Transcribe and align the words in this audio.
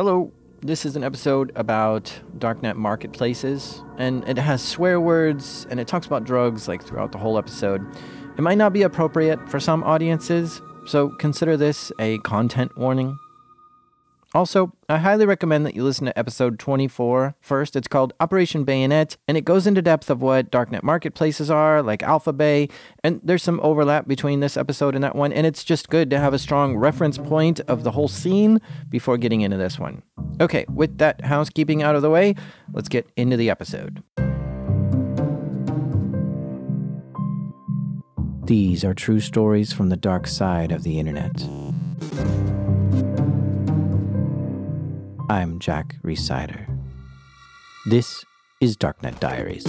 Hello, 0.00 0.32
this 0.62 0.86
is 0.86 0.96
an 0.96 1.04
episode 1.04 1.52
about 1.56 2.10
darknet 2.38 2.76
marketplaces, 2.76 3.82
and 3.98 4.26
it 4.26 4.38
has 4.38 4.66
swear 4.66 4.98
words 4.98 5.66
and 5.68 5.78
it 5.78 5.86
talks 5.86 6.06
about 6.06 6.24
drugs 6.24 6.66
like 6.66 6.82
throughout 6.82 7.12
the 7.12 7.18
whole 7.18 7.36
episode. 7.36 7.86
It 8.38 8.40
might 8.40 8.56
not 8.56 8.72
be 8.72 8.80
appropriate 8.80 9.46
for 9.50 9.60
some 9.60 9.84
audiences, 9.84 10.62
so 10.86 11.10
consider 11.18 11.54
this 11.54 11.92
a 11.98 12.16
content 12.20 12.74
warning. 12.78 13.18
Also, 14.32 14.72
I 14.88 14.98
highly 14.98 15.26
recommend 15.26 15.66
that 15.66 15.74
you 15.74 15.82
listen 15.82 16.06
to 16.06 16.16
episode 16.16 16.60
24 16.60 17.34
first. 17.40 17.74
It's 17.74 17.88
called 17.88 18.12
Operation 18.20 18.62
Bayonet, 18.62 19.16
and 19.26 19.36
it 19.36 19.44
goes 19.44 19.66
into 19.66 19.82
depth 19.82 20.08
of 20.08 20.22
what 20.22 20.52
darknet 20.52 20.84
marketplaces 20.84 21.50
are, 21.50 21.82
like 21.82 22.00
AlphaBay, 22.02 22.70
and 23.02 23.20
there's 23.24 23.42
some 23.42 23.58
overlap 23.60 24.06
between 24.06 24.38
this 24.38 24.56
episode 24.56 24.94
and 24.94 25.02
that 25.02 25.16
one, 25.16 25.32
and 25.32 25.48
it's 25.48 25.64
just 25.64 25.88
good 25.88 26.10
to 26.10 26.20
have 26.20 26.32
a 26.32 26.38
strong 26.38 26.76
reference 26.76 27.18
point 27.18 27.58
of 27.60 27.82
the 27.82 27.90
whole 27.90 28.06
scene 28.06 28.60
before 28.88 29.18
getting 29.18 29.40
into 29.40 29.56
this 29.56 29.80
one. 29.80 30.00
Okay, 30.40 30.64
with 30.72 30.98
that 30.98 31.24
housekeeping 31.24 31.82
out 31.82 31.96
of 31.96 32.02
the 32.02 32.10
way, 32.10 32.36
let's 32.72 32.88
get 32.88 33.10
into 33.16 33.36
the 33.36 33.50
episode. 33.50 34.00
These 38.44 38.84
are 38.84 38.94
true 38.94 39.20
stories 39.20 39.72
from 39.72 39.88
the 39.88 39.96
dark 39.96 40.28
side 40.28 40.70
of 40.70 40.84
the 40.84 41.00
internet. 41.00 41.32
I'm 45.30 45.60
Jack 45.60 45.94
Rhysider. 46.02 46.66
This 47.86 48.24
is 48.60 48.76
Darknet 48.76 49.20
Diaries. 49.20 49.64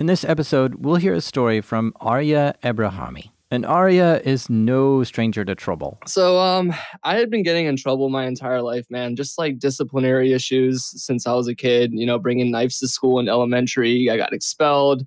In 0.00 0.06
this 0.06 0.24
episode, 0.24 0.84
we'll 0.84 0.96
hear 0.96 1.14
a 1.14 1.20
story 1.20 1.60
from 1.60 1.92
Arya 2.00 2.56
Ebrahami. 2.64 3.30
And 3.50 3.64
Arya 3.64 4.20
is 4.24 4.50
no 4.50 5.02
stranger 5.04 5.42
to 5.42 5.54
trouble. 5.54 5.98
So, 6.06 6.38
um, 6.38 6.74
I 7.02 7.16
had 7.16 7.30
been 7.30 7.42
getting 7.42 7.64
in 7.64 7.76
trouble 7.76 8.10
my 8.10 8.26
entire 8.26 8.60
life, 8.60 8.86
man. 8.90 9.16
Just 9.16 9.38
like 9.38 9.58
disciplinary 9.58 10.34
issues 10.34 10.84
since 11.02 11.26
I 11.26 11.32
was 11.32 11.48
a 11.48 11.54
kid. 11.54 11.92
You 11.94 12.04
know, 12.04 12.18
bringing 12.18 12.50
knives 12.50 12.78
to 12.80 12.88
school 12.88 13.18
in 13.18 13.28
elementary. 13.28 14.10
I 14.10 14.18
got 14.18 14.34
expelled, 14.34 15.06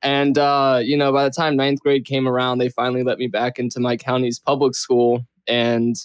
and 0.00 0.38
uh, 0.38 0.80
you 0.82 0.96
know, 0.96 1.12
by 1.12 1.24
the 1.24 1.30
time 1.30 1.56
ninth 1.56 1.80
grade 1.80 2.04
came 2.04 2.28
around, 2.28 2.58
they 2.58 2.68
finally 2.68 3.02
let 3.02 3.18
me 3.18 3.26
back 3.26 3.58
into 3.58 3.80
my 3.80 3.96
county's 3.96 4.38
public 4.38 4.76
school, 4.76 5.26
and 5.48 5.96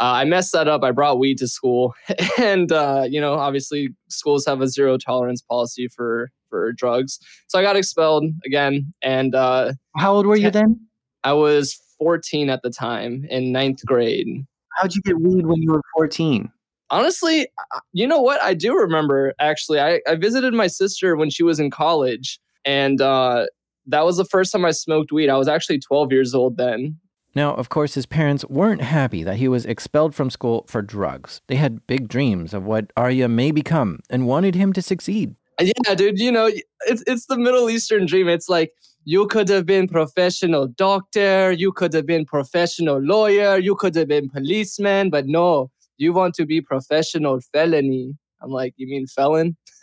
uh, 0.00 0.12
I 0.12 0.24
messed 0.24 0.52
that 0.52 0.66
up. 0.66 0.82
I 0.82 0.92
brought 0.92 1.18
weed 1.18 1.36
to 1.38 1.48
school, 1.48 1.94
and 2.38 2.72
uh, 2.72 3.06
you 3.06 3.20
know, 3.20 3.34
obviously, 3.34 3.90
schools 4.08 4.46
have 4.46 4.62
a 4.62 4.68
zero 4.68 4.96
tolerance 4.96 5.42
policy 5.42 5.88
for 5.88 6.30
for 6.48 6.72
drugs. 6.72 7.18
So 7.48 7.58
I 7.58 7.62
got 7.62 7.76
expelled 7.76 8.24
again, 8.46 8.94
and 9.02 9.34
uh, 9.34 9.72
how 9.98 10.14
old 10.14 10.24
were 10.24 10.36
you 10.36 10.50
then? 10.50 10.80
I 11.24 11.32
was 11.32 11.80
14 11.98 12.50
at 12.50 12.62
the 12.62 12.70
time 12.70 13.26
in 13.30 13.52
ninth 13.52 13.84
grade. 13.84 14.44
How'd 14.76 14.94
you 14.94 15.02
get 15.02 15.20
weed 15.20 15.46
when 15.46 15.62
you 15.62 15.72
were 15.72 15.82
14? 15.96 16.50
Honestly, 16.90 17.48
you 17.92 18.06
know 18.06 18.20
what? 18.20 18.42
I 18.42 18.54
do 18.54 18.76
remember 18.76 19.32
actually. 19.38 19.80
I, 19.80 20.00
I 20.06 20.16
visited 20.16 20.52
my 20.52 20.66
sister 20.66 21.16
when 21.16 21.30
she 21.30 21.42
was 21.42 21.58
in 21.58 21.70
college, 21.70 22.38
and 22.64 23.00
uh, 23.00 23.46
that 23.86 24.04
was 24.04 24.16
the 24.16 24.24
first 24.24 24.52
time 24.52 24.64
I 24.64 24.72
smoked 24.72 25.12
weed. 25.12 25.30
I 25.30 25.38
was 25.38 25.48
actually 25.48 25.78
12 25.78 26.12
years 26.12 26.34
old 26.34 26.56
then. 26.56 26.98
Now, 27.34 27.54
of 27.54 27.70
course, 27.70 27.94
his 27.94 28.04
parents 28.04 28.44
weren't 28.46 28.82
happy 28.82 29.22
that 29.22 29.36
he 29.36 29.48
was 29.48 29.64
expelled 29.64 30.14
from 30.14 30.28
school 30.28 30.66
for 30.68 30.82
drugs. 30.82 31.40
They 31.46 31.56
had 31.56 31.86
big 31.86 32.08
dreams 32.08 32.52
of 32.52 32.64
what 32.64 32.92
Arya 32.94 33.28
may 33.28 33.52
become 33.52 34.00
and 34.10 34.26
wanted 34.26 34.54
him 34.54 34.74
to 34.74 34.82
succeed. 34.82 35.34
Yeah, 35.58 35.94
dude, 35.94 36.18
you 36.18 36.32
know, 36.32 36.50
it's 36.80 37.04
it's 37.06 37.26
the 37.26 37.38
Middle 37.38 37.70
Eastern 37.70 38.04
dream. 38.06 38.28
It's 38.28 38.48
like 38.48 38.72
you 39.04 39.26
could 39.26 39.48
have 39.48 39.66
been 39.66 39.88
professional 39.88 40.68
doctor, 40.68 41.52
you 41.52 41.72
could 41.72 41.92
have 41.92 42.06
been 42.06 42.24
professional 42.24 42.98
lawyer, 42.98 43.58
you 43.58 43.74
could 43.74 43.94
have 43.96 44.08
been 44.08 44.28
policeman, 44.28 45.10
but 45.10 45.26
no, 45.26 45.70
you 45.96 46.12
want 46.12 46.34
to 46.34 46.46
be 46.46 46.60
professional 46.60 47.40
felony. 47.40 48.16
I'm 48.40 48.50
like, 48.50 48.74
you 48.76 48.86
mean 48.86 49.06
felon? 49.06 49.56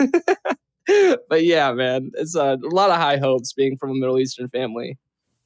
but 1.30 1.44
yeah, 1.44 1.72
man, 1.74 2.12
it's 2.16 2.36
a, 2.36 2.58
a 2.64 2.70
lot 2.70 2.90
of 2.90 2.98
high 2.98 3.18
hopes 3.18 3.54
being 3.54 3.78
from 3.78 3.92
a 3.92 3.96
Middle 3.96 4.20
Eastern 4.20 4.48
family. 4.48 4.98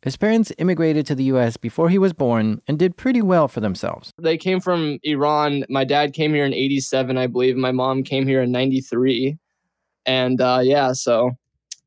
His 0.03 0.17
parents 0.17 0.51
immigrated 0.57 1.05
to 1.07 1.15
the 1.15 1.23
US 1.25 1.55
before 1.55 1.89
he 1.89 1.97
was 1.97 2.11
born 2.11 2.61
and 2.67 2.77
did 2.77 2.97
pretty 2.97 3.21
well 3.21 3.47
for 3.47 3.61
themselves. 3.61 4.11
They 4.21 4.37
came 4.37 4.59
from 4.59 4.99
Iran. 5.03 5.63
My 5.69 5.85
dad 5.85 6.13
came 6.13 6.33
here 6.33 6.45
in 6.45 6.53
87, 6.53 7.17
I 7.17 7.27
believe. 7.27 7.55
My 7.55 7.71
mom 7.71 8.03
came 8.03 8.27
here 8.27 8.41
in 8.41 8.51
93. 8.51 9.37
And 10.05 10.41
uh, 10.41 10.59
yeah, 10.61 10.91
so 10.91 11.31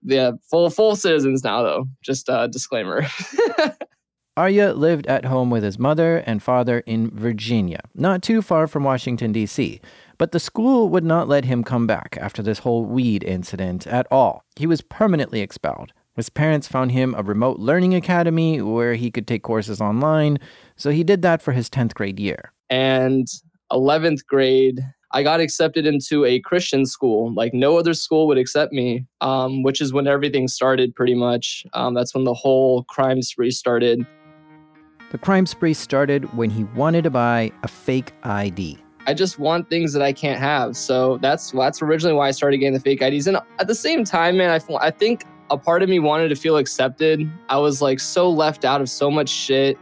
yeah, 0.03 0.33
full 0.51 0.71
full 0.71 0.97
citizens 0.97 1.45
now 1.45 1.63
though. 1.63 1.87
Just 2.03 2.29
a 2.29 2.49
disclaimer. 2.49 3.07
Arya 4.37 4.75
lived 4.75 5.07
at 5.07 5.25
home 5.25 5.49
with 5.49 5.63
his 5.63 5.79
mother 5.79 6.19
and 6.27 6.43
father 6.43 6.81
in 6.81 7.11
Virginia, 7.11 7.81
not 7.95 8.23
too 8.23 8.43
far 8.43 8.67
from 8.67 8.85
Washington, 8.85 9.33
D.C. 9.33 9.81
But 10.19 10.33
the 10.33 10.41
school 10.41 10.91
would 10.91 11.05
not 11.05 11.27
let 11.27 11.47
him 11.47 11.65
come 11.65 11.87
back 11.87 12.19
after 12.21 12.43
this 12.43 12.59
whole 12.59 12.85
weed 12.85 13.25
incident 13.25 13.87
at 13.87 14.07
all. 14.11 14.45
He 14.57 14.67
was 14.67 14.83
permanently 14.83 15.41
expelled. 15.41 15.93
His 16.17 16.29
parents 16.29 16.69
found 16.69 16.93
him 16.93 17.15
a 17.17 17.23
remote 17.23 17.59
learning 17.59 17.95
academy 17.95 18.61
where 18.61 18.95
he 18.95 19.11
could 19.11 19.27
take 19.27 19.43
courses 19.43 19.81
online, 19.81 20.39
so 20.77 20.91
he 20.91 21.05
did 21.05 21.23
that 21.23 21.41
for 21.41 21.53
his 21.53 21.71
10th 21.71 21.95
grade 21.95 22.21
year. 22.21 22.53
And 22.69 23.27
11th 23.73 24.27
grade, 24.27 24.81
I 25.13 25.23
got 25.23 25.41
accepted 25.41 25.87
into 25.87 26.25
a 26.25 26.41
Christian 26.41 26.85
school. 26.85 27.33
Like 27.35 27.55
no 27.55 27.79
other 27.79 27.95
school 27.95 28.27
would 28.27 28.39
accept 28.39 28.73
me, 28.73 29.07
um, 29.21 29.63
which 29.63 29.81
is 29.81 29.93
when 29.93 30.07
everything 30.07 30.49
started 30.49 30.95
pretty 30.95 31.15
much. 31.15 31.65
Um, 31.75 31.95
that's 31.95 32.15
when 32.15 32.25
the 32.25 32.35
whole 32.35 32.83
crime 32.85 33.23
spree 33.23 33.51
started. 33.51 34.07
The 35.13 35.19
crime 35.19 35.47
spree 35.47 35.75
started 35.75 36.35
when 36.35 36.51
he 36.51 36.65
wanted 36.65 37.05
to 37.05 37.11
buy 37.11 37.53
a 37.63 37.69
fake 37.69 38.13
ID. 38.25 38.79
I 39.07 39.15
just 39.15 39.39
want 39.39 39.71
things 39.71 39.93
that 39.93 40.03
I 40.03 40.13
can't 40.13 40.41
have. 40.41 40.77
So 40.77 41.19
that's 41.19 41.53
that's 41.53 41.81
originally 41.81 42.15
why 42.15 42.27
I 42.27 42.33
started 42.33 42.59
getting 42.59 42.75
the 42.75 42.81
fake 42.81 43.01
IDs. 43.01 43.29
And 43.29 43.39
at 43.61 43.69
the 43.69 43.75
same 43.75 44.05
time, 44.05 44.37
man, 44.37 44.51
I, 44.51 44.75
I 44.79 44.91
think 44.91 45.25
a 45.49 45.57
part 45.57 45.85
of 45.85 45.89
me 45.89 46.01
wanted 46.01 46.29
to 46.29 46.35
feel 46.35 46.57
accepted. 46.57 47.31
I 47.49 47.59
was 47.59 47.81
like 47.81 48.01
so 48.01 48.29
left 48.29 48.65
out 48.65 48.81
of 48.81 48.91
so 48.91 49.09
much 49.09 49.29
shit 49.29 49.79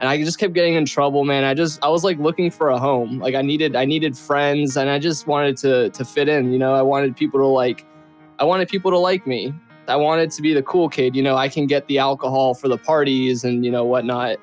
and 0.00 0.08
I 0.08 0.22
just 0.22 0.38
kept 0.38 0.52
getting 0.52 0.74
in 0.74 0.84
trouble, 0.84 1.24
man. 1.24 1.44
I 1.44 1.54
just 1.54 1.82
I 1.82 1.88
was 1.88 2.04
like 2.04 2.18
looking 2.18 2.50
for 2.50 2.70
a 2.70 2.78
home. 2.78 3.18
Like 3.18 3.34
I 3.34 3.42
needed 3.42 3.76
I 3.76 3.84
needed 3.84 4.16
friends 4.16 4.76
and 4.76 4.90
I 4.90 4.98
just 4.98 5.26
wanted 5.26 5.56
to 5.58 5.90
to 5.90 6.04
fit 6.04 6.28
in, 6.28 6.52
you 6.52 6.58
know. 6.58 6.74
I 6.74 6.82
wanted 6.82 7.16
people 7.16 7.40
to 7.40 7.46
like 7.46 7.86
I 8.38 8.44
wanted 8.44 8.68
people 8.68 8.90
to 8.90 8.98
like 8.98 9.26
me. 9.26 9.54
I 9.88 9.96
wanted 9.96 10.30
to 10.32 10.42
be 10.42 10.52
the 10.52 10.62
cool 10.62 10.88
kid, 10.88 11.14
you 11.14 11.22
know, 11.22 11.36
I 11.36 11.48
can 11.48 11.66
get 11.66 11.86
the 11.86 11.98
alcohol 11.98 12.54
for 12.54 12.68
the 12.68 12.76
parties 12.76 13.44
and 13.44 13.64
you 13.64 13.70
know 13.70 13.84
whatnot. 13.84 14.38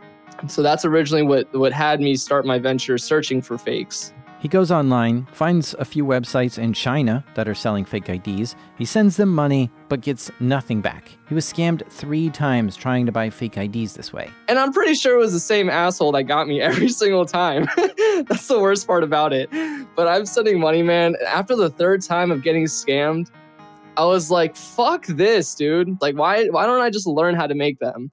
So 0.47 0.62
that's 0.62 0.86
originally 0.86 1.24
what 1.24 1.53
what 1.53 1.72
had 1.72 2.00
me 2.00 2.16
start 2.16 2.46
my 2.46 2.58
venture 2.58 2.97
searching 2.97 3.42
for 3.42 3.58
fakes. 3.58 4.13
He 4.44 4.50
goes 4.50 4.72
online, 4.72 5.26
finds 5.31 5.74
a 5.76 5.86
few 5.86 6.06
websites 6.06 6.58
in 6.58 6.74
China 6.74 7.24
that 7.36 7.48
are 7.48 7.56
selling 7.56 7.86
fake 7.86 8.09
IDs. 8.09 8.58
He 8.78 8.84
sends 8.84 9.16
them 9.16 9.30
money, 9.30 9.72
but 9.88 10.02
gets 10.02 10.30
nothing 10.42 10.81
back. 10.81 11.08
He 11.30 11.34
was 11.34 11.46
scammed 11.46 11.90
three 11.90 12.30
times 12.30 12.76
trying 12.76 13.06
to 13.06 13.14
buy 13.14 13.30
fake 13.30 13.56
IDs 13.56 13.94
this 13.94 14.12
way. 14.12 14.30
And 14.50 14.59
I'm 14.59 14.74
pretty 14.74 14.96
sure 14.96 15.16
it 15.16 15.20
was 15.20 15.31
the 15.31 15.40
same 15.40 15.70
asshole 15.70 16.12
that 16.12 16.24
got 16.24 16.50
me 16.50 16.59
every 16.70 16.90
single 16.90 17.26
time. 17.26 17.70
That's 17.78 18.50
the 18.50 18.59
worst 18.59 18.86
part 18.86 19.06
about 19.06 19.31
it. 19.31 19.50
But 19.96 20.09
I'm 20.09 20.26
sending 20.26 20.60
money, 20.60 20.84
man. 20.84 21.16
After 21.25 21.56
the 21.56 21.70
third 21.70 22.02
time 22.02 22.30
of 22.30 22.44
getting 22.44 22.66
scammed, 22.66 23.31
I 23.96 24.04
was 24.04 24.30
like, 24.30 24.58
fuck 24.58 25.06
this, 25.06 25.56
dude. 25.56 26.02
Like, 26.02 26.18
why, 26.18 26.50
why 26.50 26.66
don't 26.66 26.81
I 26.81 26.90
just 26.90 27.08
learn 27.08 27.36
how 27.36 27.48
to 27.48 27.56
make 27.56 27.80
them? 27.80 28.12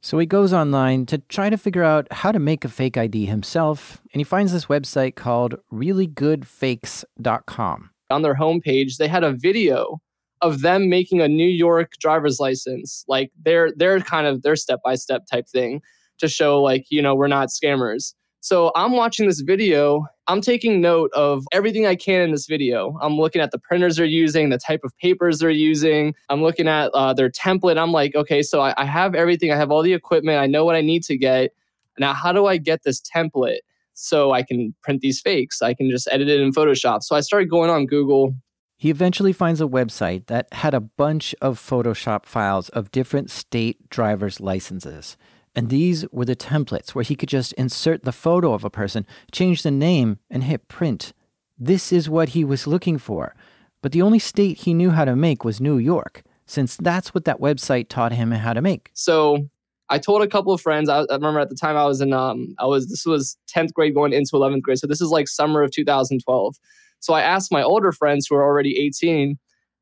So 0.00 0.18
he 0.18 0.26
goes 0.26 0.52
online 0.52 1.06
to 1.06 1.18
try 1.18 1.50
to 1.50 1.58
figure 1.58 1.82
out 1.82 2.06
how 2.12 2.30
to 2.32 2.38
make 2.38 2.64
a 2.64 2.68
fake 2.68 2.96
ID 2.96 3.26
himself, 3.26 4.00
and 4.12 4.20
he 4.20 4.24
finds 4.24 4.52
this 4.52 4.66
website 4.66 5.16
called 5.16 5.56
reallygoodfakes.com. 5.72 7.90
On 8.10 8.22
their 8.22 8.36
homepage, 8.36 8.96
they 8.96 9.08
had 9.08 9.24
a 9.24 9.32
video 9.32 10.00
of 10.40 10.62
them 10.62 10.88
making 10.88 11.20
a 11.20 11.28
New 11.28 11.48
York 11.48 11.92
driver's 12.00 12.38
license, 12.38 13.04
like 13.08 13.32
their 13.42 13.72
their 13.72 14.00
kind 14.00 14.26
of 14.26 14.42
their 14.42 14.56
step-by-step 14.56 15.24
type 15.30 15.46
thing 15.48 15.82
to 16.18 16.28
show 16.28 16.62
like, 16.62 16.86
you 16.90 17.02
know, 17.02 17.14
we're 17.14 17.26
not 17.26 17.48
scammers. 17.48 18.14
So 18.40 18.70
I'm 18.76 18.92
watching 18.92 19.26
this 19.26 19.40
video. 19.40 20.06
I'm 20.28 20.40
taking 20.40 20.80
note 20.80 21.10
of 21.12 21.44
everything 21.52 21.86
I 21.86 21.96
can 21.96 22.22
in 22.22 22.30
this 22.30 22.46
video. 22.46 22.96
I'm 23.02 23.16
looking 23.16 23.42
at 23.42 23.50
the 23.50 23.58
printers 23.58 23.96
they're 23.96 24.06
using, 24.06 24.50
the 24.50 24.58
type 24.58 24.80
of 24.84 24.96
papers 24.98 25.40
they're 25.40 25.50
using. 25.50 26.14
I'm 26.28 26.42
looking 26.42 26.68
at 26.68 26.90
uh, 26.94 27.12
their 27.14 27.30
template. 27.30 27.78
I'm 27.78 27.92
like, 27.92 28.14
okay, 28.14 28.42
so 28.42 28.60
I, 28.60 28.74
I 28.76 28.84
have 28.84 29.14
everything. 29.14 29.50
I 29.50 29.56
have 29.56 29.70
all 29.70 29.82
the 29.82 29.92
equipment. 29.92 30.38
I 30.38 30.46
know 30.46 30.64
what 30.64 30.76
I 30.76 30.82
need 30.82 31.02
to 31.04 31.16
get. 31.16 31.52
Now, 31.98 32.14
how 32.14 32.32
do 32.32 32.46
I 32.46 32.58
get 32.58 32.84
this 32.84 33.00
template 33.00 33.58
so 33.94 34.32
I 34.32 34.44
can 34.44 34.74
print 34.82 35.00
these 35.00 35.20
fakes? 35.20 35.60
I 35.60 35.74
can 35.74 35.90
just 35.90 36.08
edit 36.10 36.28
it 36.28 36.40
in 36.40 36.52
Photoshop. 36.52 37.02
So 37.02 37.16
I 37.16 37.20
started 37.20 37.50
going 37.50 37.70
on 37.70 37.86
Google. 37.86 38.34
He 38.76 38.90
eventually 38.90 39.32
finds 39.32 39.60
a 39.60 39.66
website 39.66 40.26
that 40.26 40.52
had 40.52 40.74
a 40.74 40.80
bunch 40.80 41.34
of 41.40 41.58
Photoshop 41.58 42.24
files 42.24 42.68
of 42.68 42.92
different 42.92 43.30
state 43.30 43.90
driver's 43.90 44.38
licenses. 44.38 45.16
And 45.58 45.70
these 45.70 46.06
were 46.12 46.24
the 46.24 46.36
templates 46.36 46.90
where 46.90 47.02
he 47.02 47.16
could 47.16 47.28
just 47.28 47.52
insert 47.54 48.04
the 48.04 48.12
photo 48.12 48.52
of 48.52 48.62
a 48.62 48.70
person, 48.70 49.04
change 49.32 49.64
the 49.64 49.72
name, 49.72 50.20
and 50.30 50.44
hit 50.44 50.68
print. 50.68 51.12
This 51.58 51.92
is 51.92 52.08
what 52.08 52.28
he 52.28 52.44
was 52.44 52.68
looking 52.68 52.96
for. 52.96 53.34
But 53.82 53.90
the 53.90 54.00
only 54.00 54.20
state 54.20 54.58
he 54.58 54.72
knew 54.72 54.90
how 54.90 55.04
to 55.04 55.16
make 55.16 55.42
was 55.42 55.60
New 55.60 55.76
York, 55.76 56.22
since 56.46 56.76
that's 56.76 57.12
what 57.12 57.24
that 57.24 57.40
website 57.40 57.88
taught 57.88 58.12
him 58.12 58.30
how 58.30 58.52
to 58.52 58.62
make. 58.62 58.92
So 58.94 59.48
I 59.88 59.98
told 59.98 60.22
a 60.22 60.28
couple 60.28 60.52
of 60.52 60.60
friends. 60.60 60.88
I, 60.88 61.00
I 61.00 61.14
remember 61.14 61.40
at 61.40 61.48
the 61.48 61.56
time 61.56 61.76
I 61.76 61.86
was 61.86 62.00
in 62.00 62.12
um 62.12 62.54
I 62.60 62.66
was 62.66 62.86
this 62.86 63.04
was 63.04 63.36
10th 63.52 63.72
grade 63.72 63.96
going 63.96 64.12
into 64.12 64.30
11th 64.34 64.62
grade. 64.62 64.78
So 64.78 64.86
this 64.86 65.00
is 65.00 65.08
like 65.08 65.26
summer 65.26 65.64
of 65.64 65.72
2012. 65.72 66.54
So 67.00 67.14
I 67.14 67.22
asked 67.22 67.50
my 67.50 67.64
older 67.64 67.90
friends 67.90 68.28
who 68.28 68.36
are 68.36 68.44
already 68.44 68.78
18 68.78 69.36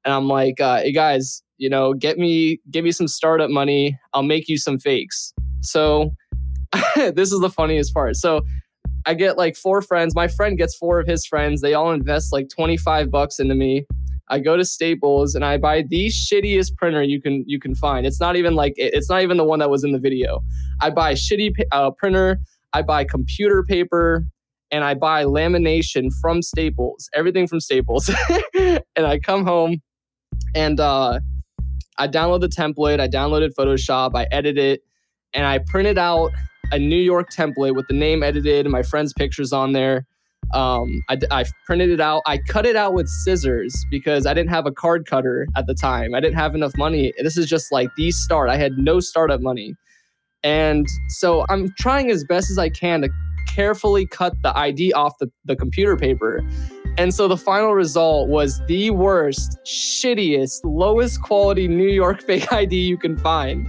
and 0.06 0.14
I'm 0.14 0.26
like, 0.26 0.58
uh, 0.58 0.78
"Hey 0.78 0.93
guys, 0.93 1.43
you 1.58 1.69
know, 1.69 1.93
get 1.93 2.17
me 2.17 2.62
give 2.70 2.82
me 2.82 2.93
some 2.93 3.08
startup 3.08 3.50
money. 3.50 3.99
I'll 4.14 4.23
make 4.23 4.49
you 4.49 4.56
some 4.56 4.78
fakes." 4.78 5.34
So 5.60 6.12
this 6.96 7.32
is 7.32 7.40
the 7.40 7.50
funniest 7.50 7.94
part. 7.94 8.16
So 8.16 8.42
I 9.06 9.14
get 9.14 9.36
like 9.36 9.56
four 9.56 9.82
friends. 9.82 10.14
My 10.14 10.28
friend 10.28 10.58
gets 10.58 10.76
four 10.76 10.98
of 10.98 11.06
his 11.06 11.26
friends. 11.26 11.60
They 11.60 11.74
all 11.74 11.92
invest 11.92 12.32
like 12.32 12.48
25 12.48 13.10
bucks 13.10 13.38
into 13.38 13.54
me. 13.54 13.86
I 14.28 14.40
go 14.40 14.56
to 14.56 14.64
Staples 14.64 15.36
and 15.36 15.44
I 15.44 15.56
buy 15.56 15.82
the 15.88 16.08
shittiest 16.08 16.76
printer 16.76 17.02
you 17.02 17.22
can 17.22 17.44
you 17.46 17.60
can 17.60 17.76
find. 17.76 18.04
It's 18.04 18.20
not 18.20 18.34
even 18.34 18.56
like 18.56 18.74
it's 18.76 19.08
not 19.08 19.22
even 19.22 19.36
the 19.36 19.44
one 19.44 19.60
that 19.60 19.70
was 19.70 19.84
in 19.84 19.92
the 19.92 20.00
video. 20.00 20.42
I 20.80 20.90
buy 20.90 21.14
shitty 21.14 21.52
uh, 21.70 21.92
printer. 21.92 22.38
I 22.72 22.82
buy 22.82 23.04
computer 23.04 23.62
paper 23.62 24.24
and 24.72 24.82
I 24.82 24.94
buy 24.94 25.24
lamination 25.24 26.10
from 26.20 26.42
Staples. 26.42 27.08
Everything 27.14 27.46
from 27.46 27.60
Staples. 27.60 28.10
and 28.58 29.06
I 29.06 29.20
come 29.20 29.46
home 29.46 29.80
and 30.56 30.80
uh, 30.80 31.20
I 31.96 32.08
download 32.08 32.40
the 32.40 32.48
template. 32.48 32.98
I 32.98 33.06
downloaded 33.06 33.50
Photoshop. 33.56 34.16
I 34.16 34.26
edit 34.32 34.58
it 34.58 34.82
and 35.36 35.46
I 35.46 35.58
printed 35.58 35.98
out 35.98 36.32
a 36.72 36.78
New 36.78 36.96
York 36.96 37.30
template 37.30 37.76
with 37.76 37.86
the 37.88 37.94
name 37.94 38.22
edited 38.22 38.66
and 38.66 38.72
my 38.72 38.82
friend's 38.82 39.12
pictures 39.12 39.52
on 39.52 39.72
there. 39.72 40.06
Um, 40.54 41.02
I, 41.08 41.18
I 41.30 41.44
printed 41.66 41.90
it 41.90 42.00
out. 42.00 42.22
I 42.26 42.38
cut 42.38 42.66
it 42.66 42.76
out 42.76 42.94
with 42.94 43.08
scissors 43.08 43.74
because 43.90 44.26
I 44.26 44.34
didn't 44.34 44.50
have 44.50 44.66
a 44.66 44.72
card 44.72 45.06
cutter 45.06 45.46
at 45.56 45.66
the 45.66 45.74
time. 45.74 46.14
I 46.14 46.20
didn't 46.20 46.36
have 46.36 46.54
enough 46.54 46.72
money. 46.76 47.12
This 47.18 47.36
is 47.36 47.46
just 47.46 47.70
like 47.70 47.88
the 47.96 48.10
start. 48.10 48.48
I 48.48 48.56
had 48.56 48.78
no 48.78 48.98
startup 49.00 49.40
money. 49.40 49.74
And 50.42 50.86
so 51.08 51.44
I'm 51.48 51.72
trying 51.78 52.10
as 52.10 52.24
best 52.24 52.50
as 52.50 52.58
I 52.58 52.68
can 52.68 53.02
to 53.02 53.10
carefully 53.48 54.06
cut 54.06 54.34
the 54.42 54.56
ID 54.56 54.92
off 54.92 55.14
the, 55.18 55.30
the 55.44 55.56
computer 55.56 55.96
paper. 55.96 56.42
And 56.98 57.14
so 57.14 57.28
the 57.28 57.37
final 57.37 57.75
result 57.75 58.28
was 58.28 58.64
the 58.66 58.90
worst, 58.90 59.58
shittiest, 59.64 60.60
lowest 60.64 61.20
quality 61.20 61.69
New 61.69 61.88
York 61.88 62.22
fake 62.26 62.52
ID 62.52 62.76
you 62.76 62.96
can 62.96 63.16
find. 63.16 63.69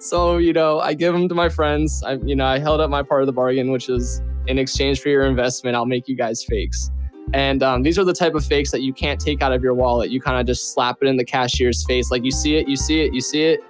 so, 0.00 0.38
you 0.38 0.52
know, 0.52 0.78
I 0.80 0.94
give 0.94 1.12
them 1.12 1.28
to 1.28 1.34
my 1.34 1.48
friends. 1.48 2.02
I, 2.04 2.14
you 2.24 2.36
know, 2.36 2.46
I 2.46 2.58
held 2.58 2.80
up 2.80 2.90
my 2.90 3.02
part 3.02 3.22
of 3.22 3.26
the 3.26 3.32
bargain, 3.32 3.72
which 3.72 3.88
is 3.88 4.22
in 4.46 4.58
exchange 4.58 5.00
for 5.00 5.08
your 5.08 5.26
investment, 5.26 5.76
I'll 5.76 5.86
make 5.86 6.08
you 6.08 6.16
guys 6.16 6.44
fakes. 6.44 6.90
And 7.32 7.62
um, 7.62 7.82
these 7.82 7.98
are 7.98 8.04
the 8.04 8.12
type 8.12 8.34
of 8.34 8.44
fakes 8.44 8.70
that 8.72 8.82
you 8.82 8.92
can't 8.92 9.20
take 9.20 9.42
out 9.42 9.52
of 9.52 9.62
your 9.62 9.74
wallet. 9.74 10.10
You 10.10 10.20
kind 10.20 10.40
of 10.40 10.46
just 10.46 10.74
slap 10.74 10.98
it 11.00 11.06
in 11.06 11.16
the 11.16 11.24
cashier's 11.24 11.84
face. 11.84 12.10
Like 12.10 12.24
you 12.24 12.32
see 12.32 12.56
it, 12.56 12.68
you 12.68 12.76
see 12.76 13.02
it, 13.02 13.14
you 13.14 13.20
see 13.20 13.44
it. 13.44 13.60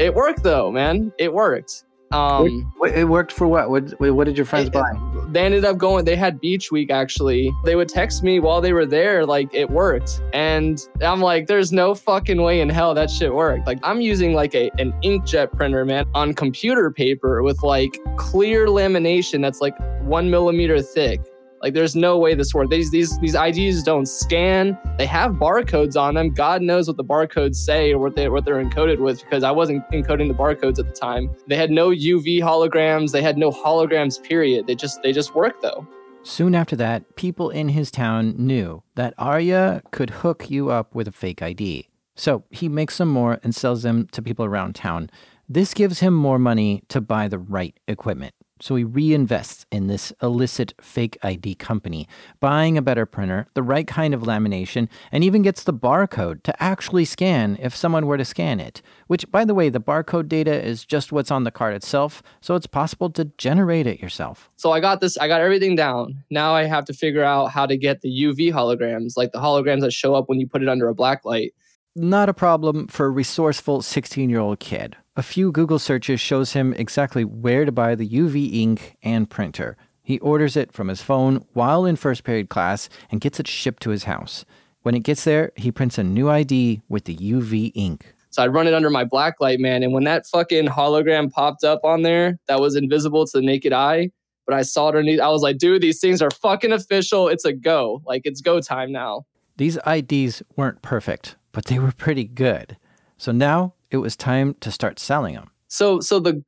It 0.00 0.14
worked 0.14 0.42
though, 0.42 0.72
man. 0.72 1.12
It 1.18 1.32
worked. 1.32 1.84
Um, 2.10 2.72
it 2.84 3.08
worked 3.08 3.32
for 3.32 3.46
what? 3.46 3.70
What, 3.70 3.98
what 4.00 4.24
did 4.24 4.36
your 4.36 4.46
friends 4.46 4.68
it, 4.68 4.72
buy? 4.72 4.92
They 5.32 5.40
ended 5.40 5.64
up 5.64 5.78
going. 5.78 6.04
They 6.04 6.16
had 6.16 6.40
beach 6.40 6.70
week 6.70 6.90
actually. 6.90 7.50
They 7.64 7.74
would 7.74 7.88
text 7.88 8.22
me 8.22 8.38
while 8.38 8.60
they 8.60 8.74
were 8.74 8.84
there, 8.84 9.24
like 9.24 9.52
it 9.54 9.70
worked, 9.70 10.20
and 10.34 10.78
I'm 11.00 11.22
like, 11.22 11.46
"There's 11.46 11.72
no 11.72 11.94
fucking 11.94 12.42
way 12.42 12.60
in 12.60 12.68
hell 12.68 12.92
that 12.94 13.10
shit 13.10 13.34
worked." 13.34 13.66
Like 13.66 13.78
I'm 13.82 14.02
using 14.02 14.34
like 14.34 14.54
a 14.54 14.70
an 14.78 14.92
inkjet 15.02 15.52
printer, 15.52 15.86
man, 15.86 16.06
on 16.14 16.34
computer 16.34 16.90
paper 16.90 17.42
with 17.42 17.62
like 17.62 17.98
clear 18.16 18.66
lamination 18.66 19.40
that's 19.40 19.62
like 19.62 19.74
one 20.02 20.28
millimeter 20.30 20.82
thick 20.82 21.20
like 21.62 21.74
there's 21.74 21.94
no 21.94 22.18
way 22.18 22.34
this 22.34 22.52
works. 22.52 22.70
These 22.70 22.90
these 22.90 23.18
these 23.20 23.34
IDs 23.36 23.82
don't 23.84 24.06
scan. 24.06 24.76
They 24.98 25.06
have 25.06 25.32
barcodes 25.32 25.96
on 25.96 26.14
them. 26.14 26.30
God 26.30 26.60
knows 26.60 26.88
what 26.88 26.96
the 26.96 27.04
barcodes 27.04 27.54
say 27.54 27.92
or 27.92 27.98
what 27.98 28.16
they 28.16 28.28
what 28.28 28.44
they're 28.44 28.62
encoded 28.62 28.98
with 28.98 29.22
because 29.22 29.44
I 29.44 29.52
wasn't 29.52 29.88
encoding 29.92 30.28
the 30.28 30.34
barcodes 30.34 30.78
at 30.80 30.86
the 30.86 30.92
time. 30.92 31.30
They 31.46 31.56
had 31.56 31.70
no 31.70 31.90
UV 31.90 32.40
holograms. 32.40 33.12
They 33.12 33.22
had 33.22 33.38
no 33.38 33.52
holograms. 33.52 34.20
Period. 34.22 34.66
They 34.66 34.74
just 34.74 35.02
they 35.02 35.12
just 35.12 35.34
work 35.34 35.62
though. 35.62 35.86
Soon 36.24 36.54
after 36.54 36.76
that, 36.76 37.16
people 37.16 37.50
in 37.50 37.70
his 37.70 37.90
town 37.90 38.34
knew 38.36 38.82
that 38.94 39.14
Arya 39.18 39.82
could 39.90 40.10
hook 40.10 40.50
you 40.50 40.70
up 40.70 40.94
with 40.94 41.08
a 41.08 41.12
fake 41.12 41.42
ID. 41.42 41.88
So 42.14 42.44
he 42.50 42.68
makes 42.68 42.94
some 42.94 43.08
more 43.08 43.38
and 43.42 43.54
sells 43.54 43.82
them 43.82 44.06
to 44.12 44.22
people 44.22 44.44
around 44.44 44.74
town. 44.74 45.10
This 45.48 45.74
gives 45.74 46.00
him 46.00 46.14
more 46.14 46.38
money 46.38 46.82
to 46.88 47.00
buy 47.00 47.26
the 47.28 47.38
right 47.38 47.78
equipment. 47.88 48.34
So 48.62 48.76
he 48.76 48.84
reinvests 48.84 49.64
in 49.72 49.88
this 49.88 50.12
illicit 50.22 50.72
fake 50.80 51.18
ID 51.20 51.56
company, 51.56 52.06
buying 52.38 52.78
a 52.78 52.82
better 52.82 53.06
printer, 53.06 53.48
the 53.54 53.62
right 53.62 53.88
kind 53.88 54.14
of 54.14 54.22
lamination, 54.22 54.88
and 55.10 55.24
even 55.24 55.42
gets 55.42 55.64
the 55.64 55.74
barcode 55.74 56.44
to 56.44 56.62
actually 56.62 57.04
scan 57.04 57.58
if 57.60 57.74
someone 57.74 58.06
were 58.06 58.16
to 58.16 58.24
scan 58.24 58.60
it. 58.60 58.80
Which, 59.08 59.28
by 59.32 59.44
the 59.44 59.52
way, 59.52 59.68
the 59.68 59.80
barcode 59.80 60.28
data 60.28 60.64
is 60.64 60.84
just 60.84 61.10
what's 61.10 61.32
on 61.32 61.42
the 61.42 61.50
card 61.50 61.74
itself, 61.74 62.22
so 62.40 62.54
it's 62.54 62.68
possible 62.68 63.10
to 63.10 63.24
generate 63.36 63.88
it 63.88 64.00
yourself. 64.00 64.48
So 64.54 64.70
I 64.70 64.78
got 64.78 65.00
this, 65.00 65.18
I 65.18 65.26
got 65.26 65.40
everything 65.40 65.74
down. 65.74 66.22
Now 66.30 66.54
I 66.54 66.62
have 66.62 66.84
to 66.84 66.92
figure 66.92 67.24
out 67.24 67.46
how 67.46 67.66
to 67.66 67.76
get 67.76 68.02
the 68.02 68.10
UV 68.10 68.52
holograms, 68.52 69.16
like 69.16 69.32
the 69.32 69.40
holograms 69.40 69.80
that 69.80 69.92
show 69.92 70.14
up 70.14 70.28
when 70.28 70.38
you 70.38 70.46
put 70.46 70.62
it 70.62 70.68
under 70.68 70.86
a 70.86 70.94
black 70.94 71.24
light. 71.24 71.52
Not 71.96 72.28
a 72.28 72.34
problem 72.34 72.86
for 72.86 73.06
a 73.06 73.10
resourceful 73.10 73.82
16 73.82 74.30
year 74.30 74.38
old 74.38 74.60
kid. 74.60 74.96
A 75.14 75.22
few 75.22 75.52
Google 75.52 75.78
searches 75.78 76.22
shows 76.22 76.54
him 76.54 76.72
exactly 76.72 77.22
where 77.22 77.66
to 77.66 77.72
buy 77.72 77.94
the 77.94 78.08
UV 78.08 78.54
ink 78.54 78.96
and 79.02 79.28
printer. 79.28 79.76
He 80.02 80.18
orders 80.20 80.56
it 80.56 80.72
from 80.72 80.88
his 80.88 81.02
phone 81.02 81.44
while 81.52 81.84
in 81.84 81.96
first 81.96 82.24
period 82.24 82.48
class 82.48 82.88
and 83.10 83.20
gets 83.20 83.38
it 83.38 83.46
shipped 83.46 83.82
to 83.82 83.90
his 83.90 84.04
house. 84.04 84.46
When 84.80 84.94
it 84.94 85.00
gets 85.00 85.24
there, 85.24 85.52
he 85.54 85.70
prints 85.70 85.98
a 85.98 86.02
new 86.02 86.30
ID 86.30 86.80
with 86.88 87.04
the 87.04 87.14
UV 87.14 87.72
ink. 87.74 88.14
So 88.30 88.42
I 88.42 88.46
run 88.46 88.66
it 88.66 88.72
under 88.72 88.88
my 88.88 89.04
blacklight, 89.04 89.58
man. 89.58 89.82
And 89.82 89.92
when 89.92 90.04
that 90.04 90.26
fucking 90.28 90.68
hologram 90.68 91.30
popped 91.30 91.62
up 91.62 91.84
on 91.84 92.00
there 92.00 92.38
that 92.46 92.58
was 92.58 92.74
invisible 92.74 93.26
to 93.26 93.38
the 93.38 93.44
naked 93.44 93.74
eye, 93.74 94.12
but 94.46 94.54
I 94.54 94.62
saw 94.62 94.86
it 94.86 94.96
underneath, 94.96 95.20
I 95.20 95.28
was 95.28 95.42
like, 95.42 95.58
dude, 95.58 95.82
these 95.82 96.00
things 96.00 96.22
are 96.22 96.30
fucking 96.30 96.72
official. 96.72 97.28
It's 97.28 97.44
a 97.44 97.52
go. 97.52 98.00
Like, 98.06 98.22
it's 98.24 98.40
go 98.40 98.62
time 98.62 98.90
now. 98.90 99.26
These 99.58 99.78
IDs 99.86 100.42
weren't 100.56 100.80
perfect, 100.80 101.36
but 101.52 101.66
they 101.66 101.78
were 101.78 101.92
pretty 101.92 102.24
good. 102.24 102.78
So 103.18 103.30
now 103.30 103.74
it 103.92 103.98
was 103.98 104.16
time 104.16 104.54
to 104.60 104.72
start 104.72 104.98
selling 104.98 105.34
them. 105.34 105.50
So 105.68 106.00
so 106.00 106.18
the 106.18 106.42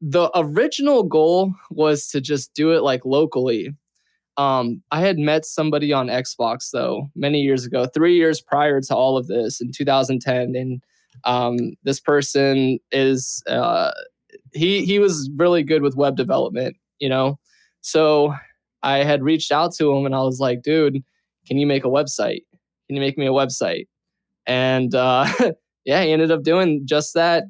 the 0.00 0.30
original 0.34 1.02
goal 1.02 1.54
was 1.70 2.08
to 2.08 2.20
just 2.20 2.54
do 2.54 2.72
it 2.72 2.82
like 2.82 3.04
locally. 3.04 3.74
Um, 4.36 4.82
I 4.92 5.00
had 5.00 5.18
met 5.18 5.44
somebody 5.44 5.92
on 5.92 6.06
Xbox 6.06 6.70
though 6.72 7.10
many 7.14 7.40
years 7.40 7.64
ago, 7.64 7.86
three 7.86 8.16
years 8.16 8.40
prior 8.40 8.80
to 8.80 8.94
all 8.94 9.16
of 9.16 9.26
this 9.26 9.60
in 9.60 9.72
2010, 9.72 10.54
and 10.54 10.82
um, 11.24 11.74
this 11.82 12.00
person 12.00 12.78
is 12.90 13.42
uh, 13.48 13.90
he 14.54 14.84
he 14.84 14.98
was 14.98 15.30
really 15.36 15.62
good 15.62 15.82
with 15.82 15.96
web 15.96 16.16
development, 16.16 16.76
you 16.98 17.08
know. 17.08 17.38
So 17.82 18.34
I 18.82 18.98
had 18.98 19.22
reached 19.22 19.52
out 19.52 19.74
to 19.74 19.92
him 19.92 20.06
and 20.06 20.14
I 20.14 20.22
was 20.22 20.40
like, 20.40 20.62
dude, 20.62 21.02
can 21.46 21.58
you 21.58 21.66
make 21.66 21.84
a 21.84 21.88
website? 21.88 22.44
Can 22.86 22.96
you 22.96 23.00
make 23.00 23.18
me 23.18 23.26
a 23.26 23.30
website? 23.30 23.88
And 24.46 24.94
uh, 24.94 25.26
yeah, 25.88 26.02
he 26.02 26.12
ended 26.12 26.30
up 26.30 26.42
doing 26.42 26.82
just 26.84 27.14
that. 27.14 27.44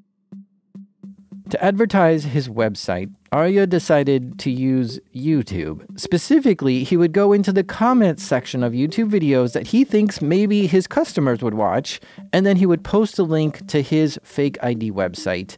To 1.51 1.65
advertise 1.65 2.23
his 2.23 2.49
website, 2.49 3.13
Arya 3.33 3.67
decided 3.67 4.39
to 4.39 4.51
use 4.53 5.01
YouTube. 5.13 5.99
Specifically, 5.99 6.85
he 6.85 6.97
would 6.97 7.13
go 7.13 7.33
into 7.33 7.53
the 7.53 7.65
comments 7.65 8.23
section 8.23 8.63
of 8.63 8.75
YouTube 8.75 9.11
videos 9.11 9.55
that 9.55 9.67
he 9.67 9.83
thinks 9.83 10.23
maybe 10.23 10.69
his 10.69 10.87
customers 10.87 11.43
would 11.43 11.55
watch, 11.55 11.99
and 12.33 12.47
then 12.47 12.55
he 12.59 12.67
would 12.67 12.85
post 12.85 13.19
a 13.19 13.25
link 13.25 13.67
to 13.67 13.83
his 13.83 14.21
fake 14.23 14.57
ID 14.63 14.93
website. 14.93 15.57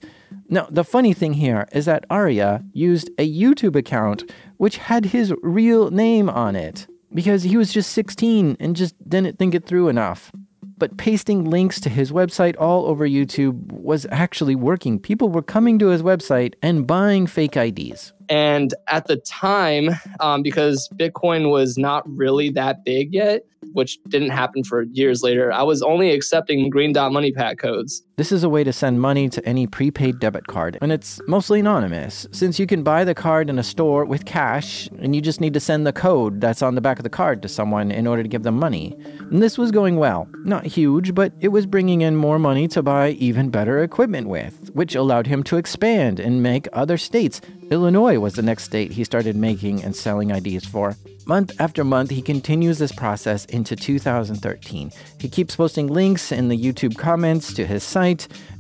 Now, 0.49 0.67
the 0.71 0.83
funny 0.83 1.13
thing 1.13 1.35
here 1.35 1.69
is 1.73 1.85
that 1.85 2.07
Arya 2.09 2.65
used 2.73 3.11
a 3.19 3.31
YouTube 3.31 3.77
account 3.77 4.33
which 4.57 4.79
had 4.79 5.05
his 5.05 5.35
real 5.43 5.91
name 5.91 6.31
on 6.31 6.57
it 6.57 6.87
because 7.13 7.43
he 7.43 7.59
was 7.59 7.75
just 7.75 7.93
16 7.93 8.57
and 8.59 8.75
just 8.75 8.95
didn't 9.07 9.39
think 9.39 9.55
it 9.55 9.67
through 9.67 9.89
enough 9.89 10.33
but 10.81 10.97
pasting 10.97 11.45
links 11.45 11.81
to 11.83 11.89
his 11.89 12.11
website 12.11 12.57
all 12.59 12.87
over 12.87 13.07
YouTube 13.07 13.71
was 13.71 14.07
actually 14.11 14.57
working. 14.57 14.99
People 14.99 15.29
were 15.29 15.43
coming 15.43 15.79
to 15.79 15.89
his 15.89 16.03
website 16.03 16.55
and 16.63 16.87
buying 16.87 17.29
fake 17.29 17.57
IDs. 17.57 18.13
And 18.29 18.75
at 18.89 19.07
the 19.07 19.17
time, 19.17 19.91
um, 20.21 20.43
because 20.43 20.89
Bitcoin 20.95 21.51
was 21.51 21.77
not 21.77 22.03
really 22.09 22.51
that 22.51 22.85
big 22.85 23.13
yet, 23.13 23.43
which 23.73 23.99
didn't 24.09 24.31
happen 24.31 24.65
for 24.65 24.83
years 24.83 25.23
later, 25.23 25.53
I 25.53 25.63
was 25.63 25.83
only 25.83 26.13
accepting 26.13 26.71
Green 26.71 26.93
Dot 26.93 27.13
Money 27.13 27.33
Pack 27.33 27.59
codes. 27.59 28.03
This 28.21 28.33
is 28.33 28.45
a 28.45 28.51
way 28.51 28.65
to 28.65 28.73
send 28.75 29.01
money 29.01 29.31
to 29.31 29.43
any 29.49 29.67
prepaid 29.67 30.19
debit 30.19 30.47
card, 30.47 30.77
and 30.83 30.93
it's 30.93 31.23
mostly 31.27 31.61
anonymous, 31.61 32.27
since 32.33 32.59
you 32.59 32.67
can 32.67 32.83
buy 32.83 33.03
the 33.03 33.15
card 33.15 33.49
in 33.49 33.59
a 33.59 33.63
store 33.63 34.05
with 34.05 34.27
cash, 34.27 34.91
and 34.99 35.17
you 35.17 35.23
just 35.23 35.41
need 35.41 35.55
to 35.55 35.59
send 35.59 35.87
the 35.87 35.93
code 35.95 36.39
that's 36.39 36.61
on 36.61 36.75
the 36.75 36.83
back 36.83 36.99
of 36.99 37.03
the 37.03 37.09
card 37.09 37.41
to 37.41 37.49
someone 37.49 37.91
in 37.91 38.07
order 38.07 38.23
to 38.23 38.29
give 38.29 38.43
them 38.43 38.59
money. 38.59 38.95
And 39.31 39.43
this 39.43 39.57
was 39.57 39.71
going 39.71 39.97
well. 39.97 40.29
Not 40.45 40.67
huge, 40.67 41.15
but 41.15 41.33
it 41.41 41.49
was 41.49 41.65
bringing 41.65 42.03
in 42.03 42.15
more 42.15 42.39
money 42.39 42.69
to 42.69 42.83
buy 42.83 43.13
even 43.13 43.49
better 43.49 43.83
equipment 43.83 44.29
with, 44.29 44.69
which 44.75 44.95
allowed 44.95 45.27
him 45.27 45.43
to 45.45 45.57
expand 45.57 46.21
and 46.21 46.43
make 46.43 46.69
other 46.75 46.99
states 46.99 47.41
Illinois 47.71 48.19
was 48.19 48.35
the 48.35 48.43
next 48.43 48.65
state 48.65 48.91
he 48.91 49.05
started 49.05 49.37
making 49.37 49.85
and 49.85 49.95
selling 49.95 50.31
IDs 50.31 50.67
for. 50.67 50.97
Month 51.25 51.61
after 51.61 51.85
month, 51.85 52.11
he 52.11 52.21
continues 52.21 52.79
this 52.79 52.91
process 52.91 53.45
into 53.45 53.77
2013. 53.77 54.91
He 55.21 55.29
keeps 55.29 55.55
posting 55.55 55.87
links 55.87 56.33
in 56.33 56.49
the 56.49 56.59
YouTube 56.59 56.99
comments 56.99 57.55
to 57.55 57.65
his 57.65 57.85
site, 57.85 58.10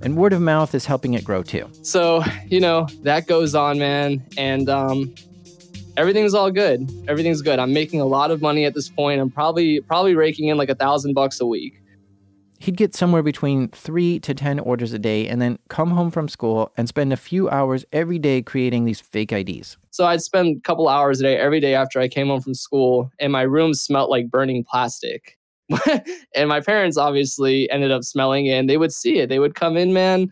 and 0.02 0.16
word 0.16 0.32
of 0.32 0.40
mouth 0.40 0.74
is 0.74 0.86
helping 0.86 1.14
it 1.14 1.24
grow 1.24 1.42
too. 1.42 1.68
So, 1.82 2.22
you 2.46 2.60
know, 2.60 2.86
that 3.02 3.26
goes 3.26 3.54
on, 3.54 3.78
man. 3.78 4.24
And 4.36 4.68
um, 4.68 5.14
everything's 5.96 6.34
all 6.34 6.50
good. 6.50 6.90
Everything's 7.08 7.42
good. 7.42 7.58
I'm 7.58 7.72
making 7.72 8.00
a 8.00 8.06
lot 8.06 8.30
of 8.30 8.42
money 8.42 8.64
at 8.64 8.74
this 8.74 8.88
point. 8.88 9.20
I'm 9.20 9.30
probably 9.30 9.80
probably 9.80 10.14
raking 10.14 10.48
in 10.48 10.56
like 10.56 10.68
a 10.68 10.74
thousand 10.74 11.14
bucks 11.14 11.40
a 11.40 11.46
week 11.46 11.80
he'd 12.60 12.76
get 12.76 12.94
somewhere 12.94 13.22
between 13.22 13.68
three 13.68 14.20
to 14.20 14.34
10 14.34 14.60
orders 14.60 14.92
a 14.92 14.98
day 14.98 15.26
and 15.26 15.42
then 15.42 15.58
come 15.68 15.90
home 15.90 16.10
from 16.10 16.28
school 16.28 16.70
and 16.76 16.86
spend 16.86 17.12
a 17.12 17.16
few 17.16 17.48
hours 17.48 17.84
every 17.90 18.18
day 18.18 18.42
creating 18.42 18.84
these 18.84 19.00
fake 19.00 19.32
IDs. 19.32 19.76
So 19.90 20.06
I'd 20.06 20.20
spend 20.20 20.58
a 20.58 20.60
couple 20.60 20.88
hours 20.88 21.20
a 21.20 21.24
day 21.24 21.36
every 21.36 21.58
day 21.58 21.74
after 21.74 21.98
I 21.98 22.06
came 22.06 22.28
home 22.28 22.40
from 22.40 22.54
school, 22.54 23.10
and 23.18 23.32
my 23.32 23.42
room 23.42 23.74
smelled 23.74 24.10
like 24.10 24.30
burning 24.30 24.64
plastic. 24.64 25.38
and 26.34 26.48
my 26.48 26.60
parents 26.60 26.96
obviously 26.96 27.70
ended 27.70 27.90
up 27.90 28.04
smelling 28.04 28.46
it 28.46 28.52
and 28.52 28.68
they 28.68 28.76
would 28.76 28.92
see 28.92 29.18
it. 29.18 29.28
They 29.28 29.38
would 29.38 29.54
come 29.54 29.76
in, 29.76 29.92
man. 29.92 30.28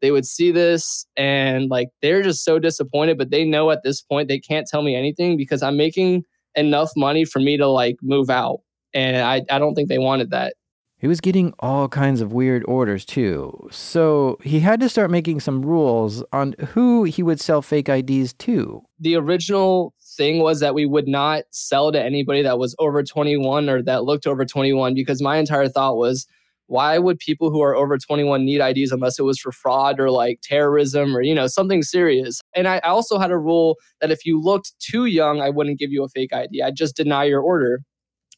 They 0.00 0.10
would 0.10 0.26
see 0.26 0.52
this 0.52 1.06
and 1.16 1.70
like 1.70 1.88
they're 2.02 2.22
just 2.22 2.44
so 2.44 2.58
disappointed, 2.58 3.18
but 3.18 3.30
they 3.30 3.44
know 3.44 3.70
at 3.70 3.82
this 3.82 4.00
point 4.00 4.28
they 4.28 4.38
can't 4.38 4.66
tell 4.66 4.82
me 4.82 4.94
anything 4.94 5.36
because 5.36 5.62
I'm 5.62 5.76
making 5.76 6.24
enough 6.54 6.90
money 6.96 7.24
for 7.24 7.40
me 7.40 7.56
to 7.56 7.66
like 7.66 7.96
move 8.02 8.30
out. 8.30 8.60
And 8.94 9.18
I, 9.18 9.42
I 9.50 9.58
don't 9.58 9.74
think 9.74 9.88
they 9.88 9.98
wanted 9.98 10.30
that. 10.30 10.54
He 11.00 11.06
was 11.06 11.20
getting 11.20 11.54
all 11.60 11.88
kinds 11.88 12.20
of 12.20 12.32
weird 12.32 12.64
orders 12.66 13.04
too. 13.04 13.68
So 13.70 14.36
he 14.42 14.58
had 14.60 14.80
to 14.80 14.88
start 14.88 15.12
making 15.12 15.38
some 15.38 15.64
rules 15.64 16.24
on 16.32 16.56
who 16.70 17.04
he 17.04 17.22
would 17.22 17.40
sell 17.40 17.62
fake 17.62 17.88
IDs 17.88 18.32
to. 18.34 18.82
The 18.98 19.14
original 19.14 19.94
thing 20.18 20.40
was 20.40 20.60
that 20.60 20.74
we 20.74 20.84
would 20.84 21.08
not 21.08 21.44
sell 21.50 21.90
to 21.92 22.02
anybody 22.02 22.42
that 22.42 22.58
was 22.58 22.76
over 22.78 23.02
21 23.02 23.70
or 23.70 23.82
that 23.82 24.04
looked 24.04 24.26
over 24.26 24.44
21 24.44 24.92
because 24.92 25.22
my 25.22 25.38
entire 25.38 25.68
thought 25.68 25.96
was 25.96 26.26
why 26.66 26.98
would 26.98 27.18
people 27.18 27.50
who 27.50 27.62
are 27.62 27.74
over 27.74 27.96
21 27.96 28.44
need 28.44 28.60
IDs 28.60 28.92
unless 28.92 29.18
it 29.18 29.22
was 29.22 29.38
for 29.38 29.52
fraud 29.52 29.98
or 29.98 30.10
like 30.10 30.40
terrorism 30.42 31.16
or 31.16 31.22
you 31.22 31.34
know 31.34 31.46
something 31.46 31.82
serious. 31.82 32.40
And 32.54 32.68
I 32.68 32.78
also 32.80 33.18
had 33.18 33.30
a 33.30 33.38
rule 33.38 33.76
that 34.02 34.10
if 34.10 34.26
you 34.26 34.38
looked 34.40 34.74
too 34.78 35.06
young, 35.06 35.40
I 35.40 35.48
wouldn't 35.48 35.78
give 35.78 35.90
you 35.90 36.04
a 36.04 36.08
fake 36.08 36.34
ID. 36.34 36.62
I'd 36.62 36.76
just 36.76 36.94
deny 36.94 37.24
your 37.24 37.40
order. 37.40 37.80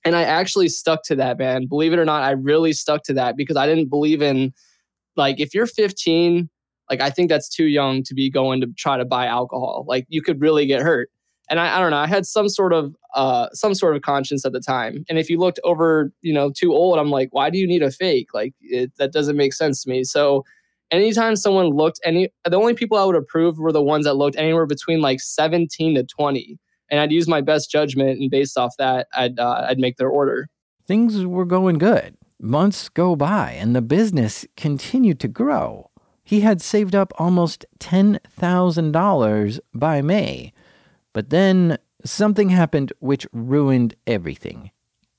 And 0.05 0.15
I 0.15 0.23
actually 0.23 0.69
stuck 0.69 1.03
to 1.05 1.17
that, 1.17 1.39
man. 1.39 1.67
Believe 1.67 1.93
it 1.93 1.99
or 1.99 2.05
not, 2.05 2.23
I 2.23 2.31
really 2.31 2.73
stuck 2.73 3.03
to 3.05 3.15
that 3.15 3.37
because 3.37 3.57
I 3.57 3.67
didn't 3.67 3.91
believe 3.91 4.23
in 4.23 4.53
like 5.17 5.41
if 5.41 5.53
you're 5.53 5.67
15, 5.67 6.49
like 6.89 7.01
I 7.01 7.11
think 7.11 7.29
that's 7.29 7.49
too 7.49 7.67
young 7.67 8.03
to 8.05 8.15
be 8.15 8.31
going 8.31 8.61
to 8.61 8.69
try 8.79 8.97
to 8.97 9.05
buy 9.05 9.27
alcohol. 9.27 9.85
Like 9.89 10.07
you 10.09 10.23
could 10.23 10.41
really 10.41 10.67
get 10.67 10.83
hurt. 10.83 11.11
And 11.51 11.61
I, 11.61 11.77
I 11.77 11.81
don't 11.81 11.91
know, 11.91 11.99
I 11.99 12.07
had 12.07 12.25
some 12.25 12.49
sort 12.49 12.73
of 12.73 12.95
uh 13.15 13.49
some 13.53 13.75
sort 13.75 13.97
of 13.97 14.03
conscience 14.03 14.47
at 14.47 14.53
the 14.53 14.61
time. 14.61 15.05
And 15.09 15.19
if 15.19 15.29
you 15.29 15.39
looked 15.39 15.61
over, 15.65 16.13
you 16.23 16.33
know, 16.33 16.51
too 16.51 16.73
old, 16.73 16.99
I'm 16.99 17.11
like, 17.11 17.29
why 17.33 17.51
do 17.51 17.59
you 17.59 17.67
need 17.67 17.83
a 17.83 17.91
fake? 17.91 18.29
Like 18.33 18.55
it, 18.61 18.93
that 18.99 19.13
doesn't 19.13 19.37
make 19.37 19.53
sense 19.53 19.83
to 19.83 19.91
me. 19.91 20.05
So 20.05 20.45
anytime 20.91 21.37
someone 21.37 21.69
looked 21.69 22.01
any 22.05 22.31
the 22.45 22.57
only 22.57 22.75
people 22.75 22.97
I 22.97 23.05
would 23.05 23.17
approve 23.17 23.59
were 23.59 23.73
the 23.73 23.83
ones 23.83 24.07
that 24.07 24.15
looked 24.15 24.37
anywhere 24.37 24.67
between 24.67 25.01
like 25.01 25.21
17 25.21 25.97
to 25.97 26.05
20 26.05 26.59
and 26.91 27.01
I'd 27.01 27.13
use 27.13 27.29
my 27.29 27.41
best 27.41 27.71
judgment, 27.71 28.19
and 28.21 28.31
based 28.31 28.59
off 28.59 28.75
that, 28.79 29.07
I'd 29.15 29.39
uh, 29.39 29.67
I'd 29.69 29.79
make 29.79 29.97
their 29.97 30.09
order. 30.09 30.49
Things 30.87 31.25
were 31.25 31.45
going 31.45 31.79
good. 31.79 32.17
Months 32.41 32.89
go 32.89 33.15
by, 33.17 33.53
and 33.53 33.77
the 33.77 33.83
business 33.83 34.47
continued 34.57 35.21
to 35.21 35.29
grow. 35.29 35.91
He 36.25 36.41
had 36.41 36.61
saved 36.61 36.95
up 36.95 37.13
almost 37.19 37.65
ten 37.79 38.19
thousand 38.29 38.93
dollars 38.93 39.61
by 39.73 40.03
May, 40.03 40.53
but 41.13 41.31
then 41.31 41.79
something 42.05 42.49
happened 42.51 42.93
which 43.01 43.27
ruined 43.33 43.95
everything. 44.07 44.71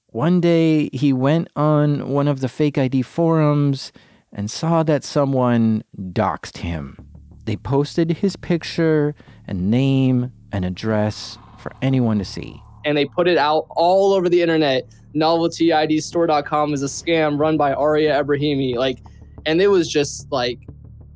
One 0.07 0.41
day, 0.41 0.89
he 0.91 1.13
went 1.13 1.50
on 1.55 2.10
one 2.10 2.27
of 2.27 2.41
the 2.41 2.50
fake 2.50 2.77
ID 2.77 3.03
forums 3.03 3.91
and 4.33 4.51
saw 4.51 4.83
that 4.83 5.03
someone 5.03 5.83
doxed 5.98 6.57
him. 6.57 6.98
They 7.45 7.55
posted 7.55 8.12
his 8.17 8.36
picture 8.36 9.15
and 9.48 9.71
name 9.71 10.31
and 10.51 10.65
address 10.65 11.38
for 11.60 11.71
anyone 11.81 12.17
to 12.19 12.25
see. 12.25 12.62
And 12.83 12.98
they 12.98 13.05
put 13.05 13.27
it 13.27 13.38
out 13.38 13.67
all 13.69 14.13
over 14.13 14.27
the 14.27 14.41
internet. 14.41 14.83
NoveltyIDstore.com 15.15 16.74
is 16.74 16.83
a 16.83 16.88
scam 16.88 17.39
run 17.39 17.57
by 17.57 17.74
Arya 17.74 18.24
Ebrahami. 18.24 18.75
Like, 18.75 19.00
and 19.45 19.62
it 19.62 19.67
was 19.67 19.89
just 19.89 20.31
like, 20.31 20.60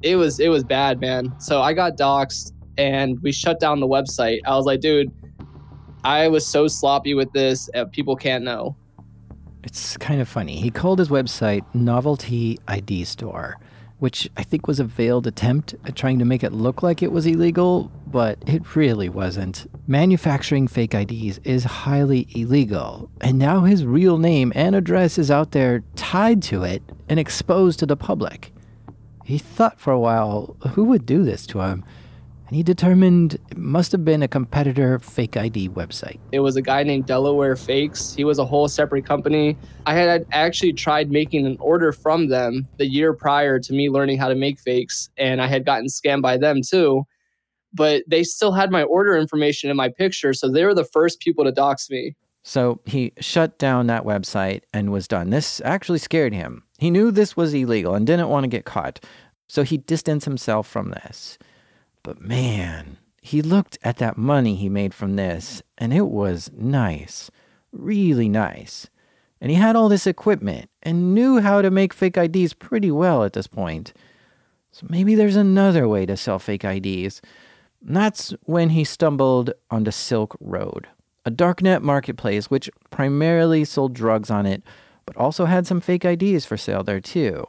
it 0.01 0.15
was 0.15 0.39
it 0.39 0.49
was 0.49 0.63
bad, 0.63 1.01
man. 1.01 1.33
So 1.39 1.61
I 1.61 1.73
got 1.73 1.97
doxxed 1.97 2.51
and 2.77 3.19
we 3.21 3.31
shut 3.31 3.59
down 3.59 3.79
the 3.79 3.87
website. 3.87 4.39
I 4.45 4.55
was 4.55 4.65
like, 4.65 4.81
dude, 4.81 5.11
I 6.03 6.27
was 6.27 6.45
so 6.45 6.67
sloppy 6.67 7.13
with 7.13 7.31
this. 7.33 7.69
Uh, 7.73 7.85
people 7.85 8.15
can't 8.15 8.43
know. 8.43 8.75
It's 9.63 9.97
kind 9.97 10.21
of 10.21 10.27
funny. 10.27 10.57
He 10.57 10.69
called 10.69 10.99
his 10.99 11.09
website 11.09 11.63
Novelty 11.73 12.59
ID 12.67 13.03
Store 13.05 13.57
which 13.99 14.29
I 14.35 14.43
think 14.43 14.67
was 14.67 14.79
a 14.79 14.83
veiled 14.83 15.25
attempt 15.25 15.73
at 15.85 15.95
trying 15.95 16.19
to 16.19 16.25
make 16.25 16.43
it 16.43 16.51
look 16.51 16.83
like 16.83 17.01
it 17.01 17.11
was 17.11 17.25
illegal, 17.25 17.91
but 18.07 18.37
it 18.45 18.75
really 18.75 19.09
wasn't. 19.09 19.69
Manufacturing 19.87 20.67
fake 20.67 20.93
IDs 20.93 21.39
is 21.39 21.63
highly 21.63 22.27
illegal, 22.35 23.09
and 23.21 23.39
now 23.39 23.61
his 23.61 23.85
real 23.85 24.17
name 24.17 24.51
and 24.55 24.75
address 24.75 25.17
is 25.17 25.31
out 25.31 25.51
there 25.51 25.83
tied 25.95 26.43
to 26.43 26.63
it 26.63 26.83
and 27.07 27.19
exposed 27.19 27.79
to 27.79 27.85
the 27.85 27.97
public. 27.97 28.51
He 29.23 29.37
thought 29.37 29.79
for 29.79 29.91
a 29.91 29.99
while 29.99 30.55
who 30.73 30.83
would 30.83 31.05
do 31.05 31.23
this 31.23 31.47
to 31.47 31.61
him, 31.61 31.83
and 32.47 32.55
he 32.55 32.63
determined 32.63 33.35
it 33.49 33.57
must 33.57 33.91
have 33.91 34.05
been 34.05 34.21
a 34.21 34.27
competitor 34.27 34.99
fake 34.99 35.35
ID 35.35 35.69
website. 35.69 36.19
It 36.31 36.41
was 36.41 36.55
a 36.55 36.61
guy 36.61 36.83
named 36.83 37.05
Delaware 37.07 37.55
Fakes. 37.55 38.13
He 38.13 38.23
was 38.23 38.37
a 38.37 38.45
whole 38.45 38.67
separate 38.67 39.05
company. 39.05 39.57
I 39.85 39.93
had 39.95 40.25
actually 40.31 40.73
tried 40.73 41.09
making 41.11 41.45
an 41.45 41.57
order 41.59 41.91
from 41.91 42.27
them 42.27 42.67
the 42.77 42.85
year 42.85 43.13
prior 43.13 43.59
to 43.59 43.73
me 43.73 43.89
learning 43.89 44.19
how 44.19 44.29
to 44.29 44.35
make 44.35 44.59
fakes, 44.59 45.09
and 45.17 45.41
I 45.41 45.47
had 45.47 45.65
gotten 45.65 45.87
scammed 45.87 46.21
by 46.21 46.37
them 46.37 46.61
too. 46.61 47.05
But 47.73 48.03
they 48.07 48.23
still 48.23 48.53
had 48.53 48.71
my 48.71 48.83
order 48.83 49.17
information 49.17 49.69
in 49.69 49.75
my 49.75 49.89
picture, 49.89 50.33
so 50.33 50.49
they 50.49 50.63
were 50.63 50.75
the 50.75 50.85
first 50.85 51.19
people 51.19 51.43
to 51.43 51.51
dox 51.51 51.89
me. 51.89 52.15
So 52.43 52.79
he 52.85 53.11
shut 53.19 53.57
down 53.57 53.87
that 53.87 54.03
website 54.03 54.61
and 54.71 54.91
was 54.91 55.07
done. 55.07 55.31
This 55.31 55.61
actually 55.65 55.97
scared 55.97 56.31
him. 56.31 56.63
He 56.77 56.91
knew 56.91 57.09
this 57.09 57.35
was 57.35 57.55
illegal 57.55 57.95
and 57.95 58.05
didn't 58.05 58.29
want 58.29 58.43
to 58.43 58.47
get 58.47 58.65
caught, 58.65 59.03
so 59.47 59.63
he 59.63 59.77
distanced 59.77 60.25
himself 60.25 60.67
from 60.67 60.91
this. 60.91 61.39
But 62.05 62.21
man, 62.21 62.97
he 63.19 63.41
looked 63.41 63.79
at 63.83 63.97
that 63.97 64.15
money 64.15 64.55
he 64.55 64.69
made 64.69 64.93
from 64.93 65.15
this, 65.15 65.63
and 65.75 65.91
it 65.91 66.05
was 66.05 66.51
nice, 66.55 67.31
really 67.71 68.29
nice. 68.29 68.91
And 69.41 69.49
he 69.49 69.57
had 69.57 69.75
all 69.75 69.89
this 69.89 70.05
equipment 70.05 70.69
and 70.83 71.15
knew 71.15 71.41
how 71.41 71.63
to 71.63 71.71
make 71.71 71.95
fake 71.95 72.15
IDs 72.15 72.53
pretty 72.53 72.91
well 72.91 73.23
at 73.23 73.33
this 73.33 73.47
point. 73.47 73.91
So 74.71 74.85
maybe 74.87 75.15
there's 75.15 75.35
another 75.35 75.87
way 75.87 76.05
to 76.05 76.15
sell 76.15 76.37
fake 76.37 76.63
IDs. 76.63 77.23
And 77.83 77.95
that's 77.97 78.35
when 78.43 78.69
he 78.69 78.83
stumbled 78.83 79.49
onto 79.71 79.89
Silk 79.89 80.37
Road, 80.39 80.87
a 81.25 81.31
darknet 81.31 81.81
marketplace 81.81 82.51
which 82.51 82.69
primarily 82.91 83.65
sold 83.65 83.95
drugs 83.95 84.29
on 84.29 84.45
it, 84.45 84.61
but 85.07 85.17
also 85.17 85.45
had 85.45 85.65
some 85.65 85.81
fake 85.81 86.05
IDs 86.05 86.45
for 86.45 86.55
sale 86.55 86.83
there 86.83 87.01
too. 87.01 87.47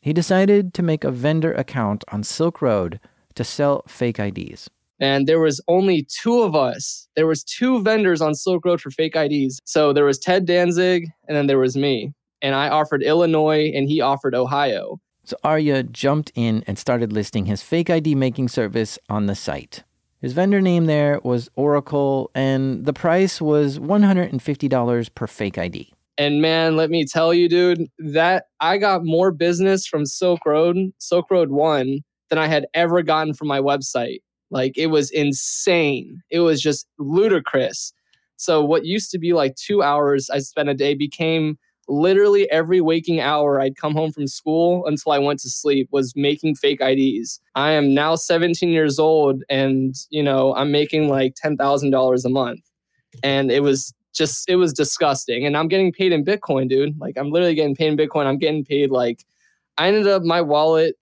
He 0.00 0.14
decided 0.14 0.72
to 0.72 0.82
make 0.82 1.04
a 1.04 1.10
vendor 1.10 1.52
account 1.52 2.02
on 2.10 2.22
Silk 2.22 2.62
Road 2.62 2.98
to 3.34 3.44
sell 3.44 3.82
fake 3.86 4.18
IDs. 4.18 4.68
And 5.00 5.26
there 5.26 5.40
was 5.40 5.60
only 5.66 6.06
two 6.22 6.42
of 6.42 6.54
us. 6.54 7.08
There 7.16 7.26
was 7.26 7.42
two 7.42 7.82
vendors 7.82 8.20
on 8.20 8.34
Silk 8.34 8.64
Road 8.64 8.80
for 8.80 8.90
fake 8.90 9.16
IDs. 9.16 9.58
So 9.64 9.92
there 9.92 10.04
was 10.04 10.18
Ted 10.18 10.44
Danzig 10.44 11.08
and 11.26 11.36
then 11.36 11.46
there 11.46 11.58
was 11.58 11.76
me. 11.76 12.12
And 12.42 12.54
I 12.54 12.68
offered 12.68 13.02
Illinois 13.02 13.72
and 13.74 13.88
he 13.88 14.00
offered 14.00 14.34
Ohio. 14.34 15.00
So 15.24 15.36
Arya 15.44 15.84
jumped 15.84 16.32
in 16.34 16.64
and 16.66 16.78
started 16.78 17.12
listing 17.12 17.46
his 17.46 17.62
fake 17.62 17.88
ID 17.88 18.14
making 18.14 18.48
service 18.48 18.98
on 19.08 19.26
the 19.26 19.34
site. 19.34 19.84
His 20.20 20.32
vendor 20.34 20.60
name 20.60 20.84
there 20.84 21.18
was 21.22 21.48
Oracle, 21.56 22.30
and 22.34 22.84
the 22.84 22.92
price 22.92 23.40
was 23.40 23.78
$150 23.78 25.14
per 25.14 25.26
fake 25.26 25.56
ID. 25.56 25.92
And 26.18 26.42
man, 26.42 26.76
let 26.76 26.90
me 26.90 27.06
tell 27.06 27.32
you, 27.32 27.48
dude, 27.48 27.86
that 27.98 28.44
I 28.60 28.76
got 28.76 29.04
more 29.04 29.30
business 29.32 29.86
from 29.86 30.04
Silk 30.04 30.44
Road, 30.44 30.76
Silk 30.98 31.30
Road 31.30 31.50
One, 31.50 32.00
than 32.30 32.38
I 32.38 32.46
had 32.46 32.66
ever 32.72 33.02
gotten 33.02 33.34
from 33.34 33.48
my 33.48 33.60
website. 33.60 34.22
Like 34.50 34.78
it 34.78 34.86
was 34.86 35.10
insane. 35.10 36.22
It 36.30 36.40
was 36.40 36.60
just 36.60 36.88
ludicrous. 36.98 37.92
So 38.36 38.64
what 38.64 38.86
used 38.86 39.10
to 39.10 39.18
be 39.18 39.34
like 39.34 39.54
two 39.56 39.82
hours 39.82 40.30
I 40.30 40.38
spent 40.38 40.70
a 40.70 40.74
day 40.74 40.94
became 40.94 41.58
literally 41.88 42.50
every 42.50 42.80
waking 42.80 43.20
hour 43.20 43.60
I'd 43.60 43.76
come 43.76 43.92
home 43.92 44.12
from 44.12 44.28
school 44.28 44.86
until 44.86 45.12
I 45.12 45.18
went 45.18 45.40
to 45.40 45.50
sleep 45.50 45.88
was 45.90 46.14
making 46.16 46.54
fake 46.54 46.80
IDs. 46.80 47.40
I 47.54 47.72
am 47.72 47.92
now 47.92 48.14
17 48.14 48.70
years 48.70 48.98
old 48.98 49.42
and 49.50 49.94
you 50.08 50.22
know 50.22 50.54
I'm 50.54 50.70
making 50.70 51.08
like 51.08 51.34
$10,000 51.34 52.24
a 52.24 52.28
month. 52.28 52.60
And 53.22 53.50
it 53.50 53.62
was 53.62 53.92
just 54.14 54.48
it 54.48 54.56
was 54.56 54.72
disgusting 54.72 55.44
and 55.44 55.56
I'm 55.56 55.68
getting 55.68 55.92
paid 55.92 56.12
in 56.12 56.24
Bitcoin, 56.24 56.68
dude. 56.68 56.98
Like 56.98 57.16
I'm 57.16 57.30
literally 57.30 57.54
getting 57.54 57.76
paid 57.76 57.88
in 57.88 57.96
Bitcoin. 57.96 58.26
I'm 58.26 58.38
getting 58.38 58.64
paid 58.64 58.90
like 58.90 59.24
I 59.78 59.88
ended 59.88 60.06
up 60.06 60.22
my 60.22 60.40
wallet 60.40 60.96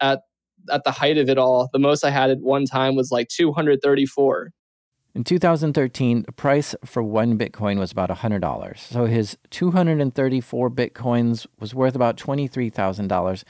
at 0.00 0.22
at 0.70 0.84
the 0.84 0.90
height 0.90 1.18
of 1.18 1.28
it 1.28 1.38
all, 1.38 1.68
the 1.72 1.78
most 1.78 2.04
I 2.04 2.10
had 2.10 2.30
at 2.30 2.40
one 2.40 2.64
time 2.66 2.96
was 2.96 3.10
like 3.10 3.28
234. 3.28 4.50
In 5.14 5.22
2013, 5.22 6.22
the 6.22 6.32
price 6.32 6.74
for 6.84 7.02
one 7.02 7.38
Bitcoin 7.38 7.78
was 7.78 7.92
about 7.92 8.10
$100. 8.10 8.78
So 8.78 9.04
his 9.04 9.36
234 9.50 10.70
Bitcoins 10.70 11.46
was 11.60 11.72
worth 11.72 11.94
about 11.94 12.16
$23,000. 12.16 13.44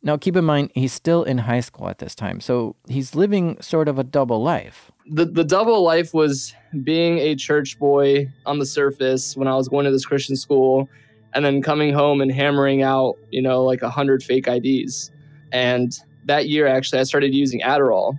Now, 0.00 0.16
keep 0.16 0.36
in 0.36 0.44
mind, 0.44 0.70
he's 0.76 0.92
still 0.92 1.24
in 1.24 1.38
high 1.38 1.58
school 1.58 1.88
at 1.88 1.98
this 1.98 2.14
time. 2.14 2.40
So 2.40 2.76
he's 2.86 3.16
living 3.16 3.60
sort 3.60 3.88
of 3.88 3.98
a 3.98 4.04
double 4.04 4.40
life. 4.40 4.92
The, 5.10 5.24
the 5.24 5.42
double 5.42 5.82
life 5.82 6.14
was 6.14 6.54
being 6.84 7.18
a 7.18 7.34
church 7.34 7.80
boy 7.80 8.32
on 8.46 8.60
the 8.60 8.66
surface 8.66 9.36
when 9.36 9.48
I 9.48 9.56
was 9.56 9.66
going 9.68 9.86
to 9.86 9.90
this 9.90 10.06
Christian 10.06 10.36
school 10.36 10.88
and 11.34 11.44
then 11.44 11.62
coming 11.62 11.92
home 11.92 12.20
and 12.20 12.30
hammering 12.30 12.82
out, 12.82 13.16
you 13.30 13.42
know, 13.42 13.64
like 13.64 13.82
a 13.82 13.90
hundred 13.90 14.22
fake 14.22 14.46
IDs. 14.46 15.10
And 15.50 15.98
that 16.28 16.48
year, 16.48 16.66
actually, 16.66 17.00
I 17.00 17.02
started 17.02 17.34
using 17.34 17.60
Adderall 17.60 18.16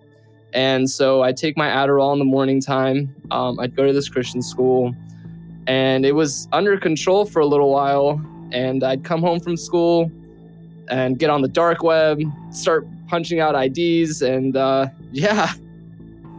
and 0.54 0.90
so 0.90 1.22
I 1.22 1.32
take 1.32 1.58
my 1.58 1.68
Adderall 1.68 2.14
in 2.14 2.20
the 2.20 2.26
morning 2.26 2.60
time. 2.62 3.14
Um, 3.32 3.60
I'd 3.60 3.76
go 3.76 3.86
to 3.86 3.94
this 3.94 4.10
Christian 4.10 4.42
school, 4.42 4.96
and 5.68 6.06
it 6.06 6.14
was 6.14 6.48
under 6.52 6.78
control 6.78 7.26
for 7.26 7.40
a 7.40 7.46
little 7.46 7.72
while. 7.72 8.22
And 8.52 8.84
I'd 8.84 9.04
come 9.04 9.22
home 9.22 9.40
from 9.40 9.56
school 9.58 10.12
and 10.90 11.20
get 11.20 11.30
on 11.30 11.44
the 11.44 11.48
dark 11.48 11.84
web, 11.84 12.20
start 12.52 12.88
punching 13.08 13.40
out 13.40 13.54
IDs, 13.56 14.24
and 14.24 14.58
uh, 14.58 14.88
yeah, 15.12 15.54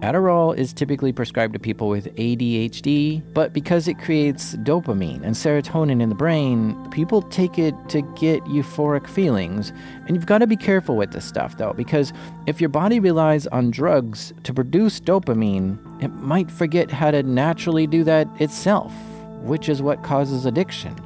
Adderall 0.03 0.57
is 0.57 0.73
typically 0.73 1.13
prescribed 1.13 1.53
to 1.53 1.59
people 1.59 1.91
with 1.91 2.15
ADHD, 2.17 3.23
but 3.35 3.53
because 3.53 3.87
it 3.87 3.99
creates 3.99 4.57
dopamine 4.57 5.23
and 5.23 5.35
serotonin 5.35 6.01
in 6.01 6.09
the 6.09 6.15
brain, 6.15 6.75
people 6.91 7.21
take 7.21 7.59
it 7.59 7.75
to 7.91 8.01
get 8.19 8.43
euphoric 8.45 9.07
feelings. 9.07 9.75
And 10.07 10.17
you've 10.17 10.25
got 10.25 10.39
to 10.39 10.47
be 10.47 10.57
careful 10.57 10.97
with 10.97 11.13
this 11.13 11.27
stuff, 11.27 11.59
though, 11.59 11.75
because 11.75 12.15
if 12.47 12.63
your 12.63 12.71
body 12.71 12.99
relies 12.99 13.47
on 13.49 13.71
drugs 13.71 14.33
to 14.45 14.55
produce 14.55 15.01
dopamine, 15.01 15.79
it 16.03 16.09
might 16.09 16.51
forget 16.51 16.91
how 16.91 17.11
to 17.11 17.23
naturally 17.23 17.87
do 17.87 18.03
that 18.05 18.27
itself, 18.41 18.95
which 19.43 19.69
is 19.69 19.83
what 19.83 20.03
causes 20.03 20.47
addiction. 20.47 20.97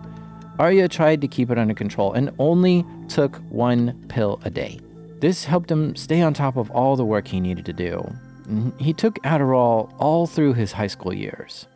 Arya 0.61 0.87
tried 0.87 1.21
to 1.23 1.27
keep 1.27 1.51
it 1.51 1.59
under 1.59 1.75
control 1.75 2.13
and 2.13 2.31
only 2.39 2.87
took 3.09 3.39
one 3.49 4.05
pill 4.07 4.39
a 4.45 4.51
day. 4.51 4.79
This 5.19 5.45
helped 5.45 5.69
him 5.69 5.97
stay 5.97 6.23
on 6.23 6.33
top 6.33 6.57
of 6.57 6.71
all 6.71 6.95
the 6.95 7.05
work 7.05 7.27
he 7.27 7.41
needed 7.41 7.65
to 7.67 7.73
do. 7.73 8.09
Mm-hmm. 8.49 8.79
He 8.79 8.93
took 8.93 9.17
Adderall 9.23 9.93
all 9.99 10.27
through 10.27 10.55
his 10.55 10.73
high 10.73 10.87
school 10.87 11.15
years. 11.15 11.67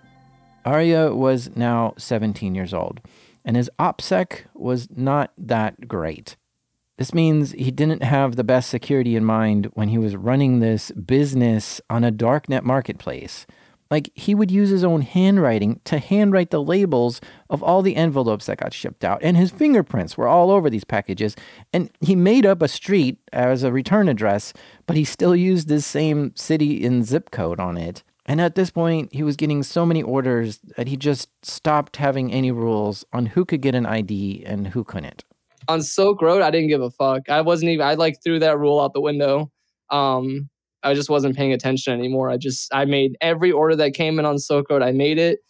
Arya 0.64 1.14
was 1.14 1.56
now 1.56 1.94
17 1.96 2.54
years 2.54 2.74
old, 2.74 3.00
and 3.44 3.56
his 3.56 3.70
OPSEC 3.78 4.44
was 4.54 4.88
not 4.94 5.32
that 5.38 5.88
great. 5.88 6.36
This 6.98 7.14
means 7.14 7.52
he 7.52 7.70
didn't 7.70 8.02
have 8.02 8.34
the 8.34 8.44
best 8.44 8.68
security 8.68 9.14
in 9.14 9.24
mind 9.24 9.70
when 9.74 9.88
he 9.88 9.98
was 9.98 10.16
running 10.16 10.58
this 10.58 10.90
business 10.90 11.80
on 11.88 12.04
a 12.04 12.12
darknet 12.12 12.64
marketplace. 12.64 13.46
Like, 13.90 14.10
he 14.14 14.34
would 14.34 14.50
use 14.50 14.68
his 14.68 14.84
own 14.84 15.00
handwriting 15.00 15.80
to 15.84 15.98
handwrite 15.98 16.50
the 16.50 16.62
labels 16.62 17.20
of 17.48 17.62
all 17.62 17.80
the 17.80 17.96
envelopes 17.96 18.46
that 18.46 18.58
got 18.58 18.74
shipped 18.74 19.04
out, 19.04 19.20
and 19.22 19.36
his 19.36 19.50
fingerprints 19.50 20.18
were 20.18 20.28
all 20.28 20.50
over 20.50 20.68
these 20.68 20.84
packages. 20.84 21.34
And 21.72 21.90
he 22.00 22.14
made 22.14 22.44
up 22.44 22.60
a 22.60 22.68
street 22.68 23.18
as 23.32 23.62
a 23.62 23.72
return 23.72 24.08
address, 24.08 24.52
but 24.88 24.96
he 24.96 25.04
still 25.04 25.36
used 25.36 25.68
this 25.68 25.86
same 25.86 26.34
city 26.34 26.84
and 26.84 27.06
zip 27.06 27.30
code 27.30 27.60
on 27.60 27.76
it. 27.76 28.02
And 28.24 28.40
at 28.40 28.54
this 28.54 28.70
point, 28.70 29.12
he 29.12 29.22
was 29.22 29.36
getting 29.36 29.62
so 29.62 29.84
many 29.86 30.02
orders 30.02 30.60
that 30.76 30.88
he 30.88 30.96
just 30.96 31.28
stopped 31.42 31.96
having 31.96 32.32
any 32.32 32.50
rules 32.50 33.04
on 33.12 33.26
who 33.26 33.44
could 33.44 33.60
get 33.60 33.74
an 33.74 33.84
ID 33.84 34.42
and 34.46 34.68
who 34.68 34.84
couldn't. 34.84 35.24
On 35.68 35.82
Silk 35.82 36.22
Road, 36.22 36.40
I 36.40 36.50
didn't 36.50 36.68
give 36.68 36.80
a 36.80 36.90
fuck. 36.90 37.28
I 37.28 37.42
wasn't 37.42 37.70
even, 37.70 37.86
I 37.86 37.94
like 37.94 38.16
threw 38.24 38.38
that 38.38 38.58
rule 38.58 38.80
out 38.80 38.94
the 38.94 39.00
window. 39.02 39.52
Um, 39.90 40.48
I 40.82 40.94
just 40.94 41.10
wasn't 41.10 41.36
paying 41.36 41.52
attention 41.52 41.92
anymore. 41.92 42.30
I 42.30 42.38
just 42.38 42.72
I 42.74 42.86
made 42.86 43.16
every 43.20 43.52
order 43.52 43.76
that 43.76 43.92
came 43.92 44.18
in 44.18 44.24
on 44.24 44.38
Silk 44.38 44.70
Road. 44.70 44.82
I 44.82 44.92
made 44.92 45.18
it, 45.18 45.40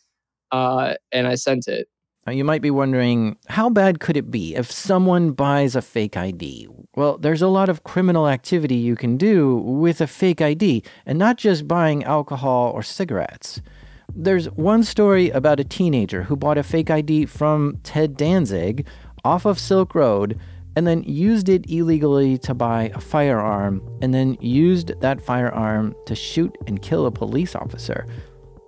uh, 0.51 0.95
and 1.13 1.29
I 1.29 1.37
sent 1.37 1.69
it. 1.69 1.87
Now 2.29 2.33
you 2.33 2.45
might 2.45 2.61
be 2.61 2.71
wondering 2.71 3.39
how 3.49 3.71
bad 3.71 4.01
could 4.01 4.15
it 4.15 4.31
be 4.31 4.55
if 4.55 4.71
someone 4.71 5.31
buys 5.31 5.75
a 5.75 5.81
fake 5.81 6.15
ID? 6.15 6.69
Well, 6.95 7.17
there's 7.17 7.41
a 7.41 7.49
lot 7.49 7.71
of 7.71 7.85
criminal 7.85 8.29
activity 8.29 8.75
you 8.75 8.97
can 8.97 9.17
do 9.17 9.57
with 9.57 10.03
a 10.03 10.07
fake 10.07 10.43
ID, 10.43 10.83
and 11.07 11.19
not 11.19 11.39
just 11.39 11.67
buying 11.67 12.05
alcohol 12.05 12.71
or 12.75 12.83
cigarettes. 12.83 13.63
There's 14.15 14.45
one 14.51 14.83
story 14.83 15.31
about 15.31 15.59
a 15.59 15.65
teenager 15.65 16.25
who 16.25 16.37
bought 16.37 16.59
a 16.59 16.63
fake 16.63 16.91
ID 16.91 17.25
from 17.25 17.79
Ted 17.83 18.15
Danzig 18.15 18.87
off 19.25 19.47
of 19.47 19.59
Silk 19.59 19.95
Road 19.95 20.39
and 20.77 20.87
then 20.87 21.03
used 21.05 21.49
it 21.49 21.65
illegally 21.71 22.37
to 22.39 22.53
buy 22.53 22.93
a 22.95 23.01
firearm, 23.01 23.83
and 24.03 24.13
then 24.13 24.37
used 24.39 24.93
that 25.01 25.21
firearm 25.21 25.95
to 26.05 26.15
shoot 26.15 26.55
and 26.67 26.83
kill 26.83 27.07
a 27.07 27.11
police 27.11 27.57
officer. 27.57 28.07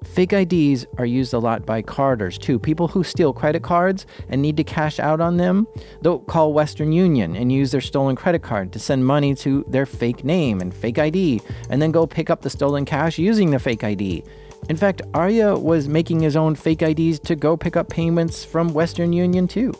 Fake 0.04 0.32
IDs 0.32 0.86
are 0.98 1.06
used 1.06 1.32
a 1.32 1.38
lot 1.38 1.64
by 1.64 1.82
carders 1.82 2.36
too. 2.36 2.58
People 2.58 2.88
who 2.88 3.04
steal 3.04 3.32
credit 3.32 3.62
cards 3.62 4.06
and 4.28 4.42
need 4.42 4.56
to 4.56 4.64
cash 4.64 4.98
out 4.98 5.20
on 5.20 5.36
them, 5.36 5.66
they'll 6.02 6.18
call 6.18 6.52
Western 6.52 6.90
Union 6.90 7.36
and 7.36 7.52
use 7.52 7.70
their 7.70 7.80
stolen 7.80 8.16
credit 8.16 8.42
card 8.42 8.72
to 8.72 8.78
send 8.78 9.06
money 9.06 9.34
to 9.36 9.64
their 9.68 9.86
fake 9.86 10.24
name 10.24 10.60
and 10.60 10.74
fake 10.74 10.98
ID, 10.98 11.40
and 11.68 11.80
then 11.80 11.90
go 11.90 12.06
pick 12.06 12.28
up 12.28 12.42
the 12.42 12.50
stolen 12.50 12.84
cash 12.84 13.18
using 13.18 13.50
the 13.50 13.58
fake 13.58 13.84
ID. 13.84 14.24
In 14.68 14.76
fact, 14.76 15.02
Arya 15.14 15.54
was 15.54 15.88
making 15.88 16.20
his 16.20 16.36
own 16.36 16.54
fake 16.54 16.82
IDs 16.82 17.18
to 17.20 17.34
go 17.34 17.56
pick 17.56 17.76
up 17.76 17.88
payments 17.88 18.44
from 18.44 18.72
Western 18.74 19.12
Union 19.12 19.48
too. 19.48 19.72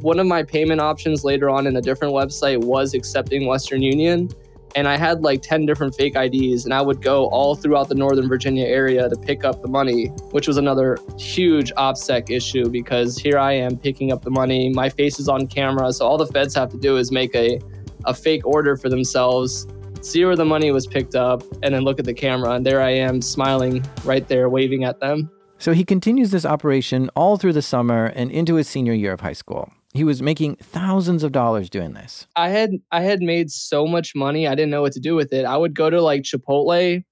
One 0.00 0.18
of 0.18 0.26
my 0.26 0.42
payment 0.42 0.80
options 0.80 1.24
later 1.24 1.48
on 1.48 1.66
in 1.66 1.76
a 1.76 1.80
different 1.80 2.12
website 2.12 2.62
was 2.64 2.92
accepting 2.94 3.46
Western 3.46 3.82
Union. 3.82 4.30
And 4.76 4.86
I 4.86 4.96
had 4.96 5.22
like 5.22 5.42
10 5.42 5.66
different 5.66 5.94
fake 5.94 6.14
IDs, 6.14 6.64
and 6.64 6.74
I 6.74 6.82
would 6.82 7.02
go 7.02 7.26
all 7.30 7.56
throughout 7.56 7.88
the 7.88 7.94
Northern 7.94 8.28
Virginia 8.28 8.66
area 8.66 9.08
to 9.08 9.16
pick 9.16 9.42
up 9.42 9.62
the 9.62 9.68
money, 9.68 10.06
which 10.30 10.46
was 10.46 10.58
another 10.58 10.98
huge 11.18 11.72
OPSEC 11.74 12.30
issue 12.30 12.68
because 12.68 13.18
here 13.18 13.38
I 13.38 13.52
am 13.52 13.78
picking 13.78 14.12
up 14.12 14.22
the 14.22 14.30
money. 14.30 14.68
My 14.68 14.88
face 14.88 15.18
is 15.18 15.28
on 15.28 15.46
camera. 15.46 15.92
So 15.92 16.06
all 16.06 16.18
the 16.18 16.26
feds 16.26 16.54
have 16.54 16.70
to 16.70 16.78
do 16.78 16.98
is 16.98 17.10
make 17.10 17.34
a, 17.34 17.58
a 18.04 18.14
fake 18.14 18.46
order 18.46 18.76
for 18.76 18.88
themselves 18.88 19.66
see 20.02 20.24
where 20.24 20.36
the 20.36 20.44
money 20.44 20.70
was 20.70 20.86
picked 20.86 21.14
up, 21.14 21.42
and 21.62 21.74
then 21.74 21.82
look 21.82 21.98
at 21.98 22.04
the 22.04 22.14
camera. 22.14 22.50
And 22.50 22.64
there 22.64 22.80
I 22.80 22.90
am 22.90 23.20
smiling 23.20 23.84
right 24.04 24.26
there, 24.28 24.48
waving 24.48 24.84
at 24.84 25.00
them. 25.00 25.30
So 25.58 25.72
he 25.72 25.84
continues 25.84 26.30
this 26.30 26.44
operation 26.44 27.10
all 27.16 27.36
through 27.36 27.54
the 27.54 27.62
summer 27.62 28.06
and 28.06 28.30
into 28.30 28.56
his 28.56 28.68
senior 28.68 28.92
year 28.92 29.12
of 29.12 29.20
high 29.20 29.32
school. 29.32 29.72
He 29.96 30.04
was 30.04 30.22
making 30.22 30.56
thousands 30.56 31.22
of 31.22 31.32
dollars 31.32 31.70
doing 31.70 31.94
this. 31.94 32.26
I 32.36 32.50
had 32.50 32.72
I 32.92 33.02
had 33.02 33.20
made 33.22 33.50
so 33.50 33.86
much 33.86 34.14
money, 34.14 34.46
I 34.46 34.54
didn't 34.54 34.70
know 34.70 34.82
what 34.82 34.92
to 34.92 35.00
do 35.00 35.14
with 35.14 35.32
it. 35.32 35.44
I 35.44 35.56
would 35.56 35.74
go 35.74 35.90
to 35.90 36.00
like 36.00 36.22
Chipotle 36.22 37.02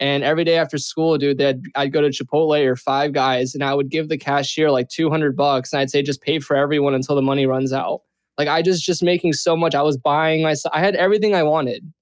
and 0.00 0.24
every 0.24 0.44
day 0.44 0.56
after 0.56 0.76
school, 0.76 1.16
dude, 1.18 1.38
that 1.38 1.56
I'd 1.76 1.92
go 1.92 2.00
to 2.00 2.08
Chipotle 2.08 2.64
or 2.64 2.76
Five 2.76 3.12
Guys 3.12 3.54
and 3.54 3.62
I 3.62 3.74
would 3.74 3.90
give 3.90 4.08
the 4.08 4.18
cashier 4.18 4.70
like 4.70 4.88
200 4.88 5.36
bucks 5.36 5.72
and 5.72 5.80
I'd 5.80 5.90
say 5.90 6.02
just 6.02 6.20
pay 6.20 6.40
for 6.40 6.56
everyone 6.56 6.94
until 6.94 7.14
the 7.14 7.22
money 7.22 7.46
runs 7.46 7.72
out. 7.72 8.00
Like 8.36 8.48
I 8.48 8.62
just 8.62 8.84
just 8.84 9.02
making 9.02 9.32
so 9.32 9.56
much. 9.56 9.74
I 9.74 9.82
was 9.82 9.96
buying 9.96 10.42
myself. 10.42 10.74
I 10.74 10.80
had 10.80 10.96
everything 10.96 11.34
I 11.34 11.44
wanted. 11.44 11.92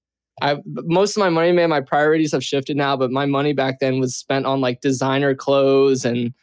I 0.41 0.57
most 0.65 1.15
of 1.15 1.21
my 1.21 1.29
money, 1.29 1.51
man, 1.51 1.69
my 1.69 1.81
priorities 1.81 2.31
have 2.31 2.43
shifted 2.43 2.75
now, 2.75 2.97
but 2.97 3.11
my 3.11 3.25
money 3.25 3.53
back 3.53 3.79
then 3.79 3.99
was 3.99 4.15
spent 4.15 4.45
on 4.47 4.61
like 4.61 4.81
designer 4.81 5.35
clothes 5.35 6.05
and 6.05 6.33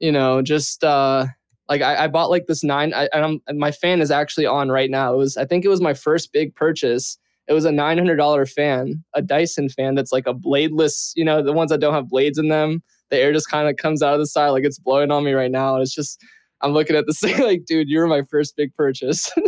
you 0.00 0.10
know 0.10 0.42
just 0.42 0.82
uh 0.82 1.26
like 1.68 1.82
I, 1.82 2.04
I 2.04 2.08
bought 2.08 2.30
like 2.30 2.46
this 2.46 2.62
nine. 2.62 2.94
I, 2.94 3.08
and 3.12 3.40
I'm, 3.48 3.58
my 3.58 3.72
fan 3.72 4.00
is 4.00 4.10
actually 4.10 4.46
on 4.46 4.70
right 4.70 4.90
now. 4.90 5.12
It 5.14 5.16
was 5.16 5.36
I 5.36 5.44
think 5.44 5.64
it 5.64 5.68
was 5.68 5.80
my 5.80 5.94
first 5.94 6.32
big 6.32 6.54
purchase. 6.54 7.18
It 7.48 7.52
was 7.52 7.64
a 7.64 7.72
nine 7.72 7.98
hundred 7.98 8.16
dollar 8.16 8.46
fan, 8.46 9.04
a 9.14 9.22
Dyson 9.22 9.68
fan 9.68 9.94
that's 9.94 10.12
like 10.12 10.26
a 10.26 10.34
bladeless. 10.34 11.12
You 11.14 11.24
know 11.24 11.42
the 11.42 11.52
ones 11.52 11.70
that 11.70 11.80
don't 11.80 11.94
have 11.94 12.08
blades 12.08 12.38
in 12.38 12.48
them. 12.48 12.82
The 13.10 13.18
air 13.18 13.32
just 13.32 13.50
kind 13.50 13.68
of 13.68 13.76
comes 13.76 14.02
out 14.02 14.14
of 14.14 14.20
the 14.20 14.26
side 14.26 14.50
like 14.50 14.64
it's 14.64 14.78
blowing 14.78 15.10
on 15.10 15.24
me 15.24 15.32
right 15.32 15.50
now. 15.50 15.74
And 15.74 15.82
it's 15.82 15.94
just 15.94 16.20
I'm 16.60 16.72
looking 16.72 16.96
at 16.96 17.06
this 17.06 17.20
thing 17.20 17.40
like, 17.42 17.64
dude, 17.66 17.88
you 17.88 17.98
were 17.98 18.06
my 18.06 18.22
first 18.22 18.56
big 18.56 18.74
purchase. 18.74 19.30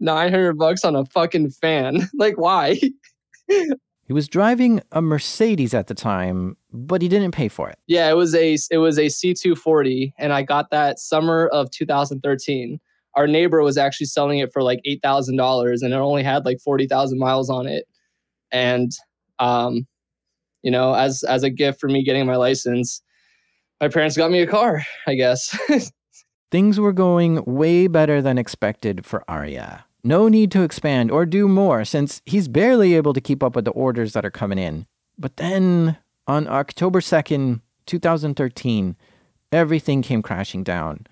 900 0.00 0.58
bucks 0.58 0.84
on 0.84 0.96
a 0.96 1.04
fucking 1.06 1.50
fan. 1.50 2.08
like, 2.14 2.38
why? 2.38 2.78
He 4.08 4.14
was 4.14 4.26
driving 4.26 4.80
a 4.90 5.02
Mercedes 5.02 5.74
at 5.74 5.86
the 5.86 5.94
time, 5.94 6.56
but 6.72 7.02
he 7.02 7.08
didn't 7.08 7.32
pay 7.32 7.48
for 7.48 7.68
it. 7.68 7.78
Yeah, 7.86 8.08
it 8.08 8.14
was 8.14 8.34
a 8.34 8.56
it 8.70 8.78
was 8.78 8.98
a 8.98 9.06
C240 9.06 10.14
and 10.18 10.32
I 10.32 10.42
got 10.42 10.70
that 10.70 10.98
summer 10.98 11.46
of 11.48 11.70
2013. 11.70 12.80
Our 13.16 13.26
neighbor 13.26 13.62
was 13.62 13.76
actually 13.76 14.06
selling 14.06 14.38
it 14.38 14.50
for 14.50 14.62
like 14.62 14.80
$8,000 14.88 15.82
and 15.82 15.92
it 15.92 15.96
only 15.96 16.22
had 16.22 16.46
like 16.46 16.58
40,000 16.60 17.18
miles 17.18 17.50
on 17.50 17.66
it. 17.66 17.84
And 18.50 18.90
um 19.38 19.86
you 20.62 20.70
know, 20.70 20.94
as 20.94 21.22
as 21.22 21.42
a 21.42 21.50
gift 21.50 21.78
for 21.78 21.88
me 21.88 22.02
getting 22.02 22.24
my 22.24 22.36
license, 22.36 23.02
my 23.78 23.88
parents 23.88 24.16
got 24.16 24.30
me 24.30 24.40
a 24.40 24.46
car, 24.46 24.82
I 25.06 25.16
guess. 25.16 25.56
Things 26.50 26.80
were 26.80 26.94
going 26.94 27.44
way 27.44 27.88
better 27.88 28.22
than 28.22 28.38
expected 28.38 29.04
for 29.04 29.22
Arya. 29.28 29.84
No 30.04 30.28
need 30.28 30.50
to 30.52 30.62
expand 30.62 31.10
or 31.10 31.26
do 31.26 31.48
more 31.48 31.84
since 31.84 32.22
he's 32.24 32.48
barely 32.48 32.94
able 32.94 33.12
to 33.12 33.20
keep 33.20 33.42
up 33.42 33.56
with 33.56 33.64
the 33.64 33.72
orders 33.72 34.12
that 34.12 34.24
are 34.24 34.30
coming 34.30 34.58
in. 34.58 34.86
But 35.18 35.36
then 35.36 35.98
on 36.26 36.46
October 36.46 37.00
2nd, 37.00 37.60
2013, 37.86 38.96
everything 39.50 40.02
came 40.02 40.22
crashing 40.22 40.62
down. 40.62 41.06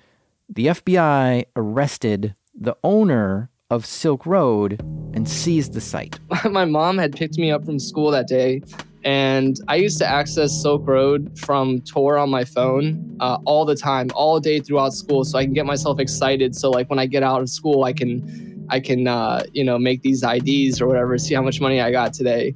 The 0.48 0.66
FBI 0.66 1.46
arrested 1.56 2.36
the 2.54 2.76
owner 2.84 3.50
of 3.68 3.84
Silk 3.84 4.24
Road 4.24 4.80
and 5.14 5.28
seized 5.28 5.72
the 5.72 5.80
site. 5.80 6.20
my 6.50 6.64
mom 6.64 6.98
had 6.98 7.16
picked 7.16 7.38
me 7.38 7.50
up 7.50 7.64
from 7.64 7.80
school 7.80 8.12
that 8.12 8.28
day 8.28 8.62
and 9.06 9.60
I 9.68 9.76
used 9.76 9.98
to 9.98 10.06
access 10.06 10.52
Silk 10.60 10.84
Road 10.84 11.38
from 11.38 11.80
Tor 11.82 12.18
on 12.18 12.28
my 12.28 12.44
phone 12.44 13.16
uh, 13.20 13.38
all 13.44 13.64
the 13.64 13.76
time, 13.76 14.10
all 14.16 14.40
day 14.40 14.58
throughout 14.58 14.94
school, 14.94 15.24
so 15.24 15.38
I 15.38 15.44
can 15.44 15.52
get 15.52 15.64
myself 15.64 16.00
excited. 16.00 16.56
So 16.56 16.70
like 16.70 16.90
when 16.90 16.98
I 16.98 17.06
get 17.06 17.22
out 17.22 17.40
of 17.40 17.48
school, 17.48 17.84
I 17.84 17.92
can, 17.92 18.45
I 18.70 18.80
can, 18.80 19.06
uh, 19.06 19.42
you 19.52 19.64
know, 19.64 19.78
make 19.78 20.02
these 20.02 20.22
IDs 20.22 20.80
or 20.80 20.86
whatever, 20.86 21.16
see 21.18 21.34
how 21.34 21.42
much 21.42 21.60
money 21.60 21.80
I 21.80 21.90
got 21.90 22.12
today. 22.12 22.54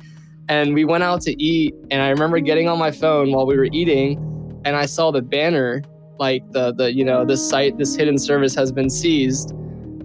And 0.48 0.74
we 0.74 0.84
went 0.84 1.04
out 1.04 1.20
to 1.22 1.42
eat, 1.42 1.74
and 1.90 2.02
I 2.02 2.08
remember 2.08 2.40
getting 2.40 2.68
on 2.68 2.78
my 2.78 2.90
phone 2.90 3.32
while 3.32 3.46
we 3.46 3.56
were 3.56 3.68
eating, 3.72 4.18
and 4.64 4.76
I 4.76 4.86
saw 4.86 5.10
the 5.10 5.22
banner, 5.22 5.82
like 6.18 6.50
the 6.52 6.72
the 6.72 6.92
you 6.92 7.04
know 7.04 7.24
this 7.24 7.46
site, 7.48 7.78
this 7.78 7.94
hidden 7.94 8.18
service 8.18 8.54
has 8.56 8.72
been 8.72 8.90
seized, 8.90 9.52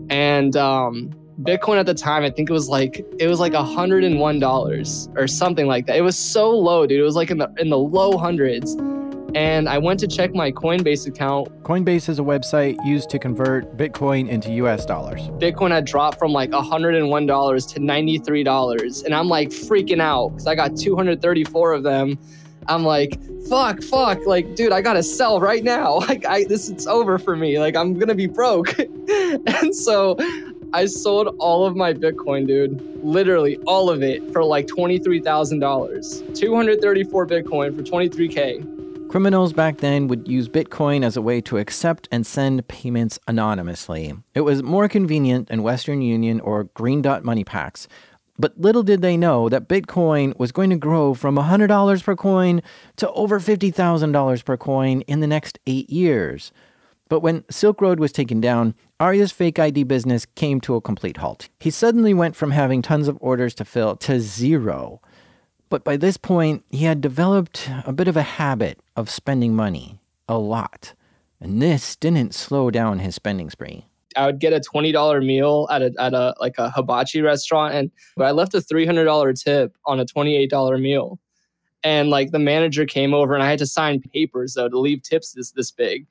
and 0.10 0.56
um, 0.56 1.10
Bitcoin 1.42 1.78
at 1.78 1.86
the 1.86 1.94
time, 1.94 2.24
I 2.24 2.30
think 2.30 2.50
it 2.50 2.54
was 2.54 2.70
like 2.70 3.06
it 3.20 3.28
was 3.28 3.40
like 3.40 3.54
hundred 3.54 4.04
and 4.04 4.20
one 4.20 4.40
dollars 4.40 5.10
or 5.16 5.28
something 5.28 5.68
like 5.68 5.88
that. 5.88 5.98
It 5.98 6.02
was 6.02 6.18
so 6.18 6.52
low, 6.52 6.86
dude. 6.86 7.00
It 7.00 7.04
was 7.04 7.16
like 7.16 7.32
in 7.32 7.40
the 7.40 7.52
in 7.58 7.70
the 7.70 7.78
low 7.78 8.18
hundreds. 8.18 8.76
And 9.36 9.68
I 9.68 9.78
went 9.78 10.00
to 10.00 10.08
check 10.08 10.34
my 10.34 10.50
Coinbase 10.50 11.08
account. 11.08 11.50
Coinbase 11.64 12.08
is 12.08 12.20
a 12.20 12.22
website 12.22 12.78
used 12.86 13.10
to 13.10 13.20
convert 13.20 13.76
Bitcoin 13.76 14.30
into 14.30 14.50
US 14.54 14.86
dollars. 14.86 15.28
Bitcoin 15.40 15.72
had 15.72 15.84
dropped 15.84 16.18
from 16.18 16.32
like 16.32 16.52
$101 16.52 17.74
to 17.74 17.80
$93. 17.82 19.04
And 19.04 19.14
I'm 19.14 19.28
like 19.28 19.50
freaking 19.50 20.00
out 20.00 20.30
because 20.30 20.48
I 20.48 20.56
got 20.56 20.78
234 20.78 21.74
of 21.74 21.84
them. 21.84 22.18
I'm 22.68 22.86
like, 22.86 23.20
fuck, 23.50 23.84
fuck, 23.84 24.26
like, 24.26 24.56
dude, 24.56 24.72
I 24.72 24.82
gotta 24.82 25.04
sell 25.04 25.42
right 25.42 25.64
now. 25.64 26.00
Like, 26.06 26.26
I 26.26 26.46
this 26.46 26.70
it's 26.70 26.88
over 26.88 27.20
for 27.20 27.36
me. 27.36 27.60
Like, 27.60 27.76
I'm 27.76 28.00
gonna 28.00 28.16
be 28.16 28.28
broke. 28.28 28.80
and 28.80 29.76
so 29.76 30.16
I 30.72 30.86
sold 30.86 31.36
all 31.40 31.66
of 31.66 31.76
my 31.76 31.94
Bitcoin, 31.94 32.48
dude. 32.48 32.82
Literally 33.04 33.58
all 33.68 33.90
of 33.90 34.02
it 34.02 34.32
for 34.32 34.46
like 34.46 34.68
$23,000. 34.68 36.36
234 36.36 37.28
Bitcoin 37.28 37.76
for 37.76 37.84
23K. 37.84 38.75
Criminals 39.10 39.54
back 39.54 39.78
then 39.78 40.08
would 40.08 40.28
use 40.28 40.50
Bitcoin 40.50 41.06
as 41.06 41.16
a 41.16 41.22
way 41.22 41.40
to 41.42 41.58
accept 41.58 42.08
and 42.12 42.26
send 42.26 42.68
payments 42.68 43.18
anonymously. 43.28 44.14
It 44.34 44.42
was 44.42 44.62
more 44.62 44.90
convenient 44.90 45.48
than 45.48 45.64
Western 45.64 46.02
Union 46.02 46.42
or 46.42 46.66
Green 46.66 47.02
Dot 47.02 47.24
money 47.24 47.44
packs. 47.44 47.88
But 48.38 48.60
little 48.60 48.84
did 48.84 49.02
they 49.02 49.16
know 49.16 49.48
that 49.48 49.70
Bitcoin 49.70 50.38
was 50.38 50.52
going 50.52 50.70
to 50.72 50.76
grow 50.76 51.14
from 51.14 51.38
$100 51.38 52.04
per 52.04 52.16
coin 52.16 52.62
to 52.98 53.10
over 53.12 53.40
$50,000 53.40 54.46
per 54.46 54.58
coin 54.58 55.02
in 55.02 55.22
the 55.22 55.28
next 55.28 55.60
eight 55.66 55.90
years. 55.90 56.52
But 57.08 57.22
when 57.22 57.46
Silk 57.50 57.82
Road 57.82 58.00
was 58.00 58.12
taken 58.12 58.42
down, 58.42 58.74
Arya's 59.00 59.32
fake 59.32 59.60
ID 59.60 59.84
business 59.84 60.26
came 60.26 60.60
to 60.62 60.76
a 60.76 60.82
complete 60.82 61.18
halt. 61.18 61.48
He 61.60 61.70
suddenly 61.70 62.14
went 62.14 62.36
from 62.36 62.52
having 62.52 62.82
tons 62.82 63.08
of 63.08 63.18
orders 63.22 63.54
to 63.56 63.66
fill 63.66 63.96
to 63.98 64.20
zero. 64.20 65.02
But 65.70 65.84
by 65.84 65.98
this 65.98 66.18
point, 66.18 66.64
he 66.70 66.86
had 66.86 67.02
developed 67.02 67.70
a 67.86 67.92
bit 67.92 68.08
of 68.08 68.16
a 68.16 68.22
habit 68.22 68.80
of 68.96 69.10
spending 69.10 69.56
money. 69.56 70.00
A 70.28 70.38
lot. 70.38 70.94
And 71.40 71.62
this 71.62 71.96
didn't 71.96 72.34
slow 72.34 72.72
down 72.72 73.00
his 73.00 73.16
spending 73.16 73.50
spree. 73.50 73.86
I 74.18 74.26
would 74.26 74.40
get 74.40 74.54
a 74.54 74.60
twenty 74.60 74.92
dollar 74.92 75.22
meal 75.22 75.68
at 75.70 75.82
a 75.82 75.94
at 76.00 76.14
a 76.14 76.34
like 76.40 76.58
a 76.58 76.70
hibachi 76.70 77.22
restaurant, 77.22 77.76
and 77.76 77.92
I 78.20 78.32
left 78.32 78.54
a 78.54 78.62
three 78.62 78.86
hundred 78.86 79.06
dollar 79.06 79.34
tip 79.34 79.76
on 79.86 80.00
a 80.00 80.06
twenty 80.06 80.36
eight 80.36 80.50
dollar 80.50 80.78
meal, 80.78 81.20
and 81.84 82.10
like 82.10 82.32
the 82.32 82.40
manager 82.40 82.86
came 82.86 83.14
over, 83.14 83.34
and 83.34 83.44
I 83.44 83.50
had 83.50 83.60
to 83.60 83.66
sign 83.66 84.02
papers 84.02 84.54
though 84.54 84.70
to 84.70 84.80
leave 84.80 85.04
tips 85.04 85.34
this 85.34 85.52
this 85.52 85.70
big. 85.70 86.08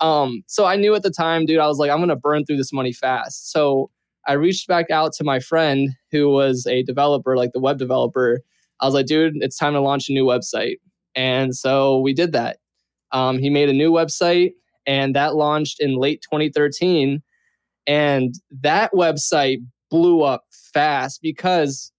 Um, 0.00 0.42
so 0.46 0.66
I 0.66 0.76
knew 0.76 0.94
at 0.94 1.04
the 1.04 1.10
time, 1.10 1.46
dude, 1.46 1.60
I 1.60 1.68
was 1.68 1.78
like, 1.78 1.90
I'm 1.90 2.00
gonna 2.00 2.16
burn 2.16 2.44
through 2.44 2.56
this 2.56 2.72
money 2.72 2.92
fast. 2.92 3.52
So 3.52 3.90
I 4.26 4.32
reached 4.32 4.66
back 4.66 4.90
out 4.90 5.12
to 5.14 5.24
my 5.24 5.38
friend 5.38 5.90
who 6.10 6.30
was 6.30 6.66
a 6.66 6.82
developer, 6.82 7.36
like 7.36 7.52
the 7.52 7.60
web 7.60 7.78
developer. 7.78 8.40
I 8.80 8.86
was 8.86 8.94
like, 8.94 9.06
dude, 9.06 9.34
it's 9.36 9.56
time 9.56 9.72
to 9.74 9.80
launch 9.80 10.08
a 10.08 10.12
new 10.12 10.24
website. 10.24 10.76
And 11.14 11.54
so 11.54 11.98
we 12.00 12.12
did 12.12 12.32
that. 12.32 12.58
Um, 13.12 13.38
he 13.38 13.50
made 13.50 13.68
a 13.68 13.72
new 13.72 13.92
website, 13.92 14.52
and 14.86 15.14
that 15.14 15.36
launched 15.36 15.80
in 15.80 15.96
late 15.96 16.22
2013. 16.22 17.22
And 17.86 18.34
that 18.62 18.92
website 18.92 19.58
blew 19.90 20.22
up 20.22 20.44
fast 20.72 21.20
because 21.22 21.92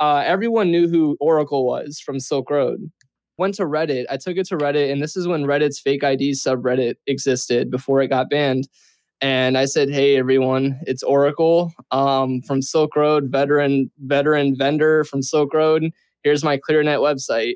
uh, 0.00 0.22
everyone 0.26 0.70
knew 0.70 0.88
who 0.88 1.16
Oracle 1.20 1.64
was 1.64 2.00
from 2.00 2.18
Silk 2.18 2.50
Road 2.50 2.90
went 3.38 3.54
to 3.54 3.64
Reddit. 3.64 4.06
I 4.10 4.16
took 4.16 4.36
it 4.36 4.46
to 4.48 4.56
Reddit, 4.56 4.90
and 4.90 5.02
this 5.02 5.16
is 5.16 5.28
when 5.28 5.44
Reddit's 5.44 5.78
fake 5.78 6.04
ID 6.04 6.32
subreddit 6.32 6.94
existed 7.06 7.70
before 7.70 8.00
it 8.00 8.08
got 8.08 8.30
banned. 8.30 8.68
And 9.20 9.56
I 9.56 9.64
said, 9.64 9.90
"Hey, 9.90 10.16
everyone, 10.16 10.78
it's 10.86 11.02
Oracle 11.02 11.72
um, 11.90 12.42
from 12.42 12.62
Silk 12.62 12.96
Road, 12.96 13.30
veteran 13.30 13.90
veteran 13.98 14.56
vendor 14.56 15.04
from 15.04 15.22
Silk 15.22 15.54
Road. 15.54 15.90
Here's 16.26 16.42
my 16.42 16.58
ClearNet 16.58 16.98
website. 16.98 17.54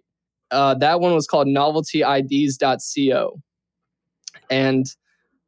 Uh, 0.50 0.74
that 0.74 1.00
one 1.00 1.14
was 1.14 1.26
called 1.26 1.48
NoveltyIDs.co, 1.48 3.40
and 4.50 4.86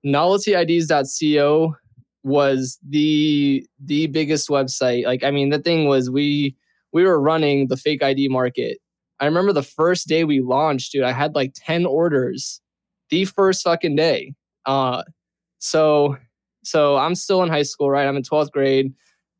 NoveltyIDs.co 0.04 1.76
was 2.24 2.78
the 2.88 3.66
the 3.84 4.06
biggest 4.08 4.48
website. 4.48 5.04
Like, 5.04 5.24
I 5.24 5.30
mean, 5.30 5.50
the 5.50 5.58
thing 5.58 5.86
was 5.86 6.10
we 6.10 6.56
we 6.92 7.04
were 7.04 7.20
running 7.20 7.68
the 7.68 7.76
fake 7.76 8.02
ID 8.02 8.28
market 8.28 8.78
I 9.22 9.26
remember 9.26 9.52
the 9.52 9.62
first 9.62 10.08
day 10.08 10.24
we 10.24 10.40
launched, 10.40 10.90
dude, 10.90 11.04
I 11.04 11.12
had 11.12 11.36
like 11.36 11.52
10 11.54 11.86
orders 11.86 12.60
the 13.08 13.24
first 13.24 13.62
fucking 13.62 13.94
day. 13.94 14.34
Uh, 14.66 15.04
so, 15.60 16.16
so 16.64 16.96
I'm 16.96 17.14
still 17.14 17.40
in 17.44 17.48
high 17.48 17.62
school, 17.62 17.88
right? 17.88 18.08
I'm 18.08 18.16
in 18.16 18.24
12th 18.24 18.50
grade. 18.50 18.92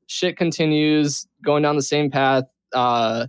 Shit 0.06 0.36
continues 0.36 1.26
going 1.44 1.64
down 1.64 1.74
the 1.74 1.82
same 1.82 2.12
path. 2.12 2.44
Uh, 2.72 3.26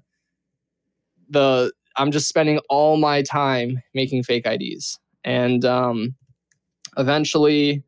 the 1.33 1.71
I'm 1.97 2.11
just 2.11 2.27
spending 2.27 2.59
all 2.69 2.97
my 2.97 3.21
time 3.21 3.81
making 3.93 4.23
fake 4.23 4.47
IDs, 4.47 4.99
and 5.23 5.63
um, 5.65 6.15
eventually, 6.97 7.83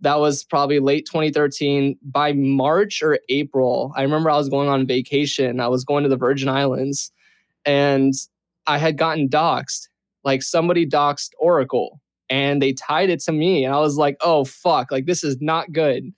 that 0.00 0.18
was 0.18 0.44
probably 0.44 0.78
late 0.78 1.06
2013. 1.06 1.98
By 2.02 2.32
March 2.32 3.02
or 3.02 3.18
April, 3.28 3.92
I 3.96 4.02
remember 4.02 4.30
I 4.30 4.36
was 4.36 4.48
going 4.48 4.68
on 4.68 4.86
vacation. 4.86 5.60
I 5.60 5.68
was 5.68 5.84
going 5.84 6.02
to 6.02 6.08
the 6.08 6.16
Virgin 6.16 6.48
Islands, 6.48 7.12
and 7.64 8.12
I 8.66 8.78
had 8.78 8.98
gotten 8.98 9.28
doxxed. 9.28 9.88
Like 10.24 10.42
somebody 10.42 10.84
doxed 10.84 11.30
Oracle 11.38 12.00
and 12.28 12.60
they 12.60 12.72
tied 12.72 13.10
it 13.10 13.20
to 13.20 13.32
me. 13.32 13.64
And 13.64 13.74
I 13.74 13.78
was 13.78 13.96
like, 13.96 14.16
oh, 14.20 14.44
fuck, 14.44 14.90
like 14.90 15.06
this 15.06 15.22
is 15.22 15.36
not 15.40 15.72
good. 15.72 16.12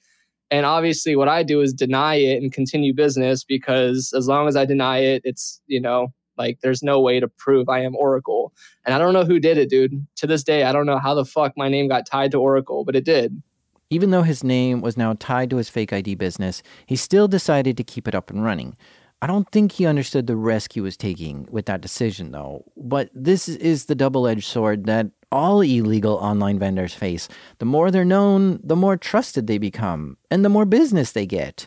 And 0.51 0.65
obviously, 0.65 1.15
what 1.15 1.29
I 1.29 1.43
do 1.43 1.61
is 1.61 1.75
deny 1.75 2.15
it 2.15 2.43
and 2.43 2.53
continue 2.53 2.95
business 2.95 3.45
because 3.45 4.13
as 4.17 4.29
long 4.29 4.49
as 4.49 4.57
I 4.57 4.65
deny 4.65 4.99
it, 4.99 5.21
it's, 5.25 5.61
you 5.67 5.81
know, 5.81 6.09
like 6.39 6.61
there's 6.61 6.83
no 6.83 7.01
way 7.01 7.21
to 7.21 7.29
prove 7.29 7.69
I 7.69 7.81
am 7.81 7.97
Oracle. 7.97 8.53
And 8.85 8.95
I 8.95 8.99
don't 8.99 9.13
know 9.13 9.25
who 9.25 9.41
did 9.41 9.59
it, 9.59 9.69
dude. 9.69 10.07
To 10.17 10.27
this 10.27 10.43
day, 10.45 10.65
I 10.65 10.73
don't 10.73 10.87
know 10.87 10.99
how 10.99 11.15
the 11.15 11.25
fuck 11.25 11.53
my 11.57 11.69
name 11.69 11.89
got 11.89 12.07
tied 12.07 12.31
to 12.33 12.39
Oracle, 12.39 12.85
but 12.85 12.97
it 12.97 13.05
did. 13.05 13.43
Even 13.91 14.11
though 14.11 14.23
his 14.23 14.45
name 14.45 14.81
was 14.81 14.97
now 14.97 15.15
tied 15.19 15.51
to 15.51 15.57
his 15.57 15.71
fake 15.71 15.93
ID 15.93 16.15
business, 16.15 16.63
he 16.87 16.97
still 16.97 17.27
decided 17.27 17.77
to 17.77 17.85
keep 17.85 18.07
it 18.07 18.15
up 18.15 18.31
and 18.31 18.45
running. 18.45 18.77
I 19.21 19.27
don't 19.27 19.51
think 19.51 19.73
he 19.73 19.87
understood 19.87 20.27
the 20.27 20.37
risk 20.37 20.75
he 20.75 20.81
was 20.81 20.97
taking 20.97 21.49
with 21.51 21.67
that 21.67 21.81
decision, 21.81 22.31
though. 22.31 22.65
But 22.77 23.11
this 23.13 23.49
is 23.49 23.87
the 23.87 23.97
double 23.97 24.29
edged 24.29 24.45
sword 24.45 24.85
that 24.87 25.09
all 25.33 25.61
illegal 25.61 26.15
online 26.15 26.59
vendors 26.59 26.95
face. 26.95 27.29
The 27.59 27.65
more 27.65 27.91
they're 27.91 28.05
known, 28.05 28.61
the 28.63 28.77
more 28.77 28.97
trusted 28.97 29.47
they 29.47 29.59
become, 29.59 30.17
and 30.31 30.45
the 30.45 30.49
more 30.49 30.65
business 30.65 31.13
they 31.13 31.27
get. 31.27 31.67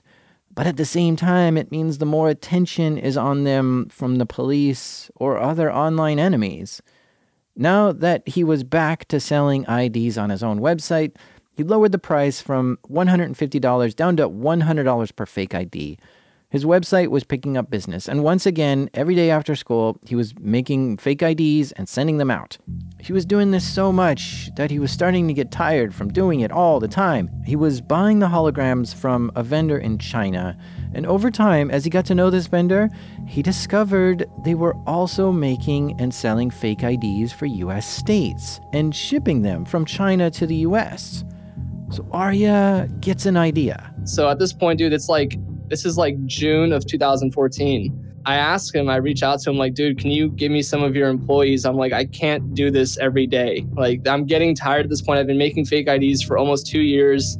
But 0.53 0.67
at 0.67 0.77
the 0.77 0.85
same 0.85 1.15
time, 1.15 1.57
it 1.57 1.71
means 1.71 1.97
the 1.97 2.05
more 2.05 2.29
attention 2.29 2.97
is 2.97 3.15
on 3.15 3.45
them 3.45 3.87
from 3.89 4.17
the 4.17 4.25
police 4.25 5.09
or 5.15 5.39
other 5.39 5.71
online 5.71 6.19
enemies. 6.19 6.81
Now 7.55 7.91
that 7.91 8.27
he 8.27 8.43
was 8.43 8.63
back 8.63 9.07
to 9.09 9.19
selling 9.19 9.65
IDs 9.69 10.17
on 10.17 10.29
his 10.29 10.43
own 10.43 10.59
website, 10.59 11.15
he 11.55 11.63
lowered 11.63 11.91
the 11.91 11.99
price 11.99 12.41
from 12.41 12.79
$150 12.89 13.95
down 13.95 14.17
to 14.17 14.29
$100 14.29 15.15
per 15.15 15.25
fake 15.25 15.55
ID 15.55 15.97
his 16.51 16.65
website 16.65 17.07
was 17.07 17.23
picking 17.23 17.55
up 17.55 17.69
business, 17.69 18.09
and 18.09 18.23
once 18.23 18.45
again, 18.45 18.89
every 18.93 19.15
day 19.15 19.31
after 19.31 19.55
school, 19.55 19.97
he 20.05 20.15
was 20.15 20.37
making 20.37 20.97
fake 20.97 21.21
IDs 21.21 21.71
and 21.71 21.87
sending 21.87 22.17
them 22.17 22.29
out. 22.29 22.57
He 22.99 23.13
was 23.13 23.25
doing 23.25 23.51
this 23.51 23.67
so 23.67 23.91
much 23.93 24.51
that 24.57 24.69
he 24.69 24.77
was 24.77 24.91
starting 24.91 25.29
to 25.29 25.33
get 25.33 25.49
tired 25.49 25.95
from 25.95 26.11
doing 26.11 26.41
it 26.41 26.51
all 26.51 26.81
the 26.81 26.89
time. 26.89 27.29
He 27.45 27.55
was 27.55 27.79
buying 27.79 28.19
the 28.19 28.27
holograms 28.27 28.93
from 28.93 29.31
a 29.33 29.43
vendor 29.43 29.77
in 29.77 29.97
China, 29.97 30.57
and 30.93 31.05
over 31.05 31.31
time, 31.31 31.71
as 31.71 31.85
he 31.85 31.89
got 31.89 32.05
to 32.07 32.15
know 32.15 32.29
this 32.29 32.47
vendor, 32.47 32.89
he 33.25 33.41
discovered 33.41 34.25
they 34.43 34.55
were 34.55 34.75
also 34.85 35.31
making 35.31 35.99
and 36.01 36.13
selling 36.13 36.49
fake 36.49 36.83
IDs 36.83 37.31
for 37.31 37.45
US 37.45 37.87
states 37.87 38.59
and 38.73 38.93
shipping 38.93 39.41
them 39.41 39.63
from 39.63 39.85
China 39.85 40.29
to 40.31 40.45
the 40.45 40.57
US. 40.67 41.23
So 41.91 42.05
Arya 42.11 42.89
gets 42.99 43.25
an 43.25 43.37
idea. 43.37 43.93
So 44.03 44.29
at 44.29 44.37
this 44.37 44.51
point, 44.51 44.79
dude, 44.79 44.91
it's 44.91 45.07
like 45.07 45.37
this 45.71 45.85
is 45.85 45.97
like 45.97 46.23
June 46.27 46.71
of 46.71 46.85
2014. 46.85 48.13
I 48.25 48.35
ask 48.35 48.75
him, 48.75 48.87
I 48.87 48.97
reach 48.97 49.23
out 49.23 49.39
to 49.41 49.49
him, 49.49 49.57
like, 49.57 49.73
dude, 49.73 49.97
can 49.97 50.11
you 50.11 50.29
give 50.29 50.51
me 50.51 50.61
some 50.61 50.83
of 50.83 50.95
your 50.95 51.09
employees? 51.09 51.65
I'm 51.65 51.75
like, 51.75 51.91
I 51.91 52.05
can't 52.05 52.53
do 52.53 52.69
this 52.69 52.99
every 52.99 53.25
day. 53.25 53.65
Like, 53.73 54.07
I'm 54.07 54.27
getting 54.27 54.53
tired 54.53 54.85
at 54.85 54.89
this 54.89 55.01
point. 55.01 55.19
I've 55.19 55.25
been 55.25 55.39
making 55.39 55.65
fake 55.65 55.87
IDs 55.87 56.21
for 56.21 56.37
almost 56.37 56.67
two 56.67 56.81
years. 56.81 57.39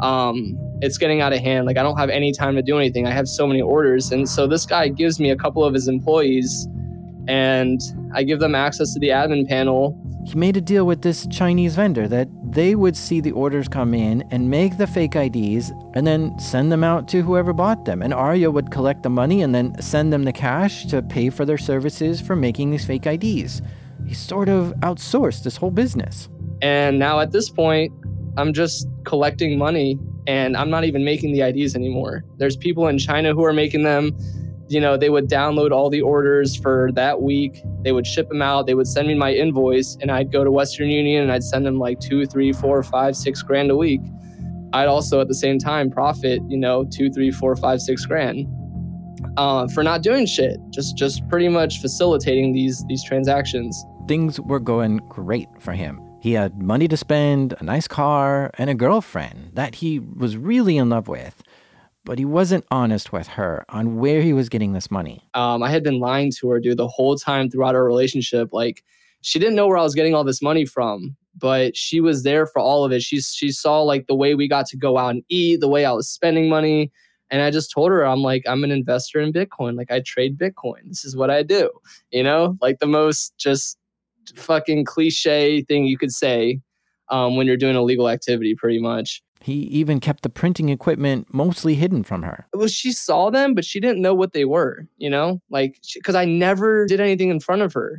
Um, 0.00 0.58
it's 0.80 0.98
getting 0.98 1.20
out 1.20 1.32
of 1.32 1.40
hand. 1.40 1.66
Like 1.66 1.76
I 1.76 1.82
don't 1.82 1.96
have 1.96 2.10
any 2.10 2.32
time 2.32 2.54
to 2.56 2.62
do 2.62 2.78
anything. 2.78 3.06
I 3.06 3.10
have 3.10 3.28
so 3.28 3.46
many 3.46 3.60
orders. 3.60 4.12
And 4.12 4.28
so 4.28 4.46
this 4.46 4.64
guy 4.64 4.88
gives 4.88 5.18
me 5.18 5.30
a 5.30 5.36
couple 5.36 5.64
of 5.64 5.74
his 5.74 5.88
employees 5.88 6.68
and 7.26 7.80
I 8.14 8.22
give 8.22 8.38
them 8.38 8.54
access 8.54 8.94
to 8.94 9.00
the 9.00 9.08
admin 9.08 9.48
panel. 9.48 10.00
He 10.28 10.34
made 10.34 10.58
a 10.58 10.60
deal 10.60 10.84
with 10.84 11.00
this 11.00 11.26
Chinese 11.28 11.74
vendor 11.74 12.06
that 12.06 12.28
they 12.52 12.74
would 12.74 12.94
see 12.98 13.22
the 13.22 13.30
orders 13.30 13.66
come 13.66 13.94
in 13.94 14.22
and 14.30 14.50
make 14.50 14.76
the 14.76 14.86
fake 14.86 15.16
IDs 15.16 15.72
and 15.94 16.06
then 16.06 16.38
send 16.38 16.70
them 16.70 16.84
out 16.84 17.08
to 17.08 17.22
whoever 17.22 17.54
bought 17.54 17.86
them. 17.86 18.02
And 18.02 18.12
Arya 18.12 18.50
would 18.50 18.70
collect 18.70 19.02
the 19.02 19.08
money 19.08 19.40
and 19.40 19.54
then 19.54 19.80
send 19.80 20.12
them 20.12 20.24
the 20.24 20.32
cash 20.34 20.84
to 20.88 21.00
pay 21.00 21.30
for 21.30 21.46
their 21.46 21.56
services 21.56 22.20
for 22.20 22.36
making 22.36 22.70
these 22.70 22.84
fake 22.84 23.06
IDs. 23.06 23.62
He 24.06 24.12
sort 24.12 24.50
of 24.50 24.74
outsourced 24.80 25.44
this 25.44 25.56
whole 25.56 25.70
business. 25.70 26.28
And 26.60 26.98
now 26.98 27.20
at 27.20 27.32
this 27.32 27.48
point, 27.48 27.90
I'm 28.36 28.52
just 28.52 28.86
collecting 29.04 29.56
money 29.56 29.98
and 30.26 30.58
I'm 30.58 30.68
not 30.68 30.84
even 30.84 31.06
making 31.06 31.32
the 31.32 31.40
IDs 31.40 31.74
anymore. 31.74 32.22
There's 32.36 32.54
people 32.54 32.86
in 32.88 32.98
China 32.98 33.32
who 33.32 33.44
are 33.44 33.54
making 33.54 33.84
them 33.84 34.14
you 34.68 34.80
know, 34.80 34.96
they 34.96 35.10
would 35.10 35.28
download 35.28 35.70
all 35.70 35.90
the 35.90 36.00
orders 36.00 36.56
for 36.56 36.90
that 36.94 37.22
week. 37.22 37.62
They 37.82 37.92
would 37.92 38.06
ship 38.06 38.28
them 38.28 38.42
out. 38.42 38.66
They 38.66 38.74
would 38.74 38.86
send 38.86 39.08
me 39.08 39.14
my 39.14 39.32
invoice, 39.32 39.96
and 40.00 40.10
I'd 40.10 40.30
go 40.30 40.44
to 40.44 40.50
Western 40.50 40.90
Union 40.90 41.22
and 41.22 41.32
I'd 41.32 41.44
send 41.44 41.64
them 41.66 41.78
like 41.78 42.00
two, 42.00 42.26
three, 42.26 42.52
four, 42.52 42.82
five, 42.82 43.16
six 43.16 43.42
grand 43.42 43.70
a 43.70 43.76
week. 43.76 44.00
I'd 44.72 44.88
also 44.88 45.20
at 45.20 45.28
the 45.28 45.34
same 45.34 45.58
time 45.58 45.90
profit, 45.90 46.40
you 46.48 46.58
know, 46.58 46.84
two, 46.84 47.10
three, 47.10 47.30
four, 47.30 47.56
five, 47.56 47.80
six 47.80 48.04
grand 48.04 48.46
uh, 49.38 49.66
for 49.68 49.82
not 49.82 50.02
doing 50.02 50.26
shit. 50.26 50.58
Just, 50.70 50.96
just 50.96 51.26
pretty 51.28 51.48
much 51.48 51.80
facilitating 51.80 52.52
these 52.52 52.84
these 52.86 53.02
transactions. 53.02 53.82
Things 54.06 54.40
were 54.40 54.60
going 54.60 54.98
great 55.08 55.48
for 55.58 55.72
him. 55.72 56.00
He 56.20 56.32
had 56.32 56.60
money 56.60 56.88
to 56.88 56.96
spend, 56.96 57.54
a 57.60 57.64
nice 57.64 57.86
car, 57.86 58.50
and 58.58 58.68
a 58.68 58.74
girlfriend 58.74 59.52
that 59.54 59.76
he 59.76 60.00
was 60.00 60.36
really 60.36 60.76
in 60.76 60.88
love 60.88 61.06
with 61.06 61.42
but 62.08 62.18
he 62.18 62.24
wasn't 62.24 62.64
honest 62.70 63.12
with 63.12 63.28
her 63.28 63.66
on 63.68 63.98
where 63.98 64.22
he 64.22 64.32
was 64.32 64.48
getting 64.48 64.72
this 64.72 64.90
money. 64.90 65.28
Um, 65.34 65.62
I 65.62 65.68
had 65.68 65.84
been 65.84 66.00
lying 66.00 66.32
to 66.38 66.48
her, 66.48 66.58
dude, 66.58 66.78
the 66.78 66.88
whole 66.88 67.16
time 67.16 67.50
throughout 67.50 67.74
our 67.74 67.84
relationship. 67.84 68.48
Like, 68.50 68.82
she 69.20 69.38
didn't 69.38 69.56
know 69.56 69.66
where 69.66 69.76
I 69.76 69.82
was 69.82 69.94
getting 69.94 70.14
all 70.14 70.24
this 70.24 70.40
money 70.40 70.64
from, 70.64 71.14
but 71.36 71.76
she 71.76 72.00
was 72.00 72.22
there 72.22 72.46
for 72.46 72.60
all 72.60 72.82
of 72.82 72.92
it. 72.92 73.02
She 73.02 73.20
she 73.20 73.52
saw 73.52 73.82
like 73.82 74.06
the 74.06 74.14
way 74.14 74.34
we 74.34 74.48
got 74.48 74.64
to 74.68 74.76
go 74.78 74.96
out 74.96 75.10
and 75.10 75.22
eat, 75.28 75.60
the 75.60 75.68
way 75.68 75.84
I 75.84 75.92
was 75.92 76.08
spending 76.08 76.48
money, 76.48 76.90
and 77.28 77.42
I 77.42 77.50
just 77.50 77.70
told 77.70 77.90
her, 77.90 78.06
I'm 78.06 78.22
like, 78.22 78.42
I'm 78.48 78.64
an 78.64 78.70
investor 78.70 79.20
in 79.20 79.30
Bitcoin. 79.30 79.76
Like, 79.76 79.90
I 79.90 80.00
trade 80.00 80.38
Bitcoin. 80.38 80.88
This 80.88 81.04
is 81.04 81.14
what 81.14 81.28
I 81.28 81.42
do. 81.42 81.70
You 82.10 82.22
know, 82.22 82.56
like 82.62 82.78
the 82.78 82.86
most 82.86 83.36
just 83.36 83.76
fucking 84.34 84.86
cliche 84.86 85.60
thing 85.60 85.84
you 85.84 85.98
could 85.98 86.12
say 86.12 86.60
um, 87.10 87.36
when 87.36 87.46
you're 87.46 87.58
doing 87.58 87.76
illegal 87.76 88.08
activity, 88.08 88.54
pretty 88.54 88.80
much. 88.80 89.22
He 89.40 89.52
even 89.52 90.00
kept 90.00 90.22
the 90.22 90.28
printing 90.28 90.68
equipment 90.68 91.32
mostly 91.32 91.74
hidden 91.74 92.02
from 92.02 92.22
her. 92.22 92.46
Well, 92.52 92.68
she 92.68 92.92
saw 92.92 93.30
them, 93.30 93.54
but 93.54 93.64
she 93.64 93.80
didn't 93.80 94.02
know 94.02 94.14
what 94.14 94.32
they 94.32 94.44
were, 94.44 94.86
you 94.96 95.08
know? 95.08 95.40
Like, 95.50 95.80
because 95.94 96.14
I 96.14 96.24
never 96.24 96.86
did 96.86 97.00
anything 97.00 97.30
in 97.30 97.40
front 97.40 97.62
of 97.62 97.72
her. 97.74 97.96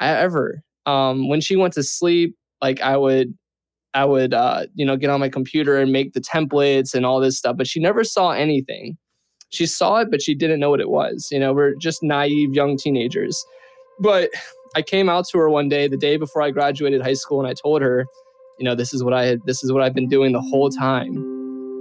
I, 0.00 0.08
ever. 0.08 0.62
Um, 0.86 1.28
when 1.28 1.40
she 1.40 1.56
went 1.56 1.74
to 1.74 1.82
sleep, 1.82 2.36
like, 2.62 2.80
I 2.80 2.96
would. 2.96 3.36
I 3.96 4.04
would, 4.04 4.34
uh, 4.34 4.66
you 4.74 4.84
know, 4.84 4.96
get 4.96 5.10
on 5.10 5.20
my 5.20 5.28
computer 5.28 5.78
and 5.78 5.92
make 5.92 6.14
the 6.14 6.20
templates 6.20 6.94
and 6.94 7.06
all 7.06 7.20
this 7.20 7.38
stuff, 7.38 7.56
but 7.56 7.68
she 7.68 7.78
never 7.78 8.02
saw 8.02 8.32
anything. 8.32 8.98
She 9.50 9.66
saw 9.66 9.98
it, 9.98 10.10
but 10.10 10.20
she 10.20 10.34
didn't 10.34 10.58
know 10.58 10.68
what 10.68 10.80
it 10.80 10.90
was. 10.90 11.28
You 11.30 11.38
know, 11.38 11.52
we're 11.52 11.76
just 11.76 12.02
naive 12.02 12.52
young 12.54 12.76
teenagers. 12.76 13.40
But 14.00 14.30
I 14.74 14.82
came 14.82 15.08
out 15.08 15.28
to 15.28 15.38
her 15.38 15.48
one 15.48 15.68
day, 15.68 15.86
the 15.86 15.96
day 15.96 16.16
before 16.16 16.42
I 16.42 16.50
graduated 16.50 17.02
high 17.02 17.14
school, 17.14 17.38
and 17.38 17.48
I 17.48 17.54
told 17.54 17.82
her, 17.82 18.04
you 18.58 18.64
know, 18.64 18.74
this 18.74 18.94
is 18.94 19.02
what 19.02 19.12
I 19.12 19.24
had, 19.24 19.40
this 19.44 19.64
is 19.64 19.72
what 19.72 19.82
I've 19.82 19.94
been 19.94 20.08
doing 20.08 20.32
the 20.32 20.40
whole 20.40 20.70
time. 20.70 21.14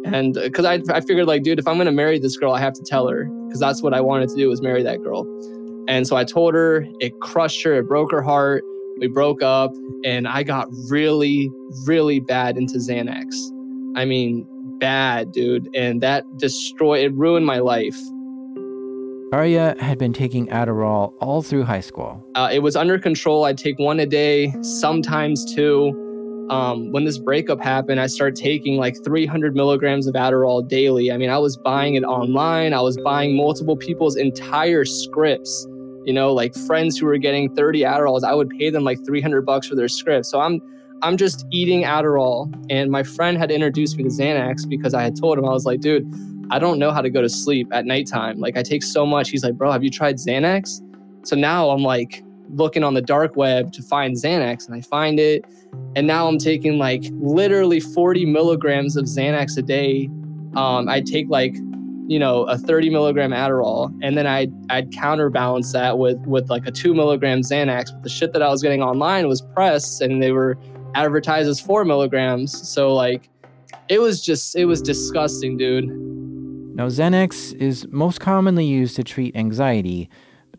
And 0.05 0.33
because 0.33 0.65
uh, 0.65 0.69
I, 0.69 0.81
I 0.89 1.01
figured 1.01 1.27
like, 1.27 1.43
dude, 1.43 1.59
if 1.59 1.67
I'm 1.67 1.77
gonna 1.77 1.91
marry 1.91 2.19
this 2.19 2.35
girl, 2.37 2.53
I 2.53 2.59
have 2.59 2.73
to 2.73 2.83
tell 2.83 3.07
her 3.07 3.25
because 3.47 3.59
that's 3.59 3.81
what 3.81 3.93
I 3.93 4.01
wanted 4.01 4.29
to 4.29 4.35
do 4.35 4.49
was 4.49 4.61
marry 4.61 4.83
that 4.83 5.01
girl. 5.01 5.25
And 5.87 6.07
so 6.07 6.15
I 6.15 6.23
told 6.23 6.53
her, 6.53 6.85
it 6.99 7.19
crushed 7.19 7.63
her, 7.63 7.75
it 7.75 7.87
broke 7.87 8.11
her 8.11 8.21
heart. 8.21 8.63
We 8.99 9.07
broke 9.07 9.41
up, 9.41 9.73
and 10.05 10.27
I 10.27 10.43
got 10.43 10.67
really, 10.87 11.51
really 11.85 12.19
bad 12.19 12.57
into 12.57 12.75
Xanax. 12.75 13.25
I 13.95 14.05
mean, 14.05 14.45
bad, 14.79 15.31
dude. 15.31 15.67
And 15.75 15.99
that 16.01 16.23
destroyed, 16.37 17.03
it 17.03 17.13
ruined 17.15 17.45
my 17.45 17.57
life. 17.57 17.99
Arya 19.33 19.75
had 19.79 19.97
been 19.97 20.13
taking 20.13 20.45
Adderall 20.47 21.13
all 21.19 21.41
through 21.41 21.63
high 21.63 21.79
school. 21.79 22.23
Uh, 22.35 22.49
it 22.51 22.59
was 22.59 22.75
under 22.75 22.99
control. 22.99 23.45
I'd 23.45 23.57
take 23.57 23.79
one 23.79 23.99
a 23.99 24.05
day, 24.05 24.53
sometimes 24.61 25.43
two 25.55 25.91
um, 26.49 26.91
when 26.91 27.05
this 27.05 27.17
breakup 27.17 27.61
happened, 27.61 27.99
I 27.99 28.07
started 28.07 28.35
taking 28.35 28.77
like 28.77 28.95
300 29.03 29.55
milligrams 29.55 30.07
of 30.07 30.15
Adderall 30.15 30.67
daily. 30.67 31.11
I 31.11 31.17
mean, 31.17 31.29
I 31.29 31.37
was 31.37 31.57
buying 31.57 31.95
it 31.95 32.03
online. 32.03 32.73
I 32.73 32.81
was 32.81 32.97
buying 32.97 33.35
multiple 33.35 33.77
people's 33.77 34.15
entire 34.15 34.85
scripts. 34.85 35.67
You 36.05 36.11
know, 36.11 36.33
like 36.33 36.53
friends 36.67 36.97
who 36.97 37.05
were 37.05 37.17
getting 37.17 37.53
30 37.55 37.81
Adderalls, 37.81 38.23
I 38.23 38.33
would 38.33 38.49
pay 38.49 38.69
them 38.69 38.83
like 38.83 39.03
300 39.05 39.45
bucks 39.45 39.67
for 39.67 39.75
their 39.75 39.87
script. 39.87 40.25
So 40.25 40.41
I'm 40.41 40.61
I'm 41.01 41.17
just 41.17 41.45
eating 41.51 41.83
Adderall. 41.83 42.53
And 42.69 42.91
my 42.91 43.03
friend 43.03 43.37
had 43.37 43.51
introduced 43.51 43.97
me 43.97 44.03
to 44.03 44.09
Xanax 44.09 44.67
because 44.67 44.93
I 44.93 45.03
had 45.03 45.19
told 45.19 45.37
him 45.37 45.45
I 45.45 45.51
was 45.51 45.65
like, 45.65 45.81
dude, 45.81 46.05
I 46.49 46.59
don't 46.59 46.79
know 46.79 46.91
how 46.91 47.01
to 47.01 47.09
go 47.09 47.21
to 47.21 47.29
sleep 47.29 47.67
at 47.71 47.85
nighttime. 47.85 48.39
Like 48.39 48.57
I 48.57 48.63
take 48.63 48.83
so 48.83 49.05
much. 49.05 49.29
He's 49.29 49.43
like, 49.43 49.55
bro, 49.55 49.71
have 49.71 49.83
you 49.83 49.89
tried 49.89 50.15
Xanax? 50.15 50.81
So 51.23 51.35
now 51.35 51.69
I'm 51.69 51.83
like, 51.83 52.23
looking 52.55 52.83
on 52.83 52.93
the 52.93 53.01
dark 53.01 53.35
web 53.35 53.71
to 53.73 53.81
find 53.81 54.15
Xanax 54.15 54.67
and 54.67 54.75
I 54.75 54.81
find 54.81 55.19
it. 55.19 55.45
And 55.95 56.07
now 56.07 56.27
I'm 56.27 56.37
taking 56.37 56.77
like 56.77 57.03
literally 57.13 57.79
40 57.79 58.25
milligrams 58.25 58.95
of 58.95 59.05
Xanax 59.05 59.57
a 59.57 59.61
day. 59.61 60.09
Um, 60.55 60.87
I 60.87 61.01
take 61.01 61.27
like, 61.29 61.55
you 62.07 62.19
know, 62.19 62.43
a 62.43 62.57
30 62.57 62.89
milligram 62.89 63.31
Adderall, 63.31 63.97
and 64.01 64.17
then 64.17 64.27
I'd, 64.27 64.51
I'd 64.69 64.91
counterbalance 64.91 65.71
that 65.71 65.97
with 65.97 66.19
with 66.27 66.49
like 66.49 66.67
a 66.67 66.71
two 66.71 66.93
milligram 66.93 67.41
Xanax. 67.41 67.91
But 67.91 68.03
the 68.03 68.09
shit 68.09 68.33
that 68.33 68.41
I 68.41 68.49
was 68.49 68.61
getting 68.61 68.83
online 68.83 69.27
was 69.27 69.41
pressed, 69.41 70.01
and 70.01 70.21
they 70.21 70.31
were 70.31 70.57
advertised 70.95 71.49
as 71.49 71.59
four 71.59 71.85
milligrams. 71.85 72.67
So 72.67 72.93
like, 72.93 73.29
it 73.89 73.99
was 73.99 74.21
just 74.21 74.55
it 74.55 74.65
was 74.65 74.81
disgusting, 74.81 75.57
dude. 75.57 75.87
Now 76.75 76.87
Xanax 76.87 77.53
is 77.55 77.87
most 77.89 78.19
commonly 78.19 78.65
used 78.65 78.95
to 78.97 79.03
treat 79.03 79.35
anxiety, 79.35 80.09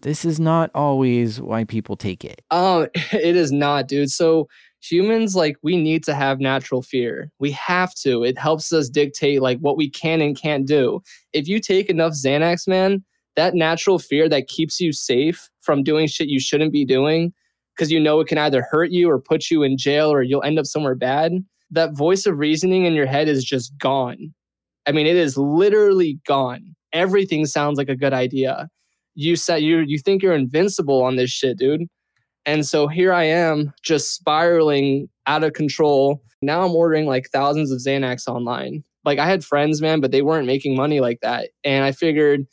this 0.05 0.25
is 0.27 0.39
not 0.39 0.71
always 0.75 1.41
why 1.41 1.65
people 1.65 1.97
take 1.97 2.25
it. 2.25 2.43
Um, 2.51 2.89
it 2.95 3.35
is 3.37 3.51
not, 3.51 3.89
dude. 3.89 4.11
So 4.11 4.49
humans 4.81 5.35
like 5.35 5.57
we 5.63 5.77
need 5.79 6.05
to 6.05 6.15
have 6.15 6.39
natural 6.39 6.83
fear. 6.83 7.33
We 7.41 7.51
have 7.53 7.95
to. 8.03 8.23
It 8.23 8.39
helps 8.39 8.73
us 8.73 8.89
dictate 8.89 9.41
like 9.41 9.59
what 9.59 9.79
we 9.79 9.91
can 9.91 10.21
and 10.21 10.39
can't 10.39 10.67
do. 10.67 11.01
If 11.33 11.49
you 11.49 11.59
take 11.59 11.89
enough 11.89 12.13
Xanax, 12.13 12.69
man, 12.69 13.03
that 13.35 13.55
natural 13.55 13.99
fear 13.99 14.29
that 14.29 14.47
keeps 14.47 14.79
you 14.79 14.93
safe 14.93 15.49
from 15.61 15.83
doing 15.83 16.07
shit 16.07 16.29
you 16.29 16.39
shouldn't 16.39 16.73
be 16.73 16.85
doing 16.85 17.33
because 17.75 17.91
you 17.91 17.99
know 17.99 18.21
it 18.21 18.29
can 18.29 18.39
either 18.39 18.63
hurt 18.71 18.91
you 18.91 19.11
or 19.11 19.19
put 19.19 19.51
you 19.51 19.63
in 19.63 19.77
jail 19.77 20.13
or 20.13 20.23
you'll 20.23 20.45
end 20.45 20.59
up 20.59 20.67
somewhere 20.67 20.95
bad. 20.95 21.33
That 21.71 21.97
voice 21.97 22.27
of 22.27 22.39
reasoning 22.39 22.85
in 22.85 22.93
your 22.93 23.07
head 23.07 23.27
is 23.27 23.43
just 23.43 23.77
gone. 23.79 24.35
I 24.87 24.93
mean, 24.93 25.07
it 25.07 25.17
is 25.17 25.39
literally 25.39 26.21
gone. 26.27 26.77
Everything 26.93 27.47
sounds 27.47 27.79
like 27.79 27.89
a 27.89 27.97
good 27.97 28.13
idea 28.13 28.69
you 29.15 29.37
said 29.37 29.63
you 29.63 29.79
you 29.87 29.99
think 29.99 30.23
you're 30.23 30.35
invincible 30.35 31.03
on 31.03 31.17
this 31.17 31.31
shit, 31.31 31.59
dude. 31.59 31.87
And 32.47 32.67
so 32.67 32.89
here 32.89 33.13
I 33.13 33.25
am 33.25 33.73
just 33.83 34.15
spiraling 34.15 35.09
out 35.27 35.45
of 35.45 35.55
control. 35.55 36.23
Now 36.43 36.65
I'm 36.65 36.73
ordering 36.73 37.07
like 37.07 37.31
thousands 37.31 37.71
of 37.71 37.79
Xanax 37.79 38.29
online. 38.29 38.85
Like 39.05 39.19
I 39.19 39.27
had 39.27 39.45
friends, 39.45 39.81
man, 39.81 40.01
but 40.01 40.11
they 40.11 40.23
weren't 40.23 40.47
making 40.47 40.77
money 40.77 41.01
like 41.01 41.21
that. 41.23 41.51
And 41.63 41.85
I 41.85 41.93
figured 41.93 42.47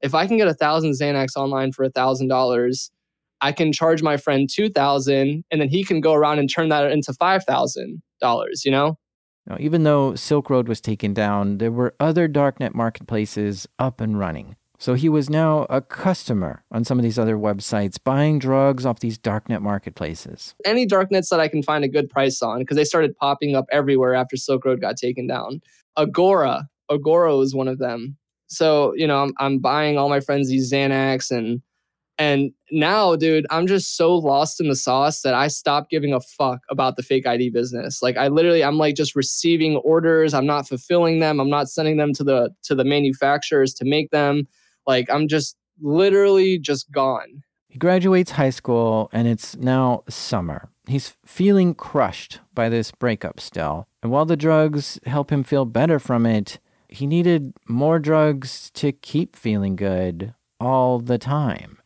if 0.00 0.14
I 0.14 0.26
can 0.26 0.36
get 0.36 0.48
a 0.48 0.54
thousand 0.54 0.92
Xanax 0.92 1.36
online 1.36 1.72
for 1.72 1.84
a 1.84 1.90
thousand 1.90 2.28
dollars, 2.28 2.90
I 3.40 3.52
can 3.52 3.72
charge 3.72 4.02
my 4.02 4.16
friend 4.16 4.48
two 4.52 4.68
thousand, 4.68 5.44
and 5.50 5.60
then 5.60 5.68
he 5.68 5.84
can 5.84 6.00
go 6.00 6.14
around 6.14 6.38
and 6.38 6.50
turn 6.50 6.68
that 6.68 6.90
into 6.90 7.12
five 7.12 7.44
thousand 7.44 8.02
dollars. 8.20 8.64
You 8.64 8.72
know. 8.72 8.98
Now, 9.46 9.56
even 9.58 9.84
though 9.84 10.14
Silk 10.14 10.50
Road 10.50 10.68
was 10.68 10.80
taken 10.80 11.14
down, 11.14 11.56
there 11.56 11.72
were 11.72 11.94
other 11.98 12.28
darknet 12.28 12.74
marketplaces 12.74 13.66
up 13.78 13.98
and 14.00 14.18
running. 14.18 14.56
So 14.78 14.94
he 14.94 15.08
was 15.08 15.28
now 15.28 15.66
a 15.68 15.80
customer 15.80 16.64
on 16.70 16.84
some 16.84 16.98
of 16.98 17.02
these 17.02 17.18
other 17.18 17.36
websites, 17.36 17.98
buying 18.02 18.38
drugs 18.38 18.86
off 18.86 19.00
these 19.00 19.18
darknet 19.18 19.60
marketplaces. 19.60 20.54
Any 20.64 20.86
darknets 20.86 21.30
that 21.30 21.40
I 21.40 21.48
can 21.48 21.64
find 21.64 21.84
a 21.84 21.88
good 21.88 22.08
price 22.08 22.40
on, 22.42 22.60
because 22.60 22.76
they 22.76 22.84
started 22.84 23.16
popping 23.16 23.56
up 23.56 23.66
everywhere 23.72 24.14
after 24.14 24.36
Silk 24.36 24.64
Road 24.64 24.80
got 24.80 24.96
taken 24.96 25.26
down. 25.26 25.60
Agora, 25.96 26.68
Agora 26.88 27.36
was 27.36 27.54
one 27.54 27.66
of 27.66 27.78
them. 27.78 28.16
So 28.46 28.94
you 28.94 29.06
know, 29.06 29.22
I'm, 29.22 29.34
I'm 29.38 29.58
buying 29.58 29.98
all 29.98 30.08
my 30.08 30.20
friends 30.20 30.48
these 30.48 30.72
Xanax 30.72 31.30
and 31.30 31.60
and 32.20 32.50
now, 32.72 33.14
dude, 33.14 33.46
I'm 33.48 33.68
just 33.68 33.96
so 33.96 34.16
lost 34.16 34.60
in 34.60 34.68
the 34.68 34.74
sauce 34.74 35.22
that 35.22 35.34
I 35.34 35.46
stopped 35.46 35.88
giving 35.88 36.12
a 36.12 36.18
fuck 36.20 36.58
about 36.68 36.96
the 36.96 37.02
fake 37.04 37.28
ID 37.28 37.50
business. 37.50 38.02
Like 38.02 38.16
I 38.16 38.26
literally 38.26 38.64
I'm 38.64 38.76
like 38.76 38.96
just 38.96 39.14
receiving 39.14 39.76
orders, 39.76 40.34
I'm 40.34 40.46
not 40.46 40.66
fulfilling 40.66 41.20
them, 41.20 41.40
I'm 41.40 41.50
not 41.50 41.68
sending 41.68 41.96
them 41.96 42.12
to 42.14 42.24
the 42.24 42.50
to 42.64 42.74
the 42.74 42.84
manufacturers 42.84 43.72
to 43.74 43.84
make 43.84 44.10
them. 44.10 44.48
Like 44.88 45.10
I'm 45.10 45.28
just 45.28 45.56
literally 45.80 46.58
just 46.58 46.90
gone. 46.90 47.44
He 47.68 47.78
graduates 47.78 48.32
high 48.32 48.50
school 48.50 49.10
and 49.12 49.28
it's 49.28 49.54
now 49.54 50.02
summer. 50.08 50.70
He's 50.86 51.14
feeling 51.26 51.74
crushed 51.74 52.40
by 52.54 52.70
this 52.70 52.90
breakup 52.90 53.38
still. 53.38 53.86
And 54.02 54.10
while 54.10 54.24
the 54.24 54.36
drugs 54.36 54.98
help 55.04 55.30
him 55.30 55.44
feel 55.44 55.66
better 55.66 55.98
from 55.98 56.24
it, 56.24 56.58
he 56.88 57.06
needed 57.06 57.52
more 57.68 57.98
drugs 57.98 58.70
to 58.70 58.92
keep 58.92 59.36
feeling 59.36 59.76
good 59.76 60.34
all 60.58 60.98
the 60.98 61.18
time. 61.18 61.78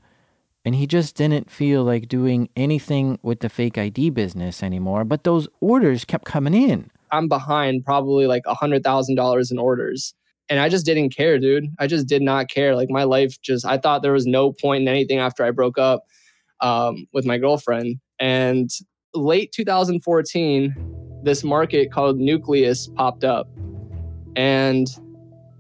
And 0.65 0.77
he 0.77 0.87
just 0.87 1.17
didn't 1.17 1.51
feel 1.51 1.83
like 1.83 2.07
doing 2.07 2.49
anything 2.55 3.19
with 3.21 3.41
the 3.41 3.49
fake 3.49 3.77
ID 3.77 4.11
business 4.11 4.63
anymore, 4.63 5.05
but 5.05 5.25
those 5.25 5.49
orders 5.61 6.05
kept 6.05 6.25
coming 6.25 6.55
in. 6.55 6.89
I'm 7.11 7.27
behind 7.27 7.85
probably 7.85 8.29
like 8.29 8.45
a 8.47 8.55
$100,000 8.55 9.51
in 9.51 9.59
orders. 9.59 10.15
And 10.49 10.61
I 10.61 10.69
just 10.69 10.85
didn't 10.85 11.11
care, 11.11 11.39
dude. 11.39 11.67
I 11.79 11.87
just 11.87 12.07
did 12.07 12.23
not 12.23 12.49
care. 12.49 12.77
Like 12.77 12.91
my 12.91 13.05
life 13.05 13.41
just, 13.41 13.65
I 13.65 13.79
thought 13.79 14.03
there 14.03 14.13
was 14.13 14.27
no 14.27 14.53
point 14.53 14.83
in 14.83 14.89
anything 14.89 15.19
after 15.19 15.45
I 15.45 15.51
broke 15.51 15.79
up 15.79 16.05
um, 16.61 17.07
with 17.13 17.25
my 17.25 17.39
girlfriend. 17.39 18.01
And 18.19 18.71
late 19.15 19.53
2014, 19.53 21.21
this 21.23 21.45
market 21.45 21.93
called 21.93 22.19
Nucleus 22.19 22.89
popped 22.89 23.25
up. 23.25 23.49
And 24.37 24.89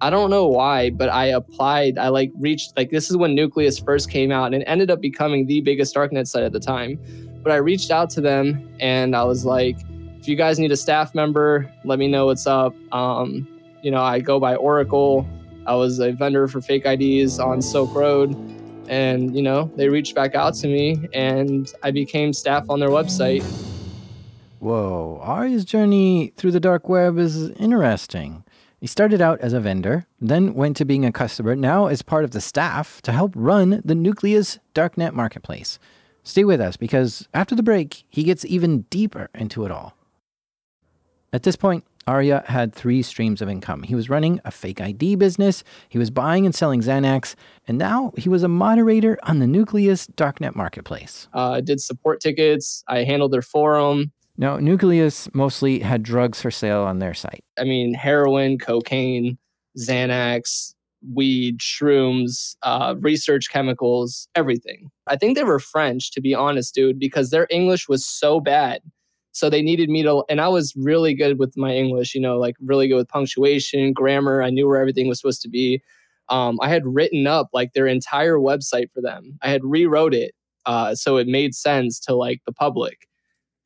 I 0.00 0.10
don't 0.10 0.30
know 0.30 0.48
why, 0.48 0.90
but 0.90 1.08
I 1.10 1.26
applied. 1.26 1.96
I 1.96 2.08
like 2.08 2.32
reached 2.40 2.76
like 2.76 2.90
this 2.90 3.08
is 3.08 3.16
when 3.16 3.36
Nucleus 3.36 3.78
first 3.78 4.10
came 4.10 4.32
out 4.32 4.46
and 4.46 4.62
it 4.62 4.64
ended 4.66 4.90
up 4.90 5.00
becoming 5.00 5.46
the 5.46 5.60
biggest 5.60 5.94
darknet 5.94 6.26
site 6.26 6.42
at 6.42 6.52
the 6.52 6.60
time. 6.60 6.98
But 7.42 7.52
I 7.52 7.56
reached 7.56 7.92
out 7.92 8.10
to 8.10 8.20
them 8.20 8.68
and 8.80 9.14
I 9.14 9.22
was 9.22 9.44
like, 9.44 9.76
if 10.18 10.26
you 10.26 10.34
guys 10.34 10.58
need 10.58 10.72
a 10.72 10.76
staff 10.76 11.14
member, 11.14 11.72
let 11.84 12.00
me 12.00 12.08
know 12.08 12.26
what's 12.26 12.46
up. 12.46 12.74
Um, 12.92 13.46
you 13.82 13.90
know, 13.90 14.00
I 14.00 14.20
go 14.20 14.38
by 14.40 14.54
Oracle. 14.54 15.28
I 15.66 15.74
was 15.74 15.98
a 15.98 16.12
vendor 16.12 16.48
for 16.48 16.60
fake 16.60 16.86
IDs 16.86 17.38
on 17.38 17.60
Silk 17.60 17.94
Road. 17.94 18.34
And, 18.88 19.34
you 19.36 19.42
know, 19.42 19.70
they 19.76 19.88
reached 19.88 20.14
back 20.14 20.34
out 20.34 20.54
to 20.56 20.66
me 20.68 21.08
and 21.12 21.72
I 21.82 21.90
became 21.90 22.32
staff 22.32 22.68
on 22.68 22.80
their 22.80 22.88
website. 22.90 23.42
Whoa, 24.58 25.18
Arya's 25.22 25.64
journey 25.64 26.32
through 26.36 26.52
the 26.52 26.60
dark 26.60 26.88
web 26.88 27.18
is 27.18 27.50
interesting. 27.50 28.44
He 28.80 28.86
started 28.86 29.20
out 29.20 29.40
as 29.40 29.52
a 29.52 29.60
vendor, 29.60 30.06
then 30.20 30.54
went 30.54 30.76
to 30.76 30.84
being 30.84 31.04
a 31.04 31.12
customer, 31.12 31.54
now 31.54 31.86
as 31.86 32.02
part 32.02 32.24
of 32.24 32.32
the 32.32 32.40
staff 32.40 33.00
to 33.02 33.12
help 33.12 33.32
run 33.34 33.80
the 33.84 33.94
Nucleus 33.94 34.58
Darknet 34.74 35.14
Marketplace. 35.14 35.78
Stay 36.24 36.44
with 36.44 36.60
us 36.60 36.76
because 36.76 37.28
after 37.34 37.54
the 37.54 37.62
break, 37.62 38.04
he 38.08 38.22
gets 38.22 38.44
even 38.44 38.82
deeper 38.82 39.28
into 39.34 39.64
it 39.64 39.70
all. 39.70 39.94
At 41.32 41.44
this 41.44 41.56
point, 41.56 41.84
Arya 42.06 42.44
had 42.46 42.74
three 42.74 43.02
streams 43.02 43.40
of 43.40 43.48
income. 43.48 43.82
He 43.82 43.94
was 43.94 44.08
running 44.08 44.40
a 44.44 44.50
fake 44.50 44.80
ID 44.80 45.16
business, 45.16 45.64
he 45.88 45.98
was 45.98 46.10
buying 46.10 46.46
and 46.46 46.54
selling 46.54 46.80
Xanax, 46.80 47.34
and 47.68 47.78
now 47.78 48.12
he 48.16 48.28
was 48.28 48.42
a 48.42 48.48
moderator 48.48 49.18
on 49.22 49.38
the 49.38 49.46
Nucleus 49.46 50.06
Darknet 50.08 50.54
Marketplace. 50.54 51.28
Uh, 51.34 51.52
I 51.52 51.60
did 51.60 51.80
support 51.80 52.20
tickets, 52.20 52.84
I 52.88 53.04
handled 53.04 53.32
their 53.32 53.42
forum, 53.42 54.12
now, 54.38 54.58
Nucleus 54.58 55.28
mostly 55.34 55.80
had 55.80 56.02
drugs 56.02 56.40
for 56.40 56.50
sale 56.50 56.82
on 56.82 56.98
their 56.98 57.14
site. 57.14 57.44
I 57.58 57.64
mean, 57.64 57.92
heroin, 57.92 58.58
cocaine, 58.58 59.36
Xanax, 59.78 60.74
weed, 61.14 61.58
shrooms, 61.58 62.56
uh, 62.62 62.94
research 62.98 63.50
chemicals, 63.50 64.28
everything. 64.34 64.90
I 65.06 65.16
think 65.16 65.36
they 65.36 65.44
were 65.44 65.58
French, 65.58 66.12
to 66.12 66.20
be 66.20 66.34
honest, 66.34 66.74
dude, 66.74 66.98
because 66.98 67.30
their 67.30 67.46
English 67.50 67.88
was 67.88 68.06
so 68.06 68.40
bad. 68.40 68.80
So 69.32 69.50
they 69.50 69.62
needed 69.62 69.88
me 69.88 70.02
to, 70.02 70.24
and 70.28 70.40
I 70.40 70.48
was 70.48 70.74
really 70.76 71.14
good 71.14 71.38
with 71.38 71.56
my 71.56 71.74
English, 71.74 72.14
you 72.14 72.20
know, 72.20 72.38
like 72.38 72.56
really 72.60 72.88
good 72.88 72.96
with 72.96 73.08
punctuation, 73.08 73.92
grammar. 73.92 74.42
I 74.42 74.50
knew 74.50 74.68
where 74.68 74.80
everything 74.80 75.08
was 75.08 75.20
supposed 75.20 75.42
to 75.42 75.48
be. 75.48 75.82
Um, 76.28 76.58
I 76.62 76.68
had 76.68 76.86
written 76.86 77.26
up 77.26 77.48
like 77.52 77.72
their 77.72 77.86
entire 77.86 78.38
website 78.38 78.90
for 78.92 79.00
them. 79.00 79.38
I 79.42 79.50
had 79.50 79.64
rewrote 79.64 80.14
it 80.14 80.34
uh, 80.66 80.94
so 80.94 81.16
it 81.16 81.26
made 81.26 81.54
sense 81.54 81.98
to 82.00 82.14
like 82.14 82.40
the 82.46 82.52
public 82.52 82.98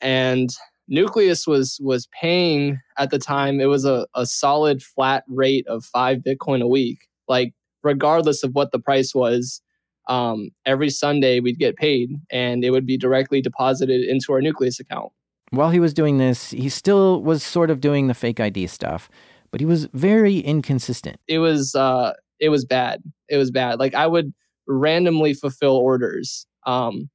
and 0.00 0.50
Nucleus 0.88 1.46
was 1.46 1.80
was 1.82 2.08
paying 2.20 2.80
at 2.98 3.10
the 3.10 3.18
time 3.18 3.60
it 3.60 3.66
was 3.66 3.84
a, 3.84 4.06
a 4.14 4.26
solid 4.26 4.82
flat 4.82 5.24
rate 5.28 5.66
of 5.66 5.84
five 5.84 6.18
Bitcoin 6.18 6.62
a 6.62 6.68
week. 6.68 7.08
Like 7.28 7.54
regardless 7.82 8.42
of 8.42 8.54
what 8.54 8.72
the 8.72 8.78
price 8.78 9.14
was, 9.14 9.60
um, 10.08 10.50
every 10.64 10.90
Sunday 10.90 11.40
we'd 11.40 11.58
get 11.58 11.76
paid 11.76 12.10
and 12.30 12.64
it 12.64 12.70
would 12.70 12.86
be 12.86 12.96
directly 12.96 13.40
deposited 13.42 14.02
into 14.02 14.32
our 14.32 14.40
Nucleus 14.40 14.78
account. 14.78 15.12
While 15.50 15.70
he 15.70 15.80
was 15.80 15.94
doing 15.94 16.18
this, 16.18 16.50
he 16.50 16.68
still 16.68 17.22
was 17.22 17.42
sort 17.42 17.70
of 17.70 17.80
doing 17.80 18.08
the 18.08 18.14
fake 18.14 18.40
ID 18.40 18.66
stuff, 18.66 19.08
but 19.50 19.60
he 19.60 19.66
was 19.66 19.86
very 19.92 20.38
inconsistent. 20.38 21.20
It 21.28 21.38
was 21.38 21.74
uh 21.74 22.12
it 22.40 22.48
was 22.48 22.64
bad. 22.64 23.02
It 23.28 23.36
was 23.36 23.50
bad. 23.50 23.78
Like 23.78 23.94
I 23.94 24.06
would 24.06 24.34
randomly 24.66 25.34
fulfill 25.34 25.76
orders. 25.76 26.46
Um 26.66 27.10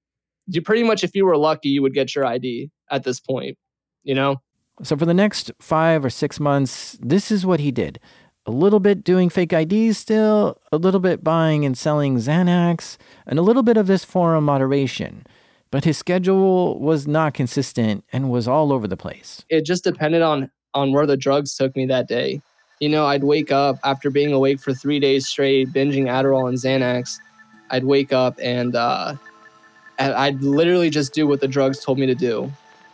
you 0.47 0.61
pretty 0.61 0.83
much 0.83 1.03
if 1.03 1.15
you 1.15 1.25
were 1.25 1.37
lucky 1.37 1.69
you 1.69 1.81
would 1.81 1.93
get 1.93 2.15
your 2.15 2.25
id 2.25 2.69
at 2.89 3.03
this 3.03 3.19
point 3.19 3.57
you 4.03 4.13
know 4.13 4.41
so 4.83 4.97
for 4.97 5.05
the 5.05 5.13
next 5.13 5.51
five 5.59 6.03
or 6.03 6.09
six 6.09 6.39
months 6.39 6.97
this 7.01 7.31
is 7.31 7.45
what 7.45 7.59
he 7.59 7.71
did 7.71 7.99
a 8.45 8.51
little 8.51 8.79
bit 8.79 9.03
doing 9.03 9.29
fake 9.29 9.53
ids 9.53 9.97
still 9.97 10.59
a 10.71 10.77
little 10.77 10.99
bit 10.99 11.23
buying 11.23 11.65
and 11.65 11.77
selling 11.77 12.17
xanax 12.17 12.97
and 13.25 13.37
a 13.37 13.41
little 13.41 13.63
bit 13.63 13.77
of 13.77 13.87
this 13.87 14.03
forum 14.03 14.43
moderation 14.45 15.25
but 15.71 15.83
his 15.85 15.97
schedule 15.97 16.79
was 16.79 17.07
not 17.07 17.33
consistent 17.33 18.03
and 18.13 18.29
was 18.29 18.47
all 18.47 18.71
over 18.71 18.87
the 18.87 18.97
place 18.97 19.43
it 19.49 19.65
just 19.65 19.83
depended 19.83 20.21
on 20.21 20.49
on 20.73 20.91
where 20.91 21.05
the 21.05 21.17
drugs 21.17 21.55
took 21.55 21.75
me 21.75 21.85
that 21.85 22.07
day 22.07 22.41
you 22.79 22.89
know 22.89 23.05
i'd 23.07 23.23
wake 23.23 23.51
up 23.51 23.77
after 23.83 24.09
being 24.09 24.31
awake 24.31 24.59
for 24.59 24.73
three 24.73 24.99
days 24.99 25.27
straight 25.27 25.71
binging 25.73 26.05
adderall 26.05 26.47
and 26.47 26.57
xanax 26.57 27.17
i'd 27.71 27.83
wake 27.83 28.13
up 28.13 28.37
and 28.41 28.75
uh 28.75 29.15
I'd 30.01 30.41
literally 30.41 30.89
just 30.89 31.13
do 31.13 31.27
what 31.27 31.41
the 31.41 31.47
drugs 31.47 31.83
told 31.83 31.99
me 31.99 32.05
to 32.07 32.15
do. 32.15 32.51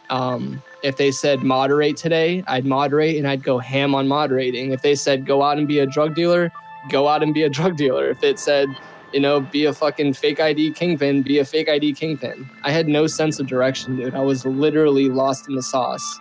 Um, 0.09 0.61
if 0.83 0.97
they 0.97 1.11
said 1.11 1.43
moderate 1.43 1.97
today, 1.97 2.43
I'd 2.47 2.65
moderate 2.65 3.17
and 3.17 3.27
I'd 3.27 3.43
go 3.43 3.57
ham 3.59 3.95
on 3.95 4.07
moderating. 4.07 4.71
If 4.71 4.81
they 4.81 4.95
said 4.95 5.25
go 5.25 5.43
out 5.43 5.57
and 5.57 5.67
be 5.67 5.79
a 5.79 5.85
drug 5.85 6.15
dealer, 6.15 6.51
go 6.89 7.07
out 7.07 7.23
and 7.23 7.33
be 7.33 7.43
a 7.43 7.49
drug 7.49 7.77
dealer. 7.77 8.09
If 8.09 8.23
it 8.23 8.39
said, 8.39 8.69
you 9.13 9.19
know, 9.19 9.39
be 9.39 9.65
a 9.65 9.73
fucking 9.73 10.13
fake 10.13 10.39
ID 10.39 10.71
kingpin, 10.71 11.21
be 11.21 11.39
a 11.39 11.45
fake 11.45 11.69
ID 11.69 11.93
kingpin. 11.93 12.49
I 12.63 12.71
had 12.71 12.87
no 12.87 13.07
sense 13.07 13.39
of 13.39 13.47
direction, 13.47 13.95
dude. 13.95 14.15
I 14.15 14.21
was 14.21 14.45
literally 14.45 15.09
lost 15.09 15.47
in 15.47 15.55
the 15.55 15.63
sauce. 15.63 16.19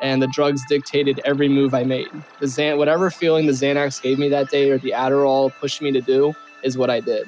And 0.00 0.22
the 0.22 0.28
drugs 0.28 0.62
dictated 0.68 1.20
every 1.24 1.48
move 1.48 1.74
I 1.74 1.82
made. 1.82 2.08
The 2.38 2.46
Xan- 2.46 2.78
whatever 2.78 3.10
feeling 3.10 3.46
the 3.46 3.52
Xanax 3.52 4.00
gave 4.00 4.16
me 4.16 4.28
that 4.28 4.48
day 4.48 4.70
or 4.70 4.78
the 4.78 4.92
Adderall 4.92 5.52
pushed 5.58 5.82
me 5.82 5.90
to 5.90 6.00
do 6.00 6.34
is 6.62 6.78
what 6.78 6.88
I 6.88 7.00
did. 7.00 7.26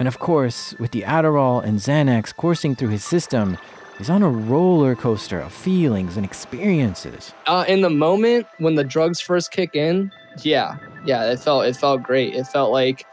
And 0.00 0.08
of 0.08 0.18
course, 0.18 0.74
with 0.80 0.90
the 0.90 1.02
Adderall 1.02 1.62
and 1.62 1.78
Xanax 1.78 2.34
coursing 2.34 2.74
through 2.74 2.88
his 2.88 3.04
system, 3.04 3.56
he's 3.98 4.10
on 4.10 4.22
a 4.22 4.28
roller 4.28 4.96
coaster 4.96 5.38
of 5.40 5.52
feelings 5.52 6.16
and 6.16 6.24
experiences. 6.24 7.32
Uh, 7.46 7.64
in 7.68 7.82
the 7.82 7.90
moment 7.90 8.46
when 8.58 8.74
the 8.74 8.84
drugs 8.84 9.20
first 9.20 9.52
kick 9.52 9.76
in, 9.76 10.10
yeah, 10.42 10.76
yeah, 11.04 11.30
it 11.30 11.40
felt 11.40 11.66
it 11.66 11.76
felt 11.76 12.02
great. 12.02 12.34
It 12.34 12.46
felt 12.46 12.72
like 12.72 13.06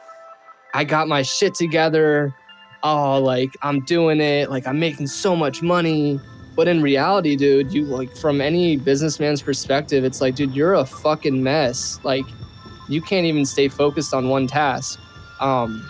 I 0.76 0.84
got 0.84 1.08
my 1.08 1.22
shit 1.22 1.56
together. 1.56 2.36
Oh, 2.84 3.20
like 3.20 3.56
I'm 3.62 3.80
doing 3.82 4.22
it. 4.22 4.50
Like 4.52 4.68
I'm 4.68 4.80
making 4.80 5.08
so 5.08 5.36
much 5.36 5.62
money. 5.62 6.20
But 6.56 6.68
in 6.68 6.82
reality, 6.82 7.36
dude, 7.36 7.74
you 7.74 7.84
like 7.86 8.16
from 8.16 8.42
any 8.42 8.78
businessman's 8.78 9.42
perspective, 9.42 10.04
it's 10.04 10.22
like, 10.22 10.36
dude, 10.36 10.56
you're 10.56 10.76
a 10.76 10.86
fucking 10.86 11.42
mess. 11.42 12.00
Like 12.04 12.26
you 12.88 13.02
can't 13.02 13.26
even 13.26 13.46
stay 13.46 13.68
focused 13.68 14.14
on 14.14 14.30
one 14.30 14.48
task. 14.48 15.00
Um, 15.40 15.90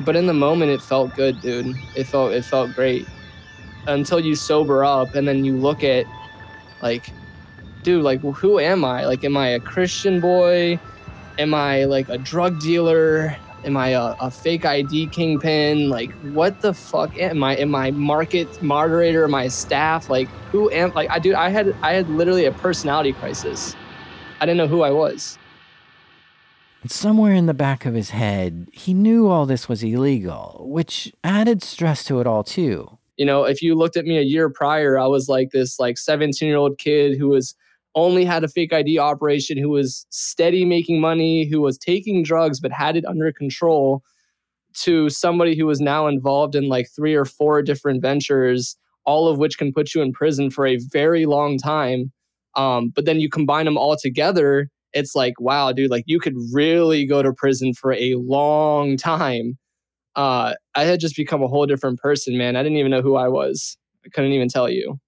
but 0.00 0.16
in 0.16 0.26
the 0.26 0.34
moment 0.34 0.70
it 0.70 0.80
felt 0.80 1.14
good 1.14 1.40
dude 1.40 1.76
it 1.96 2.04
felt 2.04 2.32
it 2.32 2.44
felt 2.44 2.74
great 2.74 3.06
until 3.86 4.20
you 4.20 4.34
sober 4.34 4.84
up 4.84 5.14
and 5.14 5.26
then 5.26 5.44
you 5.44 5.56
look 5.56 5.82
at 5.82 6.06
like 6.82 7.12
dude 7.82 8.02
like 8.02 8.20
who 8.20 8.58
am 8.58 8.84
i 8.84 9.04
like 9.04 9.24
am 9.24 9.36
i 9.36 9.48
a 9.48 9.60
christian 9.60 10.20
boy 10.20 10.78
am 11.38 11.54
i 11.54 11.84
like 11.84 12.08
a 12.08 12.18
drug 12.18 12.60
dealer 12.60 13.36
am 13.64 13.76
i 13.76 13.88
a, 13.88 14.14
a 14.20 14.30
fake 14.30 14.64
id 14.64 15.08
kingpin? 15.08 15.88
Like 15.88 16.12
what 16.32 16.60
the 16.60 16.74
fuck? 16.74 17.16
Am 17.18 17.42
i 17.42 17.56
am 17.56 17.74
i 17.74 17.90
market 17.90 18.62
moderator? 18.62 19.24
Am 19.24 19.34
i 19.34 19.48
staff? 19.48 20.08
Like 20.10 20.28
who 20.50 20.70
am 20.70 20.92
like 20.94 21.10
i 21.10 21.18
dude 21.18 21.34
i 21.34 21.48
had 21.48 21.74
i 21.82 21.92
had 21.92 22.08
literally 22.08 22.44
a 22.44 22.52
personality 22.52 23.12
crisis. 23.12 23.76
I 24.40 24.46
didn't 24.46 24.58
know 24.58 24.68
who 24.68 24.82
i 24.82 24.90
was. 24.90 25.38
And 26.82 26.90
somewhere 26.90 27.34
in 27.34 27.46
the 27.46 27.54
back 27.54 27.84
of 27.84 27.94
his 27.94 28.10
head, 28.10 28.68
he 28.72 28.94
knew 28.94 29.28
all 29.28 29.46
this 29.46 29.68
was 29.68 29.82
illegal, 29.82 30.64
which 30.68 31.12
added 31.24 31.62
stress 31.62 32.04
to 32.04 32.20
it 32.20 32.26
all, 32.26 32.44
too. 32.44 32.98
You 33.16 33.26
know, 33.26 33.44
if 33.44 33.62
you 33.62 33.74
looked 33.74 33.96
at 33.96 34.04
me 34.04 34.16
a 34.16 34.22
year 34.22 34.48
prior, 34.48 34.96
I 34.96 35.06
was 35.06 35.28
like 35.28 35.50
this 35.50 35.80
like 35.80 35.98
17 35.98 36.46
year 36.46 36.56
old 36.56 36.78
kid 36.78 37.18
who 37.18 37.28
was 37.28 37.56
only 37.98 38.24
had 38.24 38.44
a 38.44 38.48
fake 38.48 38.72
ID 38.72 38.98
operation, 38.98 39.58
who 39.58 39.70
was 39.70 40.06
steady 40.10 40.64
making 40.64 41.00
money, 41.00 41.48
who 41.48 41.60
was 41.60 41.78
taking 41.78 42.22
drugs 42.22 42.60
but 42.60 42.72
had 42.72 42.96
it 42.96 43.04
under 43.06 43.32
control, 43.32 44.02
to 44.82 45.08
somebody 45.10 45.56
who 45.56 45.66
was 45.66 45.80
now 45.80 46.06
involved 46.06 46.54
in 46.54 46.68
like 46.68 46.88
three 46.94 47.14
or 47.14 47.24
four 47.24 47.62
different 47.62 48.00
ventures, 48.02 48.76
all 49.04 49.28
of 49.28 49.38
which 49.38 49.58
can 49.58 49.72
put 49.72 49.94
you 49.94 50.02
in 50.02 50.12
prison 50.12 50.50
for 50.50 50.66
a 50.66 50.78
very 50.92 51.26
long 51.26 51.58
time. 51.58 52.12
Um, 52.54 52.90
but 52.94 53.04
then 53.04 53.20
you 53.20 53.28
combine 53.28 53.64
them 53.64 53.78
all 53.78 53.96
together 53.96 54.68
it's 54.92 55.14
like, 55.14 55.34
wow, 55.40 55.72
dude, 55.72 55.90
like 55.90 56.04
you 56.06 56.18
could 56.18 56.34
really 56.52 57.06
go 57.06 57.22
to 57.22 57.32
prison 57.32 57.74
for 57.74 57.92
a 57.92 58.14
long 58.16 58.96
time. 58.96 59.58
Uh, 60.16 60.54
I 60.74 60.84
had 60.84 61.00
just 61.00 61.16
become 61.16 61.42
a 61.42 61.48
whole 61.48 61.66
different 61.66 61.98
person, 62.00 62.36
man. 62.36 62.56
I 62.56 62.62
didn't 62.62 62.78
even 62.78 62.90
know 62.90 63.02
who 63.02 63.16
I 63.16 63.28
was. 63.28 63.76
I 64.04 64.08
couldn't 64.08 64.32
even 64.32 64.48
tell 64.48 64.68
you. 64.68 64.98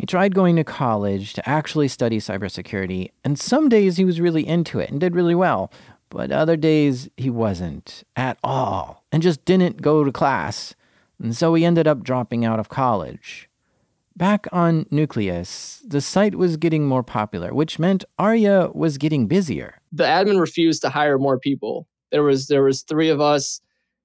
He 0.00 0.06
tried 0.06 0.34
going 0.34 0.56
to 0.56 0.64
college 0.64 1.34
to 1.34 1.46
actually 1.46 1.86
study 1.86 2.20
cybersecurity, 2.20 3.10
and 3.22 3.38
some 3.38 3.68
days 3.68 3.98
he 3.98 4.06
was 4.06 4.18
really 4.18 4.48
into 4.48 4.78
it 4.78 4.88
and 4.88 4.98
did 4.98 5.14
really 5.14 5.34
well, 5.34 5.70
but 6.08 6.32
other 6.32 6.56
days 6.56 7.10
he 7.18 7.28
wasn't 7.28 8.02
at 8.16 8.38
all 8.42 9.04
and 9.12 9.22
just 9.22 9.44
didn't 9.44 9.82
go 9.82 10.02
to 10.02 10.10
class. 10.10 10.74
And 11.22 11.36
so 11.36 11.52
he 11.52 11.66
ended 11.66 11.86
up 11.86 12.02
dropping 12.02 12.46
out 12.46 12.58
of 12.58 12.70
college. 12.70 13.50
Back 14.16 14.46
on 14.52 14.86
Nucleus, 14.90 15.82
the 15.86 16.00
site 16.00 16.34
was 16.34 16.56
getting 16.56 16.86
more 16.86 17.02
popular, 17.02 17.52
which 17.52 17.78
meant 17.78 18.06
Arya 18.18 18.70
was 18.72 18.96
getting 18.96 19.26
busier. 19.26 19.82
The 19.92 20.04
admin 20.04 20.40
refused 20.40 20.80
to 20.80 20.88
hire 20.88 21.18
more 21.18 21.38
people. 21.38 21.86
There 22.10 22.22
was 22.22 22.46
there 22.46 22.62
was 22.62 22.80
three 22.80 23.10
of 23.10 23.20
us 23.20 23.60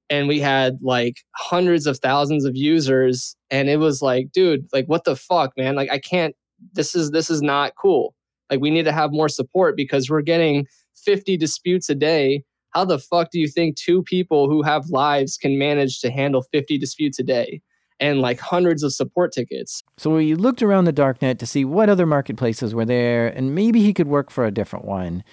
and 0.09 0.27
we 0.27 0.39
had 0.39 0.77
like 0.81 1.17
hundreds 1.35 1.87
of 1.87 1.99
thousands 1.99 2.45
of 2.45 2.55
users 2.55 3.35
and 3.49 3.69
it 3.69 3.77
was 3.77 4.01
like 4.01 4.31
dude 4.31 4.67
like 4.73 4.85
what 4.85 5.03
the 5.03 5.15
fuck 5.15 5.51
man? 5.57 5.75
Like 5.75 5.89
i 5.91 5.99
can't 5.99 6.35
this 6.73 6.95
is 6.95 7.11
this 7.11 7.29
is 7.29 7.41
not 7.41 7.73
cool. 7.75 8.15
Like 8.49 8.59
we 8.59 8.69
need 8.69 8.85
to 8.85 8.91
have 8.91 9.11
more 9.11 9.29
support 9.29 9.75
because 9.75 10.09
we're 10.09 10.21
getting 10.21 10.67
50 10.95 11.37
disputes 11.37 11.89
a 11.89 11.95
day. 11.95 12.43
How 12.71 12.85
the 12.85 12.99
fuck 12.99 13.31
do 13.31 13.39
you 13.39 13.47
think 13.47 13.77
two 13.77 14.03
people 14.03 14.49
who 14.49 14.61
have 14.61 14.89
lives 14.89 15.37
can 15.37 15.57
manage 15.57 16.01
to 16.01 16.11
handle 16.11 16.41
50 16.41 16.77
disputes 16.77 17.19
a 17.19 17.23
day 17.23 17.61
and 18.01 18.19
like 18.19 18.39
hundreds 18.39 18.83
of 18.83 18.93
support 18.93 19.31
tickets? 19.31 19.81
So 19.97 20.17
he 20.17 20.35
looked 20.35 20.61
around 20.61 20.85
the 20.85 20.93
darknet 20.93 21.39
to 21.39 21.45
see 21.45 21.63
what 21.63 21.89
other 21.89 22.05
marketplaces 22.05 22.75
were 22.75 22.85
there 22.85 23.27
and 23.27 23.55
maybe 23.55 23.81
he 23.81 23.93
could 23.93 24.07
work 24.07 24.29
for 24.29 24.45
a 24.45 24.51
different 24.51 24.85
one. 24.85 25.23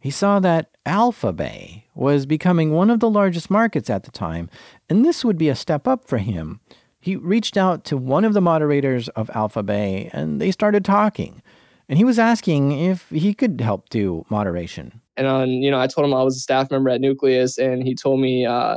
He 0.00 0.10
saw 0.10 0.38
that 0.40 0.70
AlphaBay 0.86 1.84
was 1.94 2.26
becoming 2.26 2.72
one 2.72 2.90
of 2.90 3.00
the 3.00 3.10
largest 3.10 3.50
markets 3.50 3.90
at 3.90 4.04
the 4.04 4.10
time, 4.10 4.48
and 4.88 5.04
this 5.04 5.24
would 5.24 5.38
be 5.38 5.48
a 5.48 5.54
step 5.54 5.88
up 5.88 6.06
for 6.06 6.18
him. 6.18 6.60
He 7.00 7.16
reached 7.16 7.56
out 7.56 7.84
to 7.86 7.96
one 7.96 8.24
of 8.24 8.32
the 8.34 8.40
moderators 8.40 9.08
of 9.10 9.28
AlphaBay 9.28 10.10
and 10.12 10.40
they 10.40 10.50
started 10.50 10.84
talking. 10.84 11.42
And 11.88 11.96
he 11.96 12.04
was 12.04 12.18
asking 12.18 12.72
if 12.72 13.08
he 13.08 13.32
could 13.32 13.60
help 13.60 13.88
do 13.88 14.24
moderation. 14.28 15.00
and 15.16 15.26
on 15.26 15.48
you 15.48 15.70
know 15.70 15.80
i 15.80 15.86
told 15.86 16.06
him 16.06 16.14
i 16.14 16.22
was 16.22 16.36
a 16.36 16.40
staff 16.40 16.70
member 16.70 16.90
at 16.90 17.00
nucleus 17.00 17.58
and 17.58 17.82
he 17.82 17.94
told 17.94 18.20
me 18.20 18.44
uh 18.46 18.76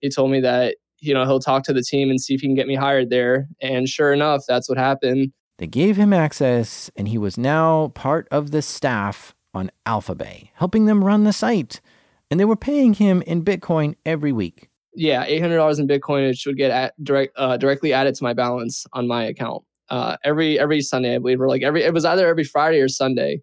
he 0.00 0.08
told 0.08 0.30
me 0.30 0.40
that 0.40 0.76
you 1.00 1.12
know 1.12 1.24
he'll 1.26 1.40
talk 1.40 1.64
to 1.64 1.72
the 1.74 1.82
team 1.82 2.08
and 2.08 2.18
see 2.20 2.34
if 2.34 2.40
he 2.40 2.46
can 2.46 2.54
get 2.54 2.66
me 2.66 2.74
hired 2.74 3.10
there 3.10 3.46
and 3.60 3.88
sure 3.88 4.12
enough 4.12 4.42
that's 4.48 4.68
what 4.70 4.78
happened 4.78 5.32
They 5.58 5.66
gave 5.66 5.96
him 5.96 6.12
access, 6.12 6.90
and 6.96 7.08
he 7.08 7.18
was 7.18 7.36
now 7.38 7.88
part 7.94 8.26
of 8.30 8.50
the 8.52 8.62
staff 8.62 9.34
on 9.56 9.70
AlphaBay, 9.86 10.50
helping 10.54 10.86
them 10.86 11.02
run 11.02 11.24
the 11.24 11.32
site. 11.32 11.80
And 12.30 12.38
they 12.38 12.44
were 12.44 12.56
paying 12.56 12.94
him 12.94 13.22
in 13.22 13.44
Bitcoin 13.44 13.94
every 14.04 14.32
week. 14.32 14.68
yeah 14.94 15.26
$800 15.26 15.78
in 15.80 15.86
bitcoin 15.88 16.28
which 16.28 16.44
would 16.46 16.56
get 16.56 16.70
at, 16.70 16.94
direct 17.04 17.32
uh, 17.36 17.56
directly 17.56 17.92
added 17.92 18.14
to 18.16 18.24
my 18.24 18.32
balance 18.32 18.84
on 18.92 19.06
my 19.06 19.22
account 19.24 19.62
uh 19.90 20.16
every 20.24 20.58
every 20.58 20.80
sunday 20.80 21.14
i 21.14 21.18
believe 21.18 21.40
or 21.40 21.48
like 21.48 21.62
every 21.62 21.82
it 21.84 21.92
was 21.92 22.04
either 22.04 22.26
every 22.26 22.42
friday 22.44 22.80
or 22.80 22.88
sunday 22.88 23.40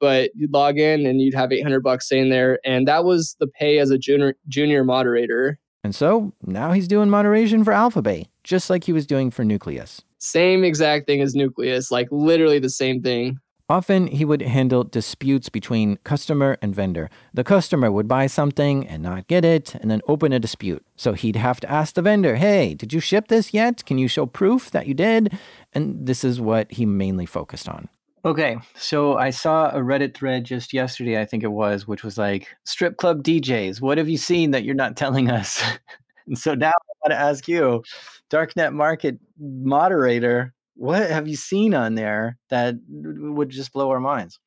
but 0.00 0.30
you'd 0.34 0.52
log 0.52 0.78
in 0.78 1.06
and 1.06 1.20
you'd 1.22 1.32
have 1.34 1.52
800 1.52 1.80
bucks 1.82 2.08
sitting 2.08 2.28
there 2.30 2.58
and 2.64 2.86
that 2.88 3.04
was 3.04 3.36
the 3.40 3.46
pay 3.46 3.78
as 3.78 3.90
a 3.90 3.98
junior 3.98 4.34
junior 4.48 4.82
moderator 4.84 5.58
And 5.84 5.94
so 5.94 6.32
now 6.44 6.72
he's 6.72 6.88
doing 6.88 7.08
moderation 7.08 7.64
for 7.64 7.72
AlphaBay, 7.72 8.26
just 8.44 8.68
like 8.68 8.84
he 8.84 8.92
was 8.92 9.06
doing 9.06 9.30
for 9.30 9.44
Nucleus. 9.44 10.02
same 10.18 10.64
exact 10.64 11.06
thing 11.06 11.20
as 11.22 11.34
nucleus 11.34 11.90
like 11.90 12.08
literally 12.10 12.58
the 12.58 12.68
same 12.82 13.00
thing 13.00 13.38
Often 13.70 14.08
he 14.08 14.24
would 14.24 14.42
handle 14.42 14.82
disputes 14.82 15.48
between 15.48 15.98
customer 15.98 16.58
and 16.60 16.74
vendor. 16.74 17.08
The 17.32 17.44
customer 17.44 17.92
would 17.92 18.08
buy 18.08 18.26
something 18.26 18.84
and 18.84 19.00
not 19.00 19.28
get 19.28 19.44
it 19.44 19.76
and 19.76 19.88
then 19.88 20.02
open 20.08 20.32
a 20.32 20.40
dispute. 20.40 20.84
So 20.96 21.12
he'd 21.12 21.36
have 21.36 21.60
to 21.60 21.70
ask 21.70 21.94
the 21.94 22.02
vendor, 22.02 22.34
hey, 22.34 22.74
did 22.74 22.92
you 22.92 22.98
ship 22.98 23.28
this 23.28 23.54
yet? 23.54 23.84
Can 23.86 23.96
you 23.96 24.08
show 24.08 24.26
proof 24.26 24.72
that 24.72 24.88
you 24.88 24.94
did? 24.94 25.38
And 25.72 26.04
this 26.04 26.24
is 26.24 26.40
what 26.40 26.72
he 26.72 26.84
mainly 26.84 27.26
focused 27.26 27.68
on. 27.68 27.88
Okay, 28.24 28.58
so 28.74 29.16
I 29.16 29.30
saw 29.30 29.70
a 29.70 29.78
Reddit 29.78 30.14
thread 30.14 30.42
just 30.42 30.72
yesterday, 30.72 31.20
I 31.20 31.24
think 31.24 31.44
it 31.44 31.52
was, 31.52 31.86
which 31.86 32.02
was 32.02 32.18
like 32.18 32.48
strip 32.64 32.96
club 32.96 33.22
DJs. 33.22 33.80
What 33.80 33.98
have 33.98 34.08
you 34.08 34.18
seen 34.18 34.50
that 34.50 34.64
you're 34.64 34.74
not 34.74 34.96
telling 34.96 35.30
us? 35.30 35.62
and 36.26 36.36
so 36.36 36.54
now 36.56 36.70
I 36.70 36.92
want 37.04 37.12
to 37.12 37.16
ask 37.16 37.46
you, 37.46 37.84
Darknet 38.30 38.72
Market 38.72 39.20
moderator, 39.38 40.54
what 40.80 41.10
have 41.10 41.28
you 41.28 41.36
seen 41.36 41.74
on 41.74 41.94
there 41.94 42.38
that 42.48 42.74
would 42.88 43.50
just 43.50 43.70
blow 43.70 43.90
our 43.90 44.00
minds? 44.00 44.40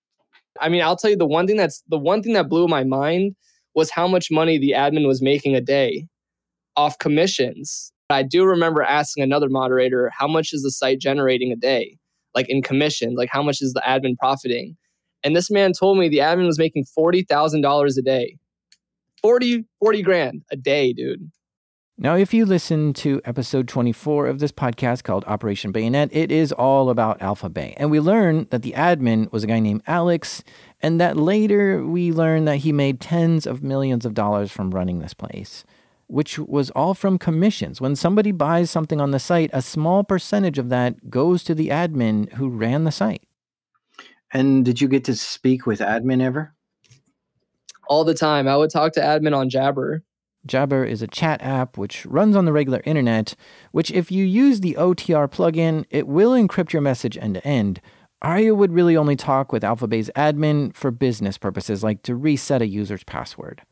I 0.59 0.67
mean, 0.67 0.81
I'll 0.81 0.95
tell 0.95 1.11
you 1.11 1.15
the 1.15 1.27
one 1.27 1.45
thing 1.45 1.57
that's 1.57 1.84
the 1.89 1.99
one 1.99 2.23
thing 2.23 2.34
that 2.34 2.49
blew 2.49 2.67
my 2.67 2.84
mind 2.84 3.36
was 3.75 3.91
how 3.91 4.07
much 4.07 4.31
money 4.31 4.57
the 4.57 4.71
admin 4.71 5.05
was 5.05 5.21
making 5.21 5.55
a 5.55 5.61
day 5.61 6.07
off 6.75 6.97
commissions. 6.97 7.91
I 8.09 8.23
do 8.23 8.45
remember 8.45 8.81
asking 8.81 9.23
another 9.23 9.47
moderator, 9.47 10.11
how 10.17 10.27
much 10.27 10.53
is 10.53 10.63
the 10.63 10.71
site 10.71 10.99
generating 10.99 11.51
a 11.51 11.55
day? 11.55 11.99
Like 12.34 12.49
in 12.49 12.63
commissions, 12.63 13.15
like 13.15 13.29
how 13.31 13.43
much 13.43 13.61
is 13.61 13.73
the 13.73 13.84
admin 13.86 14.17
profiting? 14.17 14.75
And 15.23 15.36
this 15.36 15.51
man 15.51 15.71
told 15.71 15.99
me 15.99 16.09
the 16.09 16.17
admin 16.17 16.47
was 16.47 16.57
making 16.57 16.86
$40,000 16.97 17.97
a 17.97 18.01
day. 18.01 18.38
40, 19.21 19.65
40 19.79 20.01
grand 20.01 20.41
a 20.51 20.55
day, 20.55 20.93
dude. 20.93 21.29
Now, 21.95 22.15
if 22.15 22.33
you 22.33 22.47
listen 22.47 22.91
to 22.93 23.21
episode 23.23 23.67
24 23.67 24.25
of 24.25 24.39
this 24.39 24.51
podcast 24.51 25.03
called 25.03 25.23
Operation 25.27 25.71
Bayonet, 25.71 26.09
it 26.11 26.31
is 26.31 26.51
all 26.51 26.89
about 26.89 27.21
Alpha 27.21 27.49
Bay. 27.49 27.75
And 27.77 27.91
we 27.91 27.99
learn 27.99 28.47
that 28.49 28.63
the 28.63 28.71
admin 28.71 29.31
was 29.31 29.43
a 29.43 29.47
guy 29.47 29.59
named 29.59 29.83
Alex, 29.85 30.43
and 30.81 30.99
that 30.99 31.17
later 31.17 31.85
we 31.85 32.11
learn 32.11 32.45
that 32.45 32.57
he 32.57 32.71
made 32.71 32.99
tens 32.99 33.45
of 33.45 33.61
millions 33.61 34.07
of 34.07 34.15
dollars 34.15 34.51
from 34.51 34.71
running 34.71 34.99
this 34.99 35.13
place, 35.13 35.65
which 36.07 36.39
was 36.39 36.71
all 36.71 36.95
from 36.95 37.19
commissions. 37.19 37.79
When 37.79 37.95
somebody 37.95 38.31
buys 38.31 38.71
something 38.71 38.99
on 38.99 39.11
the 39.11 39.19
site, 39.19 39.51
a 39.53 39.61
small 39.61 40.03
percentage 40.03 40.57
of 40.57 40.69
that 40.69 41.11
goes 41.11 41.43
to 41.43 41.53
the 41.53 41.69
admin 41.69 42.33
who 42.33 42.49
ran 42.49 42.85
the 42.85 42.91
site. 42.91 43.21
And 44.31 44.65
did 44.65 44.81
you 44.81 44.87
get 44.87 45.03
to 45.03 45.15
speak 45.15 45.67
with 45.67 45.79
admin 45.79 46.23
ever? 46.23 46.55
All 47.87 48.03
the 48.03 48.15
time. 48.15 48.47
I 48.47 48.57
would 48.57 48.71
talk 48.71 48.93
to 48.93 48.99
admin 48.99 49.37
on 49.37 49.47
Jabber. 49.47 50.01
Jabber 50.45 50.83
is 50.83 51.01
a 51.01 51.07
chat 51.07 51.41
app 51.41 51.77
which 51.77 52.05
runs 52.05 52.35
on 52.35 52.45
the 52.45 52.53
regular 52.53 52.81
internet, 52.85 53.35
which, 53.71 53.91
if 53.91 54.11
you 54.11 54.25
use 54.25 54.59
the 54.59 54.75
OTR 54.77 55.29
plugin, 55.29 55.85
it 55.89 56.07
will 56.07 56.31
encrypt 56.31 56.73
your 56.73 56.81
message 56.81 57.17
end 57.17 57.35
to 57.35 57.47
end. 57.47 57.81
Arya 58.21 58.55
would 58.55 58.73
really 58.73 58.95
only 58.95 59.15
talk 59.15 59.51
with 59.51 59.63
AlphaBay's 59.63 60.09
admin 60.15 60.73
for 60.73 60.91
business 60.91 61.37
purposes, 61.37 61.83
like 61.83 62.03
to 62.03 62.15
reset 62.15 62.61
a 62.61 62.67
user's 62.67 63.03
password. 63.03 63.63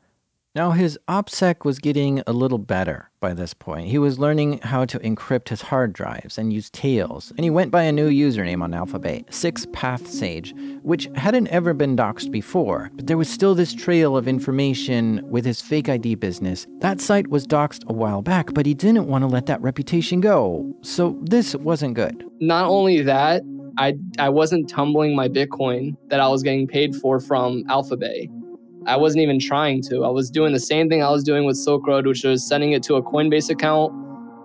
Now, 0.53 0.71
his 0.71 0.99
OPSEC 1.07 1.63
was 1.63 1.79
getting 1.79 2.21
a 2.27 2.33
little 2.33 2.57
better 2.57 3.09
by 3.21 3.33
this 3.33 3.53
point. 3.53 3.87
He 3.87 3.97
was 3.97 4.19
learning 4.19 4.59
how 4.63 4.83
to 4.83 4.99
encrypt 4.99 5.47
his 5.47 5.61
hard 5.61 5.93
drives 5.93 6.37
and 6.37 6.51
use 6.51 6.69
Tails, 6.69 7.31
and 7.37 7.45
he 7.45 7.49
went 7.49 7.71
by 7.71 7.83
a 7.83 7.91
new 7.93 8.09
username 8.09 8.61
on 8.61 8.71
AlphaBay, 8.71 9.33
Six 9.33 9.65
Path 9.71 10.07
Sage, 10.07 10.53
which 10.81 11.07
hadn't 11.15 11.47
ever 11.47 11.73
been 11.73 11.95
doxed 11.95 12.31
before. 12.31 12.91
But 12.95 13.07
there 13.07 13.17
was 13.17 13.29
still 13.29 13.55
this 13.55 13.73
trail 13.73 14.17
of 14.17 14.27
information 14.27 15.21
with 15.29 15.45
his 15.45 15.61
fake 15.61 15.87
ID 15.87 16.15
business. 16.15 16.67
That 16.79 16.99
site 16.99 17.29
was 17.29 17.47
doxed 17.47 17.85
a 17.87 17.93
while 17.93 18.21
back, 18.21 18.53
but 18.53 18.65
he 18.65 18.73
didn't 18.73 19.07
want 19.07 19.21
to 19.21 19.27
let 19.27 19.45
that 19.45 19.61
reputation 19.61 20.19
go. 20.19 20.75
So 20.81 21.17
this 21.21 21.55
wasn't 21.55 21.93
good. 21.93 22.25
not 22.41 22.65
only 22.65 23.01
that, 23.03 23.43
I 23.77 23.93
I 24.19 24.27
wasn't 24.27 24.67
tumbling 24.67 25.15
my 25.15 25.29
Bitcoin 25.29 25.95
that 26.09 26.19
I 26.19 26.27
was 26.27 26.43
getting 26.43 26.67
paid 26.67 26.93
for 26.93 27.21
from 27.21 27.63
AlphaBay. 27.69 28.40
I 28.87 28.97
wasn't 28.97 29.21
even 29.21 29.39
trying 29.39 29.81
to. 29.83 30.03
I 30.03 30.09
was 30.09 30.31
doing 30.31 30.53
the 30.53 30.59
same 30.59 30.89
thing 30.89 31.03
I 31.03 31.09
was 31.09 31.23
doing 31.23 31.45
with 31.45 31.57
Silk 31.57 31.85
Road, 31.85 32.07
which 32.07 32.23
was 32.23 32.45
sending 32.47 32.71
it 32.71 32.81
to 32.83 32.95
a 32.95 33.03
Coinbase 33.03 33.49
account 33.49 33.93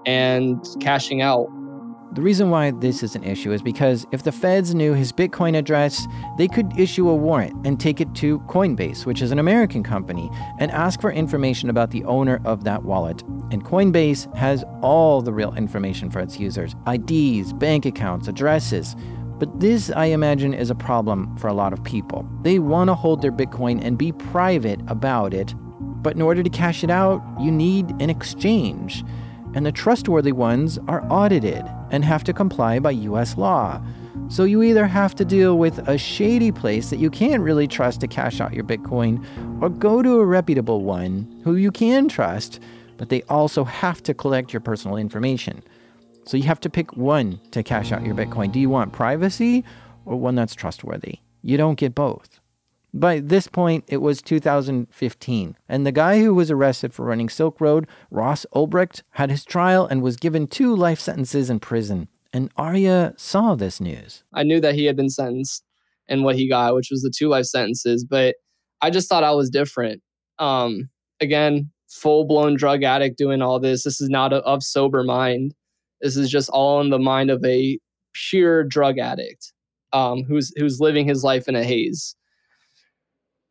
and 0.04 0.64
cashing 0.80 1.22
out. 1.22 1.48
The 2.12 2.22
reason 2.22 2.50
why 2.50 2.70
this 2.70 3.02
is 3.02 3.14
an 3.14 3.24
issue 3.24 3.52
is 3.52 3.60
because 3.60 4.06
if 4.10 4.22
the 4.22 4.32
feds 4.32 4.74
knew 4.74 4.94
his 4.94 5.12
Bitcoin 5.12 5.56
address, 5.56 6.06
they 6.38 6.48
could 6.48 6.78
issue 6.78 7.08
a 7.08 7.14
warrant 7.14 7.66
and 7.66 7.78
take 7.78 8.00
it 8.00 8.14
to 8.16 8.38
Coinbase, 8.40 9.04
which 9.04 9.20
is 9.20 9.32
an 9.32 9.38
American 9.38 9.82
company, 9.82 10.30
and 10.58 10.70
ask 10.70 11.00
for 11.00 11.12
information 11.12 11.68
about 11.68 11.90
the 11.90 12.04
owner 12.04 12.40
of 12.44 12.64
that 12.64 12.84
wallet. 12.84 13.22
And 13.50 13.64
Coinbase 13.64 14.34
has 14.34 14.64
all 14.80 15.20
the 15.20 15.32
real 15.32 15.54
information 15.56 16.10
for 16.10 16.20
its 16.20 16.38
users 16.38 16.74
IDs, 16.86 17.52
bank 17.52 17.84
accounts, 17.84 18.28
addresses. 18.28 18.96
But 19.38 19.60
this, 19.60 19.90
I 19.90 20.06
imagine, 20.06 20.54
is 20.54 20.70
a 20.70 20.74
problem 20.74 21.36
for 21.36 21.48
a 21.48 21.54
lot 21.54 21.72
of 21.72 21.84
people. 21.84 22.28
They 22.42 22.58
want 22.58 22.88
to 22.88 22.94
hold 22.94 23.22
their 23.22 23.32
Bitcoin 23.32 23.84
and 23.84 23.98
be 23.98 24.12
private 24.12 24.80
about 24.88 25.34
it, 25.34 25.54
but 26.02 26.14
in 26.14 26.22
order 26.22 26.42
to 26.42 26.50
cash 26.50 26.82
it 26.82 26.90
out, 26.90 27.22
you 27.40 27.50
need 27.50 27.90
an 28.00 28.10
exchange 28.10 29.04
and 29.56 29.64
the 29.64 29.72
trustworthy 29.72 30.32
ones 30.32 30.78
are 30.86 31.02
audited 31.10 31.64
and 31.90 32.04
have 32.04 32.22
to 32.24 32.32
comply 32.34 32.78
by 32.78 32.90
US 32.90 33.38
law. 33.38 33.80
So 34.28 34.44
you 34.44 34.62
either 34.62 34.86
have 34.86 35.14
to 35.14 35.24
deal 35.24 35.56
with 35.56 35.78
a 35.88 35.96
shady 35.96 36.52
place 36.52 36.90
that 36.90 36.98
you 36.98 37.08
can't 37.08 37.42
really 37.42 37.66
trust 37.66 38.00
to 38.00 38.06
cash 38.06 38.38
out 38.38 38.52
your 38.52 38.64
Bitcoin, 38.64 39.24
or 39.62 39.70
go 39.70 40.02
to 40.02 40.20
a 40.20 40.26
reputable 40.26 40.82
one 40.82 41.40
who 41.42 41.56
you 41.56 41.70
can 41.70 42.06
trust, 42.06 42.60
but 42.98 43.08
they 43.08 43.22
also 43.22 43.64
have 43.64 44.02
to 44.02 44.12
collect 44.12 44.52
your 44.52 44.60
personal 44.60 44.98
information. 44.98 45.62
So 46.26 46.36
you 46.36 46.42
have 46.44 46.60
to 46.60 46.70
pick 46.70 46.96
one 46.96 47.40
to 47.52 47.62
cash 47.62 47.92
out 47.92 48.04
your 48.04 48.14
Bitcoin. 48.14 48.50
Do 48.52 48.58
you 48.58 48.68
want 48.68 48.92
privacy 48.92 49.64
or 50.04 50.16
one 50.16 50.34
that's 50.34 50.54
trustworthy? 50.54 51.20
You 51.42 51.56
don't 51.56 51.78
get 51.78 51.94
both. 51.94 52.40
By 52.92 53.20
this 53.20 53.46
point, 53.46 53.84
it 53.88 53.98
was 53.98 54.22
2015, 54.22 55.56
and 55.68 55.86
the 55.86 55.92
guy 55.92 56.20
who 56.20 56.34
was 56.34 56.50
arrested 56.50 56.94
for 56.94 57.04
running 57.04 57.28
Silk 57.28 57.60
Road, 57.60 57.86
Ross 58.10 58.46
Ulbricht, 58.54 59.02
had 59.10 59.30
his 59.30 59.44
trial 59.44 59.86
and 59.86 60.02
was 60.02 60.16
given 60.16 60.46
two 60.46 60.74
life 60.74 60.98
sentences 60.98 61.50
in 61.50 61.60
prison. 61.60 62.08
and 62.32 62.50
Arya 62.56 63.14
saw 63.16 63.54
this 63.54 63.80
news. 63.80 64.24
I 64.34 64.42
knew 64.42 64.60
that 64.60 64.74
he 64.74 64.86
had 64.86 64.96
been 64.96 65.10
sentenced 65.10 65.64
and 66.08 66.24
what 66.24 66.36
he 66.36 66.48
got, 66.48 66.74
which 66.74 66.88
was 66.90 67.02
the 67.02 67.12
two 67.14 67.28
life 67.28 67.46
sentences, 67.46 68.04
but 68.04 68.36
I 68.80 68.90
just 68.90 69.08
thought 69.08 69.24
I 69.24 69.32
was 69.32 69.48
different. 69.50 70.02
Um, 70.38 70.88
again, 71.20 71.70
full 71.88 72.24
blown 72.24 72.56
drug 72.56 72.82
addict 72.82 73.16
doing 73.16 73.42
all 73.42 73.60
this. 73.60 73.84
This 73.84 74.00
is 74.00 74.08
not 74.08 74.32
a, 74.32 74.36
of 74.38 74.62
sober 74.62 75.02
mind. 75.02 75.54
This 76.00 76.16
is 76.16 76.30
just 76.30 76.50
all 76.50 76.80
in 76.80 76.90
the 76.90 76.98
mind 76.98 77.30
of 77.30 77.44
a 77.44 77.78
pure 78.12 78.64
drug 78.64 78.98
addict 78.98 79.52
um, 79.92 80.22
who's 80.24 80.52
who's 80.56 80.80
living 80.80 81.06
his 81.06 81.24
life 81.24 81.48
in 81.48 81.56
a 81.56 81.64
haze. 81.64 82.14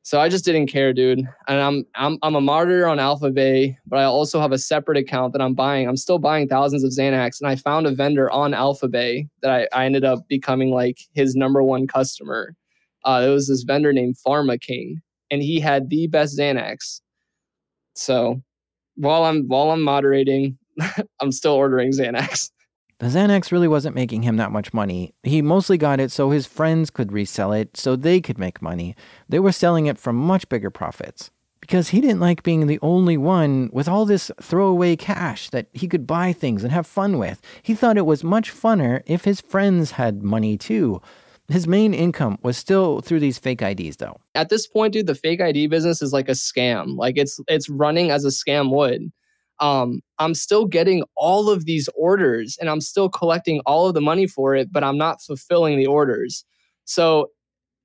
So 0.04 0.20
I 0.20 0.30
just 0.30 0.46
didn't 0.46 0.68
care, 0.68 0.94
dude. 0.94 1.28
And 1.48 1.60
I'm 1.60 1.84
I'm 1.96 2.20
I'm 2.22 2.36
a 2.36 2.42
martyr 2.42 2.86
on 2.86 3.00
Alpha 3.00 3.32
Bay, 3.32 3.78
but 3.88 3.98
I 3.98 4.04
also 4.04 4.40
have 4.40 4.52
a 4.52 4.60
separate 4.60 5.00
account 5.00 5.34
that 5.34 5.42
I'm 5.42 5.56
buying. 5.56 5.88
I'm 5.88 5.98
still 5.98 6.20
buying 6.20 6.48
thousands 6.48 6.84
of 6.84 6.92
Xanax, 6.92 7.42
and 7.42 7.50
I 7.50 7.56
found 7.56 7.88
a 7.88 7.92
vendor 7.92 8.30
on 8.30 8.54
Alpha 8.54 8.88
Bay 8.88 9.28
that 9.42 9.50
I, 9.50 9.68
I 9.74 9.86
ended 9.86 10.04
up 10.04 10.28
becoming 10.28 10.70
like 10.70 11.00
his 11.14 11.36
number 11.36 11.64
one 11.64 11.88
customer. 11.88 12.56
Uh, 13.04 13.24
it 13.26 13.30
was 13.30 13.48
this 13.48 13.64
vendor 13.64 13.94
named 13.94 14.16
Pharma 14.26 14.62
King, 14.62 15.02
and 15.32 15.42
he 15.42 15.60
had 15.60 15.90
the 15.90 16.06
best 16.06 16.38
Xanax. 16.38 17.02
So 17.96 18.44
while 18.96 19.24
I'm 19.24 19.48
while 19.48 19.72
I'm 19.72 19.82
moderating, 19.82 20.60
I'm 21.20 21.32
still 21.32 21.54
ordering 21.54 21.92
Xanax. 21.92 22.52
The 23.00 23.08
Xanax 23.08 23.52
really 23.52 23.68
wasn't 23.68 23.96
making 23.96 24.22
him 24.22 24.38
that 24.38 24.54
much 24.54 24.74
money. 24.74 25.14
He 25.24 25.42
mostly 25.42 25.78
got 25.78 26.00
it 26.00 26.12
so 26.12 26.30
his 26.30 26.48
friends 26.48 26.90
could 26.90 27.12
resell 27.12 27.52
it 27.52 27.76
so 27.76 27.98
they 27.98 28.22
could 28.22 28.38
make 28.38 28.62
money. 28.62 28.96
They 29.28 29.40
were 29.40 29.52
selling 29.52 29.88
it 29.88 29.98
for 29.98 30.14
much 30.14 30.48
bigger 30.48 30.70
profits. 30.70 31.30
Because 31.60 31.90
he 31.90 32.00
didn't 32.00 32.20
like 32.20 32.44
being 32.44 32.68
the 32.68 32.80
only 32.82 33.18
one 33.18 33.70
with 33.74 33.90
all 33.90 34.06
this 34.06 34.30
throwaway 34.40 34.96
cash 34.96 35.50
that 35.50 35.68
he 35.74 35.88
could 35.88 36.06
buy 36.06 36.32
things 36.32 36.64
and 36.64 36.72
have 36.72 36.86
fun 36.86 37.18
with. 37.18 37.42
He 37.64 37.74
thought 37.74 37.98
it 37.98 38.06
was 38.06 38.24
much 38.24 38.54
funner 38.54 39.02
if 39.08 39.26
his 39.26 39.42
friends 39.42 39.92
had 39.92 40.22
money 40.22 40.58
too. 40.58 41.02
His 41.48 41.68
main 41.68 41.94
income 41.94 42.38
was 42.44 42.56
still 42.56 43.02
through 43.02 43.20
these 43.20 43.40
fake 43.40 43.62
IDs 43.62 43.98
though. 43.98 44.18
At 44.36 44.50
this 44.50 44.68
point, 44.68 44.94
dude, 44.94 45.08
the 45.08 45.16
fake 45.16 45.42
ID 45.42 45.68
business 45.68 46.02
is 46.02 46.14
like 46.14 46.30
a 46.30 46.34
scam. 46.34 46.98
Like 46.98 47.18
it's 47.18 47.40
it's 47.48 47.70
running 47.70 48.12
as 48.12 48.26
a 48.26 48.30
scam 48.30 48.72
would 48.72 49.12
um, 49.60 50.02
I'm 50.20 50.34
still 50.34 50.66
getting 50.66 51.04
all 51.16 51.50
of 51.50 51.66
these 51.66 51.90
orders 51.96 52.58
and 52.60 52.70
I'm 52.70 52.82
still 52.82 53.10
collecting 53.10 53.62
all 53.66 53.88
of 53.88 53.94
the 53.94 54.02
money 54.02 54.28
for 54.28 54.56
it, 54.56 54.72
but 54.72 54.84
I'm 54.84 54.98
not 54.98 55.22
fulfilling 55.22 55.78
the 55.78 55.88
orders. 55.88 56.44
So, 56.86 57.30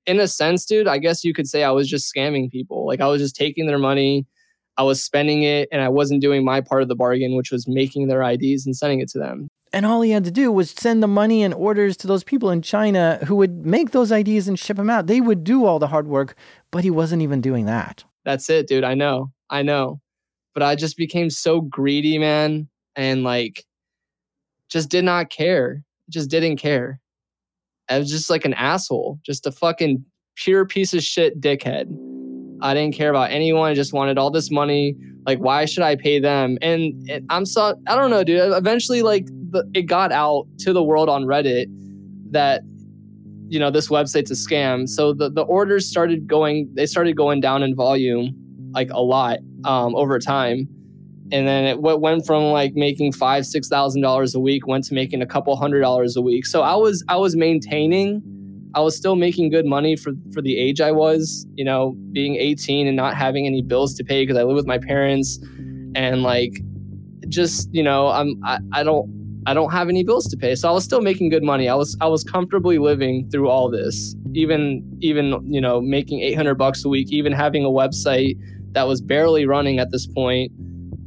in 0.07 0.19
a 0.19 0.27
sense, 0.27 0.65
dude, 0.65 0.89
I 0.89 0.99
guess 0.99 1.25
you 1.25 1.35
could 1.35 1.47
say 1.47 1.63
I 1.63 1.71
was 1.71 1.89
just 1.89 2.13
scamming 2.13 2.51
people. 2.51 2.87
Like 2.87 3.01
I 3.01 3.07
was 3.07 3.21
just 3.21 3.37
taking 3.37 3.67
their 3.67 3.79
money, 3.79 4.27
I 4.77 4.83
was 4.83 5.03
spending 5.03 5.43
it, 5.43 5.69
and 5.71 5.83
I 5.83 5.89
wasn't 5.89 6.23
doing 6.23 6.45
my 6.45 6.61
part 6.61 6.83
of 6.83 6.89
the 6.89 6.97
bargain, 6.97 7.37
which 7.37 7.53
was 7.53 7.69
making 7.69 8.09
their 8.09 8.23
IDs 8.23 8.67
and 8.67 8.75
sending 8.75 9.01
it 9.01 9.09
to 9.11 9.19
them. 9.19 9.49
And 9.73 9.87
all 9.87 10.01
he 10.01 10.11
had 10.11 10.25
to 10.25 10.33
do 10.33 10.51
was 10.51 10.71
send 10.71 11.03
the 11.03 11.07
money 11.07 11.45
and 11.45 11.55
orders 11.55 11.97
to 11.99 12.09
those 12.09 12.25
people 12.25 12.51
in 12.51 12.61
China 12.63 13.21
who 13.27 13.37
would 13.37 13.65
make 13.65 13.93
those 13.93 14.11
IDs 14.11 14.49
and 14.49 14.59
ship 14.59 14.79
them 14.79 14.91
out. 14.91 15.07
They 15.07 15.21
would 15.21 15.45
do 15.45 15.65
all 15.65 15.79
the 15.79 15.87
hard 15.89 16.09
work, 16.09 16.35
but 16.73 16.83
he 16.83 16.91
wasn't 16.91 17.23
even 17.23 17.41
doing 17.41 17.67
that. 17.67 18.03
That's 18.25 18.51
it, 18.51 18.67
dude. 18.67 18.85
I 18.85 18.95
know. 18.95 19.33
I 19.49 19.63
know 19.63 20.01
but 20.55 20.63
I 20.63 20.75
just 20.75 20.97
became 20.97 21.31
so 21.31 21.61
greedy, 21.61 22.19
man, 22.19 22.69
and 22.97 23.25
like 23.25 23.65
just 24.69 24.89
did 24.89 25.05
not 25.05 25.31
care. 25.31 25.85
Just 26.09 26.31
didn't 26.31 26.57
care. 26.57 27.01
I 27.89 27.99
was 27.99 28.11
just 28.11 28.31
like 28.31 28.45
an 28.45 28.55
asshole, 28.55 29.19
just 29.23 29.47
a 29.47 29.53
fucking 29.53 30.05
pure 30.37 30.65
piece 30.65 30.95
of 30.95 31.03
shit 31.03 31.41
dickhead. 31.41 31.87
I 32.63 32.75
didn't 32.75 32.95
care 32.95 33.11
about 33.11 33.31
anyone. 33.31 33.71
I 33.71 33.75
just 33.75 33.93
wanted 33.93 34.19
all 34.19 34.31
this 34.31 34.51
money. 34.51 34.97
Like, 35.27 35.39
why 35.39 35.65
should 35.65 35.83
I 35.83 35.97
pay 35.97 36.19
them? 36.19 36.57
And 36.63 37.09
it, 37.09 37.25
I'm 37.29 37.47
so 37.47 37.75
I 37.87 37.97
don't 37.97 38.11
know, 38.11 38.25
dude. 38.25 38.53
Eventually, 38.53 39.03
like, 39.03 39.27
the, 39.27 39.69
it 39.75 39.83
got 39.83 40.13
out 40.13 40.47
to 40.61 40.73
the 40.73 40.83
world 40.83 41.09
on 41.09 41.25
Reddit 41.25 41.67
that 42.31 42.63
you 43.49 43.59
know 43.59 43.71
this 43.71 43.89
website's 43.89 44.31
a 44.31 44.35
scam. 44.35 44.89
So 44.89 45.13
the 45.13 45.31
the 45.31 45.43
orders 45.43 45.89
started 45.89 46.27
going. 46.27 46.71
They 46.75 46.87
started 46.87 47.17
going 47.17 47.41
down 47.41 47.63
in 47.63 47.75
volume 47.75 48.35
like 48.73 48.91
a 48.91 49.01
lot 49.01 49.39
um, 49.65 49.95
over 49.95 50.19
time. 50.19 50.69
And 51.33 51.47
then 51.47 51.65
it 51.65 51.81
went 51.81 52.27
from 52.27 52.45
like 52.45 52.75
making 52.75 53.13
five, 53.13 53.47
six 53.47 53.69
thousand 53.69 54.03
dollars 54.03 54.35
a 54.35 54.41
week, 54.41 54.67
went 54.67 54.85
to 54.85 54.95
making 54.95 55.23
a 55.23 55.27
couple 55.27 55.55
hundred 55.57 55.81
dollars 55.81 56.17
a 56.17 56.21
week. 56.21 56.45
So 56.45 56.63
I 56.63 56.75
was 56.75 57.05
I 57.09 57.17
was 57.17 57.37
maintaining, 57.37 58.21
I 58.75 58.81
was 58.81 58.97
still 58.97 59.15
making 59.15 59.51
good 59.51 59.65
money 59.65 59.95
for 59.95 60.13
for 60.33 60.43
the 60.43 60.59
age 60.59 60.81
I 60.81 60.91
was, 60.91 61.47
you 61.55 61.65
know, 61.65 61.97
being 62.13 62.35
18 62.35 62.89
and 62.89 62.97
not 62.97 63.15
having 63.15 63.47
any 63.47 63.63
bills 63.63 63.95
to 63.95 64.05
pay 64.05 64.25
because 64.25 64.37
I 64.37 64.43
live 64.43 64.57
with 64.57 64.67
my 64.67 64.79
parents, 64.79 65.39
and 65.95 66.25
like, 66.25 66.61
just 67.29 67.73
you 67.73 67.85
know, 67.85 68.09
I'm 68.09 68.35
I, 68.45 68.59
I 68.73 68.83
don't 68.83 69.09
I 69.47 69.55
don't 69.55 69.73
have 69.73 69.89
any 69.89 70.05
bills 70.05 70.27
to 70.29 70.37
pay. 70.37 70.55
So 70.55 70.69
I 70.69 70.73
was 70.73 70.85
still 70.85 71.01
making 71.01 71.31
good 71.31 71.43
money. 71.43 71.69
I 71.69 71.75
was 71.75 71.97
I 72.01 72.07
was 72.07 72.23
comfortably 72.25 72.79
living 72.79 73.29
through 73.31 73.49
all 73.49 73.71
this. 73.71 74.15
Even 74.35 74.85
even 75.01 75.41
you 75.51 75.61
know 75.61 75.81
making 75.81 76.21
800 76.21 76.55
bucks 76.55 76.85
a 76.85 76.89
week, 76.89 77.11
even 77.13 77.33
having 77.33 77.65
a 77.65 77.69
website 77.69 78.37
that 78.73 78.87
was 78.87 79.01
barely 79.01 79.47
running 79.47 79.79
at 79.79 79.91
this 79.91 80.07
point, 80.07 80.53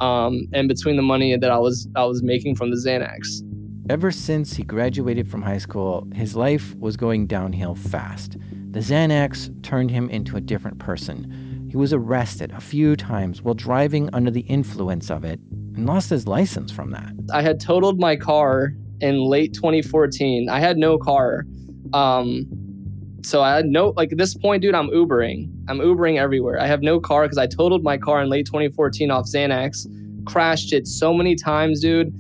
um, 0.01 0.47
and 0.53 0.68
between 0.68 0.95
the 0.95 1.01
money 1.01 1.36
that 1.36 1.51
I 1.51 1.57
was 1.57 1.88
I 1.95 2.05
was 2.05 2.24
making 2.24 2.55
from 2.55 2.72
the 2.72 2.78
Xanax. 2.78 3.41
Ever 3.89 4.11
since 4.11 4.53
he 4.53 4.64
graduated 4.64 5.30
from 5.30 5.41
high 5.41 5.57
school, 5.57 6.07
his 6.14 6.36
life 6.36 6.74
was 6.76 6.95
going 6.95 7.28
downhill 7.28 7.76
fast. 7.76 8.38
The 8.72 8.80
Xanax 8.80 9.61
turned 9.61 9.91
him 9.91 10.09
into 10.09 10.38
a 10.38 10.41
different 10.41 10.80
person. 10.80 11.68
He 11.70 11.76
was 11.76 11.91
arrested 11.91 12.51
a 12.51 12.61
few 12.61 12.95
times 12.95 13.41
while 13.41 13.55
driving 13.55 14.09
under 14.14 14.32
the 14.32 14.41
influence 14.41 15.11
of 15.11 15.26
it 15.26 15.39
and 15.76 15.86
lost 15.86 16.09
his 16.09 16.28
license 16.28 16.72
from 16.72 16.91
that. 16.91 17.11
I 17.34 17.41
had 17.41 17.59
totaled 17.59 17.99
my 17.99 18.16
car 18.16 18.74
in 19.01 19.20
late 19.20 19.53
2014. 19.53 20.49
I 20.49 20.59
had 20.59 20.78
no 20.78 20.97
car. 20.97 21.45
Um, 21.91 22.47
so 23.24 23.41
I 23.41 23.55
had 23.55 23.66
no 23.66 23.93
like 23.97 24.11
at 24.11 24.18
this 24.18 24.34
point, 24.34 24.61
dude. 24.61 24.76
I'm 24.76 24.89
Ubering. 24.89 25.49
I'm 25.68 25.80
Ubering 25.80 26.18
everywhere. 26.18 26.59
I 26.59 26.68
have 26.68 26.82
no 26.82 26.99
car 26.99 27.24
because 27.24 27.38
I 27.38 27.47
totaled 27.47 27.84
my 27.84 27.97
car 27.97 28.22
in 28.22 28.30
late 28.30 28.45
2014 28.45 29.09
off 29.11 29.26
Xanax, 29.26 29.88
crashed 30.26 30.74
it 30.74 30.88
so 30.88 31.14
many 31.14 31.36
times, 31.36 31.80
dude. 31.80 32.14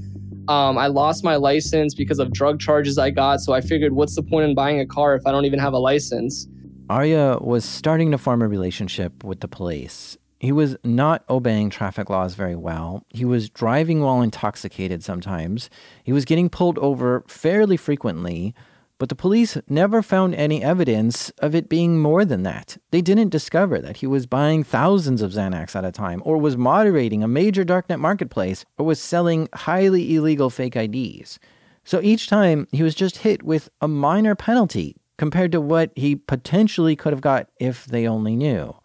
Um, 0.47 0.77
I 0.77 0.87
lost 0.87 1.23
my 1.23 1.35
license 1.35 1.93
because 1.93 2.19
of 2.19 2.31
drug 2.31 2.59
charges 2.59 2.97
I 2.97 3.09
got. 3.09 3.41
So 3.41 3.53
I 3.53 3.61
figured, 3.61 3.93
what's 3.93 4.15
the 4.15 4.23
point 4.23 4.49
in 4.49 4.55
buying 4.55 4.79
a 4.79 4.85
car 4.85 5.15
if 5.15 5.25
I 5.25 5.31
don't 5.31 5.45
even 5.45 5.59
have 5.59 5.73
a 5.73 5.77
license? 5.77 6.47
Arya 6.89 7.37
was 7.41 7.63
starting 7.65 8.11
to 8.11 8.17
form 8.17 8.41
a 8.41 8.47
relationship 8.47 9.23
with 9.23 9.39
the 9.39 9.47
police. 9.47 10.17
He 10.39 10.51
was 10.51 10.75
not 10.83 11.23
obeying 11.29 11.69
traffic 11.69 12.09
laws 12.09 12.35
very 12.35 12.55
well. 12.55 13.05
He 13.09 13.23
was 13.23 13.49
driving 13.49 14.01
while 14.01 14.21
intoxicated 14.21 15.01
sometimes. 15.01 15.69
He 16.03 16.11
was 16.11 16.25
getting 16.25 16.49
pulled 16.49 16.77
over 16.79 17.23
fairly 17.27 17.77
frequently 17.77 18.53
but 18.99 19.09
the 19.09 19.15
police 19.15 19.57
never 19.67 20.01
found 20.01 20.35
any 20.35 20.63
evidence 20.63 21.29
of 21.39 21.55
it 21.55 21.67
being 21.67 21.99
more 21.99 22.23
than 22.25 22.43
that. 22.43 22.77
They 22.91 23.01
didn't 23.01 23.29
discover 23.29 23.79
that 23.79 23.97
he 23.97 24.07
was 24.07 24.25
buying 24.25 24.63
thousands 24.63 25.21
of 25.21 25.31
Xanax 25.31 25.75
at 25.75 25.85
a 25.85 25.91
time, 25.91 26.21
or 26.25 26.37
was 26.37 26.55
moderating 26.55 27.23
a 27.23 27.27
major 27.27 27.65
darknet 27.65 27.99
marketplace, 27.99 28.65
or 28.77 28.85
was 28.85 28.99
selling 29.01 29.49
highly 29.53 30.15
illegal 30.15 30.49
fake 30.49 30.75
IDs. 30.75 31.39
So 31.83 31.99
each 32.01 32.27
time 32.27 32.67
he 32.71 32.83
was 32.83 32.95
just 32.95 33.17
hit 33.17 33.43
with 33.43 33.69
a 33.81 33.87
minor 33.87 34.35
penalty 34.35 34.95
compared 35.17 35.51
to 35.51 35.61
what 35.61 35.91
he 35.95 36.15
potentially 36.15 36.95
could 36.95 37.13
have 37.13 37.21
got 37.21 37.49
if 37.59 37.85
they 37.85 38.07
only 38.07 38.35
knew. 38.35 38.75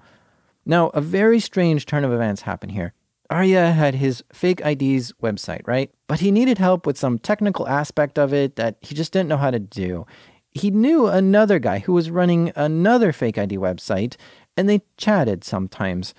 Now, 0.66 0.88
a 0.88 1.00
very 1.00 1.40
strange 1.40 1.86
turn 1.86 2.04
of 2.04 2.12
events 2.12 2.42
happened 2.42 2.72
here. 2.72 2.92
Arya 3.30 3.72
had 3.72 3.96
his 3.96 4.24
fake 4.32 4.60
IDs 4.64 5.12
website, 5.22 5.66
right? 5.66 5.90
But 6.06 6.20
he 6.20 6.30
needed 6.30 6.58
help 6.58 6.86
with 6.86 6.98
some 6.98 7.18
technical 7.18 7.68
aspect 7.68 8.18
of 8.18 8.32
it 8.32 8.56
that 8.56 8.76
he 8.80 8.94
just 8.94 9.12
didn't 9.12 9.28
know 9.28 9.36
how 9.36 9.50
to 9.50 9.58
do. 9.58 10.06
He 10.52 10.70
knew 10.70 11.06
another 11.06 11.58
guy 11.58 11.80
who 11.80 11.92
was 11.92 12.10
running 12.10 12.52
another 12.56 13.12
fake 13.12 13.36
ID 13.36 13.58
website, 13.58 14.16
and 14.56 14.68
they 14.68 14.82
chatted 14.96 15.44
sometimes. 15.44 16.14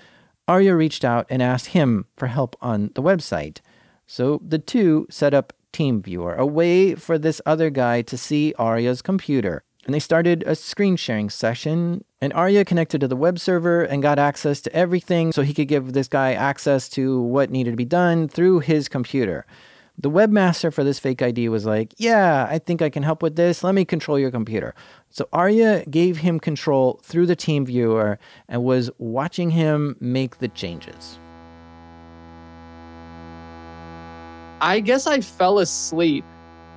Arya 0.47 0.76
reached 0.76 1.03
out 1.03 1.26
and 1.30 1.41
asked 1.41 1.68
him 1.68 2.05
for 2.16 2.28
help 2.28 2.55
on 2.62 2.91
the 2.93 3.01
website. 3.01 3.60
So 4.05 4.41
the 4.47 4.60
two 4.60 5.07
set 5.10 5.34
up 5.34 5.53
TeamViewer, 5.74 6.38
a 6.38 6.45
way 6.45 6.95
for 6.95 7.18
this 7.18 7.41
other 7.45 7.70
guy 7.70 8.01
to 8.03 8.18
see 8.18 8.53
Arya's 8.57 9.01
computer 9.01 9.64
and 9.90 9.94
they 9.96 10.00
started 10.00 10.44
a 10.46 10.54
screen 10.54 10.96
sharing 10.96 11.32
session. 11.32 12.04
And 12.22 12.32
Arya 12.34 12.64
connected 12.64 13.02
to 13.02 13.08
the 13.08 13.16
web 13.16 13.40
server 13.40 13.82
and 13.82 14.04
got 14.04 14.20
access 14.20 14.62
to 14.62 14.72
everything 14.72 15.32
so 15.32 15.42
he 15.42 15.52
could 15.52 15.68
give 15.68 15.94
this 15.94 16.08
guy 16.08 16.34
access 16.34 16.88
to 16.90 17.20
what 17.20 17.50
needed 17.50 17.72
to 17.72 17.76
be 17.76 17.86
done 17.86 18.28
through 18.28 18.60
his 18.60 18.88
computer. 18.88 19.48
The 19.98 20.12
webmaster 20.12 20.72
for 20.72 20.84
this 20.84 21.00
fake 21.00 21.24
ID 21.24 21.50
was 21.50 21.66
like, 21.66 21.96
Yeah, 21.98 22.46
I 22.48 22.60
think 22.60 22.84
I 22.84 22.92
can 22.92 23.02
help 23.02 23.24
with 23.24 23.36
this. 23.36 23.64
Let 23.64 23.74
me 23.74 23.84
control 23.84 24.20
your 24.20 24.30
computer. 24.30 24.76
So 25.10 25.28
Arya 25.34 25.84
gave 25.86 26.18
him 26.18 26.40
control 26.40 27.00
through 27.02 27.26
the 27.26 27.36
TeamViewer 27.36 28.20
and 28.48 28.64
was 28.64 28.92
watching 29.00 29.50
him 29.50 29.98
make 30.00 30.38
the 30.38 30.50
changes. 30.50 31.18
I 34.62 34.82
guess 34.82 35.08
I 35.08 35.22
fell 35.22 35.58
asleep 35.58 36.26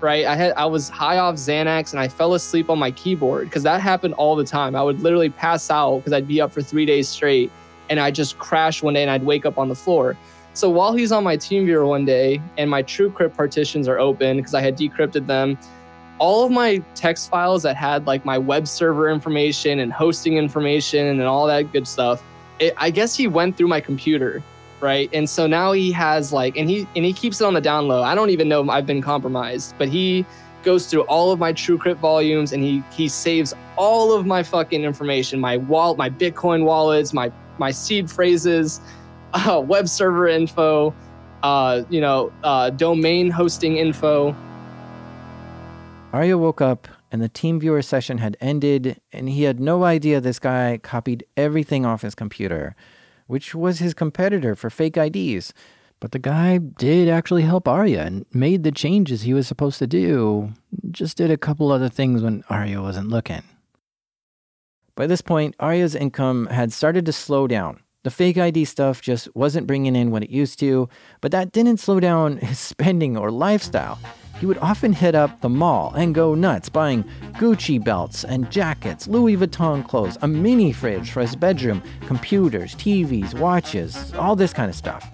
right? 0.03 0.27
I 0.27 0.35
had 0.35 0.53
I 0.55 0.67
was 0.67 0.89
high 0.89 1.19
off 1.19 1.37
Xanax 1.37 1.93
and 1.93 2.01
I 2.01 2.09
fell 2.09 2.35
asleep 2.35 2.69
on 2.69 2.79
my 2.79 2.91
keyboard 2.91 3.49
because 3.49 3.63
that 3.63 3.81
happened 3.81 4.15
all 4.15 4.37
the 4.37 4.45
time. 4.45 4.75
I 4.75 4.83
would 4.83 5.01
literally 5.01 5.31
pass 5.31 5.71
out 5.71 5.99
because 5.99 6.13
I'd 6.13 6.29
be 6.29 6.41
up 6.41 6.53
for 6.53 6.63
three 6.63 6.85
days 6.85 7.09
straight 7.09 7.51
and 7.89 8.01
I'd 8.01 8.15
just 8.15 8.39
crash 8.39 8.83
one 8.83 8.95
day 8.95 9.03
and 9.03 9.11
I'd 9.11 9.25
wake 9.25 9.47
up 9.47 9.59
on 9.59 9.69
the 9.69 9.75
floor. 9.75 10.17
So 10.55 10.69
while 10.69 10.93
he's 10.93 11.13
on 11.13 11.25
my 11.25 11.37
TeamViewer 11.37 11.87
one 11.87 12.05
day 12.05 12.41
and 12.59 12.69
my 12.69 12.83
TrueCrypt 12.83 13.37
partitions 13.37 13.89
are 13.89 13.99
open 13.99 14.37
because 14.37 14.55
I 14.55 14.61
had 14.61 14.77
decrypted 14.77 15.27
them, 15.27 15.57
all 16.19 16.45
of 16.45 16.51
my 16.51 16.83
text 16.95 17.31
files 17.31 17.63
that 17.63 17.75
had 17.75 18.07
like 18.07 18.25
my 18.25 18.39
web 18.39 18.69
server 18.69 19.11
information 19.11 19.81
and 19.81 19.93
hosting 19.93 20.37
information 20.37 21.07
and 21.07 21.23
all 21.23 21.47
that 21.47 21.73
good 21.73 21.89
stuff. 21.89 22.23
It, 22.59 22.75
I 22.77 22.91
guess 22.91 23.17
he 23.17 23.29
went 23.29 23.57
through 23.57 23.69
my 23.69 23.81
computer, 23.81 24.43
right? 24.83 25.09
And 25.13 25.31
so 25.31 25.47
now 25.47 25.73
he 25.73 25.93
has 25.93 26.33
like, 26.33 26.57
and 26.57 26.69
he 26.69 26.87
and 26.97 27.05
he 27.05 27.13
keeps 27.13 27.41
it 27.41 27.45
on 27.45 27.55
the 27.55 27.61
down 27.61 27.89
low. 27.89 28.03
I 28.03 28.15
don't 28.15 28.31
even 28.31 28.49
know 28.49 28.69
I've 28.69 28.87
been 28.87 29.01
compromised, 29.01 29.75
but 29.79 29.89
he 29.89 30.27
goes 30.63 30.87
through 30.87 31.03
all 31.03 31.33
of 31.33 31.39
my 31.39 31.53
TrueCrypt 31.53 31.99
volumes 31.99 32.53
and 32.53 32.63
he 32.63 32.83
he 32.93 33.09
saves 33.09 33.55
all 33.77 34.13
of 34.13 34.27
my 34.27 34.43
fucking 34.43 34.85
information, 34.85 35.41
my 35.41 35.57
wall, 35.57 35.95
my 35.97 36.11
Bitcoin 36.11 36.65
wallets, 36.65 37.13
my 37.13 37.33
my 37.59 37.71
seed 37.71 38.11
phrases, 38.11 38.81
uh, 39.35 39.63
web 39.65 39.89
server 39.89 40.29
info, 40.29 40.95
uh, 41.43 41.83
you 41.89 42.01
know, 42.01 42.33
uh, 42.43 42.71
domain 42.71 43.31
hosting 43.31 43.77
info. 43.77 44.35
Arya 46.13 46.37
woke 46.37 46.61
up 46.61 46.89
and 47.13 47.21
the 47.21 47.29
TeamViewer 47.29 47.85
session 47.85 48.19
had 48.19 48.39
ended, 48.41 48.99
and 49.13 49.29
he 49.29 49.43
had 49.43 49.61
no 49.61 49.85
idea 49.85 50.19
this 50.19 50.39
guy 50.39 50.79
copied 50.83 51.25
everything 51.37 51.85
off 51.85 52.01
his 52.01 52.15
computer, 52.15 52.75
which 53.33 53.55
was 53.55 53.79
his 53.79 53.95
competitor 53.95 54.55
for 54.55 54.69
fake 54.69 54.99
IDs. 54.99 55.55
But 56.01 56.13
the 56.13 56.19
guy 56.19 56.59
did 56.59 57.09
actually 57.09 57.45
help 57.45 57.67
Arya 57.67 58.03
and 58.03 58.27
made 58.35 58.63
the 58.63 58.71
changes 58.71 59.23
he 59.23 59.33
was 59.33 59.49
supposed 59.49 59.79
to 59.79 59.87
do. 59.87 60.53
Just 60.91 61.17
did 61.17 61.31
a 61.31 61.39
couple 61.39 61.73
other 61.73 61.89
things 61.89 62.23
when 62.23 62.45
Arya 62.51 62.83
wasn't 62.83 63.09
looking. 63.09 63.43
By 64.95 65.07
this 65.07 65.23
point, 65.23 65.57
Arya's 65.59 65.95
income 65.95 66.49
had 66.49 66.75
started 66.75 67.07
to 67.07 67.13
slow 67.13 67.47
down. 67.47 67.81
The 68.03 68.11
fake 68.11 68.37
ID 68.37 68.67
stuff 68.67 69.01
just 69.01 69.35
wasn't 69.35 69.67
bringing 69.67 69.97
in 69.97 70.11
what 70.11 70.25
it 70.25 70.29
used 70.29 70.59
to, 70.59 70.91
but 71.23 71.33
that 71.33 71.53
didn't 71.53 71.81
slow 71.81 72.01
down 72.01 72.37
his 72.49 72.59
spending 72.59 73.17
or 73.17 73.31
lifestyle 73.31 73.99
he 74.43 74.47
would 74.47 74.59
often 74.59 74.93
hit 74.93 75.15
up 75.15 75.41
the 75.41 75.49
mall 75.49 75.95
and 75.95 76.17
go 76.17 76.35
nuts 76.35 76.69
buying 76.69 77.05
Gucci 77.35 77.79
belts 77.83 78.25
and 78.25 78.51
jackets, 78.51 79.07
Louis 79.07 79.37
Vuitton 79.37 79.87
clothes, 79.87 80.19
a 80.21 80.27
mini 80.27 80.73
fridge 80.73 81.13
for 81.13 81.21
his 81.21 81.37
bedroom, 81.37 81.81
computers, 82.09 82.75
TVs, 82.75 83.39
watches, 83.39 84.13
all 84.15 84.35
this 84.35 84.53
kind 84.53 84.69
of 84.69 84.75
stuff. 84.75 85.09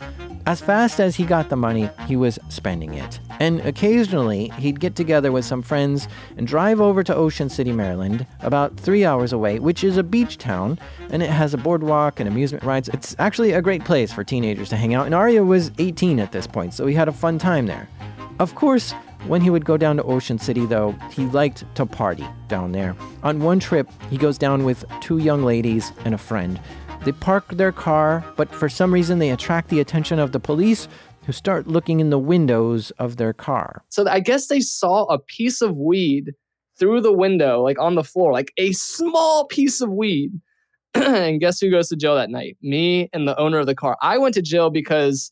As 0.46 0.62
fast 0.62 0.98
as 0.98 1.14
he 1.14 1.26
got 1.26 1.50
the 1.50 1.56
money, 1.56 1.90
he 2.06 2.16
was 2.16 2.38
spending 2.48 2.94
it. 2.94 3.20
And 3.38 3.60
occasionally, 3.60 4.48
he'd 4.56 4.80
get 4.80 4.96
together 4.96 5.30
with 5.30 5.44
some 5.44 5.60
friends 5.60 6.08
and 6.38 6.46
drive 6.46 6.80
over 6.80 7.02
to 7.02 7.14
Ocean 7.14 7.50
City, 7.50 7.70
Maryland, 7.70 8.26
about 8.40 8.80
three 8.80 9.04
hours 9.04 9.34
away, 9.34 9.58
which 9.58 9.84
is 9.84 9.98
a 9.98 10.02
beach 10.02 10.38
town, 10.38 10.78
and 11.10 11.22
it 11.22 11.28
has 11.28 11.52
a 11.52 11.58
boardwalk 11.58 12.18
and 12.18 12.30
amusement 12.30 12.64
rides. 12.64 12.88
It's 12.94 13.14
actually 13.18 13.52
a 13.52 13.60
great 13.60 13.84
place 13.84 14.10
for 14.10 14.24
teenagers 14.24 14.70
to 14.70 14.76
hang 14.76 14.94
out, 14.94 15.04
and 15.04 15.14
Arya 15.14 15.44
was 15.44 15.70
18 15.76 16.18
at 16.18 16.32
this 16.32 16.46
point, 16.46 16.72
so 16.72 16.86
he 16.86 16.94
had 16.94 17.08
a 17.08 17.12
fun 17.12 17.38
time 17.38 17.66
there. 17.66 17.90
Of 18.38 18.54
course, 18.54 18.94
when 19.26 19.40
he 19.40 19.50
would 19.50 19.64
go 19.64 19.76
down 19.76 19.96
to 19.96 20.02
Ocean 20.04 20.38
City, 20.38 20.64
though, 20.64 20.92
he 21.10 21.26
liked 21.26 21.64
to 21.74 21.84
party 21.84 22.26
down 22.48 22.72
there. 22.72 22.94
On 23.22 23.40
one 23.40 23.60
trip, 23.60 23.88
he 24.10 24.16
goes 24.16 24.38
down 24.38 24.64
with 24.64 24.84
two 25.00 25.18
young 25.18 25.42
ladies 25.44 25.92
and 26.04 26.14
a 26.14 26.18
friend. 26.18 26.60
They 27.04 27.12
park 27.12 27.48
their 27.48 27.72
car, 27.72 28.24
but 28.36 28.52
for 28.52 28.68
some 28.68 28.92
reason, 28.92 29.18
they 29.18 29.30
attract 29.30 29.68
the 29.68 29.80
attention 29.80 30.18
of 30.18 30.32
the 30.32 30.40
police 30.40 30.88
who 31.26 31.32
start 31.32 31.66
looking 31.66 32.00
in 32.00 32.10
the 32.10 32.18
windows 32.18 32.90
of 32.92 33.16
their 33.16 33.32
car. 33.32 33.84
So 33.90 34.08
I 34.08 34.20
guess 34.20 34.46
they 34.46 34.60
saw 34.60 35.04
a 35.04 35.18
piece 35.18 35.60
of 35.60 35.76
weed 35.76 36.32
through 36.78 37.02
the 37.02 37.12
window, 37.12 37.62
like 37.62 37.78
on 37.78 37.96
the 37.96 38.04
floor, 38.04 38.32
like 38.32 38.52
a 38.56 38.72
small 38.72 39.46
piece 39.46 39.80
of 39.80 39.90
weed. 39.90 40.32
and 40.94 41.38
guess 41.38 41.60
who 41.60 41.70
goes 41.70 41.88
to 41.88 41.96
jail 41.96 42.14
that 42.14 42.30
night? 42.30 42.56
Me 42.62 43.10
and 43.12 43.28
the 43.28 43.38
owner 43.38 43.58
of 43.58 43.66
the 43.66 43.74
car. 43.74 43.96
I 44.00 44.16
went 44.16 44.34
to 44.34 44.42
jail 44.42 44.70
because 44.70 45.30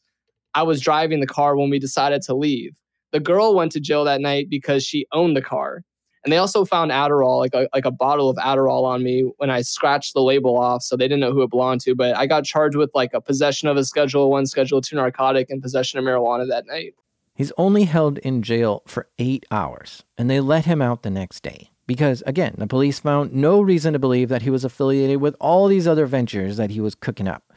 I 0.54 0.62
was 0.64 0.80
driving 0.80 1.20
the 1.20 1.26
car 1.26 1.56
when 1.56 1.70
we 1.70 1.78
decided 1.78 2.22
to 2.22 2.34
leave. 2.34 2.76
The 3.12 3.20
girl 3.20 3.54
went 3.54 3.72
to 3.72 3.80
jail 3.80 4.04
that 4.04 4.20
night 4.20 4.48
because 4.50 4.84
she 4.84 5.06
owned 5.12 5.36
the 5.36 5.42
car. 5.42 5.82
And 6.24 6.32
they 6.32 6.38
also 6.38 6.64
found 6.64 6.90
Adderall, 6.90 7.38
like 7.38 7.54
a, 7.54 7.68
like 7.72 7.84
a 7.84 7.92
bottle 7.92 8.28
of 8.28 8.36
Adderall 8.36 8.82
on 8.82 9.04
me 9.04 9.30
when 9.36 9.48
I 9.48 9.62
scratched 9.62 10.12
the 10.12 10.22
label 10.22 10.58
off. 10.58 10.82
So 10.82 10.96
they 10.96 11.04
didn't 11.04 11.20
know 11.20 11.32
who 11.32 11.42
it 11.42 11.50
belonged 11.50 11.82
to. 11.82 11.94
But 11.94 12.16
I 12.16 12.26
got 12.26 12.44
charged 12.44 12.76
with 12.76 12.90
like 12.96 13.14
a 13.14 13.20
possession 13.20 13.68
of 13.68 13.76
a 13.76 13.84
Schedule 13.84 14.28
1, 14.28 14.46
Schedule 14.46 14.80
2 14.80 14.96
narcotic 14.96 15.50
and 15.50 15.62
possession 15.62 16.00
of 16.00 16.04
marijuana 16.04 16.48
that 16.48 16.66
night. 16.66 16.94
He's 17.36 17.52
only 17.56 17.84
held 17.84 18.18
in 18.18 18.42
jail 18.42 18.82
for 18.86 19.08
eight 19.18 19.46
hours, 19.50 20.02
and 20.18 20.28
they 20.28 20.40
let 20.40 20.64
him 20.64 20.82
out 20.82 21.02
the 21.02 21.10
next 21.10 21.42
day. 21.42 21.70
Because, 21.86 22.24
again, 22.26 22.54
the 22.58 22.66
police 22.66 22.98
found 22.98 23.32
no 23.32 23.60
reason 23.60 23.92
to 23.92 23.98
believe 24.00 24.28
that 24.28 24.42
he 24.42 24.50
was 24.50 24.64
affiliated 24.64 25.20
with 25.20 25.36
all 25.38 25.68
these 25.68 25.86
other 25.86 26.06
ventures 26.06 26.56
that 26.56 26.70
he 26.70 26.80
was 26.80 26.96
cooking 26.96 27.28
up. 27.28 27.52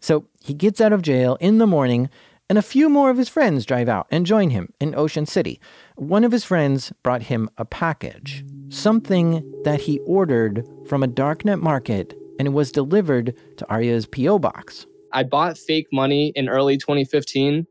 So 0.00 0.26
he 0.40 0.54
gets 0.54 0.80
out 0.80 0.92
of 0.92 1.02
jail 1.02 1.36
in 1.40 1.58
the 1.58 1.66
morning 1.66 2.10
and 2.48 2.58
a 2.58 2.62
few 2.62 2.88
more 2.88 3.10
of 3.10 3.18
his 3.18 3.28
friends 3.28 3.66
drive 3.66 3.88
out 3.88 4.06
and 4.10 4.24
join 4.24 4.50
him 4.50 4.72
in 4.80 4.94
Ocean 4.94 5.26
City. 5.26 5.60
One 5.96 6.24
of 6.24 6.32
his 6.32 6.44
friends 6.44 6.92
brought 7.02 7.22
him 7.24 7.50
a 7.58 7.64
package, 7.64 8.44
something 8.70 9.44
that 9.64 9.82
he 9.82 9.98
ordered 10.00 10.66
from 10.88 11.02
a 11.02 11.08
darknet 11.08 11.60
market, 11.60 12.14
and 12.38 12.48
it 12.48 12.52
was 12.52 12.72
delivered 12.72 13.34
to 13.58 13.68
Arya's 13.68 14.06
P.O. 14.06 14.38
box. 14.38 14.86
I 15.12 15.24
bought 15.24 15.58
fake 15.58 15.88
money 15.92 16.32
in 16.34 16.48
early 16.48 16.76
2015. 16.76 17.66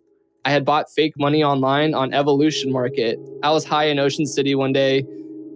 I 0.46 0.50
had 0.50 0.64
bought 0.64 0.92
fake 0.92 1.14
money 1.18 1.44
online 1.44 1.94
on 1.94 2.14
Evolution 2.14 2.72
Market. 2.72 3.20
I 3.44 3.52
was 3.52 3.66
high 3.66 3.86
in 3.86 4.00
Ocean 4.00 4.26
City 4.26 4.56
one 4.56 4.74
day, 4.74 5.06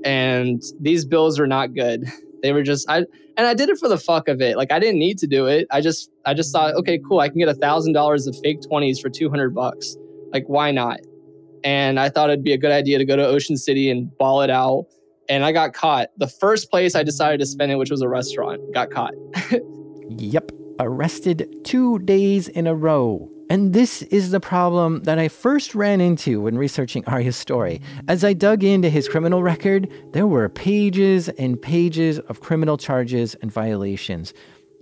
and 0.04 0.62
these 0.80 1.06
bills 1.06 1.40
were 1.40 1.48
not 1.48 1.74
good. 1.74 2.06
They 2.42 2.52
were 2.52 2.64
just 2.64 2.90
I 2.90 2.98
and 3.38 3.48
I 3.48 3.54
did 3.54 3.70
it 3.70 3.78
for 3.78 3.88
the 3.88 3.98
fuck 3.98 4.28
of 4.28 4.42
it. 4.42 4.58
Like 4.58 4.72
I 4.72 4.80
didn't 4.80 5.00
need 5.00 5.18
to 5.20 5.28
do 5.28 5.48
it. 5.48 5.68
I 5.72 5.82
just 5.82 6.10
I 6.26 6.34
just 6.34 6.52
thought, 6.52 6.76
okay, 6.76 7.00
cool. 7.08 7.20
I 7.20 7.30
can 7.30 7.40
get 7.40 7.48
a 7.48 7.54
thousand 7.54 7.94
dollars 7.94 8.28
of 8.28 8.36
fake 8.44 8.62
twenties 8.68 9.00
for 9.00 9.10
two 9.10 9.30
hundred 9.30 9.54
bucks. 9.54 9.96
Like 10.34 10.46
why 10.48 10.72
not? 10.72 11.00
And 11.64 12.00
I 12.00 12.10
thought 12.10 12.30
it'd 12.30 12.44
be 12.44 12.54
a 12.54 12.58
good 12.58 12.72
idea 12.72 12.98
to 12.98 13.06
go 13.06 13.16
to 13.16 13.26
Ocean 13.26 13.58
City 13.58 13.90
and 13.90 14.16
ball 14.18 14.42
it 14.42 14.50
out. 14.50 14.86
And 15.30 15.46
I 15.46 15.52
got 15.52 15.74
caught. 15.74 16.10
The 16.18 16.28
first 16.28 16.72
place 16.72 16.96
I 16.96 17.04
decided 17.04 17.40
to 17.40 17.46
spend 17.46 17.72
it, 17.72 17.76
which 17.76 17.92
was 17.92 18.02
a 18.02 18.10
restaurant, 18.10 18.60
got 18.74 18.90
caught. 18.90 19.14
yep, 20.10 20.52
arrested 20.80 21.48
two 21.64 22.00
days 22.00 22.48
in 22.48 22.68
a 22.68 22.76
row. 22.76 23.30
And 23.52 23.74
this 23.74 24.02
is 24.04 24.32
the 24.32 24.40
problem 24.40 25.04
that 25.04 25.20
I 25.20 25.28
first 25.28 25.76
ran 25.76 26.00
into 26.00 26.40
when 26.40 26.58
researching 26.58 27.04
Arya's 27.06 27.36
story. 27.36 27.82
As 28.08 28.24
I 28.24 28.32
dug 28.32 28.64
into 28.64 28.90
his 28.90 29.10
criminal 29.10 29.44
record, 29.44 29.92
there 30.14 30.26
were 30.26 30.48
pages 30.48 31.28
and 31.28 31.62
pages 31.62 32.18
of 32.18 32.40
criminal 32.40 32.78
charges 32.78 33.36
and 33.42 33.52
violations. 33.52 34.34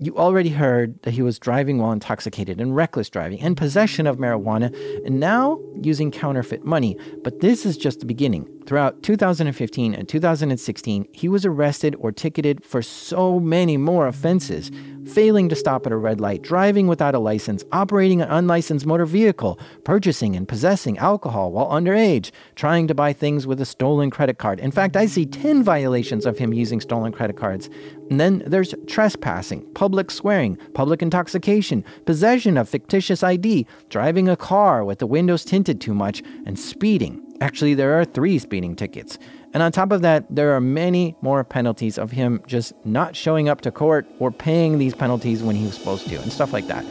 You 0.01 0.17
already 0.17 0.51
heard 0.51 1.01
that 1.01 1.11
he 1.11 1.21
was 1.21 1.39
driving 1.39 1.77
while 1.77 1.91
intoxicated 1.91 2.61
and 2.61 2.73
reckless 2.73 3.09
driving 3.09 3.41
and 3.41 3.57
possession 3.57 4.07
of 4.07 4.15
marijuana, 4.15 4.73
and 5.05 5.19
now 5.19 5.59
using 5.81 6.09
counterfeit 6.09 6.63
money. 6.63 6.97
But 7.21 7.41
this 7.41 7.65
is 7.65 7.75
just 7.75 7.99
the 7.99 8.05
beginning. 8.05 8.47
Throughout 8.65 9.03
2015 9.03 9.93
and 9.93 10.07
2016, 10.07 11.07
he 11.11 11.27
was 11.27 11.45
arrested 11.45 11.95
or 11.99 12.13
ticketed 12.13 12.63
for 12.63 12.81
so 12.81 13.41
many 13.41 13.75
more 13.75 14.07
offenses 14.07 14.71
failing 15.09 15.49
to 15.49 15.55
stop 15.55 15.85
at 15.85 15.91
a 15.91 15.97
red 15.97 16.21
light, 16.21 16.41
driving 16.41 16.87
without 16.87 17.15
a 17.15 17.19
license, 17.19 17.63
operating 17.71 18.21
an 18.21 18.29
unlicensed 18.29 18.85
motor 18.85 19.05
vehicle, 19.05 19.59
purchasing 19.83 20.35
and 20.35 20.47
possessing 20.47 20.97
alcohol 20.99 21.51
while 21.51 21.67
underage, 21.69 22.31
trying 22.55 22.87
to 22.87 22.93
buy 22.93 23.11
things 23.11 23.47
with 23.47 23.59
a 23.59 23.65
stolen 23.65 24.11
credit 24.11 24.37
card. 24.37 24.59
In 24.59 24.71
fact, 24.71 24.95
I 24.95 25.07
see 25.07 25.25
10 25.25 25.63
violations 25.63 26.25
of 26.25 26.37
him 26.37 26.53
using 26.53 26.79
stolen 26.79 27.11
credit 27.11 27.37
cards. 27.37 27.69
And 28.09 28.19
then 28.19 28.43
there's 28.45 28.73
trespassing, 28.87 29.61
public 29.73 30.09
swearing, 30.09 30.57
public 30.73 31.01
intoxication, 31.01 31.85
possession 32.05 32.57
of 32.57 32.67
fictitious 32.67 33.21
ID, 33.23 33.67
driving 33.89 34.27
a 34.27 34.35
car 34.35 34.83
with 34.83 34.99
the 34.99 35.07
windows 35.07 35.45
tinted 35.45 35.79
too 35.79 35.93
much, 35.93 36.23
and 36.45 36.57
speeding. 36.57 37.21
Actually, 37.41 37.73
there 37.73 37.99
are 37.99 38.05
three 38.05 38.39
speeding 38.39 38.75
tickets. 38.75 39.17
And 39.53 39.63
on 39.63 39.71
top 39.71 39.91
of 39.91 40.01
that, 40.01 40.25
there 40.29 40.55
are 40.55 40.61
many 40.61 41.15
more 41.21 41.43
penalties 41.43 41.97
of 41.97 42.11
him 42.11 42.41
just 42.45 42.73
not 42.85 43.15
showing 43.15 43.47
up 43.47 43.61
to 43.61 43.71
court 43.71 44.07
or 44.19 44.31
paying 44.31 44.77
these 44.77 44.93
penalties 44.93 45.41
when 45.41 45.55
he 45.55 45.65
was 45.65 45.75
supposed 45.75 46.07
to 46.09 46.21
and 46.21 46.31
stuff 46.31 46.51
like 46.51 46.67
that. 46.67 46.85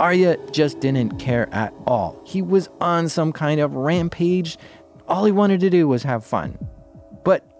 Arya 0.00 0.36
just 0.50 0.80
didn't 0.80 1.18
care 1.18 1.48
at 1.54 1.72
all. 1.86 2.20
He 2.26 2.42
was 2.42 2.68
on 2.80 3.08
some 3.08 3.32
kind 3.32 3.60
of 3.60 3.74
rampage. 3.74 4.58
All 5.06 5.24
he 5.24 5.32
wanted 5.32 5.60
to 5.60 5.70
do 5.70 5.86
was 5.86 6.02
have 6.02 6.24
fun. 6.24 6.58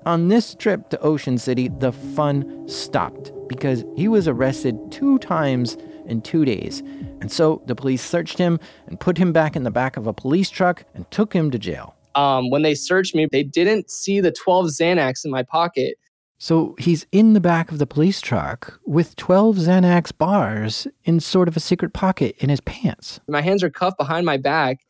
On 0.07 0.29
this 0.29 0.55
trip 0.55 0.91
to 0.91 1.01
Ocean 1.01 1.39
City, 1.39 1.69
the 1.69 1.93
fun 1.93 2.69
stopped 2.69 3.33
because 3.49 3.85
he 3.97 4.09
was 4.09 4.29
arrested 4.29 4.79
two 4.91 5.19
times 5.19 5.77
in 6.07 6.21
two 6.21 6.45
days. 6.45 6.81
And 7.21 7.33
so 7.33 7.63
the 7.67 7.75
police 7.75 8.03
searched 8.03 8.39
him 8.39 8.61
and 8.87 9.01
put 9.01 9.17
him 9.17 9.33
back 9.33 9.57
in 9.57 9.63
the 9.63 9.71
back 9.71 9.97
of 9.97 10.07
a 10.07 10.13
police 10.13 10.51
truck 10.51 10.85
and 10.95 11.11
took 11.11 11.33
him 11.33 11.51
to 11.51 11.59
jail 11.59 11.95
um, 12.15 12.51
when 12.51 12.63
they 12.63 12.75
searched 12.75 13.15
me, 13.15 13.27
they 13.31 13.43
didn't 13.43 13.91
see 13.91 14.21
the 14.21 14.33
12 14.33 14.67
Xanax 14.67 15.25
in 15.25 15.31
my 15.31 15.43
pocket. 15.43 15.97
So 16.39 16.75
he's 16.79 17.07
in 17.13 17.33
the 17.33 17.41
back 17.41 17.71
of 17.71 17.79
the 17.79 17.87
police 17.87 18.21
truck 18.21 18.81
with 18.85 19.17
12 19.17 19.57
Xanax 19.57 20.17
bars 20.17 20.87
in 21.05 21.21
sort 21.21 21.49
of 21.49 21.57
a 21.57 21.61
secret 21.61 21.93
pocket 21.93 22.37
in 22.39 22.51
his 22.51 22.61
pants. 22.61 23.21
My 23.29 23.41
hands 23.41 23.63
are 23.63 23.71
cuffed 23.71 23.99
behind 23.99 24.27
my 24.27 24.37
back, 24.37 24.81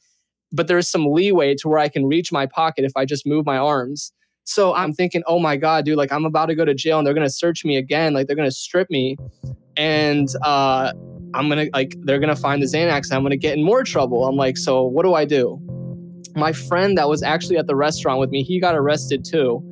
but 0.52 0.66
there's 0.68 0.88
some 0.88 1.06
leeway 1.06 1.54
to 1.56 1.68
where 1.68 1.78
I 1.78 1.88
can 1.88 2.06
reach 2.06 2.32
my 2.32 2.46
pocket 2.46 2.84
if 2.84 2.92
I 2.96 3.04
just 3.04 3.26
move 3.26 3.46
my 3.46 3.56
arms. 3.56 4.12
So 4.44 4.74
I'm 4.74 4.92
thinking, 4.92 5.22
oh 5.26 5.38
my 5.38 5.56
God, 5.56 5.84
dude, 5.84 5.96
like 5.96 6.12
I'm 6.12 6.24
about 6.24 6.46
to 6.46 6.54
go 6.54 6.64
to 6.64 6.74
jail 6.74 6.98
and 6.98 7.06
they're 7.06 7.14
going 7.14 7.26
to 7.26 7.32
search 7.32 7.64
me 7.64 7.76
again. 7.76 8.12
Like 8.12 8.26
they're 8.26 8.36
going 8.36 8.48
to 8.48 8.54
strip 8.54 8.90
me. 8.90 9.16
And 9.76 10.28
uh, 10.42 10.92
I'm 11.34 11.48
going 11.48 11.66
to, 11.66 11.70
like, 11.72 11.96
they're 12.02 12.20
going 12.20 12.34
to 12.34 12.40
find 12.40 12.62
the 12.62 12.66
Xanax 12.66 13.06
and 13.06 13.14
I'm 13.14 13.22
going 13.22 13.32
to 13.32 13.36
get 13.36 13.56
in 13.56 13.64
more 13.64 13.82
trouble. 13.82 14.24
I'm 14.26 14.36
like, 14.36 14.56
so 14.56 14.82
what 14.84 15.02
do 15.02 15.14
I 15.14 15.24
do? 15.24 15.60
my 16.36 16.52
friend 16.52 16.98
that 16.98 17.08
was 17.08 17.22
actually 17.22 17.56
at 17.56 17.66
the 17.66 17.76
restaurant 17.76 18.20
with 18.20 18.30
me, 18.30 18.42
he 18.42 18.60
got 18.60 18.74
arrested 18.74 19.24
too. 19.24 19.62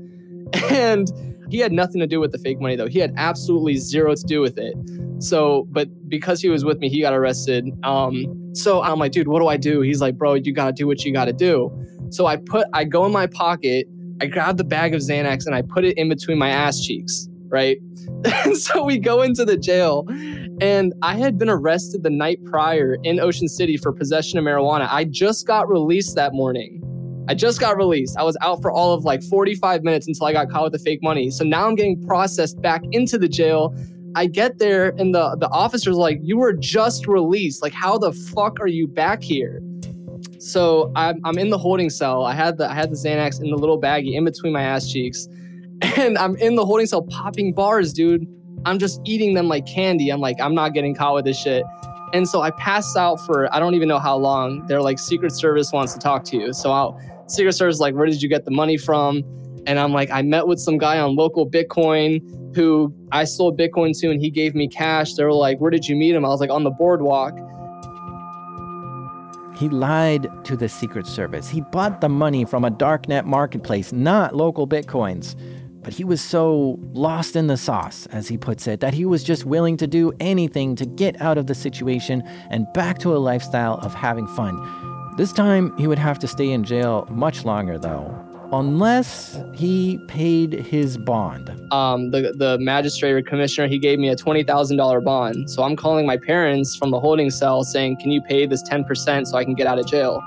And 0.70 1.10
he 1.50 1.58
had 1.58 1.72
nothing 1.72 2.00
to 2.00 2.06
do 2.06 2.20
with 2.20 2.32
the 2.32 2.38
fake 2.38 2.60
money 2.60 2.76
though. 2.76 2.86
He 2.86 2.98
had 2.98 3.14
absolutely 3.16 3.76
zero 3.76 4.14
to 4.14 4.22
do 4.24 4.40
with 4.40 4.58
it. 4.58 4.74
So, 5.18 5.66
but 5.70 5.88
because 6.08 6.42
he 6.42 6.48
was 6.48 6.64
with 6.64 6.78
me, 6.78 6.88
he 6.88 7.00
got 7.00 7.14
arrested. 7.14 7.70
Um, 7.84 8.54
so 8.54 8.82
I'm 8.82 8.98
like, 8.98 9.12
dude, 9.12 9.28
what 9.28 9.40
do 9.40 9.48
I 9.48 9.56
do? 9.56 9.80
He's 9.80 10.00
like, 10.00 10.16
bro, 10.16 10.34
you 10.34 10.52
gotta 10.52 10.72
do 10.72 10.86
what 10.86 11.04
you 11.04 11.12
gotta 11.12 11.32
do. 11.32 11.70
So 12.10 12.26
I 12.26 12.36
put, 12.36 12.66
I 12.74 12.84
go 12.84 13.06
in 13.06 13.12
my 13.12 13.26
pocket, 13.26 13.86
I 14.22 14.26
grab 14.26 14.56
the 14.56 14.62
bag 14.62 14.94
of 14.94 15.00
Xanax 15.00 15.46
and 15.46 15.54
I 15.56 15.62
put 15.62 15.84
it 15.84 15.98
in 15.98 16.08
between 16.08 16.38
my 16.38 16.48
ass 16.48 16.80
cheeks, 16.80 17.28
right? 17.48 17.78
and 18.44 18.56
so 18.66 18.84
we 18.84 18.96
go 18.96 19.20
into 19.20 19.44
the 19.44 19.56
jail, 19.56 20.04
and 20.60 20.94
I 21.02 21.16
had 21.16 21.38
been 21.38 21.48
arrested 21.48 22.04
the 22.04 22.10
night 22.10 22.38
prior 22.44 22.98
in 23.02 23.18
Ocean 23.18 23.48
City 23.48 23.76
for 23.76 23.92
possession 23.92 24.38
of 24.38 24.44
marijuana. 24.44 24.86
I 24.88 25.06
just 25.06 25.44
got 25.44 25.68
released 25.68 26.14
that 26.14 26.34
morning. 26.34 26.80
I 27.28 27.34
just 27.34 27.58
got 27.58 27.76
released. 27.76 28.16
I 28.16 28.22
was 28.22 28.36
out 28.42 28.62
for 28.62 28.70
all 28.70 28.94
of 28.94 29.04
like 29.04 29.24
45 29.24 29.82
minutes 29.82 30.06
until 30.06 30.26
I 30.26 30.32
got 30.32 30.48
caught 30.48 30.62
with 30.62 30.72
the 30.74 30.78
fake 30.78 31.02
money. 31.02 31.28
So 31.32 31.42
now 31.42 31.66
I'm 31.66 31.74
getting 31.74 32.00
processed 32.06 32.62
back 32.62 32.82
into 32.92 33.18
the 33.18 33.28
jail. 33.28 33.74
I 34.14 34.26
get 34.26 34.60
there 34.60 34.90
and 34.98 35.12
the 35.12 35.36
the 35.40 35.48
officer's 35.48 35.96
like, 35.96 36.20
"You 36.22 36.38
were 36.38 36.52
just 36.52 37.08
released. 37.08 37.60
Like, 37.60 37.72
how 37.72 37.98
the 37.98 38.12
fuck 38.12 38.60
are 38.60 38.68
you 38.68 38.86
back 38.86 39.20
here?" 39.20 39.60
So 40.42 40.90
I'm, 40.96 41.20
I'm 41.24 41.38
in 41.38 41.50
the 41.50 41.58
holding 41.58 41.88
cell. 41.88 42.24
I 42.24 42.34
had 42.34 42.58
the 42.58 42.68
I 42.68 42.74
had 42.74 42.90
the 42.90 42.96
Xanax 42.96 43.40
in 43.40 43.50
the 43.50 43.56
little 43.56 43.80
baggie 43.80 44.14
in 44.14 44.24
between 44.24 44.52
my 44.52 44.62
ass 44.62 44.90
cheeks, 44.90 45.28
and 45.96 46.18
I'm 46.18 46.34
in 46.36 46.56
the 46.56 46.66
holding 46.66 46.86
cell 46.86 47.02
popping 47.02 47.52
bars, 47.52 47.92
dude. 47.92 48.26
I'm 48.64 48.80
just 48.80 49.00
eating 49.04 49.34
them 49.34 49.46
like 49.46 49.66
candy. 49.66 50.10
I'm 50.10 50.20
like, 50.20 50.40
I'm 50.40 50.52
not 50.52 50.74
getting 50.74 50.96
caught 50.96 51.14
with 51.14 51.26
this 51.26 51.40
shit. 51.40 51.62
And 52.12 52.28
so 52.28 52.42
I 52.42 52.50
pass 52.50 52.96
out 52.96 53.20
for 53.20 53.54
I 53.54 53.60
don't 53.60 53.74
even 53.74 53.86
know 53.86 54.00
how 54.00 54.16
long. 54.16 54.66
They're 54.66 54.82
like 54.82 54.98
Secret 54.98 55.30
Service 55.30 55.70
wants 55.72 55.92
to 55.92 56.00
talk 56.00 56.24
to 56.24 56.36
you. 56.36 56.52
So 56.52 56.72
I'll 56.72 57.00
Secret 57.28 57.52
Service 57.52 57.78
like, 57.78 57.94
where 57.94 58.06
did 58.06 58.20
you 58.20 58.28
get 58.28 58.44
the 58.44 58.50
money 58.50 58.76
from? 58.76 59.22
And 59.68 59.78
I'm 59.78 59.92
like, 59.92 60.10
I 60.10 60.22
met 60.22 60.48
with 60.48 60.58
some 60.58 60.76
guy 60.76 60.98
on 60.98 61.14
local 61.14 61.48
Bitcoin 61.48 62.20
who 62.56 62.92
I 63.12 63.24
sold 63.24 63.56
Bitcoin 63.56 63.96
to, 64.00 64.10
and 64.10 64.20
he 64.20 64.28
gave 64.28 64.56
me 64.56 64.66
cash. 64.66 65.14
They 65.14 65.22
were 65.22 65.32
like, 65.32 65.60
where 65.60 65.70
did 65.70 65.86
you 65.86 65.94
meet 65.94 66.16
him? 66.16 66.24
I 66.24 66.28
was 66.28 66.40
like, 66.40 66.50
on 66.50 66.64
the 66.64 66.70
boardwalk. 66.70 67.38
He 69.62 69.68
lied 69.68 70.28
to 70.46 70.56
the 70.56 70.68
Secret 70.68 71.06
Service. 71.06 71.48
He 71.48 71.60
bought 71.60 72.00
the 72.00 72.08
money 72.08 72.44
from 72.44 72.64
a 72.64 72.70
darknet 72.72 73.26
marketplace, 73.26 73.92
not 73.92 74.32
LocalBitcoins. 74.32 75.36
But 75.84 75.94
he 75.94 76.02
was 76.02 76.20
so 76.20 76.80
lost 76.92 77.36
in 77.36 77.46
the 77.46 77.56
sauce, 77.56 78.06
as 78.06 78.26
he 78.26 78.36
puts 78.36 78.66
it, 78.66 78.80
that 78.80 78.92
he 78.92 79.04
was 79.04 79.22
just 79.22 79.44
willing 79.44 79.76
to 79.76 79.86
do 79.86 80.12
anything 80.18 80.74
to 80.74 80.84
get 80.84 81.20
out 81.22 81.38
of 81.38 81.46
the 81.46 81.54
situation 81.54 82.24
and 82.50 82.66
back 82.74 82.98
to 82.98 83.14
a 83.14 83.18
lifestyle 83.18 83.78
of 83.82 83.94
having 83.94 84.26
fun. 84.26 85.14
This 85.16 85.32
time, 85.32 85.78
he 85.78 85.86
would 85.86 85.96
have 85.96 86.18
to 86.18 86.26
stay 86.26 86.50
in 86.50 86.64
jail 86.64 87.06
much 87.08 87.44
longer, 87.44 87.78
though, 87.78 88.12
unless 88.52 89.42
he 89.52 89.98
paid 90.06 90.52
his 90.52 90.98
bond. 90.98 91.50
Um, 91.72 92.10
the 92.10 92.32
the 92.36 92.58
magistrate 92.58 93.12
or 93.12 93.22
commissioner 93.22 93.66
he 93.66 93.78
gave 93.78 93.98
me 93.98 94.08
a 94.10 94.16
twenty 94.16 94.44
thousand 94.44 94.76
dollar 94.76 95.00
bond. 95.00 95.50
So 95.50 95.62
I'm 95.62 95.74
calling 95.74 96.06
my 96.06 96.18
parents 96.18 96.76
from 96.76 96.90
the 96.90 97.00
holding 97.00 97.30
cell 97.30 97.64
saying, 97.64 97.96
"Can 97.96 98.10
you 98.10 98.20
pay 98.20 98.46
this 98.46 98.62
ten 98.62 98.84
percent 98.84 99.28
so 99.28 99.36
I 99.38 99.44
can 99.44 99.54
get 99.54 99.66
out 99.66 99.78
of 99.78 99.86
jail?" 99.86 100.22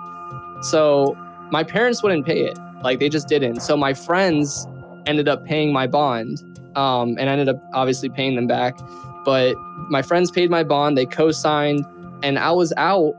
So 0.61 1.15
my 1.51 1.63
parents 1.63 2.01
wouldn't 2.01 2.26
pay 2.26 2.45
it, 2.45 2.57
like 2.84 2.99
they 2.99 3.09
just 3.09 3.28
didn't. 3.28 3.61
So 3.61 3.78
my 3.78 3.93
friends 3.93 4.67
ended 5.05 5.28
up 5.28 5.45
paying 5.45 5.71
my 5.71 5.86
bond, 5.86 6.41
um, 6.76 7.15
and 7.19 7.30
I 7.30 7.34
ended 7.34 7.49
up 7.49 7.61
obviously 7.73 8.09
paying 8.09 8.36
them 8.36 8.47
back. 8.47 8.78
But 9.23 9.55
my 9.89 10.01
friends 10.01 10.32
paid 10.32 10.49
my 10.49 10.63
bond, 10.63 10.97
they 10.97 11.05
co-signed, 11.05 11.86
and 12.23 12.39
I 12.39 12.51
was 12.51 12.73
out 12.78 13.13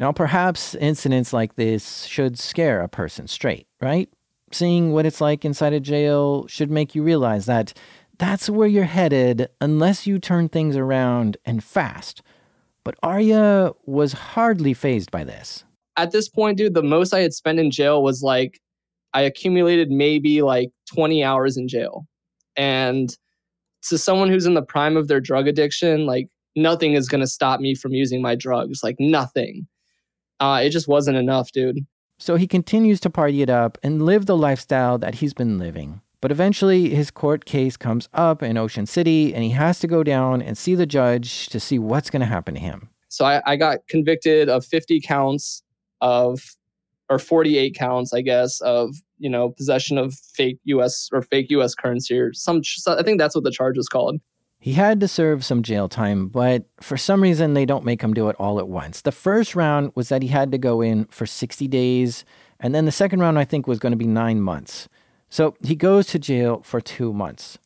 now, 0.00 0.12
perhaps 0.12 0.74
incidents 0.74 1.34
like 1.34 1.56
this 1.56 2.04
should 2.04 2.38
scare 2.38 2.80
a 2.80 2.88
person 2.88 3.26
straight, 3.28 3.66
right? 3.82 4.08
Seeing 4.50 4.92
what 4.92 5.04
it's 5.04 5.20
like 5.20 5.44
inside 5.44 5.74
a 5.74 5.78
jail 5.78 6.46
should 6.46 6.70
make 6.70 6.94
you 6.94 7.02
realize 7.02 7.44
that 7.44 7.74
that's 8.18 8.48
where 8.48 8.66
you're 8.66 8.84
headed 8.84 9.50
unless 9.60 10.06
you 10.06 10.18
turn 10.18 10.48
things 10.48 10.74
around 10.74 11.36
and 11.44 11.62
fast. 11.62 12.22
But 12.82 12.94
Arya 13.02 13.72
was 13.84 14.14
hardly 14.14 14.72
phased 14.72 15.10
by 15.10 15.22
this. 15.22 15.64
At 15.98 16.12
this 16.12 16.30
point, 16.30 16.56
dude, 16.56 16.72
the 16.72 16.82
most 16.82 17.12
I 17.12 17.20
had 17.20 17.34
spent 17.34 17.58
in 17.58 17.70
jail 17.70 18.02
was 18.02 18.22
like 18.22 18.58
I 19.12 19.20
accumulated 19.20 19.90
maybe 19.90 20.40
like 20.40 20.70
20 20.94 21.22
hours 21.22 21.58
in 21.58 21.68
jail. 21.68 22.06
And 22.56 23.14
to 23.88 23.98
someone 23.98 24.30
who's 24.30 24.46
in 24.46 24.54
the 24.54 24.62
prime 24.62 24.96
of 24.96 25.08
their 25.08 25.20
drug 25.20 25.46
addiction, 25.46 26.06
like 26.06 26.28
nothing 26.56 26.94
is 26.94 27.06
going 27.06 27.20
to 27.20 27.26
stop 27.26 27.60
me 27.60 27.74
from 27.74 27.92
using 27.92 28.22
my 28.22 28.34
drugs, 28.34 28.82
like 28.82 28.96
nothing. 28.98 29.66
Uh, 30.40 30.62
it 30.64 30.70
just 30.70 30.88
wasn't 30.88 31.16
enough, 31.16 31.52
dude. 31.52 31.86
So 32.18 32.36
he 32.36 32.46
continues 32.46 33.00
to 33.00 33.10
party 33.10 33.42
it 33.42 33.50
up 33.50 33.78
and 33.82 34.02
live 34.02 34.26
the 34.26 34.36
lifestyle 34.36 34.98
that 34.98 35.16
he's 35.16 35.34
been 35.34 35.58
living. 35.58 36.00
But 36.20 36.30
eventually, 36.30 36.90
his 36.90 37.10
court 37.10 37.46
case 37.46 37.76
comes 37.76 38.08
up 38.12 38.42
in 38.42 38.58
Ocean 38.58 38.84
City, 38.84 39.34
and 39.34 39.42
he 39.42 39.50
has 39.50 39.78
to 39.80 39.86
go 39.86 40.02
down 40.02 40.42
and 40.42 40.56
see 40.58 40.74
the 40.74 40.84
judge 40.84 41.48
to 41.48 41.58
see 41.58 41.78
what's 41.78 42.10
going 42.10 42.20
to 42.20 42.26
happen 42.26 42.54
to 42.54 42.60
him. 42.60 42.90
So 43.08 43.24
I, 43.24 43.40
I 43.46 43.56
got 43.56 43.86
convicted 43.88 44.48
of 44.48 44.64
50 44.66 45.00
counts 45.00 45.62
of, 46.02 46.56
or 47.08 47.18
48 47.18 47.74
counts, 47.74 48.12
I 48.12 48.20
guess, 48.20 48.60
of 48.60 48.96
you 49.18 49.30
know 49.30 49.50
possession 49.50 49.96
of 49.96 50.14
fake 50.14 50.58
U.S. 50.64 51.08
or 51.12 51.22
fake 51.22 51.46
U.S. 51.50 51.74
currency 51.74 52.18
or 52.18 52.32
some. 52.34 52.62
I 52.86 53.02
think 53.02 53.18
that's 53.18 53.34
what 53.34 53.44
the 53.44 53.50
charge 53.50 53.76
was 53.78 53.88
called. 53.88 54.20
He 54.62 54.74
had 54.74 55.00
to 55.00 55.08
serve 55.08 55.42
some 55.42 55.62
jail 55.62 55.88
time, 55.88 56.28
but 56.28 56.66
for 56.82 56.98
some 56.98 57.22
reason 57.22 57.54
they 57.54 57.64
don't 57.64 57.84
make 57.84 58.02
him 58.02 58.12
do 58.12 58.28
it 58.28 58.36
all 58.38 58.58
at 58.58 58.68
once. 58.68 59.00
The 59.00 59.10
first 59.10 59.56
round 59.56 59.92
was 59.94 60.10
that 60.10 60.20
he 60.20 60.28
had 60.28 60.52
to 60.52 60.58
go 60.58 60.82
in 60.82 61.06
for 61.06 61.24
60 61.24 61.66
days, 61.66 62.26
and 62.60 62.74
then 62.74 62.84
the 62.84 62.92
second 62.92 63.20
round 63.20 63.38
I 63.38 63.46
think 63.46 63.66
was 63.66 63.78
going 63.78 63.92
to 63.92 63.96
be 63.96 64.06
9 64.06 64.38
months. 64.42 64.86
So 65.30 65.56
he 65.62 65.74
goes 65.74 66.08
to 66.08 66.18
jail 66.18 66.60
for 66.62 66.78
2 66.78 67.10
months. 67.14 67.56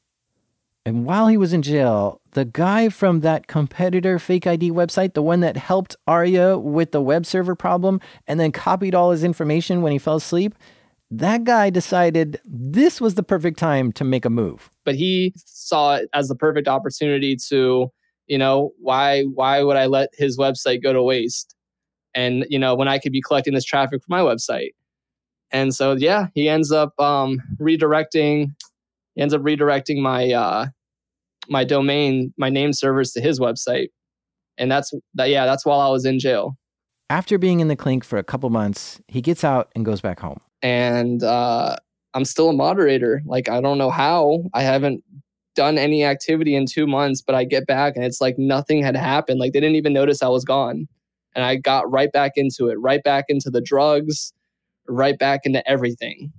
And 0.86 1.04
while 1.04 1.26
he 1.26 1.36
was 1.36 1.52
in 1.52 1.62
jail, 1.62 2.20
the 2.32 2.44
guy 2.44 2.90
from 2.90 3.20
that 3.20 3.48
competitor 3.48 4.20
fake 4.20 4.46
ID 4.46 4.70
website, 4.70 5.14
the 5.14 5.22
one 5.22 5.40
that 5.40 5.56
helped 5.56 5.96
Arya 6.06 6.58
with 6.58 6.92
the 6.92 7.00
web 7.00 7.26
server 7.26 7.56
problem 7.56 8.00
and 8.28 8.38
then 8.38 8.52
copied 8.52 8.94
all 8.94 9.10
his 9.10 9.24
information 9.24 9.82
when 9.82 9.92
he 9.92 9.98
fell 9.98 10.16
asleep, 10.16 10.54
that 11.18 11.44
guy 11.44 11.70
decided 11.70 12.40
this 12.44 13.00
was 13.00 13.14
the 13.14 13.22
perfect 13.22 13.58
time 13.58 13.92
to 13.92 14.04
make 14.04 14.24
a 14.24 14.30
move. 14.30 14.70
But 14.84 14.94
he 14.94 15.32
saw 15.36 15.96
it 15.96 16.08
as 16.12 16.28
the 16.28 16.34
perfect 16.34 16.68
opportunity 16.68 17.36
to, 17.48 17.90
you 18.26 18.38
know, 18.38 18.72
why 18.78 19.22
why 19.22 19.62
would 19.62 19.76
I 19.76 19.86
let 19.86 20.10
his 20.14 20.38
website 20.38 20.82
go 20.82 20.92
to 20.92 21.02
waste? 21.02 21.54
And 22.14 22.44
you 22.48 22.58
know, 22.58 22.74
when 22.74 22.88
I 22.88 22.98
could 22.98 23.12
be 23.12 23.22
collecting 23.22 23.54
this 23.54 23.64
traffic 23.64 24.02
for 24.02 24.06
my 24.08 24.20
website. 24.20 24.70
And 25.50 25.74
so 25.74 25.92
yeah, 25.92 26.28
he 26.34 26.48
ends 26.48 26.72
up 26.72 26.98
um, 26.98 27.40
redirecting 27.60 28.52
he 29.14 29.22
ends 29.22 29.34
up 29.34 29.42
redirecting 29.42 30.00
my 30.00 30.32
uh, 30.32 30.66
my 31.48 31.64
domain, 31.64 32.32
my 32.36 32.50
name 32.50 32.72
servers 32.72 33.12
to 33.12 33.20
his 33.20 33.38
website. 33.38 33.88
And 34.58 34.70
that's 34.70 34.92
that 35.14 35.30
yeah, 35.30 35.46
that's 35.46 35.64
while 35.64 35.80
I 35.80 35.88
was 35.88 36.04
in 36.04 36.18
jail. 36.18 36.56
After 37.10 37.36
being 37.38 37.60
in 37.60 37.68
the 37.68 37.76
clink 37.76 38.02
for 38.02 38.18
a 38.18 38.24
couple 38.24 38.48
months, 38.50 39.00
he 39.08 39.20
gets 39.20 39.44
out 39.44 39.70
and 39.74 39.84
goes 39.84 40.00
back 40.00 40.20
home 40.20 40.40
and 40.64 41.22
uh, 41.22 41.76
I'm 42.14 42.24
still 42.24 42.48
a 42.48 42.52
moderator. 42.54 43.22
Like 43.26 43.48
I 43.48 43.60
don't 43.60 43.78
know 43.78 43.90
how. 43.90 44.44
I 44.54 44.62
haven't 44.62 45.04
done 45.54 45.78
any 45.78 46.02
activity 46.04 46.56
in 46.56 46.66
two 46.66 46.86
months, 46.86 47.20
but 47.20 47.36
I 47.36 47.44
get 47.44 47.66
back 47.66 47.94
and 47.94 48.04
it's 48.04 48.20
like 48.20 48.36
nothing 48.38 48.82
had 48.82 48.96
happened. 48.96 49.38
Like 49.38 49.52
they 49.52 49.60
didn't 49.60 49.76
even 49.76 49.92
notice 49.92 50.22
I 50.22 50.28
was 50.28 50.44
gone, 50.44 50.88
and 51.36 51.44
I 51.44 51.56
got 51.56 51.88
right 51.92 52.10
back 52.10 52.32
into 52.36 52.68
it, 52.70 52.74
right 52.80 53.04
back 53.04 53.26
into 53.28 53.50
the 53.50 53.60
drugs, 53.60 54.32
right 54.88 55.16
back 55.16 55.42
into 55.44 55.68
everything. 55.68 56.32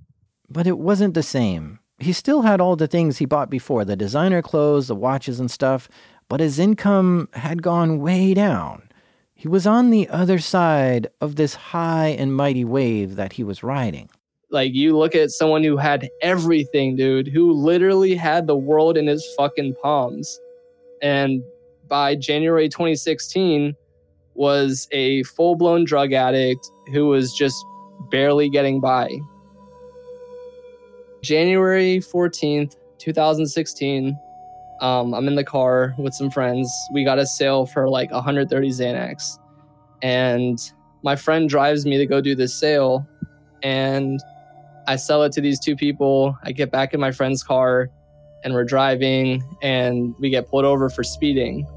But 0.49 0.67
it 0.67 0.79
wasn't 0.79 1.13
the 1.13 1.23
same. 1.23 1.79
He 1.99 2.11
still 2.11 2.41
had 2.41 2.59
all 2.59 2.75
the 2.75 2.87
things 2.87 3.19
he 3.19 3.25
bought 3.25 3.49
before 3.49 3.85
the 3.85 3.95
designer 3.95 4.41
clothes, 4.41 4.87
the 4.87 4.95
watches, 4.95 5.39
and 5.39 5.49
stuff, 5.49 5.87
but 6.27 6.39
his 6.39 6.57
income 6.59 7.29
had 7.33 7.61
gone 7.61 7.99
way 7.99 8.33
down. 8.33 8.89
He 9.35 9.47
was 9.47 9.67
on 9.67 9.91
the 9.91 10.09
other 10.09 10.39
side 10.39 11.07
of 11.21 11.35
this 11.35 11.55
high 11.55 12.07
and 12.07 12.35
mighty 12.35 12.65
wave 12.65 13.15
that 13.17 13.33
he 13.33 13.43
was 13.43 13.63
riding. 13.63 14.09
Like 14.55 14.73
you 14.73 14.97
look 14.97 15.15
at 15.15 15.31
someone 15.31 15.65
who 15.65 15.75
had 15.75 16.09
everything, 16.21 16.95
dude, 16.95 17.27
who 17.27 17.51
literally 17.51 18.15
had 18.15 18.47
the 18.47 18.55
world 18.55 18.95
in 18.95 19.05
his 19.05 19.27
fucking 19.35 19.75
palms. 19.83 20.39
And 21.01 21.43
by 21.89 22.15
January 22.15 22.69
2016 22.69 23.75
was 24.33 24.87
a 24.93 25.23
full-blown 25.23 25.83
drug 25.83 26.13
addict 26.13 26.71
who 26.93 27.07
was 27.07 27.33
just 27.33 27.61
barely 28.09 28.49
getting 28.49 28.79
by. 28.79 29.09
January 31.21 31.97
14th, 31.97 32.77
2016, 32.97 34.17
um, 34.79 35.13
I'm 35.13 35.27
in 35.27 35.35
the 35.35 35.43
car 35.43 35.93
with 35.97 36.13
some 36.13 36.31
friends. 36.31 36.71
We 36.93 37.03
got 37.03 37.19
a 37.19 37.25
sale 37.25 37.65
for 37.65 37.89
like 37.89 38.09
130 38.09 38.69
Xanax. 38.69 39.37
And 40.01 40.57
my 41.03 41.17
friend 41.17 41.49
drives 41.49 41.85
me 41.85 41.97
to 41.97 42.05
go 42.05 42.21
do 42.21 42.35
this 42.35 42.57
sale. 42.57 43.05
And 43.61 44.21
I 44.87 44.95
sell 44.95 45.23
it 45.23 45.31
to 45.33 45.41
these 45.41 45.59
two 45.59 45.75
people. 45.75 46.37
I 46.43 46.51
get 46.51 46.71
back 46.71 46.93
in 46.93 46.99
my 46.99 47.11
friend's 47.11 47.43
car 47.43 47.89
and 48.43 48.53
we're 48.53 48.63
driving 48.63 49.43
and 49.61 50.13
we 50.19 50.29
get 50.29 50.47
pulled 50.47 50.65
over 50.65 50.89
for 50.89 51.03
speeding. 51.03 51.67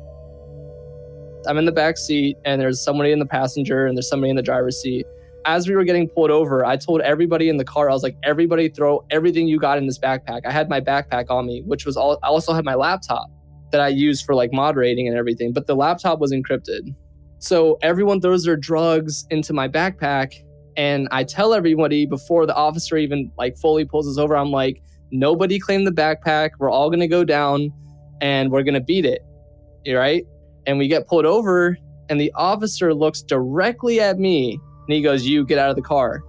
I'm 1.46 1.56
in 1.56 1.64
the 1.64 1.72
back 1.72 1.96
seat 1.96 2.36
and 2.44 2.60
there's 2.60 2.82
somebody 2.82 3.10
in 3.12 3.18
the 3.18 3.26
passenger 3.26 3.86
and 3.86 3.96
there's 3.96 4.08
somebody 4.08 4.30
in 4.30 4.36
the 4.36 4.42
driver's 4.42 4.80
seat. 4.80 5.06
as 5.46 5.66
we 5.66 5.74
were 5.74 5.84
getting 5.84 6.08
pulled 6.08 6.30
over, 6.30 6.66
I 6.66 6.76
told 6.76 7.00
everybody 7.00 7.48
in 7.48 7.56
the 7.56 7.64
car, 7.64 7.88
I 7.88 7.94
was 7.94 8.02
like, 8.02 8.16
everybody 8.22 8.68
throw 8.68 9.02
everything 9.10 9.48
you 9.48 9.58
got 9.58 9.78
in 9.78 9.86
this 9.86 9.98
backpack. 9.98 10.42
I 10.44 10.52
had 10.52 10.68
my 10.68 10.80
backpack 10.80 11.30
on 11.30 11.46
me, 11.46 11.62
which 11.64 11.86
was 11.86 11.96
all, 11.96 12.18
I 12.22 12.26
also 12.26 12.52
had 12.52 12.66
my 12.66 12.74
laptop 12.74 13.30
that 13.72 13.80
I 13.80 13.88
used 13.88 14.26
for 14.26 14.34
like 14.34 14.52
moderating 14.52 15.08
and 15.08 15.16
everything, 15.16 15.52
but 15.54 15.66
the 15.66 15.74
laptop 15.74 16.18
was 16.18 16.32
encrypted. 16.32 16.94
So 17.38 17.78
everyone 17.82 18.20
throws 18.20 18.44
their 18.44 18.56
drugs 18.56 19.26
into 19.30 19.52
my 19.52 19.68
backpack. 19.68 20.34
And 20.78 21.08
I 21.10 21.24
tell 21.24 21.54
everybody 21.54 22.06
before 22.06 22.46
the 22.46 22.54
officer 22.54 22.96
even 22.96 23.32
like 23.36 23.56
fully 23.56 23.84
pulls 23.84 24.08
us 24.08 24.16
over, 24.16 24.36
I'm 24.36 24.52
like, 24.52 24.80
nobody 25.10 25.58
claimed 25.58 25.88
the 25.88 25.90
backpack. 25.90 26.50
We're 26.60 26.70
all 26.70 26.88
to 27.00 27.08
go 27.08 27.24
down 27.24 27.72
and 28.20 28.52
we're 28.52 28.62
to 28.74 28.80
beat 28.80 29.04
it. 29.04 29.20
Right. 29.86 30.24
And 30.66 30.78
we 30.78 30.86
get 30.86 31.06
pulled 31.06 31.26
over, 31.26 31.78
and 32.08 32.20
the 32.20 32.30
officer 32.34 32.94
looks 32.94 33.22
directly 33.22 34.00
at 34.00 34.18
me 34.18 34.52
and 34.52 34.94
he 34.94 35.02
goes, 35.02 35.26
You 35.26 35.44
get 35.44 35.58
out 35.58 35.70
of 35.70 35.76
the 35.76 35.82
car. 35.82 36.22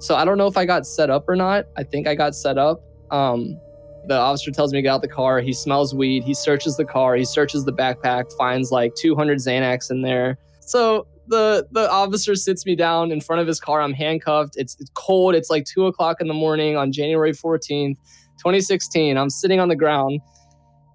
So 0.00 0.16
I 0.16 0.24
don't 0.24 0.38
know 0.38 0.46
if 0.46 0.56
I 0.56 0.64
got 0.64 0.86
set 0.86 1.08
up 1.08 1.28
or 1.28 1.36
not. 1.36 1.66
I 1.76 1.84
think 1.84 2.06
I 2.06 2.14
got 2.14 2.34
set 2.34 2.58
up. 2.58 2.82
Um, 3.10 3.58
the 4.06 4.16
officer 4.16 4.50
tells 4.50 4.72
me 4.72 4.78
to 4.78 4.82
get 4.82 4.88
out 4.90 5.02
the 5.02 5.08
car. 5.08 5.40
He 5.40 5.52
smells 5.52 5.94
weed. 5.94 6.24
He 6.24 6.34
searches 6.34 6.76
the 6.76 6.84
car. 6.84 7.14
He 7.14 7.24
searches 7.24 7.64
the 7.64 7.72
backpack, 7.72 8.32
finds 8.36 8.70
like 8.70 8.94
200 8.96 9.38
Xanax 9.38 9.90
in 9.90 10.02
there. 10.02 10.38
So 10.60 11.06
the 11.26 11.66
the 11.70 11.90
officer 11.90 12.34
sits 12.34 12.66
me 12.66 12.76
down 12.76 13.10
in 13.10 13.20
front 13.20 13.40
of 13.40 13.46
his 13.46 13.60
car. 13.60 13.80
I'm 13.80 13.92
handcuffed. 13.92 14.54
It's, 14.56 14.76
it's 14.80 14.90
cold. 14.94 15.34
It's 15.34 15.50
like 15.50 15.64
two 15.64 15.86
o'clock 15.86 16.20
in 16.20 16.28
the 16.28 16.34
morning 16.34 16.76
on 16.76 16.92
January 16.92 17.32
14th, 17.32 17.96
2016. 18.38 19.16
I'm 19.16 19.30
sitting 19.30 19.60
on 19.60 19.68
the 19.68 19.76
ground 19.76 20.20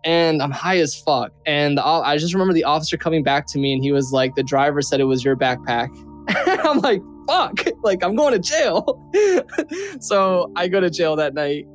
and 0.03 0.41
I'm 0.41 0.51
high 0.51 0.77
as 0.79 0.95
fuck. 0.95 1.31
And 1.45 1.77
the, 1.77 1.85
I 1.85 2.17
just 2.17 2.33
remember 2.33 2.53
the 2.53 2.63
officer 2.63 2.97
coming 2.97 3.23
back 3.23 3.47
to 3.47 3.59
me 3.59 3.73
and 3.73 3.83
he 3.83 3.91
was 3.91 4.11
like, 4.11 4.35
"The 4.35 4.43
driver 4.43 4.81
said 4.81 4.99
it 4.99 5.05
was 5.05 5.23
your 5.23 5.35
backpack." 5.35 5.89
I'm 6.65 6.79
like, 6.79 7.01
"Fuck!" 7.27 7.65
Like 7.83 8.03
I'm 8.03 8.15
going 8.15 8.33
to 8.33 8.39
jail. 8.39 9.09
so 9.99 10.51
I 10.55 10.67
go 10.67 10.79
to 10.79 10.89
jail 10.89 11.15
that 11.15 11.33
night. 11.33 11.65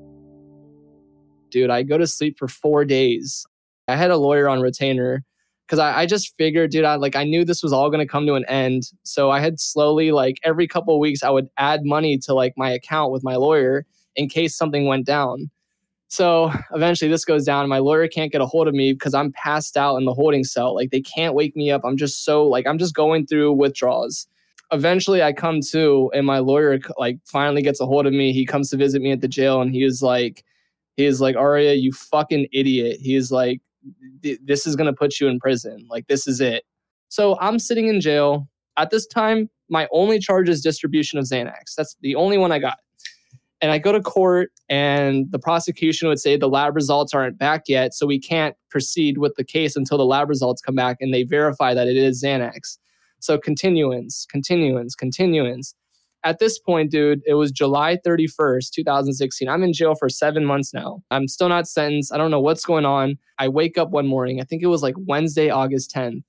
Dude, 1.51 1.71
I 1.71 1.83
go 1.83 1.99
to 1.99 2.07
sleep 2.07 2.37
for 2.39 2.49
four 2.49 2.85
days. 2.85 3.47
I 3.89 3.97
had 3.97 4.11
a 4.11 4.17
lawyer 4.17 4.49
on 4.49 4.61
retainer 4.61 5.25
because 5.67 5.79
I, 5.79 6.01
I, 6.01 6.07
just 6.07 6.35
figured, 6.37 6.71
dude, 6.71 6.85
I 6.85 6.97
like 6.97 7.17
I 7.17 7.25
knew 7.25 7.45
this 7.45 7.63
was 7.63 7.73
all 7.73 7.91
gonna 7.91 8.07
come 8.07 8.27
to 8.27 8.35
an 8.35 8.45
end. 8.47 8.85
So 9.03 9.31
I 9.31 9.41
had 9.41 9.59
slowly, 9.61 10.13
like 10.13 10.39
every 10.45 10.67
couple 10.69 10.95
of 10.95 11.01
weeks, 11.01 11.23
I 11.23 11.31
would 11.31 11.49
add 11.57 11.85
money 11.85 12.19
to 12.19 12.35
like 12.35 12.55
my 12.57 12.71
account 12.71 13.13
with 13.13 13.25
my 13.25 13.37
lawyer 13.37 13.87
in 14.17 14.29
case 14.29 14.57
something 14.57 14.87
went 14.87 15.07
down. 15.07 15.51
So 16.09 16.53
eventually 16.73 17.11
this 17.11 17.25
goes 17.25 17.45
down. 17.45 17.69
My 17.69 17.79
lawyer 17.79 18.07
can't 18.07 18.31
get 18.31 18.41
a 18.41 18.47
hold 18.47 18.69
of 18.69 18.75
me 18.75 18.93
because 18.93 19.15
I'm 19.15 19.33
passed 19.33 19.77
out 19.77 19.97
in 19.97 20.05
the 20.05 20.15
holding 20.15 20.45
cell. 20.45 20.75
Like 20.75 20.91
they 20.91 21.01
can't 21.01 21.35
wake 21.35 21.57
me 21.57 21.71
up. 21.71 21.83
I'm 21.85 21.97
just 21.97 22.25
so 22.25 22.47
like 22.47 22.67
I'm 22.67 22.79
just 22.79 22.95
going 22.95 23.27
through 23.27 23.53
withdrawals. 23.55 24.29
Eventually 24.71 25.23
I 25.23 25.33
come 25.33 25.61
to 25.73 26.13
and 26.15 26.27
my 26.27 26.39
lawyer 26.39 26.79
like 26.99 27.19
finally 27.25 27.63
gets 27.63 27.81
a 27.81 27.87
hold 27.87 28.07
of 28.07 28.13
me. 28.13 28.33
He 28.33 28.47
comes 28.47 28.71
to 28.71 28.77
visit 28.77 29.03
me 29.03 29.13
at 29.13 29.23
the 29.23 29.29
jail 29.29 29.61
and 29.61 29.73
he 29.73 29.83
is 29.83 30.03
like 30.03 30.45
he 30.97 31.05
is 31.05 31.21
like 31.21 31.35
Arya, 31.35 31.75
you 31.75 31.93
fucking 31.93 32.47
idiot. 32.53 32.99
He 33.01 33.17
is 33.17 33.33
like 33.33 33.61
this 34.43 34.67
is 34.67 34.77
going 34.77 34.87
to 34.87 34.93
put 34.93 35.21
you 35.21 35.29
in 35.29 35.39
prison. 35.39 35.87
Like 35.91 36.07
this 36.07 36.27
is 36.27 36.41
it. 36.41 36.65
So 37.09 37.39
I'm 37.41 37.59
sitting 37.59 37.89
in 37.89 38.01
jail. 38.01 38.49
At 38.77 38.91
this 38.91 39.07
time, 39.07 39.49
my 39.69 39.87
only 39.93 40.19
charge 40.19 40.49
is 40.49 40.61
distribution 40.61 41.19
of 41.19 41.27
Xanax. 41.27 41.75
That's 41.77 41.97
the 42.01 42.17
only 42.17 42.39
one 42.39 42.53
I 42.53 42.59
got. 42.59 42.79
And 43.61 43.71
I 43.71 43.79
go 43.79 43.93
to 43.93 44.01
court, 44.01 44.51
and 44.69 45.31
the 45.31 45.39
prosecution 45.39 46.09
would 46.09 46.19
say 46.19 46.37
the 46.37 46.49
lab 46.49 46.75
results 46.75 47.15
aren't 47.15 47.39
back 47.39 47.63
yet, 47.67 47.95
so 47.95 48.05
we 48.05 48.19
can't 48.19 48.57
proceed 48.69 49.17
with 49.17 49.37
the 49.37 49.45
case 49.45 49.75
until 49.75 49.97
the 49.97 50.05
lab 50.05 50.29
results 50.29 50.61
come 50.61 50.75
back 50.75 50.99
and 51.01 51.15
they 51.15 51.23
verify 51.23 51.73
that 51.73 51.87
it 51.87 51.97
is 51.97 52.23
Xanax. 52.23 52.79
So 53.21 53.39
continuance, 53.39 54.27
continuance, 54.29 54.95
continuance. 54.95 55.75
At 56.25 56.39
this 56.39 56.59
point, 56.59 56.91
dude, 56.91 57.21
it 57.27 57.35
was 57.35 57.53
July 57.53 57.99
31st, 58.05 58.71
2016. 58.71 59.49
I'm 59.49 59.63
in 59.63 59.75
jail 59.75 59.95
for 59.95 60.09
seven 60.09 60.45
months 60.45 60.73
now. 60.73 61.03
I'm 61.11 61.29
still 61.29 61.51
not 61.51 61.69
sentenced. 61.69 62.13
I 62.13 62.17
don't 62.17 62.31
know 62.31 62.41
what's 62.41 62.65
going 62.65 62.87
on. 62.87 63.19
I 63.39 63.49
wake 63.49 63.77
up 63.77 63.91
one 63.91 64.07
morning, 64.07 64.41
I 64.41 64.45
think 64.45 64.63
it 64.63 64.69
was 64.69 64.83
like 64.83 64.95
Wednesday, 64.97 65.51
August 65.51 65.95
10th 65.95 66.23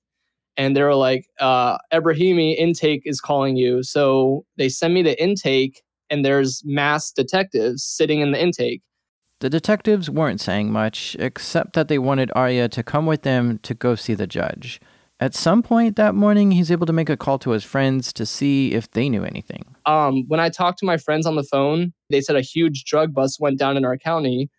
and 0.57 0.75
they 0.75 0.83
were 0.83 0.95
like, 0.95 1.27
uh, 1.39 1.77
Ebrahami 1.93 2.55
intake 2.55 3.03
is 3.05 3.19
calling 3.19 3.55
you. 3.55 3.83
So 3.83 4.45
they 4.57 4.69
send 4.69 4.93
me 4.93 5.01
the 5.01 5.21
intake 5.21 5.83
and 6.09 6.23
there's 6.23 6.61
mass 6.65 7.11
detectives 7.11 7.83
sitting 7.83 8.21
in 8.21 8.31
the 8.31 8.41
intake. 8.41 8.81
The 9.41 9.49
detectives 9.49 10.09
weren't 10.09 10.39
saying 10.39 10.71
much, 10.71 11.15
except 11.19 11.73
that 11.73 11.89
they 11.89 11.99
wanted 11.99 12.31
Arya 12.35 12.69
to 12.69 12.83
come 12.83 13.05
with 13.05 13.23
them 13.23 13.59
to 13.63 13.73
go 13.73 13.95
see 13.95 14.13
the 14.13 14.27
judge. 14.27 14.79
At 15.19 15.33
some 15.33 15.63
point 15.63 15.95
that 15.95 16.13
morning, 16.13 16.51
he's 16.51 16.69
able 16.69 16.85
to 16.85 16.93
make 16.93 17.09
a 17.09 17.15
call 17.15 17.39
to 17.39 17.51
his 17.51 17.63
friends 17.63 18.11
to 18.13 18.25
see 18.25 18.73
if 18.73 18.91
they 18.91 19.07
knew 19.07 19.23
anything. 19.23 19.63
Um, 19.85 20.25
when 20.27 20.41
I 20.41 20.49
talked 20.49 20.79
to 20.79 20.85
my 20.85 20.97
friends 20.97 21.25
on 21.25 21.35
the 21.35 21.43
phone, 21.43 21.93
they 22.09 22.19
said 22.19 22.35
a 22.35 22.41
huge 22.41 22.83
drug 22.83 23.13
bust 23.13 23.39
went 23.39 23.57
down 23.57 23.77
in 23.77 23.85
our 23.85 23.97
county. 23.97 24.49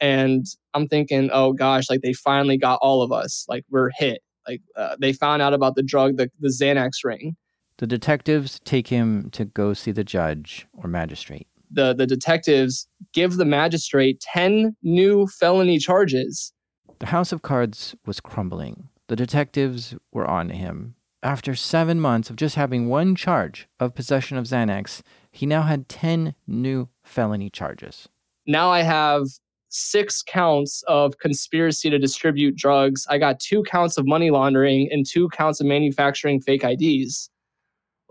And 0.00 0.44
I'm 0.74 0.86
thinking, 0.86 1.30
oh 1.32 1.54
gosh, 1.54 1.88
like 1.88 2.02
they 2.02 2.12
finally 2.12 2.58
got 2.58 2.78
all 2.82 3.02
of 3.02 3.10
us. 3.10 3.46
Like 3.48 3.64
we're 3.70 3.90
hit. 3.96 4.22
Like 4.46 4.60
uh, 4.76 4.96
they 5.00 5.14
found 5.14 5.40
out 5.40 5.54
about 5.54 5.76
the 5.76 5.82
drug, 5.82 6.18
the, 6.18 6.28
the 6.40 6.48
Xanax 6.48 7.04
ring. 7.04 7.36
The 7.78 7.86
detectives 7.86 8.60
take 8.64 8.88
him 8.88 9.30
to 9.30 9.46
go 9.46 9.72
see 9.72 9.92
the 9.92 10.04
judge 10.04 10.66
or 10.74 10.88
magistrate. 10.88 11.46
The, 11.70 11.94
the 11.94 12.06
detectives 12.06 12.86
give 13.14 13.36
the 13.36 13.46
magistrate 13.46 14.20
10 14.20 14.76
new 14.82 15.26
felony 15.26 15.78
charges. 15.78 16.52
The 16.98 17.06
house 17.06 17.32
of 17.32 17.40
cards 17.40 17.96
was 18.04 18.20
crumbling. 18.20 18.88
The 19.08 19.16
detectives 19.16 19.94
were 20.12 20.26
on 20.26 20.50
him. 20.50 20.94
After 21.22 21.54
seven 21.54 22.00
months 22.00 22.30
of 22.30 22.36
just 22.36 22.56
having 22.56 22.88
one 22.88 23.14
charge 23.14 23.68
of 23.78 23.94
possession 23.94 24.36
of 24.36 24.46
Xanax, 24.46 25.02
he 25.30 25.46
now 25.46 25.62
had 25.62 25.88
10 25.88 26.34
new 26.46 26.88
felony 27.04 27.48
charges. 27.48 28.08
Now 28.46 28.70
I 28.70 28.82
have 28.82 29.26
six 29.68 30.22
counts 30.22 30.82
of 30.88 31.18
conspiracy 31.18 31.88
to 31.90 31.98
distribute 31.98 32.56
drugs. 32.56 33.06
I 33.08 33.18
got 33.18 33.40
two 33.40 33.62
counts 33.62 33.96
of 33.96 34.06
money 34.06 34.30
laundering 34.30 34.88
and 34.90 35.06
two 35.06 35.28
counts 35.30 35.60
of 35.60 35.66
manufacturing 35.66 36.40
fake 36.40 36.64
IDs 36.64 37.30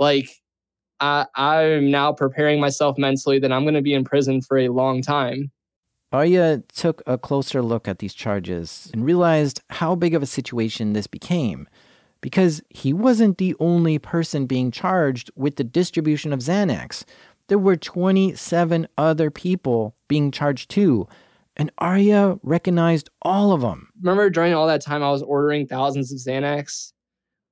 like 0.01 0.29
I, 0.99 1.25
I'm 1.35 1.91
now 1.91 2.11
preparing 2.11 2.59
myself 2.59 2.97
mentally 2.97 3.39
that 3.39 3.51
I'm 3.51 3.63
going 3.63 3.75
to 3.75 3.81
be 3.81 3.93
in 3.93 4.03
prison 4.03 4.41
for 4.41 4.57
a 4.57 4.69
long 4.69 5.01
time. 5.01 5.51
Arya 6.11 6.63
took 6.73 7.01
a 7.05 7.17
closer 7.17 7.61
look 7.61 7.87
at 7.87 7.99
these 7.99 8.13
charges 8.13 8.89
and 8.93 9.05
realized 9.05 9.61
how 9.69 9.95
big 9.95 10.13
of 10.13 10.21
a 10.21 10.27
situation 10.27 10.93
this 10.93 11.07
became. 11.07 11.67
Because 12.19 12.61
he 12.69 12.93
wasn't 12.93 13.39
the 13.39 13.55
only 13.59 13.97
person 13.97 14.45
being 14.45 14.69
charged 14.69 15.31
with 15.35 15.55
the 15.55 15.63
distribution 15.63 16.31
of 16.31 16.39
Xanax. 16.39 17.03
There 17.47 17.57
were 17.57 17.75
27 17.75 18.87
other 18.97 19.31
people 19.31 19.95
being 20.07 20.29
charged 20.29 20.69
too. 20.69 21.07
And 21.57 21.71
Arya 21.79 22.37
recognized 22.43 23.09
all 23.23 23.53
of 23.53 23.61
them. 23.61 23.89
Remember 24.01 24.29
during 24.29 24.53
all 24.53 24.67
that 24.67 24.83
time, 24.83 25.01
I 25.01 25.09
was 25.09 25.23
ordering 25.23 25.67
thousands 25.67 26.13
of 26.13 26.19
Xanax? 26.19 26.91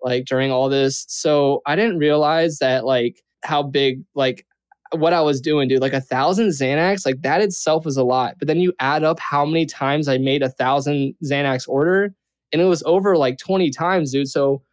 like 0.01 0.25
during 0.25 0.51
all 0.51 0.69
this. 0.69 1.05
So 1.07 1.61
I 1.65 1.75
didn't 1.75 1.97
realize 1.97 2.59
that 2.59 2.85
like 2.85 3.21
how 3.43 3.63
big 3.63 4.03
like 4.15 4.45
what 4.91 5.13
I 5.13 5.21
was 5.21 5.39
doing, 5.41 5.67
dude. 5.67 5.81
Like 5.81 5.93
a 5.93 6.01
thousand 6.01 6.47
Xanax, 6.47 7.05
like 7.05 7.21
that 7.21 7.41
itself 7.41 7.85
is 7.85 7.97
a 7.97 8.03
lot. 8.03 8.35
But 8.39 8.47
then 8.47 8.59
you 8.59 8.73
add 8.79 9.03
up 9.03 9.19
how 9.19 9.45
many 9.45 9.65
times 9.65 10.07
I 10.07 10.17
made 10.17 10.41
a 10.41 10.49
thousand 10.49 11.15
Xanax 11.23 11.67
order, 11.67 12.13
and 12.51 12.61
it 12.61 12.65
was 12.65 12.83
over 12.85 13.15
like 13.15 13.37
20 13.37 13.69
times, 13.69 14.11
dude. 14.11 14.27
So 14.27 14.63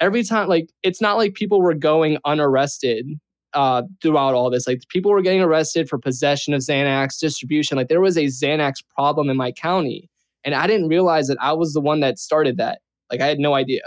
every 0.00 0.22
time, 0.24 0.48
like 0.48 0.70
it's 0.82 1.00
not 1.00 1.16
like 1.16 1.34
people 1.34 1.60
were 1.60 1.74
going 1.74 2.18
unarrested 2.24 3.06
uh, 3.54 3.82
throughout 4.00 4.34
all 4.34 4.50
this. 4.50 4.66
Like 4.66 4.80
people 4.88 5.10
were 5.10 5.22
getting 5.22 5.42
arrested 5.42 5.88
for 5.88 5.98
possession 5.98 6.54
of 6.54 6.60
Xanax, 6.60 7.18
distribution. 7.18 7.76
Like 7.76 7.88
there 7.88 8.00
was 8.00 8.16
a 8.16 8.24
Xanax 8.24 8.76
problem 8.94 9.30
in 9.30 9.36
my 9.36 9.52
county. 9.52 10.08
And 10.44 10.54
I 10.54 10.66
didn't 10.66 10.88
realize 10.88 11.28
that 11.28 11.38
I 11.40 11.52
was 11.52 11.72
the 11.72 11.80
one 11.80 12.00
that 12.00 12.18
started 12.18 12.56
that. 12.56 12.80
Like 13.10 13.20
I 13.20 13.26
had 13.26 13.38
no 13.38 13.54
idea. 13.54 13.82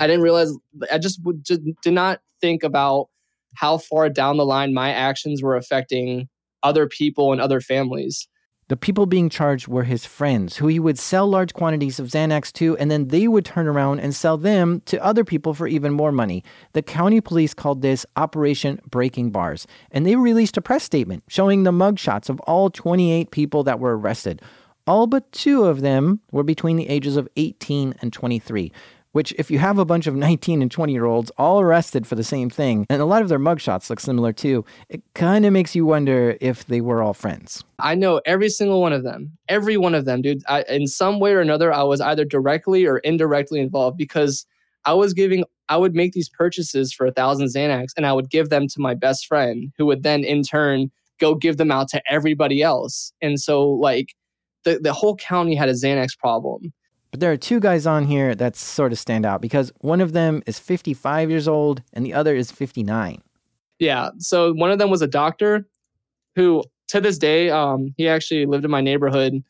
I 0.00 0.06
didn't 0.06 0.22
realize, 0.22 0.52
I 0.92 0.98
just, 0.98 1.20
just 1.42 1.60
did 1.82 1.92
not 1.92 2.20
think 2.40 2.62
about 2.62 3.08
how 3.58 3.78
far 3.78 4.08
down 4.08 4.36
the 4.36 4.46
line 4.46 4.72
my 4.72 4.92
actions 4.92 5.42
were 5.42 5.56
affecting 5.56 6.28
other 6.62 6.86
people 6.86 7.32
and 7.32 7.40
other 7.40 7.60
families. 7.60 8.28
The 8.68 8.76
people 8.76 9.06
being 9.06 9.30
charged 9.30 9.66
were 9.66 9.84
his 9.84 10.04
friends, 10.04 10.58
who 10.58 10.66
he 10.66 10.78
would 10.78 10.98
sell 10.98 11.26
large 11.26 11.54
quantities 11.54 11.98
of 11.98 12.08
Xanax 12.08 12.52
to, 12.52 12.76
and 12.76 12.90
then 12.90 13.08
they 13.08 13.26
would 13.26 13.46
turn 13.46 13.66
around 13.66 14.00
and 14.00 14.14
sell 14.14 14.36
them 14.36 14.82
to 14.84 15.02
other 15.02 15.24
people 15.24 15.54
for 15.54 15.66
even 15.66 15.92
more 15.92 16.12
money. 16.12 16.44
The 16.74 16.82
county 16.82 17.20
police 17.20 17.54
called 17.54 17.80
this 17.80 18.04
Operation 18.14 18.78
Breaking 18.88 19.30
Bars, 19.30 19.66
and 19.90 20.06
they 20.06 20.16
released 20.16 20.58
a 20.58 20.62
press 20.62 20.84
statement 20.84 21.24
showing 21.28 21.62
the 21.62 21.72
mugshots 21.72 22.28
of 22.28 22.38
all 22.40 22.68
28 22.68 23.30
people 23.30 23.64
that 23.64 23.80
were 23.80 23.98
arrested. 23.98 24.42
All 24.86 25.06
but 25.06 25.32
two 25.32 25.64
of 25.64 25.80
them 25.80 26.20
were 26.30 26.44
between 26.44 26.76
the 26.76 26.88
ages 26.88 27.16
of 27.16 27.28
18 27.36 27.94
and 28.02 28.12
23 28.12 28.70
which 29.18 29.34
if 29.36 29.50
you 29.50 29.58
have 29.58 29.78
a 29.78 29.84
bunch 29.84 30.06
of 30.06 30.14
19 30.14 30.62
and 30.62 30.70
20 30.70 30.92
year 30.92 31.04
olds 31.04 31.32
all 31.36 31.58
arrested 31.60 32.06
for 32.06 32.14
the 32.14 32.22
same 32.22 32.48
thing, 32.48 32.86
and 32.88 33.02
a 33.02 33.04
lot 33.04 33.20
of 33.20 33.28
their 33.28 33.40
mugshots 33.40 33.90
look 33.90 33.98
similar 33.98 34.32
too, 34.32 34.64
it 34.88 35.02
kind 35.16 35.44
of 35.44 35.52
makes 35.52 35.74
you 35.74 35.84
wonder 35.84 36.38
if 36.40 36.64
they 36.66 36.80
were 36.80 37.02
all 37.02 37.14
friends. 37.14 37.64
I 37.80 37.96
know 37.96 38.20
every 38.24 38.48
single 38.48 38.80
one 38.80 38.92
of 38.92 39.02
them. 39.02 39.36
Every 39.48 39.76
one 39.76 39.96
of 39.96 40.04
them, 40.04 40.22
dude. 40.22 40.44
I, 40.46 40.62
in 40.68 40.86
some 40.86 41.18
way 41.18 41.32
or 41.32 41.40
another, 41.40 41.72
I 41.72 41.82
was 41.82 42.00
either 42.00 42.24
directly 42.24 42.86
or 42.86 42.98
indirectly 42.98 43.58
involved 43.58 43.98
because 43.98 44.46
I 44.84 44.94
was 44.94 45.14
giving, 45.14 45.42
I 45.68 45.78
would 45.78 45.96
make 45.96 46.12
these 46.12 46.28
purchases 46.28 46.92
for 46.92 47.04
a 47.04 47.12
thousand 47.12 47.48
Xanax 47.48 47.88
and 47.96 48.06
I 48.06 48.12
would 48.12 48.30
give 48.30 48.50
them 48.50 48.68
to 48.68 48.80
my 48.80 48.94
best 48.94 49.26
friend 49.26 49.72
who 49.78 49.86
would 49.86 50.04
then 50.04 50.22
in 50.22 50.44
turn 50.44 50.92
go 51.18 51.34
give 51.34 51.56
them 51.56 51.72
out 51.72 51.88
to 51.88 52.00
everybody 52.08 52.62
else. 52.62 53.12
And 53.20 53.40
so, 53.40 53.68
like, 53.68 54.14
the, 54.62 54.78
the 54.78 54.92
whole 54.92 55.16
county 55.16 55.56
had 55.56 55.68
a 55.68 55.72
Xanax 55.72 56.16
problem. 56.16 56.72
But 57.10 57.20
there 57.20 57.32
are 57.32 57.36
two 57.36 57.60
guys 57.60 57.86
on 57.86 58.04
here 58.04 58.34
that 58.34 58.56
sort 58.56 58.92
of 58.92 58.98
stand 58.98 59.24
out 59.24 59.40
because 59.40 59.72
one 59.80 60.00
of 60.00 60.12
them 60.12 60.42
is 60.46 60.58
55 60.58 61.30
years 61.30 61.48
old 61.48 61.82
and 61.92 62.04
the 62.04 62.12
other 62.12 62.36
is 62.36 62.50
59. 62.50 63.22
Yeah. 63.78 64.10
So 64.18 64.52
one 64.52 64.70
of 64.70 64.78
them 64.78 64.90
was 64.90 65.02
a 65.02 65.06
doctor 65.06 65.66
who, 66.36 66.64
to 66.88 67.00
this 67.00 67.18
day, 67.18 67.50
um, 67.50 67.94
he 67.96 68.08
actually 68.08 68.46
lived 68.46 68.64
in 68.64 68.70
my 68.70 68.80
neighborhood. 68.80 69.42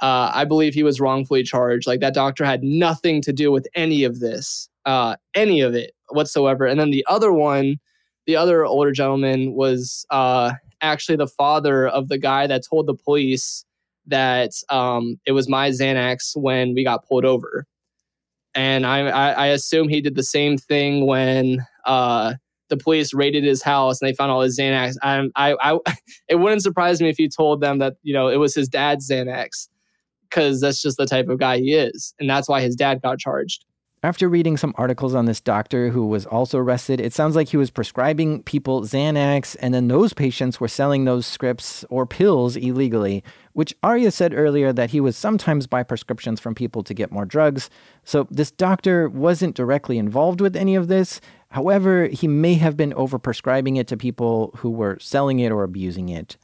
Uh, 0.00 0.30
I 0.34 0.44
believe 0.44 0.74
he 0.74 0.82
was 0.82 1.00
wrongfully 1.00 1.42
charged. 1.42 1.86
Like 1.86 2.00
that 2.00 2.14
doctor 2.14 2.44
had 2.44 2.62
nothing 2.62 3.20
to 3.22 3.32
do 3.32 3.52
with 3.52 3.66
any 3.74 4.04
of 4.04 4.20
this, 4.20 4.68
uh, 4.86 5.16
any 5.34 5.60
of 5.60 5.74
it 5.74 5.94
whatsoever. 6.08 6.66
And 6.66 6.80
then 6.80 6.90
the 6.90 7.04
other 7.08 7.32
one, 7.32 7.78
the 8.26 8.36
other 8.36 8.64
older 8.64 8.92
gentleman 8.92 9.54
was 9.54 10.06
uh, 10.10 10.52
actually 10.80 11.16
the 11.16 11.26
father 11.26 11.86
of 11.86 12.08
the 12.08 12.18
guy 12.18 12.46
that 12.46 12.62
told 12.68 12.86
the 12.86 12.94
police 12.94 13.64
that 14.06 14.50
um, 14.70 15.18
it 15.26 15.32
was 15.32 15.48
my 15.48 15.70
Xanax 15.70 16.36
when 16.36 16.74
we 16.74 16.84
got 16.84 17.06
pulled 17.06 17.24
over. 17.24 17.66
And 18.54 18.86
I, 18.86 19.08
I, 19.08 19.30
I 19.30 19.46
assume 19.48 19.88
he 19.88 20.00
did 20.00 20.14
the 20.14 20.22
same 20.22 20.56
thing 20.56 21.06
when 21.06 21.66
uh, 21.86 22.34
the 22.68 22.76
police 22.76 23.12
raided 23.12 23.44
his 23.44 23.62
house 23.62 24.00
and 24.00 24.08
they 24.08 24.14
found 24.14 24.30
all 24.30 24.40
his 24.40 24.58
Xanax. 24.58 24.96
I, 25.02 25.28
I, 25.36 25.56
I, 25.60 25.78
it 26.28 26.36
wouldn't 26.36 26.62
surprise 26.62 27.00
me 27.00 27.08
if 27.08 27.16
he 27.16 27.28
told 27.28 27.60
them 27.60 27.78
that 27.78 27.94
you 28.02 28.12
know 28.14 28.28
it 28.28 28.36
was 28.36 28.54
his 28.54 28.68
dad's 28.68 29.10
Xanax, 29.10 29.68
because 30.28 30.60
that's 30.60 30.82
just 30.82 30.96
the 30.96 31.06
type 31.06 31.28
of 31.28 31.38
guy 31.38 31.58
he 31.58 31.74
is, 31.74 32.14
and 32.18 32.28
that's 32.28 32.48
why 32.48 32.60
his 32.60 32.76
dad 32.76 33.02
got 33.02 33.18
charged. 33.18 33.64
After 34.04 34.28
reading 34.28 34.58
some 34.58 34.74
articles 34.76 35.14
on 35.14 35.24
this 35.24 35.40
doctor 35.40 35.88
who 35.88 36.04
was 36.04 36.26
also 36.26 36.58
arrested, 36.58 37.00
it 37.00 37.14
sounds 37.14 37.34
like 37.34 37.48
he 37.48 37.56
was 37.56 37.70
prescribing 37.70 38.42
people 38.42 38.82
Xanax, 38.82 39.56
and 39.60 39.72
then 39.72 39.88
those 39.88 40.12
patients 40.12 40.60
were 40.60 40.68
selling 40.68 41.06
those 41.06 41.26
scripts 41.26 41.86
or 41.88 42.04
pills 42.04 42.54
illegally, 42.54 43.24
which 43.54 43.74
Arya 43.82 44.10
said 44.10 44.34
earlier 44.34 44.74
that 44.74 44.90
he 44.90 45.00
would 45.00 45.14
sometimes 45.14 45.66
buy 45.66 45.82
prescriptions 45.82 46.38
from 46.38 46.54
people 46.54 46.82
to 46.82 46.92
get 46.92 47.12
more 47.12 47.24
drugs. 47.24 47.70
So 48.04 48.28
this 48.30 48.50
doctor 48.50 49.08
wasn't 49.08 49.56
directly 49.56 49.96
involved 49.96 50.42
with 50.42 50.54
any 50.54 50.74
of 50.74 50.88
this. 50.88 51.22
However, 51.52 52.08
he 52.08 52.28
may 52.28 52.56
have 52.56 52.76
been 52.76 52.92
overprescribing 52.92 53.78
it 53.78 53.86
to 53.88 53.96
people 53.96 54.50
who 54.58 54.68
were 54.68 54.98
selling 55.00 55.38
it 55.38 55.50
or 55.50 55.62
abusing 55.62 56.10
it. 56.10 56.36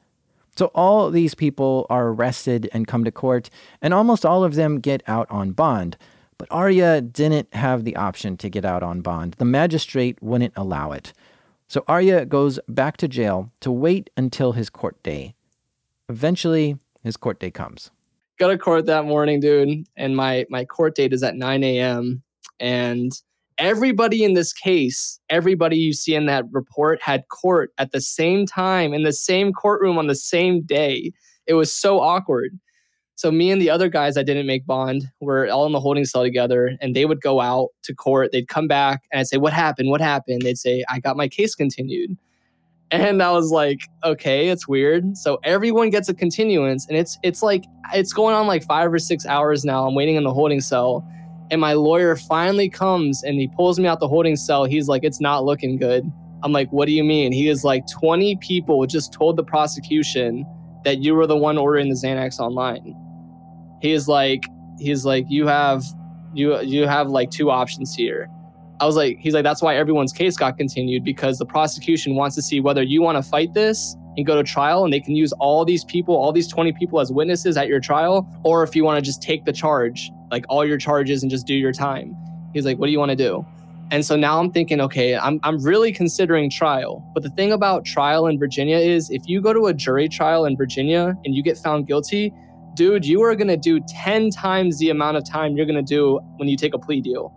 So 0.56 0.70
all 0.74 1.10
these 1.10 1.34
people 1.34 1.86
are 1.90 2.08
arrested 2.08 2.70
and 2.72 2.88
come 2.88 3.04
to 3.04 3.12
court, 3.12 3.50
and 3.82 3.92
almost 3.92 4.24
all 4.24 4.44
of 4.44 4.54
them 4.54 4.80
get 4.80 5.02
out 5.06 5.30
on 5.30 5.52
bond. 5.52 5.98
But 6.40 6.48
Arya 6.50 7.02
didn't 7.02 7.52
have 7.52 7.84
the 7.84 7.96
option 7.96 8.38
to 8.38 8.48
get 8.48 8.64
out 8.64 8.82
on 8.82 9.02
bond. 9.02 9.34
The 9.34 9.44
magistrate 9.44 10.16
wouldn't 10.22 10.54
allow 10.56 10.90
it. 10.92 11.12
So 11.68 11.84
Arya 11.86 12.24
goes 12.24 12.58
back 12.66 12.96
to 12.96 13.08
jail 13.08 13.52
to 13.60 13.70
wait 13.70 14.08
until 14.16 14.52
his 14.52 14.70
court 14.70 15.00
day. 15.02 15.34
Eventually, 16.08 16.78
his 17.04 17.18
court 17.18 17.40
day 17.40 17.50
comes. 17.50 17.90
Go 18.38 18.48
to 18.48 18.56
court 18.56 18.86
that 18.86 19.04
morning, 19.04 19.40
dude, 19.40 19.86
and 19.98 20.16
my 20.16 20.46
my 20.48 20.64
court 20.64 20.94
date 20.94 21.12
is 21.12 21.22
at 21.22 21.36
9 21.36 21.62
a.m. 21.62 22.22
And 22.58 23.12
everybody 23.58 24.24
in 24.24 24.32
this 24.32 24.54
case, 24.54 25.20
everybody 25.28 25.76
you 25.76 25.92
see 25.92 26.14
in 26.14 26.24
that 26.24 26.46
report 26.52 27.02
had 27.02 27.28
court 27.28 27.70
at 27.76 27.92
the 27.92 28.00
same 28.00 28.46
time 28.46 28.94
in 28.94 29.02
the 29.02 29.12
same 29.12 29.52
courtroom 29.52 29.98
on 29.98 30.06
the 30.06 30.14
same 30.14 30.62
day. 30.62 31.12
It 31.46 31.52
was 31.52 31.70
so 31.70 32.00
awkward. 32.00 32.58
So 33.20 33.30
me 33.30 33.50
and 33.50 33.60
the 33.60 33.68
other 33.68 33.90
guys 33.90 34.14
that 34.14 34.24
didn't 34.24 34.46
make 34.46 34.64
bond 34.64 35.10
were 35.20 35.46
all 35.50 35.66
in 35.66 35.72
the 35.72 35.80
holding 35.80 36.06
cell 36.06 36.22
together, 36.22 36.78
and 36.80 36.96
they 36.96 37.04
would 37.04 37.20
go 37.20 37.42
out 37.42 37.68
to 37.82 37.94
court. 37.94 38.32
They'd 38.32 38.48
come 38.48 38.66
back, 38.66 39.02
and 39.12 39.20
I'd 39.20 39.26
say, 39.26 39.36
"What 39.36 39.52
happened? 39.52 39.90
What 39.90 40.00
happened?" 40.00 40.40
They'd 40.40 40.56
say, 40.56 40.84
"I 40.88 41.00
got 41.00 41.18
my 41.18 41.28
case 41.28 41.54
continued." 41.54 42.16
And 42.90 43.22
I 43.22 43.30
was 43.32 43.50
like, 43.50 43.80
"Okay, 44.04 44.48
it's 44.48 44.66
weird." 44.66 45.18
So 45.18 45.38
everyone 45.44 45.90
gets 45.90 46.08
a 46.08 46.14
continuance, 46.14 46.86
and 46.88 46.96
it's 46.96 47.18
it's 47.22 47.42
like 47.42 47.66
it's 47.92 48.14
going 48.14 48.34
on 48.34 48.46
like 48.46 48.64
five 48.64 48.90
or 48.90 48.98
six 48.98 49.26
hours 49.26 49.66
now. 49.66 49.86
I'm 49.86 49.94
waiting 49.94 50.16
in 50.16 50.24
the 50.24 50.32
holding 50.32 50.62
cell, 50.62 51.06
and 51.50 51.60
my 51.60 51.74
lawyer 51.74 52.16
finally 52.16 52.70
comes 52.70 53.22
and 53.22 53.34
he 53.34 53.48
pulls 53.48 53.78
me 53.78 53.86
out 53.86 54.00
the 54.00 54.08
holding 54.08 54.36
cell. 54.36 54.64
He's 54.64 54.88
like, 54.88 55.04
"It's 55.04 55.20
not 55.20 55.44
looking 55.44 55.76
good." 55.76 56.10
I'm 56.42 56.52
like, 56.52 56.70
"What 56.72 56.86
do 56.86 56.92
you 56.92 57.04
mean?" 57.04 57.32
He 57.32 57.48
is 57.48 57.64
like, 57.64 57.84
"20 57.86 58.36
people 58.36 58.86
just 58.86 59.12
told 59.12 59.36
the 59.36 59.44
prosecution." 59.44 60.46
That 60.84 61.00
you 61.02 61.14
were 61.14 61.26
the 61.26 61.36
one 61.36 61.58
ordering 61.58 61.90
the 61.90 61.94
Xanax 61.94 62.40
online 62.40 62.96
he's 63.80 64.08
like 64.08 64.44
he's 64.78 65.04
like 65.04 65.26
you 65.28 65.46
have 65.46 65.84
you 66.32 66.60
you 66.60 66.86
have 66.86 67.10
like 67.10 67.30
two 67.30 67.50
options 67.50 67.94
here. 67.94 68.28
I 68.80 68.86
was 68.86 68.96
like 68.96 69.18
he's 69.18 69.34
like 69.34 69.44
that's 69.44 69.60
why 69.60 69.76
everyone's 69.76 70.12
case 70.12 70.36
got 70.36 70.56
continued 70.56 71.04
because 71.04 71.38
the 71.38 71.46
prosecution 71.46 72.14
wants 72.14 72.34
to 72.36 72.42
see 72.42 72.60
whether 72.60 72.82
you 72.82 73.02
want 73.02 73.22
to 73.22 73.28
fight 73.28 73.52
this 73.52 73.96
and 74.16 74.26
go 74.26 74.36
to 74.36 74.42
trial 74.42 74.84
and 74.84 74.92
they 74.92 75.00
can 75.00 75.14
use 75.14 75.32
all 75.34 75.64
these 75.64 75.84
people 75.84 76.16
all 76.16 76.32
these 76.32 76.48
20 76.48 76.72
people 76.72 76.98
as 77.00 77.12
witnesses 77.12 77.56
at 77.56 77.68
your 77.68 77.80
trial 77.80 78.28
or 78.42 78.62
if 78.62 78.74
you 78.74 78.84
want 78.84 78.96
to 78.96 79.02
just 79.02 79.22
take 79.22 79.44
the 79.44 79.52
charge 79.52 80.10
like 80.30 80.44
all 80.48 80.64
your 80.64 80.78
charges 80.78 81.22
and 81.22 81.30
just 81.30 81.46
do 81.46 81.54
your 81.54 81.72
time. 81.72 82.16
He's 82.54 82.64
like 82.64 82.78
what 82.78 82.86
do 82.86 82.92
you 82.92 82.98
want 82.98 83.10
to 83.10 83.16
do? 83.16 83.44
And 83.92 84.06
so 84.06 84.14
now 84.14 84.38
i'm 84.38 84.52
thinking 84.52 84.80
okay 84.80 85.16
I'm, 85.16 85.40
I'm 85.42 85.58
really 85.62 85.92
considering 85.92 86.48
trial. 86.48 87.04
But 87.12 87.22
the 87.22 87.30
thing 87.30 87.52
about 87.52 87.84
trial 87.84 88.28
in 88.28 88.38
virginia 88.38 88.78
is 88.78 89.10
if 89.10 89.28
you 89.28 89.42
go 89.42 89.52
to 89.52 89.66
a 89.66 89.74
jury 89.74 90.08
trial 90.08 90.46
in 90.46 90.56
virginia 90.56 91.14
and 91.24 91.34
you 91.34 91.42
get 91.42 91.58
found 91.58 91.86
guilty 91.86 92.32
dude, 92.74 93.04
you 93.04 93.22
are 93.22 93.34
going 93.34 93.48
to 93.48 93.56
do 93.56 93.80
10 93.88 94.30
times 94.30 94.78
the 94.78 94.90
amount 94.90 95.16
of 95.16 95.24
time 95.24 95.56
you're 95.56 95.66
going 95.66 95.84
to 95.84 95.94
do 95.94 96.20
when 96.36 96.48
you 96.48 96.56
take 96.56 96.74
a 96.74 96.78
plea 96.78 97.00
deal. 97.00 97.32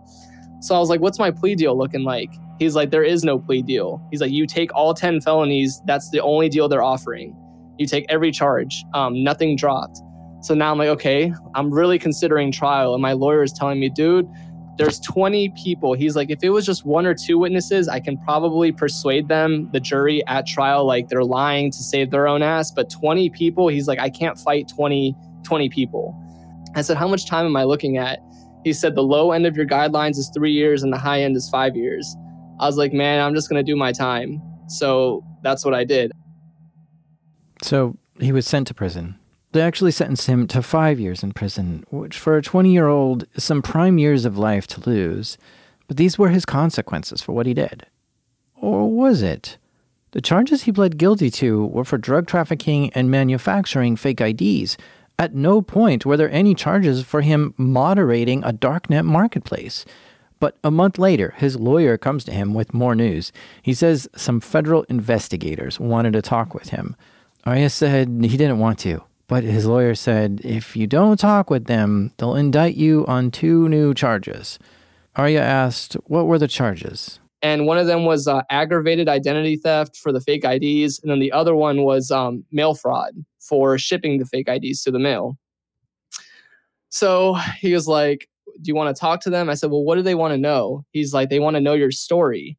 So 0.60 0.74
I 0.74 0.78
was 0.78 0.88
like, 0.88 1.00
what's 1.00 1.18
my 1.18 1.30
plea 1.30 1.54
deal 1.54 1.76
looking 1.76 2.04
like? 2.04 2.30
He's 2.58 2.74
like, 2.74 2.90
there 2.90 3.02
is 3.02 3.24
no 3.24 3.38
plea 3.38 3.62
deal. 3.62 4.06
He's 4.10 4.20
like, 4.20 4.30
you 4.30 4.46
take 4.46 4.74
all 4.74 4.94
10 4.94 5.20
felonies. 5.20 5.82
That's 5.86 6.10
the 6.10 6.20
only 6.20 6.48
deal 6.48 6.68
they're 6.68 6.82
offering. 6.82 7.36
You 7.78 7.86
take 7.86 8.06
every 8.08 8.30
charge, 8.30 8.84
um, 8.94 9.22
nothing 9.24 9.56
dropped. 9.56 10.00
So 10.40 10.54
now 10.54 10.70
I'm 10.70 10.78
like, 10.78 10.88
okay, 10.88 11.32
I'm 11.54 11.72
really 11.72 11.98
considering 11.98 12.52
trial. 12.52 12.94
And 12.94 13.02
my 13.02 13.12
lawyer 13.12 13.42
is 13.42 13.52
telling 13.52 13.80
me, 13.80 13.88
dude, 13.88 14.28
there's 14.76 15.00
20 15.00 15.50
people. 15.50 15.94
He's 15.94 16.16
like, 16.16 16.30
if 16.30 16.42
it 16.42 16.50
was 16.50 16.66
just 16.66 16.84
one 16.84 17.06
or 17.06 17.14
two 17.14 17.38
witnesses, 17.38 17.88
I 17.88 18.00
can 18.00 18.18
probably 18.18 18.72
persuade 18.72 19.28
them, 19.28 19.70
the 19.72 19.80
jury 19.80 20.26
at 20.26 20.46
trial, 20.46 20.84
like 20.86 21.08
they're 21.08 21.24
lying 21.24 21.70
to 21.70 21.78
save 21.78 22.10
their 22.10 22.26
own 22.26 22.42
ass. 22.42 22.70
But 22.70 22.90
20 22.90 23.30
people, 23.30 23.68
he's 23.68 23.86
like, 23.86 23.98
I 23.98 24.10
can't 24.10 24.38
fight 24.38 24.68
20, 24.68 25.16
20 25.44 25.68
people. 25.68 26.14
I 26.74 26.82
said, 26.82 26.96
how 26.96 27.08
much 27.08 27.26
time 27.26 27.46
am 27.46 27.56
I 27.56 27.64
looking 27.64 27.96
at? 27.96 28.18
He 28.64 28.72
said, 28.72 28.94
the 28.94 29.02
low 29.02 29.32
end 29.32 29.46
of 29.46 29.56
your 29.56 29.66
guidelines 29.66 30.16
is 30.16 30.30
three 30.34 30.52
years 30.52 30.82
and 30.82 30.92
the 30.92 30.98
high 30.98 31.22
end 31.22 31.36
is 31.36 31.48
five 31.50 31.76
years. 31.76 32.16
I 32.60 32.66
was 32.66 32.76
like, 32.76 32.92
man, 32.92 33.20
I'm 33.20 33.34
just 33.34 33.48
going 33.48 33.64
to 33.64 33.70
do 33.70 33.76
my 33.76 33.92
time. 33.92 34.40
So 34.68 35.24
that's 35.42 35.64
what 35.64 35.74
I 35.74 35.84
did. 35.84 36.12
So 37.62 37.96
he 38.20 38.32
was 38.32 38.46
sent 38.46 38.66
to 38.68 38.74
prison. 38.74 39.16
They 39.52 39.62
actually 39.62 39.92
sentenced 39.92 40.26
him 40.26 40.46
to 40.48 40.62
five 40.62 40.98
years 40.98 41.22
in 41.22 41.32
prison, 41.32 41.84
which 41.90 42.18
for 42.18 42.36
a 42.36 42.42
20 42.42 42.72
year 42.72 42.88
old 42.88 43.26
is 43.34 43.44
some 43.44 43.62
prime 43.62 43.98
years 43.98 44.24
of 44.24 44.36
life 44.36 44.66
to 44.68 44.88
lose. 44.88 45.38
But 45.86 45.96
these 45.96 46.18
were 46.18 46.30
his 46.30 46.44
consequences 46.44 47.22
for 47.22 47.32
what 47.32 47.46
he 47.46 47.54
did. 47.54 47.86
Or 48.56 48.90
was 48.90 49.22
it? 49.22 49.58
The 50.12 50.20
charges 50.20 50.62
he 50.62 50.72
pled 50.72 50.96
guilty 50.96 51.30
to 51.30 51.66
were 51.66 51.84
for 51.84 51.98
drug 51.98 52.26
trafficking 52.26 52.90
and 52.94 53.10
manufacturing 53.10 53.96
fake 53.96 54.20
IDs. 54.20 54.76
At 55.18 55.34
no 55.34 55.62
point 55.62 56.04
were 56.04 56.16
there 56.16 56.30
any 56.30 56.54
charges 56.54 57.02
for 57.02 57.20
him 57.20 57.54
moderating 57.56 58.42
a 58.42 58.52
darknet 58.52 59.04
marketplace. 59.04 59.84
But 60.40 60.58
a 60.64 60.70
month 60.70 60.98
later, 60.98 61.34
his 61.36 61.56
lawyer 61.56 61.96
comes 61.96 62.24
to 62.24 62.32
him 62.32 62.52
with 62.52 62.74
more 62.74 62.94
news. 62.94 63.32
He 63.62 63.72
says 63.72 64.08
some 64.16 64.40
federal 64.40 64.82
investigators 64.84 65.78
wanted 65.78 66.12
to 66.14 66.22
talk 66.22 66.52
with 66.52 66.70
him. 66.70 66.96
Arya 67.44 67.70
said 67.70 68.08
he 68.22 68.36
didn't 68.36 68.58
want 68.58 68.78
to. 68.80 69.02
But 69.26 69.44
his 69.44 69.64
lawyer 69.66 69.94
said, 69.94 70.40
if 70.44 70.76
you 70.76 70.86
don't 70.86 71.18
talk 71.18 71.48
with 71.48 71.64
them, 71.64 72.12
they'll 72.18 72.34
indict 72.34 72.74
you 72.74 73.06
on 73.06 73.30
two 73.30 73.68
new 73.68 73.94
charges. 73.94 74.58
Arya 75.16 75.40
asked, 75.40 75.94
what 76.04 76.26
were 76.26 76.38
the 76.38 76.48
charges? 76.48 77.20
And 77.44 77.66
one 77.66 77.76
of 77.76 77.86
them 77.86 78.06
was 78.06 78.26
uh, 78.26 78.40
aggravated 78.48 79.06
identity 79.06 79.56
theft 79.56 79.98
for 79.98 80.12
the 80.12 80.20
fake 80.20 80.44
IDs. 80.44 80.98
And 81.00 81.10
then 81.10 81.18
the 81.18 81.30
other 81.30 81.54
one 81.54 81.82
was 81.82 82.10
um, 82.10 82.42
mail 82.50 82.74
fraud 82.74 83.12
for 83.38 83.76
shipping 83.76 84.18
the 84.18 84.24
fake 84.24 84.48
IDs 84.48 84.82
to 84.84 84.90
the 84.90 84.98
mail. 84.98 85.36
So 86.88 87.34
he 87.58 87.74
was 87.74 87.86
like, 87.86 88.30
Do 88.62 88.68
you 88.68 88.74
want 88.74 88.96
to 88.96 88.98
talk 88.98 89.20
to 89.20 89.30
them? 89.30 89.50
I 89.50 89.54
said, 89.54 89.70
Well, 89.70 89.84
what 89.84 89.96
do 89.96 90.02
they 90.02 90.14
want 90.14 90.32
to 90.32 90.38
know? 90.38 90.86
He's 90.92 91.12
like, 91.12 91.28
They 91.28 91.38
want 91.38 91.56
to 91.56 91.60
know 91.60 91.74
your 91.74 91.90
story. 91.90 92.56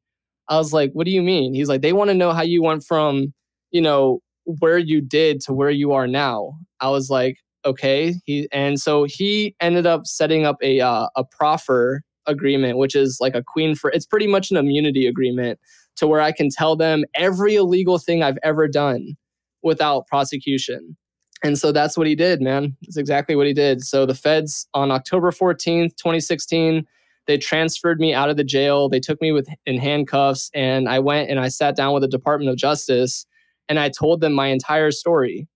I 0.49 0.57
was 0.57 0.71
like, 0.71 0.91
What 0.93 1.05
do 1.05 1.11
you 1.11 1.23
mean? 1.23 1.55
He's 1.55 1.67
like, 1.67 1.81
They 1.81 1.93
want 1.93 2.11
to 2.11 2.15
know 2.15 2.31
how 2.31 2.43
you 2.43 2.61
went 2.61 2.83
from, 2.83 3.33
you 3.71 3.81
know, 3.81 4.19
where 4.59 4.77
you 4.77 5.01
did 5.01 5.41
to 5.41 5.53
where 5.53 5.71
you 5.71 5.93
are 5.93 6.05
now. 6.05 6.59
I 6.79 6.91
was 6.91 7.09
like, 7.09 7.39
okay. 7.65 8.13
He 8.25 8.47
and 8.51 8.79
so 8.79 9.05
he 9.05 9.55
ended 9.59 9.87
up 9.87 10.05
setting 10.05 10.45
up 10.45 10.57
a 10.61 10.79
uh, 10.79 11.07
a 11.15 11.23
proffer 11.23 12.03
agreement, 12.27 12.77
which 12.77 12.95
is 12.95 13.17
like 13.19 13.35
a 13.35 13.43
queen 13.43 13.75
for. 13.75 13.91
It's 13.91 14.05
pretty 14.05 14.27
much 14.27 14.51
an 14.51 14.57
immunity 14.57 15.07
agreement 15.07 15.59
to 15.97 16.07
where 16.07 16.21
I 16.21 16.31
can 16.31 16.49
tell 16.49 16.75
them 16.75 17.05
every 17.15 17.55
illegal 17.55 17.97
thing 17.97 18.23
I've 18.23 18.37
ever 18.43 18.67
done 18.67 19.15
without 19.63 20.07
prosecution. 20.07 20.95
And 21.43 21.57
so 21.57 21.71
that's 21.71 21.97
what 21.97 22.07
he 22.07 22.15
did, 22.15 22.41
man. 22.41 22.75
That's 22.81 22.97
exactly 22.97 23.35
what 23.35 23.47
he 23.47 23.53
did. 23.53 23.83
So 23.83 24.05
the 24.05 24.15
feds 24.15 24.67
on 24.73 24.91
October 24.91 25.31
14th, 25.31 25.95
2016, 25.97 26.85
They 27.27 27.37
transferred 27.37 27.99
me 27.99 28.13
out 28.13 28.29
of 28.29 28.37
the 28.37 28.43
jail. 28.43 28.89
They 28.89 28.99
took 28.99 29.21
me 29.21 29.31
with 29.31 29.47
in 29.65 29.77
handcuffs, 29.79 30.49
and 30.53 30.87
I 30.87 30.99
went 30.99 31.29
and 31.29 31.39
I 31.39 31.49
sat 31.49 31.75
down 31.75 31.93
with 31.93 32.01
the 32.01 32.07
Department 32.07 32.49
of 32.51 32.57
Justice, 32.57 33.25
and 33.67 33.79
I 33.79 33.89
told 33.89 34.21
them 34.21 34.33
my 34.33 34.47
entire 34.47 34.91
story. 34.91 35.47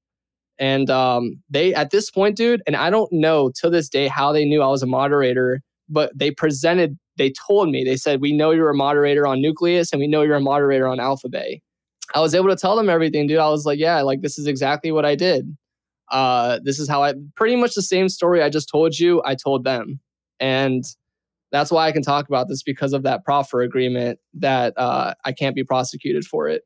And 0.58 0.90
um, 0.90 1.42
they, 1.50 1.74
at 1.74 1.92
this 1.92 2.12
point, 2.12 2.36
dude, 2.36 2.62
and 2.68 2.76
I 2.76 2.90
don't 2.90 3.12
know 3.14 3.50
to 3.62 3.70
this 3.70 3.88
day 3.88 4.08
how 4.08 4.34
they 4.34 4.46
knew 4.46 4.62
I 4.62 4.68
was 4.68 4.84
a 4.84 4.88
moderator, 4.88 5.62
but 5.90 6.12
they 6.18 6.32
presented, 6.32 6.98
they 7.18 7.32
told 7.48 7.70
me, 7.70 7.84
they 7.84 7.98
said, 7.98 8.22
We 8.22 8.32
know 8.32 8.52
you're 8.52 8.70
a 8.70 8.76
moderator 8.76 9.28
on 9.28 9.42
Nucleus 9.42 9.92
and 9.92 10.00
we 10.00 10.08
know 10.08 10.22
you're 10.22 10.36
a 10.36 10.42
moderator 10.42 10.88
on 10.88 10.98
AlphaBay. 10.98 11.62
I 12.16 12.20
was 12.20 12.34
able 12.34 12.50
to 12.50 12.56
tell 12.56 12.76
them 12.76 12.90
everything, 12.90 13.28
dude. 13.28 13.40
I 13.40 13.50
was 13.50 13.66
like, 13.66 13.80
Yeah, 13.80 14.02
like 14.02 14.22
this 14.22 14.38
is 14.38 14.48
exactly 14.48 14.92
what 14.92 15.06
I 15.06 15.16
did. 15.16 15.58
Uh, 16.10 16.60
this 16.64 16.80
is 16.80 16.90
how 16.90 17.04
I 17.04 17.14
pretty 17.36 17.56
much 17.56 17.76
the 17.76 17.82
same 17.82 18.10
story 18.10 18.42
I 18.42 18.50
just 18.50 18.70
told 18.70 18.98
you, 18.98 19.22
I 19.26 19.36
told 19.36 19.64
them. 19.64 20.00
And 20.40 20.84
that's 21.52 21.72
why 21.72 21.88
I 21.88 21.92
can 21.92 22.04
talk 22.04 22.28
about 22.28 22.48
this 22.48 22.64
because 22.64 22.94
of 22.94 23.04
that 23.04 23.24
proffer 23.24 23.62
agreement 23.62 24.20
that 24.36 24.74
uh, 24.78 25.14
I 25.26 25.32
can't 25.32 25.56
be 25.56 25.64
prosecuted 25.64 26.26
for 26.26 26.48
it. 26.48 26.64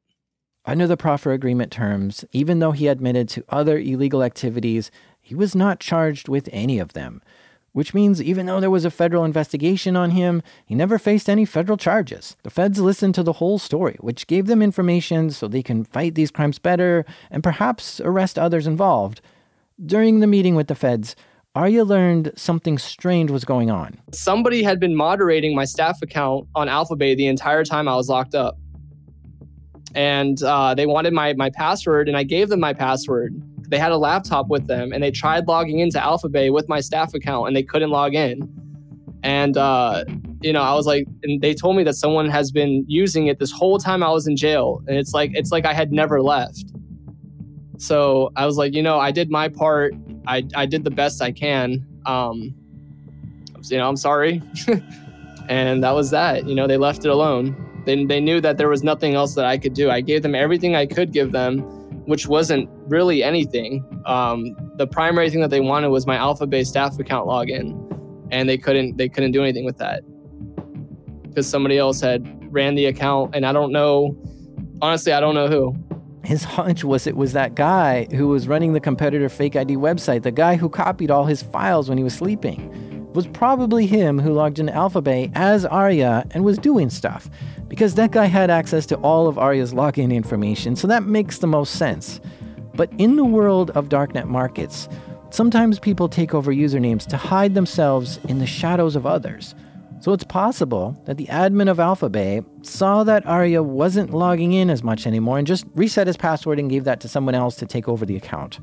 Under 0.66 0.88
the 0.88 0.98
proffer 0.98 1.34
agreement 1.34 1.72
terms, 1.72 2.24
even 2.32 2.60
though 2.60 2.72
he 2.72 2.88
admitted 2.88 3.28
to 3.30 3.44
other 3.50 3.78
illegal 3.78 4.24
activities, 4.24 4.92
he 5.22 5.36
was 5.36 5.56
not 5.56 5.80
charged 5.80 6.30
with 6.30 6.48
any 6.54 6.80
of 6.80 6.94
them. 6.94 7.22
Which 7.74 7.94
means 7.94 8.22
even 8.22 8.46
though 8.46 8.60
there 8.60 8.70
was 8.70 8.86
a 8.86 8.92
federal 8.92 9.26
investigation 9.26 9.96
on 9.96 10.12
him, 10.12 10.42
he 10.66 10.76
never 10.76 10.98
faced 10.98 11.30
any 11.30 11.44
federal 11.44 11.78
charges. 11.78 12.38
The 12.44 12.50
feds 12.50 12.80
listened 12.80 13.16
to 13.16 13.24
the 13.24 13.34
whole 13.34 13.58
story, 13.58 13.98
which 14.00 14.28
gave 14.28 14.46
them 14.46 14.62
information 14.62 15.32
so 15.32 15.48
they 15.48 15.64
can 15.64 15.84
fight 15.84 16.14
these 16.14 16.32
crimes 16.32 16.60
better 16.60 17.04
and 17.32 17.44
perhaps 17.44 18.00
arrest 18.00 18.38
others 18.38 18.68
involved. 18.68 19.22
During 19.84 20.20
the 20.20 20.28
meeting 20.28 20.56
with 20.56 20.68
the 20.68 20.76
feds, 20.76 21.16
Arya 21.56 21.84
learned 21.84 22.32
something 22.36 22.78
strange 22.78 23.32
was 23.32 23.44
going 23.44 23.70
on. 23.72 24.00
Somebody 24.14 24.64
had 24.64 24.80
been 24.80 24.96
moderating 24.96 25.56
my 25.56 25.66
staff 25.66 26.02
account 26.02 26.48
on 26.56 26.68
AlphaBay 26.68 27.18
the 27.18 27.28
entire 27.28 27.64
time 27.64 27.88
I 27.88 27.96
was 27.96 28.08
locked 28.08 28.36
up 28.36 28.58
and 29.96 30.42
uh, 30.44 30.74
they 30.76 30.86
wanted 30.86 31.14
my 31.14 31.34
my 31.34 31.50
password, 31.50 32.08
and 32.08 32.18
I 32.18 32.24
gave 32.24 32.50
them 32.50 32.60
my 32.60 32.74
password. 32.74 33.42
They 33.74 33.80
had 33.80 33.92
a 33.92 33.98
laptop 33.98 34.50
with 34.50 34.68
them, 34.68 34.94
and 34.94 35.02
they 35.02 35.10
tried 35.10 35.48
logging 35.48 35.80
into 35.80 35.98
AlphaBay 35.98 36.54
with 36.54 36.70
my 36.70 36.80
staff 36.80 37.16
account, 37.16 37.48
and 37.48 37.56
they 37.56 37.64
couldn't 37.64 37.90
log 37.90 38.14
in. 38.14 38.48
And 39.24 39.58
uh, 39.58 40.06
you 40.42 40.54
know, 40.54 40.62
I 40.62 40.76
was 40.76 40.86
like, 40.86 41.08
and 41.24 41.42
they 41.42 41.56
told 41.56 41.76
me 41.76 41.84
that 41.86 41.96
someone 41.96 42.30
has 42.30 42.52
been 42.52 42.86
using 42.88 43.26
it 43.26 43.40
this 43.40 43.52
whole 43.52 43.80
time 43.80 44.04
I 44.04 44.12
was 44.12 44.28
in 44.28 44.38
jail, 44.38 44.84
and 44.88 44.96
it's 44.96 45.12
like 45.12 45.32
it's 45.34 45.52
like 45.52 45.66
I 45.66 45.74
had 45.74 45.92
never 45.92 46.22
left. 46.22 46.66
So 47.80 48.32
I 48.36 48.46
was 48.46 48.58
like, 48.58 48.76
you 48.76 48.84
know, 48.84 49.00
I 49.00 49.10
did 49.10 49.32
my 49.32 49.48
part. 49.48 49.96
I 50.28 50.44
I 50.56 50.68
did 50.68 50.84
the 50.84 50.92
best 50.92 51.20
I 51.20 51.32
can. 51.32 51.84
Um, 52.06 52.54
you 53.64 53.80
know, 53.80 53.90
I'm 53.90 53.98
sorry. 53.98 54.40
and 55.50 55.84
that 55.84 55.96
was 55.96 56.12
that. 56.12 56.46
You 56.46 56.54
know, 56.54 56.68
they 56.68 56.78
left 56.78 57.06
it 57.06 57.10
alone. 57.10 57.56
They, 57.88 58.06
they 58.06 58.20
knew 58.20 58.40
that 58.40 58.60
there 58.60 58.70
was 58.70 58.84
nothing 58.84 59.16
else 59.16 59.34
that 59.34 59.46
I 59.46 59.58
could 59.58 59.74
do. 59.74 59.90
I 59.90 60.02
gave 60.02 60.22
them 60.22 60.36
everything 60.36 60.76
I 60.76 60.86
could 60.86 61.12
give 61.12 61.32
them, 61.32 61.64
which 62.06 62.28
wasn't 62.28 62.70
really 62.88 63.24
anything. 63.24 63.84
Um, 64.06 64.56
the 64.76 64.88
primary 64.88 65.30
thing 65.30 65.42
that 65.42 65.50
they 65.50 65.62
wanted 65.62 65.90
was 65.90 66.06
my 66.06 66.18
AlphaBay 66.18 66.66
staff 66.66 66.98
account 67.00 67.28
login, 67.28 67.78
and 68.32 68.48
they 68.48 68.58
couldn't 68.58 68.98
they 68.98 69.10
couldn't 69.10 69.32
do 69.32 69.42
anything 69.42 69.66
with 69.66 69.78
that 69.78 70.04
because 71.34 71.50
somebody 71.50 71.78
else 71.78 72.00
had 72.02 72.24
ran 72.54 72.76
the 72.76 72.86
account, 72.86 73.36
and 73.36 73.46
I 73.46 73.52
don't 73.52 73.72
know. 73.72 74.16
Honestly, 74.82 75.14
I 75.14 75.20
don't 75.20 75.36
know 75.36 75.48
who. 75.48 75.76
His 76.24 76.44
hunch 76.44 76.84
was 76.84 77.08
it 77.08 77.18
was 77.18 77.34
that 77.34 77.56
guy 77.56 78.08
who 78.12 78.28
was 78.28 78.48
running 78.48 78.74
the 78.74 78.80
competitor 78.80 79.28
fake 79.30 79.56
ID 79.56 79.76
website, 79.76 80.24
the 80.24 80.32
guy 80.32 80.56
who 80.56 80.70
copied 80.70 81.12
all 81.12 81.26
his 81.26 81.42
files 81.42 81.90
when 81.90 81.98
he 81.98 82.04
was 82.04 82.14
sleeping. 82.14 82.93
Was 83.14 83.28
probably 83.28 83.86
him 83.86 84.20
who 84.20 84.34
logged 84.34 84.58
in 84.58 84.68
AlphaBay 84.68 85.32
as 85.36 85.66
Arya 85.66 86.26
and 86.32 86.44
was 86.44 86.58
doing 86.58 86.90
stuff 86.90 87.30
because 87.68 87.94
that 87.96 88.12
guy 88.12 88.26
had 88.26 88.50
access 88.50 88.88
to 88.88 88.96
all 88.98 89.28
of 89.28 89.38
Arya's 89.38 89.74
login 89.74 90.12
information, 90.12 90.76
so 90.76 90.88
that 90.88 91.04
makes 91.04 91.38
the 91.38 91.48
most 91.48 91.76
sense. 91.76 92.20
But 92.74 92.92
in 92.98 93.16
the 93.16 93.24
world 93.24 93.70
of 93.72 93.90
darknet 93.90 94.26
markets, 94.26 94.90
sometimes 95.30 95.78
people 95.78 96.10
take 96.10 96.34
over 96.34 96.52
usernames 96.52 97.06
to 97.08 97.18
hide 97.18 97.54
themselves 97.54 98.20
in 98.28 98.40
the 98.40 98.48
shadows 98.48 98.96
of 98.96 99.06
others. 99.06 99.54
So 100.00 100.12
it's 100.12 100.24
possible 100.24 101.00
that 101.06 101.18
the 101.18 101.28
admin 101.28 101.70
of 101.70 101.78
AlphaBay 101.78 102.66
saw 102.66 103.04
that 103.04 103.26
Arya 103.26 103.64
wasn't 103.64 104.12
logging 104.12 104.54
in 104.54 104.70
as 104.70 104.84
much 104.84 105.08
anymore 105.08 105.38
and 105.38 105.48
just 105.48 105.66
reset 105.76 106.08
his 106.08 106.18
password 106.18 106.60
and 106.60 106.70
gave 106.70 106.84
that 106.84 107.00
to 107.02 107.08
someone 107.08 107.36
else 107.36 107.56
to 107.58 107.66
take 107.66 107.88
over 107.88 108.06
the 108.06 108.18
account. 108.18 108.60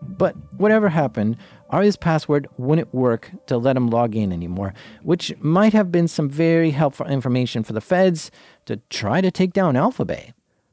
But 0.00 0.36
whatever 0.56 0.88
happened, 0.88 1.36
Arya's 1.70 1.96
password 1.96 2.48
wouldn't 2.58 2.92
work 2.92 3.30
to 3.46 3.56
let 3.56 3.76
him 3.76 3.88
log 3.88 4.14
in 4.14 4.32
anymore, 4.32 4.74
which 5.02 5.32
might 5.38 5.72
have 5.72 5.90
been 5.90 6.08
some 6.08 6.28
very 6.28 6.72
helpful 6.72 7.06
information 7.06 7.62
for 7.62 7.72
the 7.72 7.80
feds 7.80 8.30
to 8.66 8.76
try 8.90 9.20
to 9.20 9.30
take 9.30 9.52
down 9.52 9.74
AlphaBay. 9.74 10.32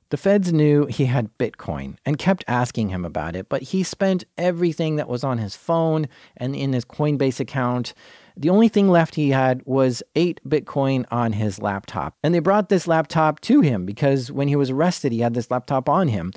The 0.09 0.17
feds 0.17 0.53
knew 0.53 0.85
he 0.85 1.05
had 1.05 1.37
Bitcoin 1.37 1.97
and 2.05 2.17
kept 2.17 2.45
asking 2.47 2.89
him 2.89 3.03
about 3.03 3.35
it, 3.35 3.49
but 3.49 3.61
he 3.61 3.83
spent 3.83 4.23
everything 4.37 4.95
that 4.95 5.09
was 5.09 5.21
on 5.21 5.37
his 5.37 5.55
phone 5.55 6.07
and 6.37 6.55
in 6.55 6.71
his 6.71 6.85
Coinbase 6.85 7.41
account. 7.41 7.93
The 8.37 8.49
only 8.49 8.69
thing 8.69 8.89
left 8.89 9.15
he 9.15 9.31
had 9.31 9.61
was 9.65 10.01
8 10.15 10.39
Bitcoin 10.47 11.05
on 11.11 11.33
his 11.33 11.59
laptop. 11.59 12.15
And 12.23 12.33
they 12.33 12.39
brought 12.39 12.69
this 12.69 12.87
laptop 12.87 13.41
to 13.41 13.59
him 13.59 13.85
because 13.85 14.31
when 14.31 14.47
he 14.47 14.55
was 14.55 14.69
arrested, 14.69 15.11
he 15.11 15.19
had 15.19 15.33
this 15.33 15.51
laptop 15.51 15.89
on 15.89 16.07
him. 16.07 16.31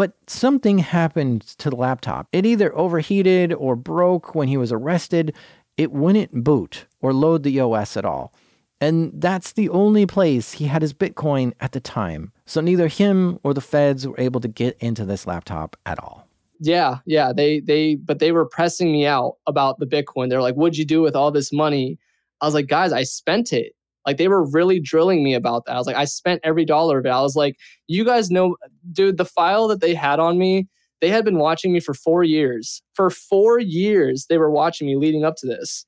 But 0.00 0.14
something 0.26 0.78
happened 0.78 1.42
to 1.58 1.68
the 1.68 1.76
laptop. 1.76 2.26
It 2.32 2.46
either 2.46 2.74
overheated 2.74 3.52
or 3.52 3.76
broke 3.76 4.34
when 4.34 4.48
he 4.48 4.56
was 4.56 4.72
arrested. 4.72 5.34
It 5.76 5.92
wouldn't 5.92 6.42
boot 6.42 6.86
or 7.02 7.12
load 7.12 7.42
the 7.42 7.60
OS 7.60 7.98
at 7.98 8.06
all. 8.06 8.32
And 8.80 9.12
that's 9.14 9.52
the 9.52 9.68
only 9.68 10.06
place 10.06 10.52
he 10.52 10.68
had 10.68 10.80
his 10.80 10.94
Bitcoin 10.94 11.52
at 11.60 11.72
the 11.72 11.80
time. 11.80 12.32
So 12.46 12.62
neither 12.62 12.88
him 12.88 13.40
or 13.42 13.52
the 13.52 13.60
feds 13.60 14.08
were 14.08 14.18
able 14.18 14.40
to 14.40 14.48
get 14.48 14.74
into 14.80 15.04
this 15.04 15.26
laptop 15.26 15.76
at 15.84 15.98
all. 15.98 16.26
Yeah, 16.60 17.00
yeah. 17.04 17.34
They 17.34 17.60
they 17.60 17.96
but 17.96 18.20
they 18.20 18.32
were 18.32 18.46
pressing 18.46 18.90
me 18.90 19.04
out 19.04 19.36
about 19.46 19.80
the 19.80 19.86
Bitcoin. 19.86 20.30
They're 20.30 20.40
like, 20.40 20.54
what'd 20.54 20.78
you 20.78 20.86
do 20.86 21.02
with 21.02 21.14
all 21.14 21.30
this 21.30 21.52
money? 21.52 21.98
I 22.40 22.46
was 22.46 22.54
like, 22.54 22.68
guys, 22.68 22.94
I 22.94 23.02
spent 23.02 23.52
it. 23.52 23.74
Like 24.10 24.16
they 24.16 24.26
were 24.26 24.42
really 24.42 24.80
drilling 24.80 25.22
me 25.22 25.34
about 25.34 25.66
that. 25.66 25.74
I 25.76 25.78
was 25.78 25.86
like, 25.86 25.94
I 25.94 26.04
spent 26.04 26.40
every 26.42 26.64
dollar 26.64 26.98
of 26.98 27.06
it. 27.06 27.10
I 27.10 27.20
was 27.20 27.36
like, 27.36 27.56
you 27.86 28.04
guys 28.04 28.28
know, 28.28 28.56
dude, 28.90 29.18
the 29.18 29.24
file 29.24 29.68
that 29.68 29.80
they 29.80 29.94
had 29.94 30.18
on 30.18 30.36
me, 30.36 30.66
they 31.00 31.10
had 31.10 31.24
been 31.24 31.38
watching 31.38 31.72
me 31.72 31.78
for 31.78 31.94
four 31.94 32.24
years. 32.24 32.82
For 32.94 33.08
four 33.08 33.60
years, 33.60 34.26
they 34.28 34.36
were 34.36 34.50
watching 34.50 34.88
me 34.88 34.96
leading 34.96 35.24
up 35.24 35.36
to 35.36 35.46
this. 35.46 35.86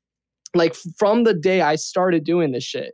Like 0.55 0.77
from 0.97 1.25
the 1.25 1.35
day 1.35 1.62
I 1.62 1.75
started 1.75 2.23
doing 2.23 2.53
this 2.53 2.62
shit, 2.62 2.93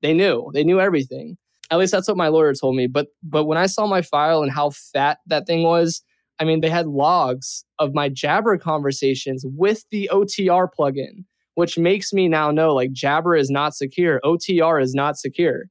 they 0.00 0.14
knew. 0.14 0.50
They 0.54 0.64
knew 0.64 0.80
everything. 0.80 1.36
At 1.70 1.78
least 1.78 1.92
that's 1.92 2.08
what 2.08 2.16
my 2.16 2.28
lawyer 2.28 2.54
told 2.54 2.74
me. 2.74 2.86
But 2.86 3.08
but 3.22 3.44
when 3.44 3.58
I 3.58 3.66
saw 3.66 3.86
my 3.86 4.00
file 4.00 4.42
and 4.42 4.50
how 4.50 4.70
fat 4.70 5.18
that 5.26 5.46
thing 5.46 5.62
was, 5.62 6.02
I 6.38 6.44
mean, 6.44 6.62
they 6.62 6.70
had 6.70 6.86
logs 6.86 7.66
of 7.78 7.92
my 7.92 8.08
Jabber 8.08 8.56
conversations 8.56 9.44
with 9.46 9.84
the 9.90 10.08
OTR 10.10 10.68
plugin 10.74 11.26
which 11.54 11.78
makes 11.78 12.12
me 12.12 12.28
now 12.28 12.50
know 12.50 12.74
like 12.74 12.92
Jabber 12.92 13.36
is 13.36 13.50
not 13.50 13.74
secure, 13.74 14.20
OTR 14.24 14.82
is 14.82 14.94
not 14.94 15.16
secure 15.18 15.64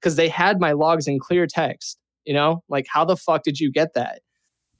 because 0.00 0.16
they 0.16 0.28
had 0.28 0.60
my 0.60 0.72
logs 0.72 1.06
in 1.06 1.18
clear 1.18 1.46
text. 1.46 1.98
You 2.24 2.34
know, 2.34 2.62
like 2.68 2.86
how 2.92 3.04
the 3.04 3.16
fuck 3.16 3.42
did 3.42 3.58
you 3.58 3.72
get 3.72 3.94
that? 3.94 4.20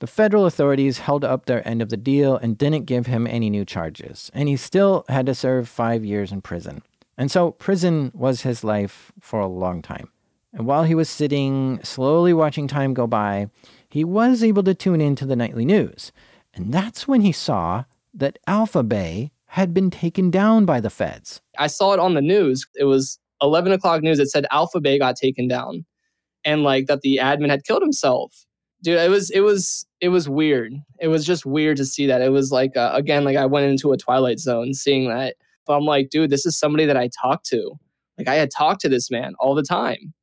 The 0.00 0.06
federal 0.06 0.46
authorities 0.46 0.98
held 0.98 1.24
up 1.24 1.44
their 1.44 1.66
end 1.66 1.82
of 1.82 1.90
the 1.90 1.96
deal 1.96 2.36
and 2.36 2.56
didn't 2.56 2.86
give 2.86 3.06
him 3.06 3.26
any 3.26 3.50
new 3.50 3.64
charges, 3.64 4.30
and 4.32 4.48
he 4.48 4.56
still 4.56 5.04
had 5.08 5.26
to 5.26 5.34
serve 5.34 5.68
five 5.68 6.04
years 6.04 6.32
in 6.32 6.40
prison. 6.40 6.82
And 7.18 7.30
so 7.30 7.50
prison 7.50 8.10
was 8.14 8.42
his 8.42 8.64
life 8.64 9.12
for 9.20 9.40
a 9.40 9.46
long 9.46 9.82
time. 9.82 10.10
And 10.54 10.66
while 10.66 10.84
he 10.84 10.94
was 10.94 11.10
sitting, 11.10 11.80
slowly 11.82 12.32
watching 12.32 12.66
time 12.66 12.94
go 12.94 13.06
by, 13.06 13.48
he 13.90 14.04
was 14.04 14.42
able 14.42 14.62
to 14.62 14.74
tune 14.74 15.00
into 15.00 15.26
the 15.26 15.36
nightly 15.36 15.66
news. 15.66 16.12
And 16.54 16.72
that's 16.72 17.06
when 17.06 17.20
he 17.20 17.32
saw 17.32 17.84
that 18.14 18.38
AlphaBay 18.48 19.30
had 19.50 19.74
been 19.74 19.90
taken 19.90 20.30
down 20.30 20.64
by 20.64 20.78
the 20.78 20.90
feds. 20.90 21.40
I 21.58 21.66
saw 21.66 21.92
it 21.92 21.98
on 21.98 22.14
the 22.14 22.22
news. 22.22 22.64
It 22.76 22.84
was 22.84 23.18
11 23.42 23.72
o'clock 23.72 24.00
news. 24.00 24.20
It 24.20 24.30
said 24.30 24.46
AlphaBay 24.52 25.00
got 25.00 25.16
taken 25.16 25.48
down 25.48 25.84
and 26.44 26.62
like 26.62 26.86
that 26.86 27.00
the 27.00 27.18
admin 27.20 27.50
had 27.50 27.64
killed 27.64 27.82
himself. 27.82 28.46
Dude, 28.80 28.98
it 28.98 29.10
was, 29.10 29.28
it 29.30 29.40
was, 29.40 29.84
it 30.00 30.10
was 30.10 30.28
weird. 30.28 30.74
It 31.00 31.08
was 31.08 31.26
just 31.26 31.44
weird 31.44 31.78
to 31.78 31.84
see 31.84 32.06
that. 32.06 32.22
It 32.22 32.30
was 32.30 32.52
like, 32.52 32.76
uh, 32.76 32.92
again, 32.94 33.24
like 33.24 33.36
I 33.36 33.46
went 33.46 33.66
into 33.66 33.90
a 33.92 33.96
twilight 33.96 34.38
zone 34.38 34.72
seeing 34.72 35.08
that. 35.08 35.34
But 35.66 35.76
I'm 35.76 35.84
like, 35.84 36.10
dude, 36.10 36.30
this 36.30 36.46
is 36.46 36.56
somebody 36.56 36.86
that 36.86 36.96
I 36.96 37.10
talked 37.20 37.46
to. 37.46 37.72
Like 38.18 38.28
I 38.28 38.36
had 38.36 38.52
talked 38.56 38.80
to 38.82 38.88
this 38.88 39.10
man 39.10 39.34
all 39.40 39.56
the 39.56 39.64
time. 39.64 40.14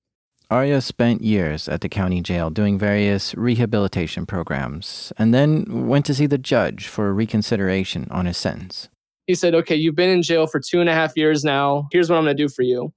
Arya 0.49 0.79
spent 0.79 1.21
years 1.21 1.67
at 1.67 1.81
the 1.81 1.89
county 1.89 2.21
jail 2.21 2.49
doing 2.49 2.79
various 2.79 3.35
rehabilitation 3.35 4.25
programs 4.25 5.11
and 5.17 5.33
then 5.33 5.87
went 5.89 6.05
to 6.05 6.13
see 6.13 6.27
the 6.27 6.37
judge 6.37 6.87
for 6.87 7.13
reconsideration 7.13 8.07
on 8.09 8.25
his 8.25 8.37
sentence 8.37 8.87
he 9.27 9.35
said, 9.35 9.53
okay, 9.53 9.75
you've 9.75 9.95
been 9.95 10.09
in 10.09 10.23
jail 10.23 10.47
for 10.47 10.59
two 10.59 10.79
and 10.79 10.89
a 10.89 10.93
half 10.93 11.15
years 11.15 11.43
now. 11.43 11.87
Here's 11.91 12.09
what 12.09 12.17
I'm 12.17 12.23
going 12.23 12.35
to 12.35 12.43
do 12.43 12.49
for 12.49 12.63
you. 12.63 12.93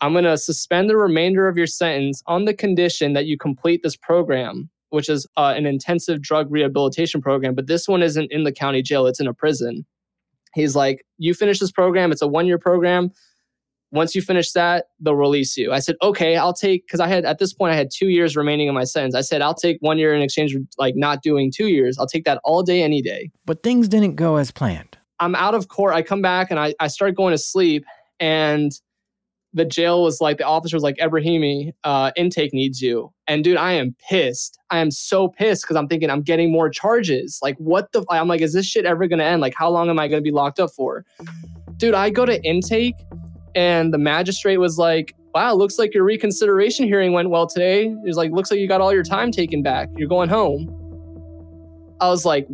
I'm 0.00 0.12
going 0.12 0.24
to 0.24 0.36
suspend 0.36 0.90
the 0.90 0.96
remainder 0.96 1.48
of 1.48 1.56
your 1.56 1.66
sentence 1.66 2.22
on 2.26 2.44
the 2.44 2.54
condition 2.54 3.14
that 3.14 3.26
you 3.26 3.38
complete 3.38 3.82
this 3.82 3.96
program, 3.96 4.68
which 4.90 5.08
is 5.08 5.26
uh, 5.36 5.54
an 5.56 5.66
intensive 5.66 6.20
drug 6.20 6.50
rehabilitation 6.50 7.22
program. 7.22 7.54
But 7.54 7.66
this 7.66 7.88
one 7.88 8.02
isn't 8.02 8.30
in 8.30 8.44
the 8.44 8.52
county 8.52 8.82
jail, 8.82 9.06
it's 9.06 9.20
in 9.20 9.26
a 9.26 9.34
prison. 9.34 9.86
He's 10.52 10.76
like, 10.76 11.04
you 11.16 11.32
finish 11.32 11.58
this 11.60 11.72
program, 11.72 12.12
it's 12.12 12.22
a 12.22 12.28
one 12.28 12.46
year 12.46 12.58
program. 12.58 13.10
Once 13.90 14.14
you 14.14 14.20
finish 14.22 14.50
that, 14.52 14.86
they'll 14.98 15.14
release 15.14 15.56
you. 15.56 15.72
I 15.72 15.78
said, 15.78 15.94
okay, 16.02 16.36
I'll 16.36 16.52
take, 16.52 16.84
because 16.84 16.98
I 16.98 17.06
had, 17.06 17.24
at 17.24 17.38
this 17.38 17.54
point, 17.54 17.72
I 17.72 17.76
had 17.76 17.90
two 17.94 18.08
years 18.08 18.36
remaining 18.36 18.66
in 18.66 18.74
my 18.74 18.82
sentence. 18.82 19.14
I 19.14 19.20
said, 19.20 19.40
I'll 19.40 19.54
take 19.54 19.78
one 19.80 19.98
year 19.98 20.12
in 20.12 20.20
exchange 20.20 20.52
for 20.52 20.58
like 20.78 20.96
not 20.96 21.22
doing 21.22 21.52
two 21.54 21.68
years. 21.68 21.96
I'll 21.96 22.08
take 22.08 22.24
that 22.24 22.40
all 22.42 22.64
day, 22.64 22.82
any 22.82 23.00
day. 23.00 23.30
But 23.46 23.62
things 23.62 23.86
didn't 23.86 24.16
go 24.16 24.34
as 24.36 24.50
planned. 24.50 24.98
I'm 25.24 25.34
out 25.34 25.54
of 25.54 25.68
court. 25.68 25.94
I 25.94 26.02
come 26.02 26.22
back 26.22 26.50
and 26.50 26.60
I, 26.60 26.74
I 26.80 26.88
start 26.88 27.14
going 27.14 27.32
to 27.32 27.38
sleep. 27.38 27.84
And 28.20 28.72
the 29.54 29.64
jail 29.64 30.02
was 30.02 30.20
like, 30.20 30.38
the 30.38 30.44
officer 30.44 30.76
was 30.76 30.82
like, 30.82 30.96
Ebrahami, 30.96 31.72
uh, 31.84 32.10
intake 32.16 32.52
needs 32.52 32.82
you. 32.82 33.12
And 33.26 33.42
dude, 33.42 33.56
I 33.56 33.72
am 33.72 33.94
pissed. 34.08 34.58
I 34.70 34.78
am 34.78 34.90
so 34.90 35.28
pissed 35.28 35.62
because 35.62 35.76
I'm 35.76 35.88
thinking 35.88 36.10
I'm 36.10 36.22
getting 36.22 36.52
more 36.52 36.68
charges. 36.68 37.38
Like, 37.40 37.56
what 37.58 37.92
the? 37.92 38.04
I'm 38.10 38.28
like, 38.28 38.40
is 38.40 38.52
this 38.52 38.66
shit 38.66 38.84
ever 38.84 39.06
going 39.06 39.20
to 39.20 39.24
end? 39.24 39.40
Like, 39.40 39.54
how 39.56 39.70
long 39.70 39.88
am 39.88 39.98
I 39.98 40.08
going 40.08 40.20
to 40.20 40.24
be 40.24 40.32
locked 40.32 40.60
up 40.60 40.70
for? 40.72 41.04
Dude, 41.76 41.94
I 41.94 42.10
go 42.10 42.26
to 42.26 42.42
intake 42.44 42.96
and 43.54 43.94
the 43.94 43.98
magistrate 43.98 44.58
was 44.58 44.76
like, 44.76 45.14
wow, 45.34 45.54
looks 45.54 45.78
like 45.78 45.94
your 45.94 46.04
reconsideration 46.04 46.86
hearing 46.86 47.12
went 47.12 47.30
well 47.30 47.46
today. 47.46 47.94
He's 48.04 48.16
like, 48.16 48.32
looks 48.32 48.50
like 48.50 48.60
you 48.60 48.68
got 48.68 48.80
all 48.80 48.92
your 48.92 49.02
time 49.02 49.32
taken 49.32 49.62
back. 49.62 49.88
You're 49.96 50.08
going 50.08 50.28
home. 50.28 50.68
I 52.00 52.08
was 52.08 52.24
like, 52.24 52.46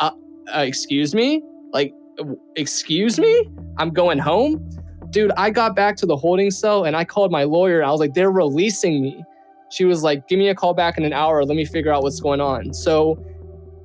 uh, 0.00 0.10
uh, 0.54 0.60
excuse 0.60 1.14
me? 1.14 1.42
Like, 1.72 1.94
excuse 2.56 3.18
me? 3.18 3.50
I'm 3.78 3.90
going 3.90 4.18
home? 4.18 4.68
Dude, 5.10 5.32
I 5.36 5.50
got 5.50 5.74
back 5.74 5.96
to 5.96 6.06
the 6.06 6.16
holding 6.16 6.50
cell 6.50 6.84
and 6.84 6.96
I 6.96 7.04
called 7.04 7.32
my 7.32 7.44
lawyer. 7.44 7.82
I 7.82 7.90
was 7.90 8.00
like, 8.00 8.14
they're 8.14 8.30
releasing 8.30 9.02
me. 9.02 9.24
She 9.70 9.84
was 9.84 10.02
like, 10.02 10.28
give 10.28 10.38
me 10.38 10.48
a 10.48 10.54
call 10.54 10.74
back 10.74 10.98
in 10.98 11.04
an 11.04 11.12
hour. 11.12 11.44
Let 11.44 11.56
me 11.56 11.64
figure 11.64 11.92
out 11.92 12.02
what's 12.02 12.20
going 12.20 12.40
on. 12.40 12.74
So 12.74 13.24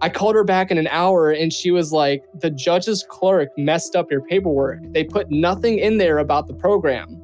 I 0.02 0.10
called 0.10 0.36
her 0.36 0.44
back 0.44 0.72
in 0.72 0.78
an 0.78 0.88
hour 0.88 1.32
and 1.32 1.52
she 1.54 1.72
was 1.72 1.92
like, 1.92 2.24
the 2.42 2.50
judge's 2.50 3.06
clerk 3.08 3.50
messed 3.58 3.96
up 3.96 4.12
your 4.12 4.22
paperwork. 4.22 4.80
They 4.92 5.04
put 5.04 5.32
nothing 5.32 5.80
in 5.80 5.98
there 5.98 6.20
about 6.20 6.48
the 6.48 6.54
program. 6.54 7.22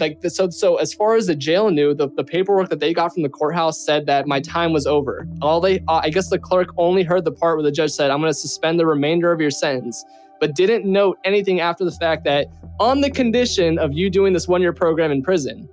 Like 0.00 0.18
so 0.28 0.50
so 0.50 0.76
as 0.76 0.92
far 0.92 1.14
as 1.14 1.26
the 1.26 1.34
jail 1.36 1.70
knew, 1.70 1.94
the, 1.94 2.08
the 2.08 2.24
paperwork 2.24 2.68
that 2.70 2.80
they 2.80 2.92
got 2.92 3.14
from 3.14 3.22
the 3.22 3.28
courthouse 3.28 3.78
said 3.78 4.06
that 4.06 4.26
my 4.26 4.40
time 4.40 4.72
was 4.72 4.86
over. 4.86 5.26
All 5.40 5.60
they 5.60 5.78
uh, 5.88 6.00
I 6.02 6.10
guess 6.10 6.30
the 6.30 6.38
clerk 6.38 6.68
only 6.76 7.02
heard 7.02 7.24
the 7.24 7.32
part 7.32 7.56
where 7.56 7.62
the 7.62 7.72
judge 7.72 7.92
said, 7.92 8.10
I'm 8.10 8.20
gonna 8.20 8.34
suspend 8.34 8.80
the 8.80 8.86
remainder 8.86 9.30
of 9.30 9.40
your 9.40 9.50
sentence, 9.50 10.04
but 10.40 10.54
didn't 10.54 10.84
note 10.84 11.18
anything 11.24 11.60
after 11.60 11.84
the 11.84 11.92
fact 11.92 12.24
that 12.24 12.48
on 12.80 13.02
the 13.02 13.10
condition 13.10 13.78
of 13.78 13.92
you 13.92 14.10
doing 14.10 14.32
this 14.32 14.48
one-year 14.48 14.72
program 14.72 15.12
in 15.12 15.22
prison. 15.22 15.68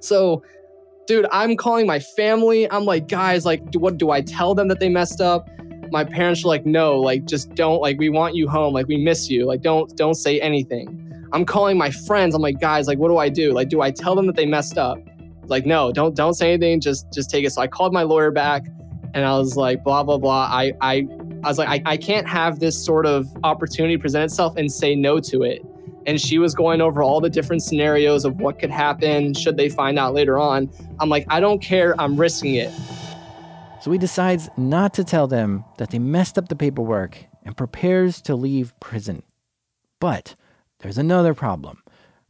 So 0.00 0.42
dude, 1.06 1.26
I'm 1.30 1.56
calling 1.56 1.86
my 1.86 1.98
family. 1.98 2.70
I'm 2.70 2.84
like, 2.84 3.08
guys, 3.08 3.44
like, 3.44 3.70
do, 3.70 3.78
what 3.78 3.98
do 3.98 4.10
I 4.10 4.22
tell 4.22 4.54
them 4.54 4.68
that 4.68 4.80
they 4.80 4.88
messed 4.88 5.20
up? 5.20 5.48
My 5.90 6.02
parents 6.02 6.44
are 6.44 6.48
like, 6.48 6.64
no, 6.64 6.98
like, 6.98 7.26
just 7.26 7.54
don't, 7.54 7.80
like, 7.80 7.98
we 7.98 8.08
want 8.08 8.34
you 8.34 8.48
home. 8.48 8.72
Like, 8.72 8.88
we 8.88 8.96
miss 8.96 9.28
you. 9.28 9.44
Like, 9.44 9.60
don't, 9.60 9.94
don't 9.96 10.14
say 10.14 10.40
anything. 10.40 11.03
I'm 11.34 11.44
calling 11.44 11.76
my 11.76 11.90
friends. 11.90 12.34
I'm 12.34 12.40
like, 12.42 12.60
guys, 12.60 12.86
like, 12.86 12.98
what 12.98 13.08
do 13.08 13.18
I 13.18 13.28
do? 13.28 13.52
Like, 13.52 13.68
do 13.68 13.80
I 13.80 13.90
tell 13.90 14.14
them 14.14 14.26
that 14.26 14.36
they 14.36 14.46
messed 14.46 14.78
up? 14.78 14.98
Like, 15.46 15.66
no, 15.66 15.92
don't, 15.92 16.14
don't 16.14 16.34
say 16.34 16.52
anything. 16.52 16.80
Just, 16.80 17.12
just 17.12 17.28
take 17.28 17.44
it. 17.44 17.50
So 17.50 17.60
I 17.60 17.66
called 17.66 17.92
my 17.92 18.04
lawyer 18.04 18.30
back 18.30 18.64
and 19.14 19.24
I 19.24 19.36
was 19.36 19.56
like, 19.56 19.82
blah, 19.82 20.04
blah, 20.04 20.16
blah. 20.16 20.48
I, 20.50 20.72
I, 20.80 21.08
I 21.42 21.48
was 21.48 21.58
like, 21.58 21.68
I, 21.68 21.82
I 21.84 21.96
can't 21.96 22.26
have 22.28 22.60
this 22.60 22.82
sort 22.82 23.04
of 23.04 23.26
opportunity 23.42 23.98
present 23.98 24.24
itself 24.24 24.56
and 24.56 24.70
say 24.72 24.94
no 24.94 25.18
to 25.20 25.42
it 25.42 25.64
and 26.06 26.20
she 26.20 26.38
was 26.38 26.54
going 26.54 26.80
over 26.80 27.02
all 27.02 27.20
the 27.20 27.30
different 27.30 27.62
scenarios 27.62 28.24
of 28.24 28.36
what 28.36 28.58
could 28.58 28.70
happen 28.70 29.34
should 29.34 29.56
they 29.56 29.68
find 29.68 29.98
out 29.98 30.14
later 30.14 30.38
on. 30.38 30.70
I'm 31.00 31.08
like, 31.08 31.26
I 31.28 31.40
don't 31.40 31.60
care, 31.60 31.98
I'm 31.98 32.16
risking 32.16 32.54
it. 32.56 32.70
So 33.80 33.90
he 33.90 33.98
decides 33.98 34.48
not 34.56 34.94
to 34.94 35.04
tell 35.04 35.26
them 35.26 35.64
that 35.78 35.90
they 35.90 35.98
messed 35.98 36.38
up 36.38 36.48
the 36.48 36.56
paperwork 36.56 37.24
and 37.42 37.56
prepares 37.56 38.20
to 38.22 38.34
leave 38.34 38.78
prison. 38.80 39.22
But 40.00 40.34
there's 40.84 40.98
another 40.98 41.32
problem. 41.32 41.82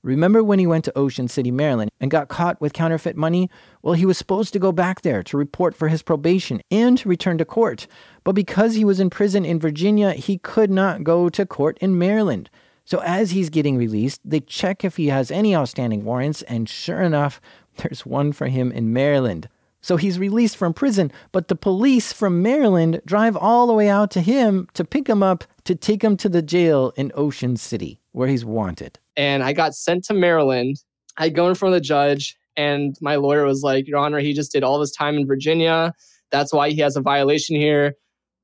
Remember 0.04 0.44
when 0.44 0.60
he 0.60 0.66
went 0.66 0.84
to 0.84 0.96
Ocean 0.96 1.26
City, 1.26 1.50
Maryland 1.50 1.90
and 1.98 2.08
got 2.08 2.28
caught 2.28 2.60
with 2.60 2.72
counterfeit 2.72 3.16
money? 3.16 3.50
Well, 3.82 3.94
he 3.94 4.06
was 4.06 4.16
supposed 4.16 4.52
to 4.52 4.60
go 4.60 4.70
back 4.70 5.00
there 5.00 5.24
to 5.24 5.36
report 5.36 5.74
for 5.74 5.88
his 5.88 6.02
probation 6.02 6.60
and 6.70 6.96
to 6.98 7.08
return 7.08 7.36
to 7.38 7.44
court. 7.44 7.88
But 8.22 8.36
because 8.36 8.76
he 8.76 8.84
was 8.84 9.00
in 9.00 9.10
prison 9.10 9.44
in 9.44 9.58
Virginia, 9.58 10.12
he 10.12 10.38
could 10.38 10.70
not 10.70 11.02
go 11.02 11.28
to 11.30 11.44
court 11.44 11.78
in 11.80 11.98
Maryland. 11.98 12.48
So 12.84 12.98
as 12.98 13.32
he's 13.32 13.50
getting 13.50 13.76
released, 13.76 14.20
they 14.24 14.38
check 14.38 14.84
if 14.84 14.98
he 14.98 15.08
has 15.08 15.32
any 15.32 15.56
outstanding 15.56 16.04
warrants, 16.04 16.42
and 16.42 16.68
sure 16.68 17.02
enough, 17.02 17.40
there's 17.78 18.06
one 18.06 18.30
for 18.30 18.46
him 18.46 18.70
in 18.70 18.92
Maryland. 18.92 19.48
So 19.80 19.96
he's 19.96 20.18
released 20.18 20.56
from 20.56 20.74
prison, 20.74 21.10
but 21.32 21.48
the 21.48 21.56
police 21.56 22.12
from 22.12 22.40
Maryland 22.40 23.02
drive 23.04 23.36
all 23.36 23.66
the 23.66 23.74
way 23.74 23.88
out 23.88 24.12
to 24.12 24.20
him 24.20 24.68
to 24.74 24.84
pick 24.84 25.08
him 25.08 25.24
up 25.24 25.42
to 25.64 25.74
take 25.74 26.02
him 26.04 26.16
to 26.18 26.28
the 26.28 26.40
jail 26.40 26.92
in 26.96 27.10
Ocean 27.14 27.56
City, 27.56 27.98
where 28.14 28.28
he's 28.28 28.44
wanted. 28.44 28.98
And 29.16 29.42
I 29.42 29.52
got 29.52 29.74
sent 29.74 30.04
to 30.04 30.14
Maryland. 30.14 30.76
I 31.18 31.28
go 31.28 31.48
in 31.48 31.54
front 31.56 31.74
of 31.74 31.80
the 31.80 31.84
judge, 31.84 32.36
and 32.56 32.96
my 33.00 33.16
lawyer 33.16 33.44
was 33.44 33.62
like, 33.62 33.88
Your 33.88 33.98
Honor, 33.98 34.20
he 34.20 34.32
just 34.32 34.52
did 34.52 34.62
all 34.62 34.78
this 34.78 34.92
time 34.92 35.16
in 35.16 35.26
Virginia. 35.26 35.92
That's 36.30 36.52
why 36.52 36.70
he 36.70 36.80
has 36.80 36.96
a 36.96 37.00
violation 37.00 37.56
here. 37.56 37.94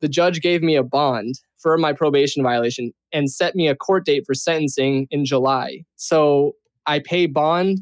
The 0.01 0.09
judge 0.09 0.41
gave 0.41 0.63
me 0.63 0.75
a 0.77 0.83
bond 0.83 1.37
for 1.57 1.79
my 1.79 1.93
probation 1.93 2.43
violation 2.43 2.93
and 3.13 3.31
set 3.31 3.55
me 3.55 3.69
a 3.69 3.77
court 3.77 4.05
date 4.05 4.25
for 4.27 4.35
sentencing 4.35 5.07
in 5.11 5.25
July. 5.25 5.83
So 5.97 6.53
I 6.87 6.99
pay 6.99 7.27
bond, 7.27 7.79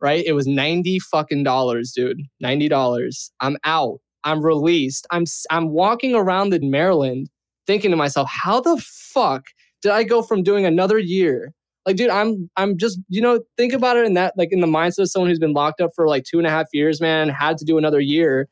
right? 0.00 0.24
It 0.24 0.32
was 0.34 0.46
90 0.46 1.00
fucking 1.00 1.42
dollars, 1.42 1.92
dude. 1.92 2.20
$90. 2.42 3.30
I'm 3.40 3.56
out. 3.64 3.98
I'm 4.22 4.44
released. 4.44 5.06
I'm 5.10 5.24
I'm 5.50 5.70
walking 5.70 6.14
around 6.14 6.54
in 6.54 6.70
Maryland 6.70 7.30
thinking 7.66 7.90
to 7.90 7.96
myself, 7.96 8.28
how 8.30 8.60
the 8.60 8.76
fuck 8.84 9.44
did 9.86 9.94
I 9.94 10.04
go 10.04 10.22
from 10.22 10.42
doing 10.42 10.66
another 10.66 10.98
year? 10.98 11.52
Like, 11.84 11.96
dude, 11.96 12.10
I'm 12.10 12.50
I'm 12.56 12.76
just, 12.76 12.98
you 13.08 13.20
know, 13.20 13.40
think 13.56 13.72
about 13.72 13.96
it 13.96 14.06
in 14.06 14.14
that 14.14 14.34
like 14.36 14.48
in 14.52 14.60
the 14.60 14.66
mindset 14.66 15.00
of 15.00 15.10
someone 15.10 15.30
who's 15.30 15.38
been 15.38 15.52
locked 15.52 15.80
up 15.80 15.90
for 15.94 16.08
like 16.08 16.24
two 16.24 16.38
and 16.38 16.46
a 16.46 16.50
half 16.50 16.66
years, 16.72 17.00
man, 17.00 17.28
had 17.28 17.58
to 17.58 17.64
do 17.64 17.78
another 17.78 18.00
year 18.00 18.48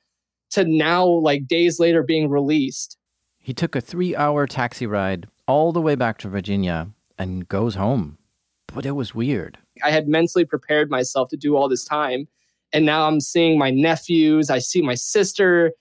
to 0.50 0.64
now 0.64 1.06
like 1.06 1.46
days 1.46 1.80
later 1.80 2.02
being 2.02 2.30
released 2.30 2.96
he 3.44 3.52
took 3.52 3.76
a 3.76 3.80
three 3.82 4.16
hour 4.16 4.46
taxi 4.46 4.86
ride 4.86 5.28
all 5.46 5.70
the 5.70 5.82
way 5.82 5.94
back 5.94 6.16
to 6.16 6.30
Virginia 6.30 6.88
and 7.18 7.46
goes 7.46 7.74
home. 7.74 8.16
But 8.68 8.86
it 8.86 8.92
was 8.92 9.14
weird. 9.14 9.58
I 9.84 9.90
had 9.90 10.08
mentally 10.08 10.46
prepared 10.46 10.88
myself 10.88 11.28
to 11.28 11.36
do 11.36 11.54
all 11.54 11.68
this 11.68 11.84
time. 11.84 12.26
And 12.72 12.86
now 12.86 13.06
I'm 13.06 13.20
seeing 13.20 13.58
my 13.58 13.70
nephews, 13.70 14.48
I 14.48 14.60
see 14.60 14.80
my 14.80 14.94
sister, 14.94 15.72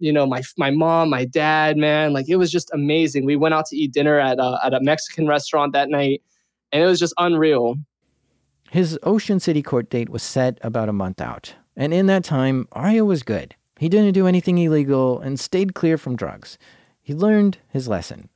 you 0.00 0.12
know, 0.12 0.26
my 0.26 0.42
my 0.56 0.70
mom, 0.70 1.10
my 1.10 1.24
dad, 1.24 1.76
man. 1.76 2.12
Like 2.12 2.28
it 2.28 2.36
was 2.36 2.50
just 2.50 2.70
amazing. 2.72 3.24
We 3.24 3.36
went 3.36 3.54
out 3.54 3.66
to 3.66 3.76
eat 3.76 3.92
dinner 3.92 4.18
at 4.18 4.38
a, 4.38 4.58
at 4.64 4.74
a 4.74 4.80
Mexican 4.80 5.28
restaurant 5.28 5.72
that 5.74 5.88
night, 5.88 6.22
and 6.72 6.82
it 6.82 6.86
was 6.86 6.98
just 6.98 7.14
unreal. 7.18 7.76
His 8.70 8.98
Ocean 9.02 9.40
City 9.40 9.62
court 9.62 9.90
date 9.90 10.08
was 10.08 10.22
set 10.22 10.58
about 10.62 10.88
a 10.88 10.92
month 10.92 11.20
out. 11.20 11.54
And 11.76 11.92
in 11.92 12.06
that 12.06 12.24
time, 12.24 12.68
Arya 12.72 13.04
was 13.04 13.22
good. 13.22 13.54
He 13.78 13.88
didn't 13.88 14.12
do 14.12 14.26
anything 14.26 14.58
illegal 14.58 15.20
and 15.20 15.40
stayed 15.40 15.74
clear 15.74 15.96
from 15.96 16.16
drugs. 16.16 16.58
He 17.00 17.14
learned 17.14 17.58
his 17.68 17.88
lesson. 17.88 18.28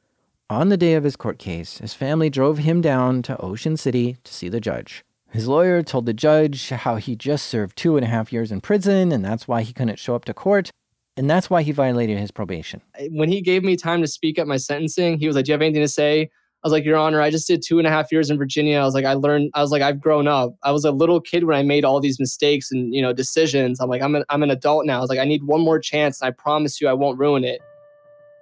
On 0.50 0.68
the 0.68 0.76
day 0.76 0.94
of 0.94 1.04
his 1.04 1.16
court 1.16 1.38
case, 1.38 1.78
his 1.78 1.94
family 1.94 2.30
drove 2.30 2.58
him 2.58 2.80
down 2.80 3.22
to 3.22 3.40
Ocean 3.40 3.76
City 3.76 4.16
to 4.24 4.34
see 4.34 4.48
the 4.48 4.60
judge. 4.60 5.04
His 5.30 5.48
lawyer 5.48 5.82
told 5.82 6.06
the 6.06 6.12
judge 6.12 6.68
how 6.68 6.96
he 6.96 7.16
just 7.16 7.46
served 7.46 7.76
two 7.76 7.96
and 7.96 8.04
a 8.04 8.08
half 8.08 8.32
years 8.32 8.52
in 8.52 8.60
prison, 8.60 9.10
and 9.10 9.24
that's 9.24 9.48
why 9.48 9.62
he 9.62 9.72
couldn't 9.72 9.98
show 9.98 10.14
up 10.14 10.24
to 10.26 10.34
court, 10.34 10.70
and 11.16 11.30
that's 11.30 11.48
why 11.48 11.62
he 11.62 11.72
violated 11.72 12.18
his 12.18 12.30
probation. 12.30 12.80
When 13.10 13.28
he 13.28 13.40
gave 13.40 13.62
me 13.62 13.76
time 13.76 14.00
to 14.00 14.08
speak 14.08 14.38
at 14.38 14.46
my 14.46 14.56
sentencing, 14.56 15.18
he 15.18 15.26
was 15.26 15.36
like, 15.36 15.44
Do 15.44 15.50
you 15.50 15.54
have 15.54 15.62
anything 15.62 15.82
to 15.82 15.88
say? 15.88 16.22
I 16.22 16.66
was 16.66 16.72
like, 16.72 16.84
Your 16.84 16.96
Honor, 16.96 17.20
I 17.20 17.30
just 17.30 17.46
did 17.46 17.62
two 17.62 17.78
and 17.78 17.86
a 17.86 17.90
half 17.90 18.10
years 18.10 18.30
in 18.30 18.38
Virginia. 18.38 18.78
I 18.78 18.84
was 18.84 18.94
like, 18.94 19.04
I 19.04 19.12
learned, 19.12 19.50
I 19.54 19.60
was 19.60 19.70
like, 19.70 19.82
I've 19.82 20.00
grown 20.00 20.26
up. 20.26 20.54
I 20.62 20.72
was 20.72 20.84
a 20.84 20.90
little 20.90 21.20
kid 21.20 21.44
when 21.44 21.56
I 21.56 21.62
made 21.62 21.84
all 21.84 22.00
these 22.00 22.18
mistakes 22.18 22.72
and, 22.72 22.94
you 22.94 23.02
know, 23.02 23.12
decisions. 23.12 23.80
I'm 23.80 23.90
like, 23.90 24.02
I'm 24.02 24.14
an, 24.14 24.24
I'm 24.30 24.42
an 24.42 24.50
adult 24.50 24.86
now. 24.86 24.98
I 24.98 25.00
was 25.00 25.10
like, 25.10 25.18
I 25.18 25.24
need 25.24 25.44
one 25.44 25.60
more 25.60 25.78
chance. 25.78 26.22
And 26.22 26.28
I 26.28 26.30
promise 26.30 26.80
you 26.80 26.88
I 26.88 26.94
won't 26.94 27.18
ruin 27.18 27.44
it. 27.44 27.60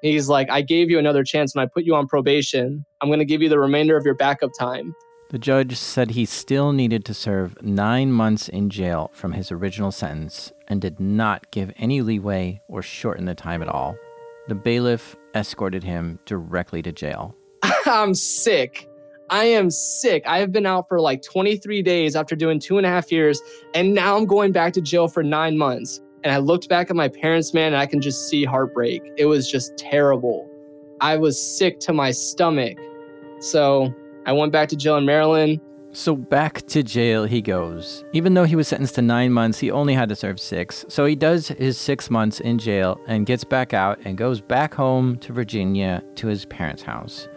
He's 0.02 0.28
like, 0.28 0.50
I 0.50 0.62
gave 0.62 0.88
you 0.88 0.98
another 0.98 1.24
chance 1.24 1.54
when 1.54 1.64
I 1.64 1.66
put 1.66 1.84
you 1.84 1.94
on 1.94 2.06
probation. 2.06 2.84
I'm 3.00 3.08
going 3.08 3.18
to 3.18 3.24
give 3.24 3.42
you 3.42 3.48
the 3.48 3.58
remainder 3.58 3.96
of 3.96 4.04
your 4.04 4.14
backup 4.14 4.50
time. 4.58 4.94
The 5.30 5.38
judge 5.38 5.76
said 5.78 6.10
he 6.10 6.26
still 6.26 6.72
needed 6.72 7.04
to 7.06 7.14
serve 7.14 7.60
nine 7.62 8.12
months 8.12 8.48
in 8.48 8.68
jail 8.68 9.10
from 9.14 9.32
his 9.32 9.50
original 9.50 9.90
sentence 9.90 10.52
and 10.72 10.80
did 10.80 10.98
not 10.98 11.50
give 11.50 11.70
any 11.76 12.00
leeway 12.00 12.62
or 12.66 12.82
shorten 12.82 13.26
the 13.26 13.34
time 13.34 13.60
at 13.62 13.68
all. 13.68 13.94
The 14.48 14.54
bailiff 14.54 15.14
escorted 15.34 15.84
him 15.84 16.18
directly 16.24 16.80
to 16.82 16.90
jail. 16.90 17.36
I'm 17.86 18.14
sick. 18.14 18.88
I 19.28 19.44
am 19.44 19.70
sick. 19.70 20.24
I 20.26 20.38
have 20.38 20.50
been 20.50 20.66
out 20.66 20.88
for 20.88 20.98
like 20.98 21.22
23 21.22 21.82
days 21.82 22.16
after 22.16 22.34
doing 22.34 22.58
two 22.58 22.78
and 22.78 22.86
a 22.86 22.88
half 22.88 23.12
years, 23.12 23.40
and 23.74 23.94
now 23.94 24.16
I'm 24.16 24.24
going 24.24 24.50
back 24.50 24.72
to 24.72 24.80
jail 24.80 25.08
for 25.08 25.22
nine 25.22 25.58
months. 25.58 26.00
And 26.24 26.32
I 26.32 26.38
looked 26.38 26.68
back 26.68 26.88
at 26.88 26.96
my 26.96 27.08
parents, 27.08 27.52
man, 27.52 27.74
and 27.74 27.76
I 27.76 27.86
can 27.86 28.00
just 28.00 28.28
see 28.28 28.44
heartbreak. 28.44 29.02
It 29.18 29.26
was 29.26 29.50
just 29.50 29.76
terrible. 29.76 30.48
I 31.00 31.16
was 31.18 31.40
sick 31.40 31.80
to 31.80 31.92
my 31.92 32.12
stomach. 32.12 32.78
So 33.40 33.92
I 34.24 34.32
went 34.32 34.52
back 34.52 34.68
to 34.70 34.76
jail 34.76 34.96
in 34.96 35.04
Maryland. 35.04 35.60
So 35.94 36.16
back 36.16 36.66
to 36.68 36.82
jail 36.82 37.24
he 37.24 37.42
goes. 37.42 38.02
Even 38.14 38.32
though 38.32 38.44
he 38.44 38.56
was 38.56 38.66
sentenced 38.66 38.94
to 38.94 39.02
nine 39.02 39.30
months, 39.30 39.58
he 39.58 39.70
only 39.70 39.92
had 39.92 40.08
to 40.08 40.16
serve 40.16 40.40
six. 40.40 40.86
So 40.88 41.04
he 41.04 41.14
does 41.14 41.48
his 41.48 41.76
six 41.76 42.08
months 42.08 42.40
in 42.40 42.58
jail 42.58 42.98
and 43.06 43.26
gets 43.26 43.44
back 43.44 43.74
out 43.74 44.00
and 44.06 44.16
goes 44.16 44.40
back 44.40 44.72
home 44.72 45.18
to 45.18 45.34
Virginia 45.34 46.02
to 46.14 46.28
his 46.28 46.46
parents' 46.46 46.82
house. 46.82 47.28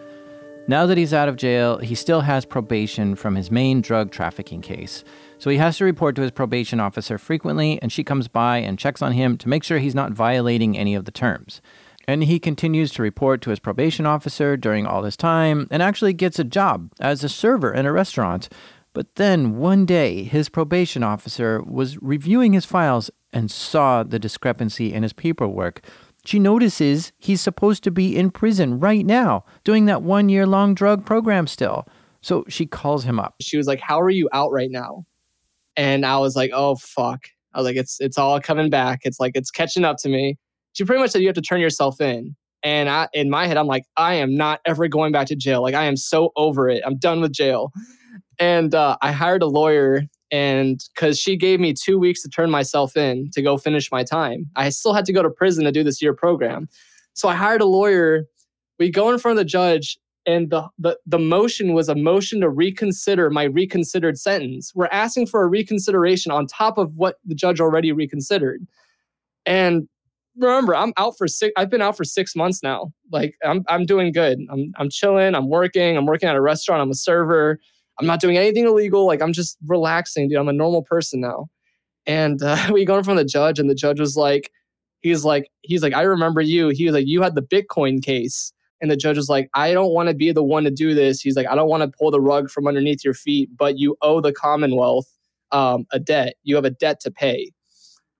Now 0.68 0.86
that 0.86 0.96
he's 0.96 1.12
out 1.12 1.28
of 1.28 1.36
jail, 1.36 1.78
he 1.78 1.94
still 1.94 2.22
has 2.22 2.46
probation 2.46 3.14
from 3.14 3.34
his 3.36 3.50
main 3.50 3.82
drug 3.82 4.10
trafficking 4.10 4.62
case. 4.62 5.04
So 5.38 5.50
he 5.50 5.58
has 5.58 5.76
to 5.76 5.84
report 5.84 6.16
to 6.16 6.22
his 6.22 6.30
probation 6.32 6.80
officer 6.80 7.18
frequently, 7.18 7.80
and 7.82 7.92
she 7.92 8.02
comes 8.02 8.26
by 8.26 8.58
and 8.58 8.78
checks 8.78 9.02
on 9.02 9.12
him 9.12 9.36
to 9.36 9.50
make 9.50 9.64
sure 9.64 9.78
he's 9.78 9.94
not 9.94 10.12
violating 10.12 10.78
any 10.78 10.94
of 10.94 11.04
the 11.04 11.12
terms. 11.12 11.60
And 12.08 12.24
he 12.24 12.38
continues 12.38 12.92
to 12.92 13.02
report 13.02 13.42
to 13.42 13.50
his 13.50 13.58
probation 13.58 14.06
officer 14.06 14.56
during 14.56 14.86
all 14.86 15.02
this 15.02 15.16
time 15.16 15.66
and 15.70 15.82
actually 15.82 16.12
gets 16.12 16.38
a 16.38 16.44
job 16.44 16.92
as 17.00 17.24
a 17.24 17.28
server 17.28 17.72
in 17.72 17.84
a 17.84 17.92
restaurant. 17.92 18.48
But 18.92 19.16
then 19.16 19.56
one 19.56 19.84
day, 19.84 20.22
his 20.22 20.48
probation 20.48 21.02
officer 21.02 21.60
was 21.62 22.00
reviewing 22.00 22.52
his 22.52 22.64
files 22.64 23.10
and 23.32 23.50
saw 23.50 24.02
the 24.02 24.18
discrepancy 24.18 24.94
in 24.94 25.02
his 25.02 25.12
paperwork. 25.12 25.84
She 26.24 26.38
notices 26.38 27.12
he's 27.18 27.40
supposed 27.40 27.84
to 27.84 27.90
be 27.90 28.16
in 28.16 28.30
prison 28.30 28.80
right 28.80 29.04
now, 29.04 29.44
doing 29.64 29.84
that 29.84 30.02
one 30.02 30.28
year 30.28 30.46
long 30.46 30.74
drug 30.74 31.04
program 31.04 31.46
still. 31.46 31.86
So 32.22 32.44
she 32.48 32.66
calls 32.66 33.04
him 33.04 33.20
up. 33.20 33.34
She 33.40 33.56
was 33.56 33.66
like, 33.66 33.80
How 33.80 34.00
are 34.00 34.10
you 34.10 34.28
out 34.32 34.50
right 34.50 34.70
now? 34.70 35.04
And 35.76 36.06
I 36.06 36.18
was 36.18 36.34
like, 36.34 36.50
Oh, 36.54 36.76
fuck. 36.76 37.28
I 37.52 37.58
was 37.58 37.66
like, 37.66 37.76
It's, 37.76 38.00
it's 38.00 38.18
all 38.18 38.40
coming 38.40 38.70
back. 38.70 39.00
It's 39.04 39.20
like, 39.20 39.32
it's 39.34 39.50
catching 39.50 39.84
up 39.84 39.98
to 39.98 40.08
me. 40.08 40.38
She 40.76 40.84
pretty 40.84 41.00
much 41.00 41.10
said, 41.10 41.22
You 41.22 41.28
have 41.28 41.34
to 41.36 41.42
turn 41.42 41.60
yourself 41.60 42.00
in. 42.00 42.36
And 42.62 42.88
I, 42.88 43.08
in 43.12 43.30
my 43.30 43.46
head, 43.46 43.56
I'm 43.56 43.66
like, 43.66 43.84
I 43.96 44.14
am 44.14 44.34
not 44.34 44.60
ever 44.66 44.88
going 44.88 45.12
back 45.12 45.26
to 45.28 45.36
jail. 45.36 45.62
Like, 45.62 45.74
I 45.74 45.84
am 45.84 45.96
so 45.96 46.32
over 46.36 46.68
it. 46.68 46.82
I'm 46.84 46.96
done 46.96 47.20
with 47.20 47.32
jail. 47.32 47.72
And 48.38 48.74
uh, 48.74 48.96
I 49.02 49.12
hired 49.12 49.42
a 49.42 49.46
lawyer 49.46 50.02
and 50.30 50.84
because 50.94 51.18
she 51.18 51.36
gave 51.36 51.60
me 51.60 51.72
two 51.72 51.98
weeks 51.98 52.22
to 52.22 52.28
turn 52.28 52.50
myself 52.50 52.96
in 52.96 53.30
to 53.32 53.42
go 53.42 53.56
finish 53.56 53.92
my 53.92 54.02
time 54.02 54.46
i 54.56 54.68
still 54.68 54.92
had 54.92 55.04
to 55.04 55.12
go 55.12 55.22
to 55.22 55.30
prison 55.30 55.64
to 55.64 55.70
do 55.70 55.84
this 55.84 56.02
year 56.02 56.12
program 56.12 56.68
so 57.14 57.28
i 57.28 57.34
hired 57.34 57.60
a 57.60 57.66
lawyer 57.66 58.24
we 58.78 58.90
go 58.90 59.10
in 59.12 59.18
front 59.18 59.38
of 59.38 59.44
the 59.44 59.48
judge 59.48 59.98
and 60.28 60.50
the, 60.50 60.68
the, 60.76 60.98
the 61.06 61.20
motion 61.20 61.72
was 61.72 61.88
a 61.88 61.94
motion 61.94 62.40
to 62.40 62.50
reconsider 62.50 63.30
my 63.30 63.44
reconsidered 63.44 64.18
sentence 64.18 64.72
we're 64.74 64.88
asking 64.90 65.26
for 65.26 65.42
a 65.42 65.46
reconsideration 65.46 66.32
on 66.32 66.46
top 66.46 66.76
of 66.76 66.96
what 66.96 67.16
the 67.24 67.34
judge 67.34 67.60
already 67.60 67.92
reconsidered 67.92 68.66
and 69.44 69.88
remember 70.38 70.74
i'm 70.74 70.92
out 70.96 71.16
for 71.16 71.26
six 71.26 71.52
i've 71.56 71.70
been 71.70 71.82
out 71.82 71.96
for 71.96 72.04
six 72.04 72.36
months 72.36 72.62
now 72.62 72.92
like 73.10 73.34
i'm, 73.44 73.64
I'm 73.68 73.86
doing 73.86 74.12
good 74.12 74.38
I'm, 74.50 74.72
I'm 74.76 74.90
chilling 74.90 75.34
i'm 75.34 75.48
working 75.48 75.96
i'm 75.96 76.06
working 76.06 76.28
at 76.28 76.36
a 76.36 76.40
restaurant 76.40 76.82
i'm 76.82 76.90
a 76.90 76.94
server 76.94 77.58
I'm 77.98 78.06
not 78.06 78.20
doing 78.20 78.36
anything 78.36 78.66
illegal. 78.66 79.06
Like 79.06 79.22
I'm 79.22 79.32
just 79.32 79.56
relaxing, 79.66 80.28
dude. 80.28 80.38
I'm 80.38 80.48
a 80.48 80.52
normal 80.52 80.82
person 80.82 81.20
now. 81.20 81.48
And 82.06 82.42
uh, 82.42 82.68
we 82.72 82.84
go 82.84 82.98
in 82.98 83.04
front 83.04 83.18
of 83.20 83.26
the 83.26 83.30
judge, 83.30 83.58
and 83.58 83.70
the 83.70 83.74
judge 83.74 84.00
was 84.00 84.16
like, 84.16 84.50
he's 85.00 85.24
like, 85.24 85.50
he's 85.62 85.82
like, 85.82 85.94
I 85.94 86.02
remember 86.02 86.40
you. 86.40 86.68
He 86.68 86.84
was 86.84 86.94
like, 86.94 87.06
you 87.06 87.22
had 87.22 87.34
the 87.34 87.42
Bitcoin 87.42 88.02
case. 88.02 88.52
And 88.82 88.90
the 88.90 88.96
judge 88.96 89.16
was 89.16 89.30
like, 89.30 89.48
I 89.54 89.72
don't 89.72 89.94
want 89.94 90.10
to 90.10 90.14
be 90.14 90.32
the 90.32 90.42
one 90.42 90.64
to 90.64 90.70
do 90.70 90.92
this. 90.94 91.22
He's 91.22 91.34
like, 91.34 91.46
I 91.48 91.54
don't 91.54 91.68
want 91.68 91.82
to 91.82 91.96
pull 91.98 92.10
the 92.10 92.20
rug 92.20 92.50
from 92.50 92.66
underneath 92.66 93.02
your 93.02 93.14
feet, 93.14 93.48
but 93.56 93.78
you 93.78 93.96
owe 94.02 94.20
the 94.20 94.34
Commonwealth 94.34 95.06
um, 95.50 95.86
a 95.92 95.98
debt. 95.98 96.34
You 96.42 96.56
have 96.56 96.66
a 96.66 96.70
debt 96.70 97.00
to 97.00 97.10
pay. 97.10 97.52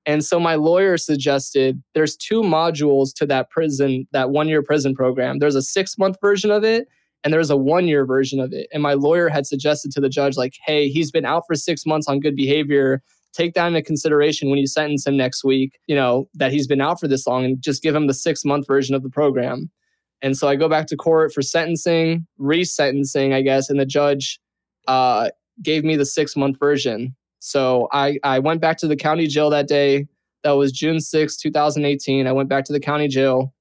And 0.07 0.24
so 0.24 0.39
my 0.39 0.55
lawyer 0.55 0.97
suggested 0.97 1.83
there's 1.95 2.16
two 2.16 2.43
modules 2.43 3.12
to 3.16 3.27
that 3.27 3.51
prison, 3.51 4.07
that 4.12 4.31
one 4.31 4.49
year 4.49 4.62
prison 4.62 4.95
program. 4.95 5.41
There's 5.41 5.57
a 5.57 5.62
six 5.62 5.99
month 5.99 6.16
version 6.20 6.53
of 6.53 6.62
it, 6.62 6.87
and 7.24 7.35
there's 7.35 7.51
a 7.51 7.57
one 7.57 7.89
year 7.89 8.07
version 8.07 8.39
of 8.39 8.53
it. 8.53 8.69
And 8.73 8.83
my 8.83 8.95
lawyer 8.95 9.28
had 9.28 9.47
suggested 9.47 9.91
to 9.93 10.01
the 10.01 10.09
judge, 10.09 10.37
like, 10.37 10.55
hey, 10.65 10.89
he's 10.89 11.11
been 11.11 11.24
out 11.27 11.43
for 11.47 11.57
six 11.57 11.85
months 11.85 12.07
on 12.07 12.20
good 12.20 12.37
behavior. 12.37 13.03
Take 13.35 13.55
that 13.55 13.66
into 13.66 13.83
consideration 13.83 14.49
when 14.49 14.61
you 14.61 14.69
sentence 14.69 15.07
him 15.07 15.16
next 15.16 15.45
week, 15.45 15.78
you 15.89 15.97
know, 15.97 16.28
that 16.35 16.53
he's 16.53 16.69
been 16.69 16.81
out 16.81 17.01
for 17.01 17.09
this 17.09 17.27
long 17.27 17.45
and 17.45 17.61
just 17.61 17.83
give 17.83 17.95
him 17.95 18.07
the 18.07 18.15
six 18.15 18.45
month 18.45 18.66
version 18.66 18.95
of 18.95 19.03
the 19.03 19.11
program. 19.11 19.70
And 20.23 20.37
so 20.37 20.49
I 20.49 20.57
go 20.57 20.69
back 20.69 20.87
to 20.87 20.97
court 20.97 21.33
for 21.33 21.43
sentencing, 21.43 22.27
resentencing, 22.41 23.35
I 23.35 23.43
guess, 23.43 23.69
and 23.69 23.78
the 23.78 23.85
judge 23.85 24.41
uh, 24.87 25.31
gave 25.62 25.85
me 25.85 25.97
the 25.97 26.07
six 26.07 26.37
month 26.37 26.59
version. 26.59 27.16
So 27.38 27.88
I, 27.92 28.18
I 28.22 28.38
went 28.38 28.60
back 28.60 28.78
to 28.78 28.88
the 28.88 28.96
county 28.96 29.26
jail 29.26 29.50
that 29.50 29.68
day. 29.68 30.06
That 30.42 30.52
was 30.52 30.72
June 30.72 31.00
6, 31.00 31.36
2018. 31.36 32.26
I 32.26 32.32
went 32.32 32.48
back 32.48 32.64
to 32.66 32.72
the 32.72 32.80
county 32.80 33.08
jail 33.08 33.52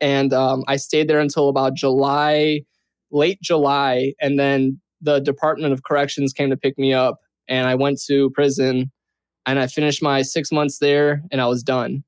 and 0.00 0.32
um, 0.32 0.62
I 0.68 0.76
stayed 0.76 1.08
there 1.08 1.20
until 1.20 1.48
about 1.48 1.74
July 1.74 2.60
late 3.10 3.40
July, 3.40 4.14
and 4.20 4.38
then 4.38 4.80
the 5.00 5.20
Department 5.20 5.72
of 5.72 5.82
Corrections 5.82 6.32
came 6.32 6.50
to 6.50 6.56
pick 6.56 6.78
me 6.78 6.92
up, 6.92 7.18
and 7.48 7.66
I 7.66 7.74
went 7.74 8.00
to 8.06 8.30
prison, 8.30 8.90
and 9.46 9.58
I 9.58 9.66
finished 9.66 10.02
my 10.02 10.22
six 10.22 10.52
months 10.52 10.78
there, 10.78 11.22
and 11.30 11.40
I 11.40 11.46
was 11.46 11.62
done. 11.62 12.04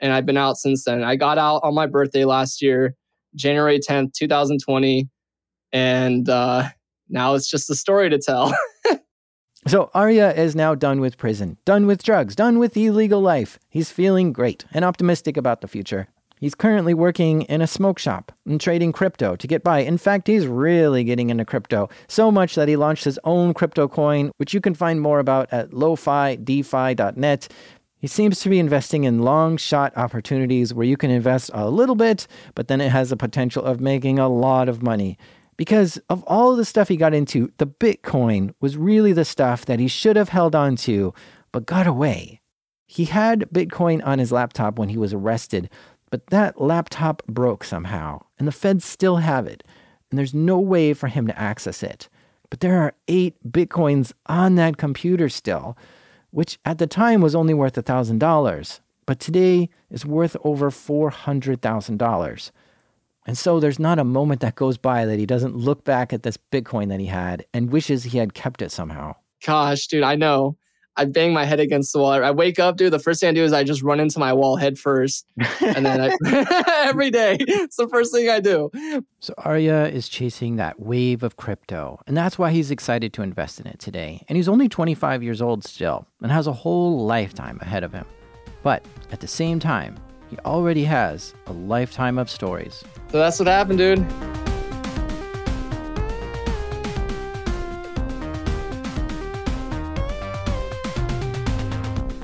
And 0.00 0.12
I've 0.12 0.26
been 0.26 0.36
out 0.36 0.56
since 0.56 0.84
then. 0.84 1.04
I 1.04 1.16
got 1.16 1.36
out 1.38 1.60
on 1.62 1.74
my 1.74 1.86
birthday 1.86 2.24
last 2.24 2.62
year, 2.62 2.94
January 3.34 3.78
10th, 3.78 4.14
2020, 4.14 5.08
and 5.72 6.28
uh, 6.28 6.68
now 7.08 7.34
it's 7.34 7.50
just 7.50 7.70
a 7.70 7.74
story 7.74 8.08
to 8.10 8.18
tell. 8.18 8.54
So 9.66 9.90
Arya 9.92 10.32
is 10.32 10.56
now 10.56 10.74
done 10.74 11.00
with 11.00 11.18
prison, 11.18 11.58
done 11.66 11.86
with 11.86 12.02
drugs, 12.02 12.34
done 12.34 12.58
with 12.58 12.72
the 12.72 12.86
illegal 12.86 13.20
life. 13.20 13.58
He's 13.68 13.90
feeling 13.90 14.32
great 14.32 14.64
and 14.72 14.86
optimistic 14.86 15.36
about 15.36 15.60
the 15.60 15.68
future. 15.68 16.08
He's 16.38 16.54
currently 16.54 16.94
working 16.94 17.42
in 17.42 17.60
a 17.60 17.66
smoke 17.66 17.98
shop 17.98 18.32
and 18.46 18.58
trading 18.58 18.92
crypto 18.92 19.36
to 19.36 19.46
get 19.46 19.62
by. 19.62 19.80
In 19.80 19.98
fact, 19.98 20.28
he's 20.28 20.46
really 20.46 21.04
getting 21.04 21.28
into 21.28 21.44
crypto, 21.44 21.90
so 22.08 22.30
much 22.30 22.54
that 22.54 22.68
he 22.68 22.76
launched 22.76 23.04
his 23.04 23.18
own 23.24 23.52
crypto 23.52 23.86
coin, 23.86 24.32
which 24.38 24.54
you 24.54 24.62
can 24.62 24.72
find 24.72 25.02
more 25.02 25.18
about 25.18 25.52
at 25.52 25.72
lofidefi.net. 25.72 27.48
He 27.98 28.06
seems 28.06 28.40
to 28.40 28.48
be 28.48 28.58
investing 28.58 29.04
in 29.04 29.18
long 29.18 29.58
shot 29.58 29.94
opportunities 29.94 30.72
where 30.72 30.86
you 30.86 30.96
can 30.96 31.10
invest 31.10 31.50
a 31.52 31.68
little 31.68 31.96
bit, 31.96 32.26
but 32.54 32.68
then 32.68 32.80
it 32.80 32.92
has 32.92 33.10
the 33.10 33.16
potential 33.18 33.62
of 33.62 33.78
making 33.78 34.18
a 34.18 34.30
lot 34.30 34.70
of 34.70 34.82
money. 34.82 35.18
Because 35.60 35.98
of 36.08 36.22
all 36.22 36.56
the 36.56 36.64
stuff 36.64 36.88
he 36.88 36.96
got 36.96 37.12
into, 37.12 37.52
the 37.58 37.66
Bitcoin 37.66 38.54
was 38.62 38.78
really 38.78 39.12
the 39.12 39.26
stuff 39.26 39.66
that 39.66 39.78
he 39.78 39.88
should 39.88 40.16
have 40.16 40.30
held 40.30 40.54
on 40.54 40.74
to, 40.76 41.12
but 41.52 41.66
got 41.66 41.86
away. 41.86 42.40
He 42.86 43.04
had 43.04 43.40
Bitcoin 43.52 44.00
on 44.02 44.18
his 44.18 44.32
laptop 44.32 44.78
when 44.78 44.88
he 44.88 44.96
was 44.96 45.12
arrested, 45.12 45.68
but 46.10 46.28
that 46.28 46.62
laptop 46.62 47.22
broke 47.26 47.62
somehow, 47.62 48.22
and 48.38 48.48
the 48.48 48.52
feds 48.52 48.86
still 48.86 49.16
have 49.16 49.46
it, 49.46 49.62
and 50.10 50.16
there's 50.16 50.32
no 50.32 50.58
way 50.58 50.94
for 50.94 51.08
him 51.08 51.26
to 51.26 51.38
access 51.38 51.82
it. 51.82 52.08
But 52.48 52.60
there 52.60 52.80
are 52.80 52.94
eight 53.06 53.36
bitcoins 53.46 54.14
on 54.24 54.54
that 54.54 54.78
computer 54.78 55.28
still, 55.28 55.76
which 56.30 56.58
at 56.64 56.78
the 56.78 56.86
time 56.86 57.20
was 57.20 57.34
only 57.34 57.52
worth 57.52 57.74
$1,000, 57.74 58.80
but 59.04 59.20
today 59.20 59.68
is 59.90 60.06
worth 60.06 60.38
over 60.42 60.70
$400,000. 60.70 62.50
And 63.30 63.38
so 63.38 63.60
there's 63.60 63.78
not 63.78 64.00
a 64.00 64.04
moment 64.04 64.40
that 64.40 64.56
goes 64.56 64.76
by 64.76 65.06
that 65.06 65.20
he 65.20 65.24
doesn't 65.24 65.54
look 65.54 65.84
back 65.84 66.12
at 66.12 66.24
this 66.24 66.36
Bitcoin 66.36 66.88
that 66.88 66.98
he 66.98 67.06
had 67.06 67.46
and 67.54 67.70
wishes 67.70 68.02
he 68.02 68.18
had 68.18 68.34
kept 68.34 68.60
it 68.60 68.72
somehow. 68.72 69.14
Gosh, 69.46 69.86
dude, 69.86 70.02
I 70.02 70.16
know. 70.16 70.56
I 70.96 71.04
bang 71.04 71.32
my 71.32 71.44
head 71.44 71.60
against 71.60 71.92
the 71.92 72.00
wall. 72.00 72.10
I 72.10 72.32
wake 72.32 72.58
up, 72.58 72.76
dude. 72.76 72.92
The 72.92 72.98
first 72.98 73.20
thing 73.20 73.28
I 73.28 73.32
do 73.32 73.44
is 73.44 73.52
I 73.52 73.62
just 73.62 73.84
run 73.84 74.00
into 74.00 74.18
my 74.18 74.32
wall 74.32 74.56
head 74.56 74.80
first, 74.80 75.28
and 75.60 75.86
then 75.86 76.00
I, 76.00 76.84
every 76.88 77.12
day 77.12 77.36
it's 77.38 77.76
the 77.76 77.86
first 77.86 78.12
thing 78.12 78.28
I 78.28 78.40
do. 78.40 78.68
So 79.20 79.32
Arya 79.38 79.86
is 79.86 80.08
chasing 80.08 80.56
that 80.56 80.80
wave 80.80 81.22
of 81.22 81.36
crypto, 81.36 82.00
and 82.08 82.16
that's 82.16 82.36
why 82.36 82.50
he's 82.50 82.72
excited 82.72 83.12
to 83.12 83.22
invest 83.22 83.60
in 83.60 83.68
it 83.68 83.78
today. 83.78 84.24
And 84.28 84.38
he's 84.38 84.48
only 84.48 84.68
25 84.68 85.22
years 85.22 85.40
old 85.40 85.62
still, 85.62 86.04
and 86.20 86.32
has 86.32 86.48
a 86.48 86.52
whole 86.52 87.06
lifetime 87.06 87.60
ahead 87.62 87.84
of 87.84 87.92
him. 87.92 88.06
But 88.64 88.84
at 89.12 89.20
the 89.20 89.28
same 89.28 89.60
time, 89.60 89.94
he 90.30 90.38
already 90.44 90.84
has 90.84 91.34
a 91.46 91.52
lifetime 91.52 92.16
of 92.16 92.30
stories. 92.30 92.84
So 93.10 93.18
that's 93.18 93.38
what 93.40 93.48
happened, 93.48 93.78
dude. 93.78 94.06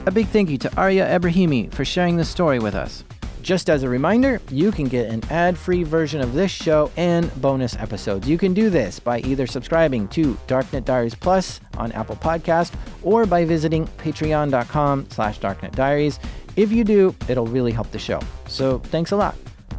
A 0.07 0.13
big 0.13 0.29
thank 0.29 0.51
you 0.51 0.59
to 0.59 0.77
Arya 0.77 1.05
Ebrahami 1.19 1.75
for 1.75 1.85
sharing 1.85 2.17
this 2.17 2.29
story 2.29 2.61
with 2.61 2.77
us. 2.77 3.03
Just 3.43 3.69
as 3.71 3.83
a 3.83 3.89
reminder, 3.89 4.41
you 4.51 4.71
can 4.73 4.87
get 4.87 5.09
an 5.09 5.23
ad 5.31 5.59
free 5.59 5.83
version 5.83 6.21
of 6.21 6.33
this 6.33 6.51
show 6.51 6.91
and 6.97 7.33
bonus 7.41 7.77
episodes. 7.77 8.29
You 8.29 8.39
can 8.39 8.55
do 8.55 8.71
this 8.71 8.99
by 9.01 9.21
either 9.21 9.47
subscribing 9.47 10.09
to 10.09 10.35
Darknet 10.49 10.85
Diaries 10.85 11.15
Plus 11.15 11.61
on 11.77 11.93
Apple 11.93 12.17
Podcast 12.17 12.73
or 13.03 13.27
by 13.27 13.45
visiting 13.45 13.87
patreon.com 13.99 15.07
slash 15.11 15.39
darknetdiaries. 15.39 16.19
If 16.57 16.73
you 16.73 16.85
do, 16.85 17.15
it'll 17.29 17.47
really 17.47 17.73
help 17.73 17.91
the 17.91 17.99
show. 17.99 18.21
So 18.49 18.79
thanks 18.79 19.13
a 19.13 19.17
lot. 19.17 19.37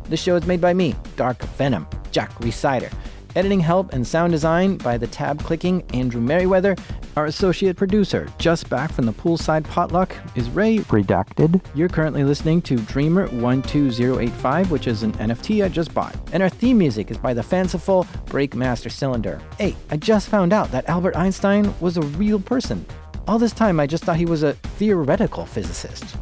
This 0.10 0.22
show 0.22 0.36
is 0.36 0.46
made 0.46 0.62
by 0.62 0.74
me, 0.74 0.96
Dark 1.16 1.42
Venom, 1.58 1.88
Jack 2.12 2.32
Rhysider. 2.36 2.94
Editing 3.36 3.60
help 3.60 3.94
and 3.94 4.06
sound 4.06 4.32
design 4.32 4.78
by 4.78 4.98
the 4.98 5.08
tab 5.08 5.44
clicking 5.44 5.84
Andrew 5.94 6.22
Merriweather. 6.22 6.76
Our 7.16 7.26
associate 7.26 7.78
producer, 7.78 8.28
just 8.38 8.70
back 8.70 8.92
from 8.92 9.06
the 9.08 9.12
poolside 9.12 9.64
potluck, 9.64 10.16
is 10.36 10.50
Ray 10.52 10.78
Redacted. 10.78 11.62
You're 11.74 11.90
currently 11.90 12.24
listening 12.24 12.62
to 12.64 12.76
Dreamer12085, 12.76 14.70
which 14.70 14.86
is 14.88 15.02
an 15.02 15.14
NFT 15.14 15.66
I 15.66 15.70
just 15.70 15.94
bought. 15.94 16.16
And 16.32 16.44
our 16.44 16.50
theme 16.50 16.78
music 16.78 17.10
is 17.10 17.18
by 17.18 17.34
the 17.34 17.44
fanciful 17.44 18.06
Breakmaster 18.26 18.92
Cylinder. 18.92 19.42
Hey, 19.58 19.76
I 19.90 19.98
just 19.98 20.30
found 20.30 20.54
out 20.54 20.72
that 20.72 20.88
Albert 20.88 21.16
Einstein 21.16 21.74
was 21.80 21.98
a 21.98 22.02
real 22.02 22.40
person. 22.40 22.86
All 23.28 23.40
this 23.40 23.52
time 23.52 23.80
I 23.80 23.88
just 23.88 24.04
thought 24.04 24.18
he 24.18 24.26
was 24.26 24.44
a 24.44 24.54
theoretical 24.54 25.46
physicist. 25.46 26.18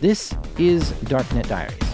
This 0.00 0.34
is 0.58 0.92
Darknet 1.04 1.48
Diaries. 1.48 1.93